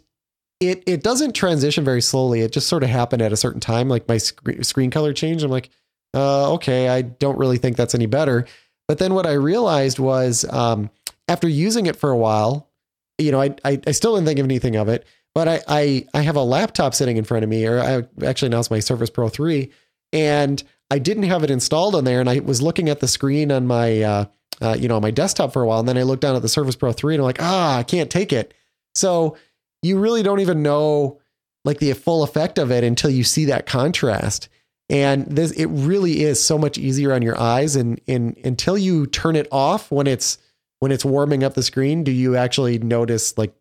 it 0.59 0.83
it 0.85 1.01
doesn't 1.01 1.33
transition 1.33 1.83
very 1.83 2.03
slowly. 2.03 2.41
It 2.41 2.51
just 2.51 2.67
sort 2.67 2.83
of 2.83 2.89
happened 2.89 3.23
at 3.23 3.33
a 3.33 3.37
certain 3.37 3.59
time. 3.59 3.89
Like 3.89 4.07
my 4.07 4.19
sc- 4.19 4.61
screen 4.61 4.91
color 4.91 5.13
changed. 5.13 5.43
I'm 5.43 5.49
like, 5.49 5.71
uh, 6.13 6.53
okay, 6.53 6.89
I 6.89 7.01
don't 7.01 7.39
really 7.39 7.57
think 7.57 7.75
that's 7.75 7.95
any 7.95 8.05
better. 8.05 8.45
But 8.87 8.99
then 8.99 9.15
what 9.15 9.25
I 9.25 9.33
realized 9.33 9.97
was, 9.97 10.45
um, 10.51 10.91
after 11.27 11.47
using 11.47 11.85
it 11.85 11.95
for 11.95 12.09
a 12.09 12.17
while, 12.17 12.69
you 13.17 13.31
know, 13.31 13.41
I, 13.41 13.55
I 13.63 13.79
I 13.85 13.91
still 13.91 14.15
didn't 14.15 14.27
think 14.27 14.39
of 14.39 14.45
anything 14.45 14.75
of 14.75 14.87
it. 14.87 15.05
But 15.35 15.47
I, 15.47 15.61
I 15.67 16.07
I 16.13 16.21
have 16.21 16.35
a 16.35 16.43
laptop 16.43 16.95
sitting 16.95 17.17
in 17.17 17.23
front 17.23 17.43
of 17.43 17.49
me, 17.49 17.65
or 17.65 17.79
I 17.79 18.25
actually 18.25 18.49
now 18.49 18.59
it's 18.59 18.71
my 18.71 18.79
Surface 18.79 19.09
Pro 19.09 19.29
three 19.29 19.71
and 20.13 20.63
I 20.89 20.99
didn't 20.99 21.23
have 21.23 21.43
it 21.43 21.51
installed 21.51 21.95
on 21.95 22.03
there. 22.03 22.19
And 22.19 22.29
I 22.29 22.39
was 22.39 22.61
looking 22.61 22.89
at 22.89 22.99
the 22.99 23.07
screen 23.07 23.51
on 23.51 23.67
my, 23.67 24.01
uh, 24.01 24.25
uh, 24.61 24.75
you 24.79 24.87
know, 24.87 24.99
my 24.99 25.11
desktop 25.11 25.53
for 25.53 25.61
a 25.61 25.67
while, 25.67 25.79
and 25.79 25.87
then 25.87 25.97
I 25.97 26.03
looked 26.03 26.21
down 26.21 26.35
at 26.35 26.41
the 26.41 26.49
Surface 26.49 26.75
Pro 26.75 26.91
3 26.91 27.15
and 27.15 27.21
I'm 27.21 27.25
like, 27.25 27.41
ah, 27.41 27.77
I 27.77 27.83
can't 27.83 28.09
take 28.09 28.33
it. 28.33 28.53
So 28.95 29.37
you 29.81 29.99
really 29.99 30.23
don't 30.23 30.39
even 30.39 30.63
know 30.63 31.19
like 31.63 31.79
the 31.79 31.93
full 31.93 32.23
effect 32.23 32.57
of 32.57 32.71
it 32.71 32.83
until 32.83 33.09
you 33.09 33.23
see 33.23 33.45
that 33.45 33.65
contrast. 33.65 34.49
And 34.89 35.25
this, 35.25 35.51
it 35.51 35.65
really 35.65 36.23
is 36.23 36.43
so 36.43 36.57
much 36.57 36.77
easier 36.77 37.13
on 37.13 37.21
your 37.21 37.39
eyes. 37.39 37.75
And, 37.75 37.99
and 38.07 38.37
until 38.43 38.77
you 38.77 39.05
turn 39.05 39.35
it 39.35 39.47
off 39.51 39.91
when 39.91 40.07
it's 40.07 40.37
when 40.79 40.91
it's 40.91 41.05
warming 41.05 41.43
up 41.43 41.53
the 41.53 41.63
screen, 41.63 42.03
do 42.03 42.11
you 42.11 42.35
actually 42.35 42.79
notice 42.79 43.37
like, 43.37 43.53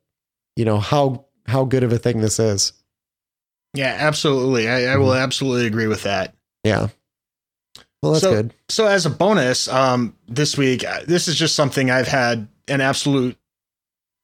you 0.56 0.64
know, 0.64 0.78
how 0.78 1.26
how 1.46 1.64
good 1.64 1.82
of 1.82 1.92
a 1.92 1.98
thing 1.98 2.20
this 2.20 2.38
is? 2.38 2.72
Yeah, 3.74 3.94
absolutely. 3.98 4.68
I, 4.68 4.92
I 4.92 4.96
will 4.96 5.08
mm-hmm. 5.08 5.22
absolutely 5.22 5.66
agree 5.66 5.86
with 5.86 6.02
that. 6.04 6.34
Yeah. 6.64 6.88
Well, 8.02 8.12
that's 8.12 8.22
so, 8.22 8.30
good. 8.32 8.54
So, 8.68 8.86
as 8.86 9.06
a 9.06 9.10
bonus, 9.10 9.68
um, 9.68 10.16
this 10.28 10.56
week, 10.56 10.84
uh, 10.84 11.00
this 11.06 11.28
is 11.28 11.36
just 11.36 11.54
something 11.54 11.90
I've 11.90 12.08
had 12.08 12.48
an 12.68 12.80
absolute 12.80 13.36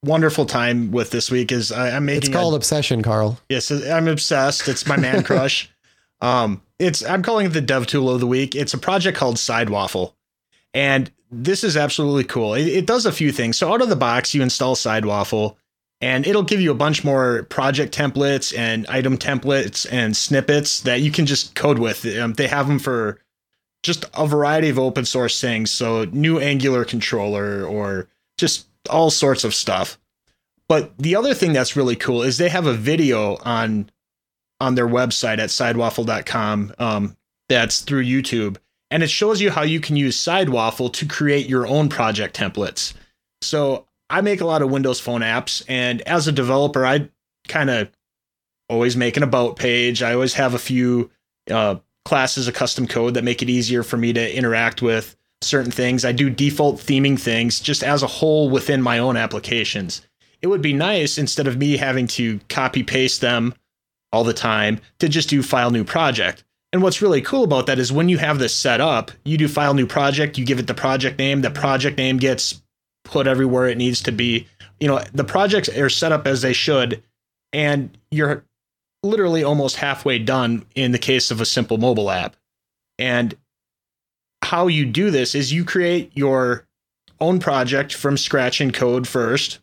wonderful 0.04 0.46
time 0.46 0.90
with 0.90 1.10
this 1.10 1.30
week. 1.30 1.52
Is 1.52 1.72
I, 1.72 1.90
am 1.90 2.06
making. 2.06 2.18
It's 2.18 2.28
called 2.28 2.54
a, 2.54 2.56
obsession, 2.56 3.02
Carl. 3.02 3.38
Yes, 3.48 3.70
I'm 3.70 4.08
obsessed. 4.08 4.68
It's 4.68 4.86
my 4.86 4.96
man 4.96 5.22
crush. 5.24 5.70
Um, 6.20 6.62
it's 6.78 7.04
I'm 7.04 7.22
calling 7.22 7.46
it 7.46 7.50
the 7.50 7.60
Dev 7.60 7.86
Tool 7.86 8.10
of 8.10 8.20
the 8.20 8.26
Week. 8.26 8.54
It's 8.54 8.74
a 8.74 8.78
project 8.78 9.18
called 9.18 9.36
Sidewaffle, 9.36 10.12
and 10.74 11.10
this 11.32 11.64
is 11.64 11.76
absolutely 11.76 12.24
cool. 12.24 12.54
It, 12.54 12.68
it 12.68 12.86
does 12.86 13.06
a 13.06 13.12
few 13.12 13.32
things. 13.32 13.56
So 13.56 13.72
out 13.72 13.82
of 13.82 13.88
the 13.88 13.96
box, 13.96 14.34
you 14.34 14.42
install 14.42 14.76
Sidewaffle 14.76 15.56
and 16.00 16.26
it'll 16.26 16.42
give 16.42 16.60
you 16.60 16.70
a 16.70 16.74
bunch 16.74 17.04
more 17.04 17.44
project 17.44 17.96
templates 17.96 18.56
and 18.56 18.86
item 18.88 19.16
templates 19.16 19.86
and 19.90 20.16
snippets 20.16 20.80
that 20.82 21.00
you 21.00 21.10
can 21.10 21.24
just 21.24 21.54
code 21.54 21.78
with. 21.78 22.04
Um, 22.18 22.34
they 22.34 22.48
have 22.48 22.68
them 22.68 22.78
for 22.78 23.18
just 23.82 24.04
a 24.14 24.26
variety 24.26 24.68
of 24.68 24.78
open 24.78 25.06
source 25.06 25.40
things. 25.40 25.70
So 25.70 26.04
new 26.12 26.38
Angular 26.38 26.84
controller 26.84 27.64
or 27.64 28.08
just 28.36 28.66
all 28.90 29.10
sorts 29.10 29.42
of 29.42 29.54
stuff. 29.54 29.98
But 30.68 30.96
the 30.98 31.16
other 31.16 31.34
thing 31.34 31.52
that's 31.52 31.76
really 31.76 31.96
cool 31.96 32.22
is 32.22 32.36
they 32.36 32.48
have 32.50 32.66
a 32.66 32.74
video 32.74 33.36
on 33.44 33.90
on 34.60 34.74
their 34.76 34.86
website 34.86 35.38
at 35.38 35.50
sidewaffle.com 35.50 36.74
um, 36.78 37.16
that's 37.48 37.80
through 37.80 38.04
YouTube. 38.04 38.58
And 38.92 39.02
it 39.02 39.08
shows 39.08 39.40
you 39.40 39.50
how 39.50 39.62
you 39.62 39.80
can 39.80 39.96
use 39.96 40.18
Sidewaffle 40.18 40.92
to 40.92 41.06
create 41.06 41.48
your 41.48 41.66
own 41.66 41.88
project 41.88 42.36
templates. 42.36 42.92
So 43.40 43.86
I 44.10 44.20
make 44.20 44.42
a 44.42 44.46
lot 44.46 44.60
of 44.60 44.70
Windows 44.70 45.00
Phone 45.00 45.22
apps, 45.22 45.64
and 45.66 46.02
as 46.02 46.28
a 46.28 46.32
developer, 46.32 46.84
I 46.84 47.08
kind 47.48 47.70
of 47.70 47.90
always 48.68 48.94
make 48.94 49.16
an 49.16 49.22
about 49.22 49.56
page. 49.56 50.02
I 50.02 50.12
always 50.12 50.34
have 50.34 50.52
a 50.52 50.58
few 50.58 51.10
uh, 51.50 51.76
classes 52.04 52.48
of 52.48 52.54
custom 52.54 52.86
code 52.86 53.14
that 53.14 53.24
make 53.24 53.40
it 53.40 53.48
easier 53.48 53.82
for 53.82 53.96
me 53.96 54.12
to 54.12 54.36
interact 54.36 54.82
with 54.82 55.16
certain 55.40 55.72
things. 55.72 56.04
I 56.04 56.12
do 56.12 56.28
default 56.28 56.76
theming 56.76 57.18
things 57.18 57.60
just 57.60 57.82
as 57.82 58.02
a 58.02 58.06
whole 58.06 58.50
within 58.50 58.82
my 58.82 58.98
own 58.98 59.16
applications. 59.16 60.02
It 60.42 60.48
would 60.48 60.60
be 60.60 60.74
nice 60.74 61.16
instead 61.16 61.46
of 61.46 61.56
me 61.56 61.78
having 61.78 62.08
to 62.08 62.40
copy 62.50 62.82
paste 62.82 63.22
them 63.22 63.54
all 64.12 64.24
the 64.24 64.34
time 64.34 64.80
to 64.98 65.08
just 65.08 65.30
do 65.30 65.42
file 65.42 65.70
new 65.70 65.84
project. 65.84 66.44
And 66.72 66.82
what's 66.82 67.02
really 67.02 67.20
cool 67.20 67.44
about 67.44 67.66
that 67.66 67.78
is 67.78 67.92
when 67.92 68.08
you 68.08 68.18
have 68.18 68.38
this 68.38 68.54
set 68.54 68.80
up, 68.80 69.10
you 69.24 69.36
do 69.36 69.46
file 69.46 69.74
new 69.74 69.86
project, 69.86 70.38
you 70.38 70.46
give 70.46 70.58
it 70.58 70.66
the 70.66 70.74
project 70.74 71.18
name, 71.18 71.42
the 71.42 71.50
project 71.50 71.98
name 71.98 72.16
gets 72.16 72.62
put 73.04 73.26
everywhere 73.26 73.68
it 73.68 73.76
needs 73.76 74.00
to 74.02 74.12
be. 74.12 74.46
You 74.80 74.88
know, 74.88 75.02
the 75.12 75.24
projects 75.24 75.68
are 75.68 75.90
set 75.90 76.12
up 76.12 76.26
as 76.26 76.42
they 76.42 76.54
should, 76.54 77.02
and 77.52 77.96
you're 78.10 78.44
literally 79.02 79.44
almost 79.44 79.76
halfway 79.76 80.18
done 80.18 80.64
in 80.74 80.92
the 80.92 80.98
case 80.98 81.30
of 81.30 81.40
a 81.40 81.46
simple 81.46 81.76
mobile 81.76 82.10
app. 82.10 82.36
And 82.98 83.34
how 84.42 84.66
you 84.68 84.86
do 84.86 85.10
this 85.10 85.34
is 85.34 85.52
you 85.52 85.64
create 85.64 86.10
your 86.14 86.66
own 87.20 87.38
project 87.38 87.94
from 87.94 88.16
scratch 88.16 88.60
in 88.60 88.72
code 88.72 89.06
first, 89.06 89.60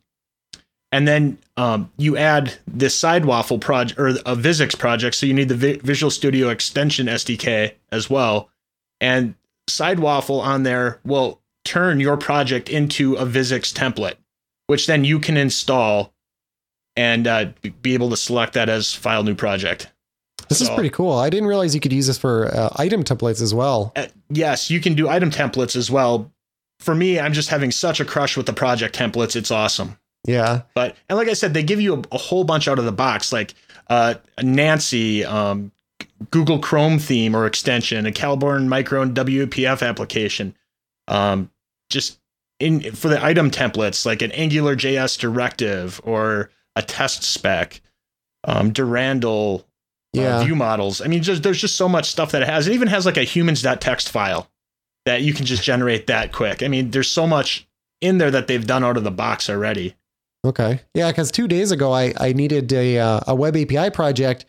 and 0.91 1.07
then 1.07 1.37
um, 1.57 1.91
you 1.97 2.17
add 2.17 2.53
this 2.67 2.99
Sidewaffle 2.99 3.61
project 3.61 3.99
or 3.99 4.07
a 4.07 4.35
VSIX 4.35 4.77
project. 4.77 5.15
So 5.15 5.25
you 5.25 5.33
need 5.33 5.49
the 5.49 5.55
Vi- 5.55 5.77
Visual 5.77 6.09
Studio 6.09 6.49
Extension 6.49 7.07
SDK 7.07 7.73
as 7.91 8.09
well, 8.09 8.49
and 8.99 9.35
Sidewaffle 9.69 10.41
on 10.41 10.63
there 10.63 10.99
will 11.05 11.39
turn 11.65 11.99
your 11.99 12.17
project 12.17 12.69
into 12.69 13.15
a 13.15 13.25
VSIX 13.25 13.73
template, 13.73 14.15
which 14.67 14.87
then 14.87 15.03
you 15.03 15.19
can 15.19 15.37
install 15.37 16.13
and 16.95 17.27
uh, 17.27 17.45
be 17.81 17.93
able 17.93 18.09
to 18.09 18.17
select 18.17 18.53
that 18.53 18.67
as 18.69 18.93
file 18.93 19.23
new 19.23 19.35
project. 19.35 19.87
This 20.47 20.61
is 20.61 20.69
pretty 20.69 20.89
cool. 20.89 21.13
I 21.13 21.29
didn't 21.29 21.47
realize 21.47 21.75
you 21.75 21.81
could 21.81 21.93
use 21.93 22.07
this 22.07 22.17
for 22.17 22.47
uh, 22.47 22.69
item 22.77 23.03
templates 23.03 23.39
as 23.39 23.53
well. 23.53 23.91
Uh, 23.95 24.07
yes, 24.29 24.71
you 24.71 24.79
can 24.81 24.95
do 24.95 25.07
item 25.07 25.29
templates 25.29 25.75
as 25.75 25.91
well. 25.91 26.31
For 26.79 26.95
me, 26.95 27.19
I'm 27.19 27.33
just 27.33 27.49
having 27.49 27.69
such 27.69 27.99
a 27.99 28.05
crush 28.05 28.35
with 28.35 28.47
the 28.47 28.53
project 28.53 28.97
templates. 28.97 29.35
It's 29.35 29.51
awesome. 29.51 29.98
Yeah. 30.27 30.63
But 30.75 30.95
and 31.07 31.17
like 31.17 31.27
I 31.27 31.33
said, 31.33 31.53
they 31.53 31.63
give 31.63 31.81
you 31.81 31.95
a, 31.95 32.03
a 32.15 32.17
whole 32.17 32.43
bunch 32.43 32.67
out 32.67 32.79
of 32.79 32.85
the 32.85 32.91
box, 32.91 33.31
like 33.33 33.53
uh, 33.89 34.15
Nancy, 34.41 35.23
um, 35.25 35.71
Google 36.31 36.59
Chrome 36.59 36.99
theme 36.99 37.35
or 37.35 37.45
extension, 37.45 38.05
a 38.05 38.11
Caliburn 38.11 38.67
Micro 38.67 39.01
and 39.01 39.15
WPF 39.15 39.87
application. 39.87 40.55
Um, 41.07 41.49
just 41.89 42.19
in 42.59 42.91
for 42.91 43.07
the 43.07 43.23
item 43.23 43.49
templates, 43.49 44.05
like 44.05 44.21
an 44.21 44.31
Angular 44.33 44.75
JS 44.75 45.17
directive 45.17 45.99
or 46.03 46.51
a 46.75 46.81
test 46.81 47.23
spec, 47.23 47.81
um, 48.43 48.71
Durandal 48.71 49.65
Yeah. 50.13 50.37
uh, 50.39 50.43
view 50.43 50.55
models. 50.55 51.01
I 51.01 51.07
mean, 51.07 51.23
just 51.23 51.41
there's 51.43 51.61
just 51.61 51.77
so 51.77 51.89
much 51.89 52.09
stuff 52.09 52.31
that 52.31 52.41
it 52.41 52.47
has. 52.47 52.67
It 52.67 52.73
even 52.73 52.89
has 52.89 53.05
like 53.05 53.17
a 53.17 53.23
humans.txt 53.23 54.09
file 54.09 54.49
that 55.05 55.21
you 55.21 55.33
can 55.33 55.45
just 55.45 55.63
generate 55.63 56.07
that 56.07 56.31
quick. 56.33 56.61
I 56.61 56.67
mean, 56.67 56.91
there's 56.91 57.09
so 57.09 57.25
much 57.25 57.67
in 58.01 58.17
there 58.19 58.29
that 58.31 58.47
they've 58.47 58.67
done 58.67 58.83
out 58.83 58.97
of 58.97 59.03
the 59.03 59.11
box 59.11 59.49
already. 59.49 59.95
Okay. 60.45 60.81
Yeah, 60.93 61.11
because 61.11 61.31
two 61.31 61.47
days 61.47 61.71
ago 61.71 61.91
I, 61.91 62.13
I 62.17 62.33
needed 62.33 62.71
a 62.71 62.97
uh, 62.97 63.19
a 63.27 63.35
web 63.35 63.57
API 63.57 63.89
project 63.89 64.45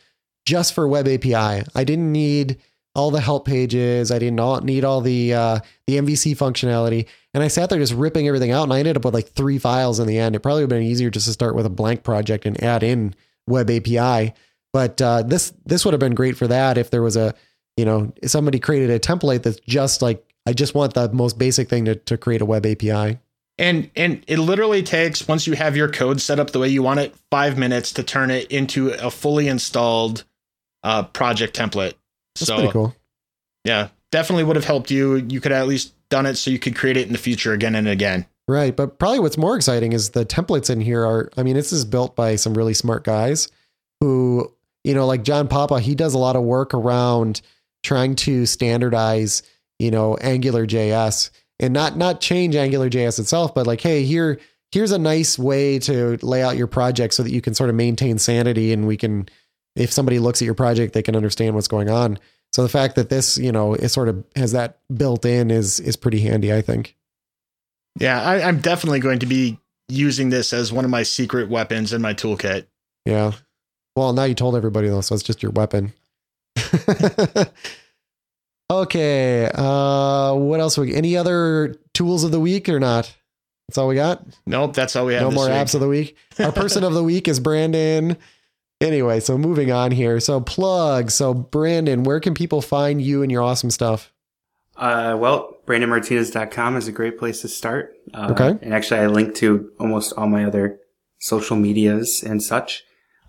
just 0.47 0.72
for 0.72 0.86
web 0.86 1.09
API. 1.09 1.64
I 1.74 1.84
didn't 1.84 2.12
need 2.12 2.59
all 2.95 3.11
the 3.11 3.20
help 3.20 3.47
pages. 3.47 4.11
I 4.11 4.18
didn't 4.18 4.64
need 4.64 4.84
all 4.84 5.01
the 5.01 5.34
uh, 5.34 5.61
the 5.86 5.99
MVC 5.99 6.36
functionality. 6.36 7.07
And 7.32 7.43
I 7.43 7.49
sat 7.49 7.70
there 7.70 7.78
just 7.78 7.95
ripping 7.95 8.26
everything 8.26 8.51
out, 8.51 8.64
and 8.64 8.72
I 8.72 8.78
ended 8.80 8.97
up 8.97 9.05
with 9.05 9.14
like 9.14 9.28
three 9.28 9.59
files 9.59 10.01
in 10.01 10.07
the 10.07 10.18
end. 10.18 10.34
It 10.34 10.41
probably 10.41 10.62
would 10.62 10.72
have 10.72 10.80
been 10.80 10.88
easier 10.88 11.11
just 11.11 11.26
to 11.26 11.32
start 11.32 11.55
with 11.55 11.66
a 11.66 11.70
blank 11.70 12.03
project 12.03 12.47
and 12.47 12.62
add 12.62 12.82
in 12.82 13.14
web 13.47 13.70
API. 13.70 14.34
But 14.72 15.01
uh, 15.01 15.22
this 15.22 15.53
this 15.64 15.84
would 15.84 15.95
have 15.95 16.01
been 16.01 16.14
great 16.14 16.36
for 16.36 16.47
that 16.49 16.78
if 16.78 16.91
there 16.91 17.03
was 17.03 17.16
a 17.16 17.34
you 17.76 17.84
know 17.84 18.12
somebody 18.24 18.59
created 18.59 18.91
a 18.91 18.99
template 18.99 19.43
that's 19.43 19.61
just 19.61 20.03
like 20.03 20.24
I 20.47 20.53
just 20.53 20.74
want 20.74 20.95
the 20.95 21.12
most 21.12 21.38
basic 21.38 21.68
thing 21.68 21.84
to 21.84 21.95
to 21.97 22.16
create 22.16 22.43
a 22.43 22.47
web 22.47 22.66
API. 22.66 23.18
And 23.61 23.91
and 23.95 24.25
it 24.27 24.39
literally 24.39 24.83
takes 24.83 25.29
once 25.29 25.47
you 25.47 25.53
have 25.53 25.77
your 25.77 25.91
code 25.91 26.23
set 26.23 26.41
up 26.41 26.51
the 26.51 26.59
way 26.59 26.69
you 26.69 26.83
want 26.83 26.99
it, 26.99 27.15
five 27.31 27.59
minutes 27.59 27.93
to 27.93 28.03
turn 28.03 28.31
it 28.31 28.51
into 28.51 28.89
a 28.89 29.11
fully 29.11 29.49
installed 29.49 30.25
uh, 30.83 31.03
project 31.03 31.55
template. 31.55 31.93
That's 32.37 32.47
so 32.47 32.57
pretty 32.57 32.73
cool. 32.73 32.97
yeah, 33.65 33.89
definitely 34.11 34.45
would 34.45 34.57
have 34.57 34.65
helped 34.65 34.91
you. 34.91 35.17
You 35.17 35.43
could 35.43 35.53
at 35.53 35.69
least 35.69 35.93
done 36.09 36.25
it 36.25 36.37
so 36.37 36.51
you 36.51 36.59
could 36.59 36.75
create 36.75 36.97
it 36.97 37.07
in 37.07 37.13
the 37.13 37.19
future 37.19 37.53
again 37.53 37.75
and 37.75 37.87
again. 37.87 38.25
Right. 38.49 38.75
But 38.75 38.99
probably 38.99 39.21
what's 39.21 39.37
more 39.37 39.57
exciting 39.57 39.93
is 39.93 40.11
the 40.11 40.25
templates 40.25 40.71
in 40.71 40.81
here 40.81 41.05
are, 41.05 41.31
I 41.37 41.43
mean, 41.43 41.55
this 41.55 41.71
is 41.71 41.85
built 41.85 42.17
by 42.17 42.37
some 42.37 42.55
really 42.55 42.75
smart 42.75 43.05
guys 43.05 43.49
who, 44.01 44.53
you 44.85 44.95
know, 44.95 45.07
like 45.07 45.23
John 45.23 45.49
Papa, 45.49 45.81
he 45.81 45.95
does 45.95 46.15
a 46.15 46.19
lot 46.19 46.35
of 46.35 46.43
work 46.43 46.73
around 46.73 47.43
trying 47.85 48.17
to 48.17 48.47
standardize, 48.47 49.43
you 49.79 49.91
know, 49.91 50.17
Angular 50.17 50.67
JS 50.67 51.31
and 51.61 51.73
not, 51.73 51.97
not 51.97 52.21
change 52.21 52.57
Angular 52.57 52.91
JS 52.91 53.21
itself, 53.21 53.55
but 53.55 53.67
like, 53.67 53.81
hey, 53.81 54.03
here, 54.03 54.41
here's 54.73 54.91
a 54.91 54.99
nice 54.99 55.39
way 55.39 55.79
to 55.81 56.19
lay 56.23 56.43
out 56.43 56.57
your 56.57 56.67
project 56.67 57.15
so 57.15 57.23
that 57.23 57.31
you 57.31 57.41
can 57.41 57.55
sort 57.55 57.71
of 57.71 57.77
maintain 57.77 58.19
sanity 58.19 58.73
and 58.73 58.87
we 58.87 58.97
can, 58.97 59.29
if 59.77 59.93
somebody 59.93 60.19
looks 60.19 60.43
at 60.43 60.47
your 60.47 60.55
project, 60.55 60.95
they 60.95 61.03
can 61.03 61.15
understand 61.15 61.55
what's 61.55 61.69
going 61.69 61.89
on. 61.89 62.19
So 62.53 62.63
the 62.63 62.69
fact 62.69 62.97
that 62.97 63.11
this, 63.11 63.39
you 63.39 63.53
know, 63.53 63.75
is 63.75 63.93
sort 63.93 64.09
of 64.09 64.25
has 64.35 64.53
that 64.53 64.79
built 64.93 65.25
in 65.25 65.51
is, 65.51 65.79
is 65.79 65.95
pretty 65.97 66.21
handy, 66.21 66.53
I 66.53 66.63
think. 66.63 66.97
Yeah, 67.99 68.21
I, 68.21 68.43
I'm 68.43 68.61
definitely 68.61 69.01
going 69.01 69.21
to 69.21 69.27
be 69.27 69.59
using 69.89 70.31
this 70.31 70.53
as 70.53 70.73
one 70.73 70.85
of 70.85 70.91
my 70.91 71.03
secret 71.03 71.49
weapons 71.49 71.93
in 71.93 72.01
my 72.01 72.15
toolkit. 72.15 72.67
Yeah. 73.05 73.33
Well, 73.97 74.13
now 74.13 74.25
you 74.25 74.35
told 74.35 74.57
everybody 74.57 74.89
though, 74.89 75.01
so 75.01 75.15
it's 75.15 75.23
just 75.25 75.43
your 75.43 75.53
weapon. 75.53 75.93
okay. 78.71 79.51
Uh, 79.55 80.35
what 80.35 80.61
else? 80.61 80.79
We 80.79 80.95
any 80.95 81.16
other 81.16 81.77
tools 81.95 82.25
of 82.25 82.31
the 82.31 82.41
week 82.41 82.68
or 82.68 82.81
not? 82.81 83.12
That's 83.68 83.79
all 83.79 83.89
we 83.89 83.95
got. 83.95 84.25
Nope, 84.47 84.75
that's 84.75 84.97
all 84.97 85.07
we 85.07 85.14
have. 85.14 85.23
no 85.23 85.29
this 85.31 85.37
more 85.37 85.47
week. 85.47 85.55
apps 85.55 85.75
of 85.75 85.81
the 85.81 85.89
week. 85.89 86.16
Our 86.39 86.53
person 86.53 86.83
of 86.85 86.93
the 86.95 87.05
week 87.05 87.29
is 87.29 87.39
Brandon. 87.39 88.16
Anyway, 88.81 89.21
so 89.21 89.37
moving 89.37 89.71
on 89.71 89.91
here. 89.93 90.18
So 90.21 90.41
plug. 90.41 91.11
So 91.11 91.35
Brandon, 91.35 92.03
where 92.03 92.18
can 92.18 92.35
people 92.35 92.62
find 92.62 93.01
you 93.03 93.23
and 93.23 93.31
your 93.31 93.43
awesome 93.43 93.71
stuff? 93.71 94.12
Uh, 94.77 95.14
well, 95.18 95.57
BrandonMartinez.com 95.66 96.77
is 96.79 96.89
a 96.89 96.93
great 96.93 97.18
place 97.18 97.43
to 97.43 97.49
start. 97.49 97.95
Uh, 98.14 98.29
Okay. 98.33 98.59
And 98.64 98.73
actually, 98.73 99.01
I 99.01 99.07
link 99.09 99.35
to 99.37 99.71
almost 99.79 100.14
all 100.16 100.27
my 100.27 100.45
other 100.47 100.81
social 101.18 101.57
medias 101.57 102.23
and 102.27 102.43
such. 102.43 102.83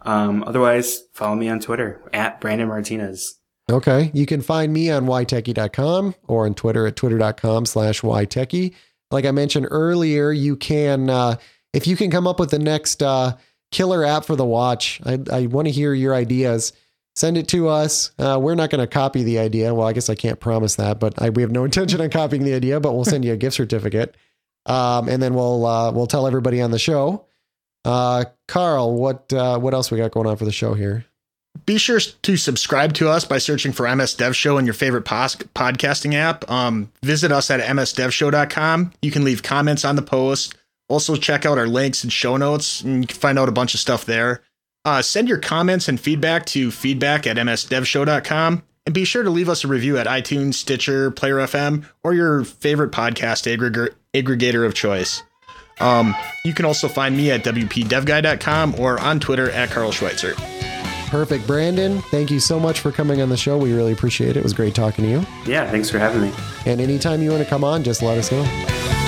Um, 0.03 0.43
otherwise, 0.47 1.03
follow 1.13 1.35
me 1.35 1.49
on 1.49 1.59
Twitter 1.59 2.01
at 2.13 2.39
Brandon 2.39 2.69
Martinez. 2.69 3.35
Okay. 3.71 4.11
You 4.13 4.25
can 4.25 4.41
find 4.41 4.73
me 4.73 4.91
on 4.91 5.05
ytechie.com 5.05 6.15
or 6.27 6.45
on 6.45 6.53
Twitter 6.53 6.87
at 6.87 6.95
twitter.com 6.95 7.65
slash 7.65 8.01
ytechie. 8.01 8.73
Like 9.11 9.25
I 9.25 9.31
mentioned 9.31 9.67
earlier, 9.71 10.31
you 10.31 10.55
can, 10.55 11.09
uh, 11.09 11.37
if 11.73 11.87
you 11.87 11.95
can 11.95 12.11
come 12.11 12.27
up 12.27 12.39
with 12.39 12.51
the 12.51 12.59
next 12.59 13.01
uh, 13.01 13.37
killer 13.71 14.03
app 14.03 14.25
for 14.25 14.35
the 14.35 14.45
watch, 14.45 15.01
I, 15.05 15.19
I 15.31 15.45
want 15.47 15.67
to 15.67 15.71
hear 15.71 15.93
your 15.93 16.13
ideas. 16.13 16.73
Send 17.15 17.37
it 17.37 17.47
to 17.49 17.67
us. 17.67 18.11
Uh, 18.17 18.39
we're 18.41 18.55
not 18.55 18.69
going 18.69 18.79
to 18.79 18.87
copy 18.87 19.23
the 19.23 19.39
idea. 19.39 19.73
Well, 19.73 19.87
I 19.87 19.93
guess 19.93 20.09
I 20.09 20.15
can't 20.15 20.39
promise 20.39 20.75
that, 20.75 20.99
but 20.99 21.21
I, 21.21 21.29
we 21.29 21.41
have 21.41 21.51
no 21.51 21.63
intention 21.65 22.01
on 22.01 22.09
copying 22.09 22.43
the 22.43 22.53
idea, 22.53 22.79
but 22.79 22.93
we'll 22.93 23.05
send 23.05 23.25
you 23.25 23.33
a 23.33 23.37
gift 23.37 23.55
certificate. 23.55 24.15
Um, 24.65 25.09
and 25.09 25.21
then 25.21 25.33
we'll, 25.33 25.65
uh, 25.65 25.91
we'll 25.91 26.07
tell 26.07 26.27
everybody 26.27 26.61
on 26.61 26.71
the 26.71 26.79
show. 26.79 27.25
Uh, 27.83 28.25
Carl, 28.47 28.93
what, 28.93 29.31
uh, 29.33 29.57
what 29.59 29.73
else 29.73 29.91
we 29.91 29.97
got 29.97 30.11
going 30.11 30.27
on 30.27 30.37
for 30.37 30.45
the 30.45 30.51
show 30.51 30.73
here? 30.73 31.05
Be 31.65 31.77
sure 31.77 31.99
to 31.99 32.37
subscribe 32.37 32.93
to 32.95 33.09
us 33.09 33.25
by 33.25 33.37
searching 33.37 33.71
for 33.71 33.93
MS 33.93 34.13
Dev 34.15 34.35
Show 34.35 34.57
in 34.57 34.65
your 34.65 34.73
favorite 34.73 35.03
pos- 35.03 35.35
podcasting 35.35 36.13
app. 36.13 36.49
Um, 36.49 36.91
visit 37.03 37.31
us 37.31 37.51
at 37.51 37.59
msdevshow.com. 37.59 38.93
You 39.01 39.11
can 39.11 39.23
leave 39.23 39.43
comments 39.43 39.85
on 39.85 39.95
the 39.95 40.01
post. 40.01 40.55
Also, 40.89 41.15
check 41.15 41.45
out 41.45 41.57
our 41.57 41.67
links 41.67 42.03
and 42.03 42.11
show 42.11 42.35
notes, 42.35 42.81
and 42.81 43.03
you 43.03 43.07
can 43.07 43.17
find 43.17 43.39
out 43.39 43.47
a 43.47 43.53
bunch 43.53 43.73
of 43.73 43.79
stuff 43.79 44.05
there. 44.05 44.41
Uh, 44.83 45.01
send 45.01 45.29
your 45.29 45.37
comments 45.37 45.87
and 45.87 45.99
feedback 45.99 46.45
to 46.47 46.71
feedback 46.71 47.27
at 47.27 47.37
msdevshow.com. 47.37 48.63
And 48.85 48.95
be 48.95 49.05
sure 49.05 49.23
to 49.23 49.29
leave 49.29 49.47
us 49.47 49.63
a 49.63 49.67
review 49.67 49.97
at 49.97 50.07
iTunes, 50.07 50.55
Stitcher, 50.55 51.11
Player 51.11 51.35
FM, 51.35 51.85
or 52.03 52.13
your 52.13 52.43
favorite 52.43 52.91
podcast 52.91 53.45
aggregator, 53.45 53.89
aggregator 54.13 54.65
of 54.65 54.73
choice. 54.73 55.21
Um, 55.79 56.15
you 56.43 56.53
can 56.53 56.65
also 56.65 56.87
find 56.87 57.15
me 57.15 57.31
at 57.31 57.43
wpdevguy.com 57.43 58.79
or 58.79 58.99
on 58.99 59.19
Twitter 59.19 59.49
at 59.51 59.69
Carl 59.69 59.91
Schweitzer. 59.91 60.35
Perfect. 61.11 61.45
Brandon, 61.45 62.01
thank 62.03 62.31
you 62.31 62.39
so 62.39 62.57
much 62.57 62.79
for 62.79 62.89
coming 62.89 63.21
on 63.21 63.27
the 63.27 63.35
show. 63.35 63.57
We 63.57 63.73
really 63.73 63.91
appreciate 63.91 64.29
it. 64.29 64.37
It 64.37 64.43
was 64.43 64.53
great 64.53 64.73
talking 64.73 65.03
to 65.03 65.11
you. 65.11 65.25
Yeah, 65.45 65.69
thanks 65.69 65.89
for 65.89 65.99
having 65.99 66.21
me. 66.21 66.31
And 66.65 66.79
anytime 66.79 67.21
you 67.21 67.31
want 67.31 67.43
to 67.43 67.49
come 67.49 67.65
on, 67.65 67.83
just 67.83 68.01
let 68.01 68.17
us 68.17 68.31
know. 68.31 69.00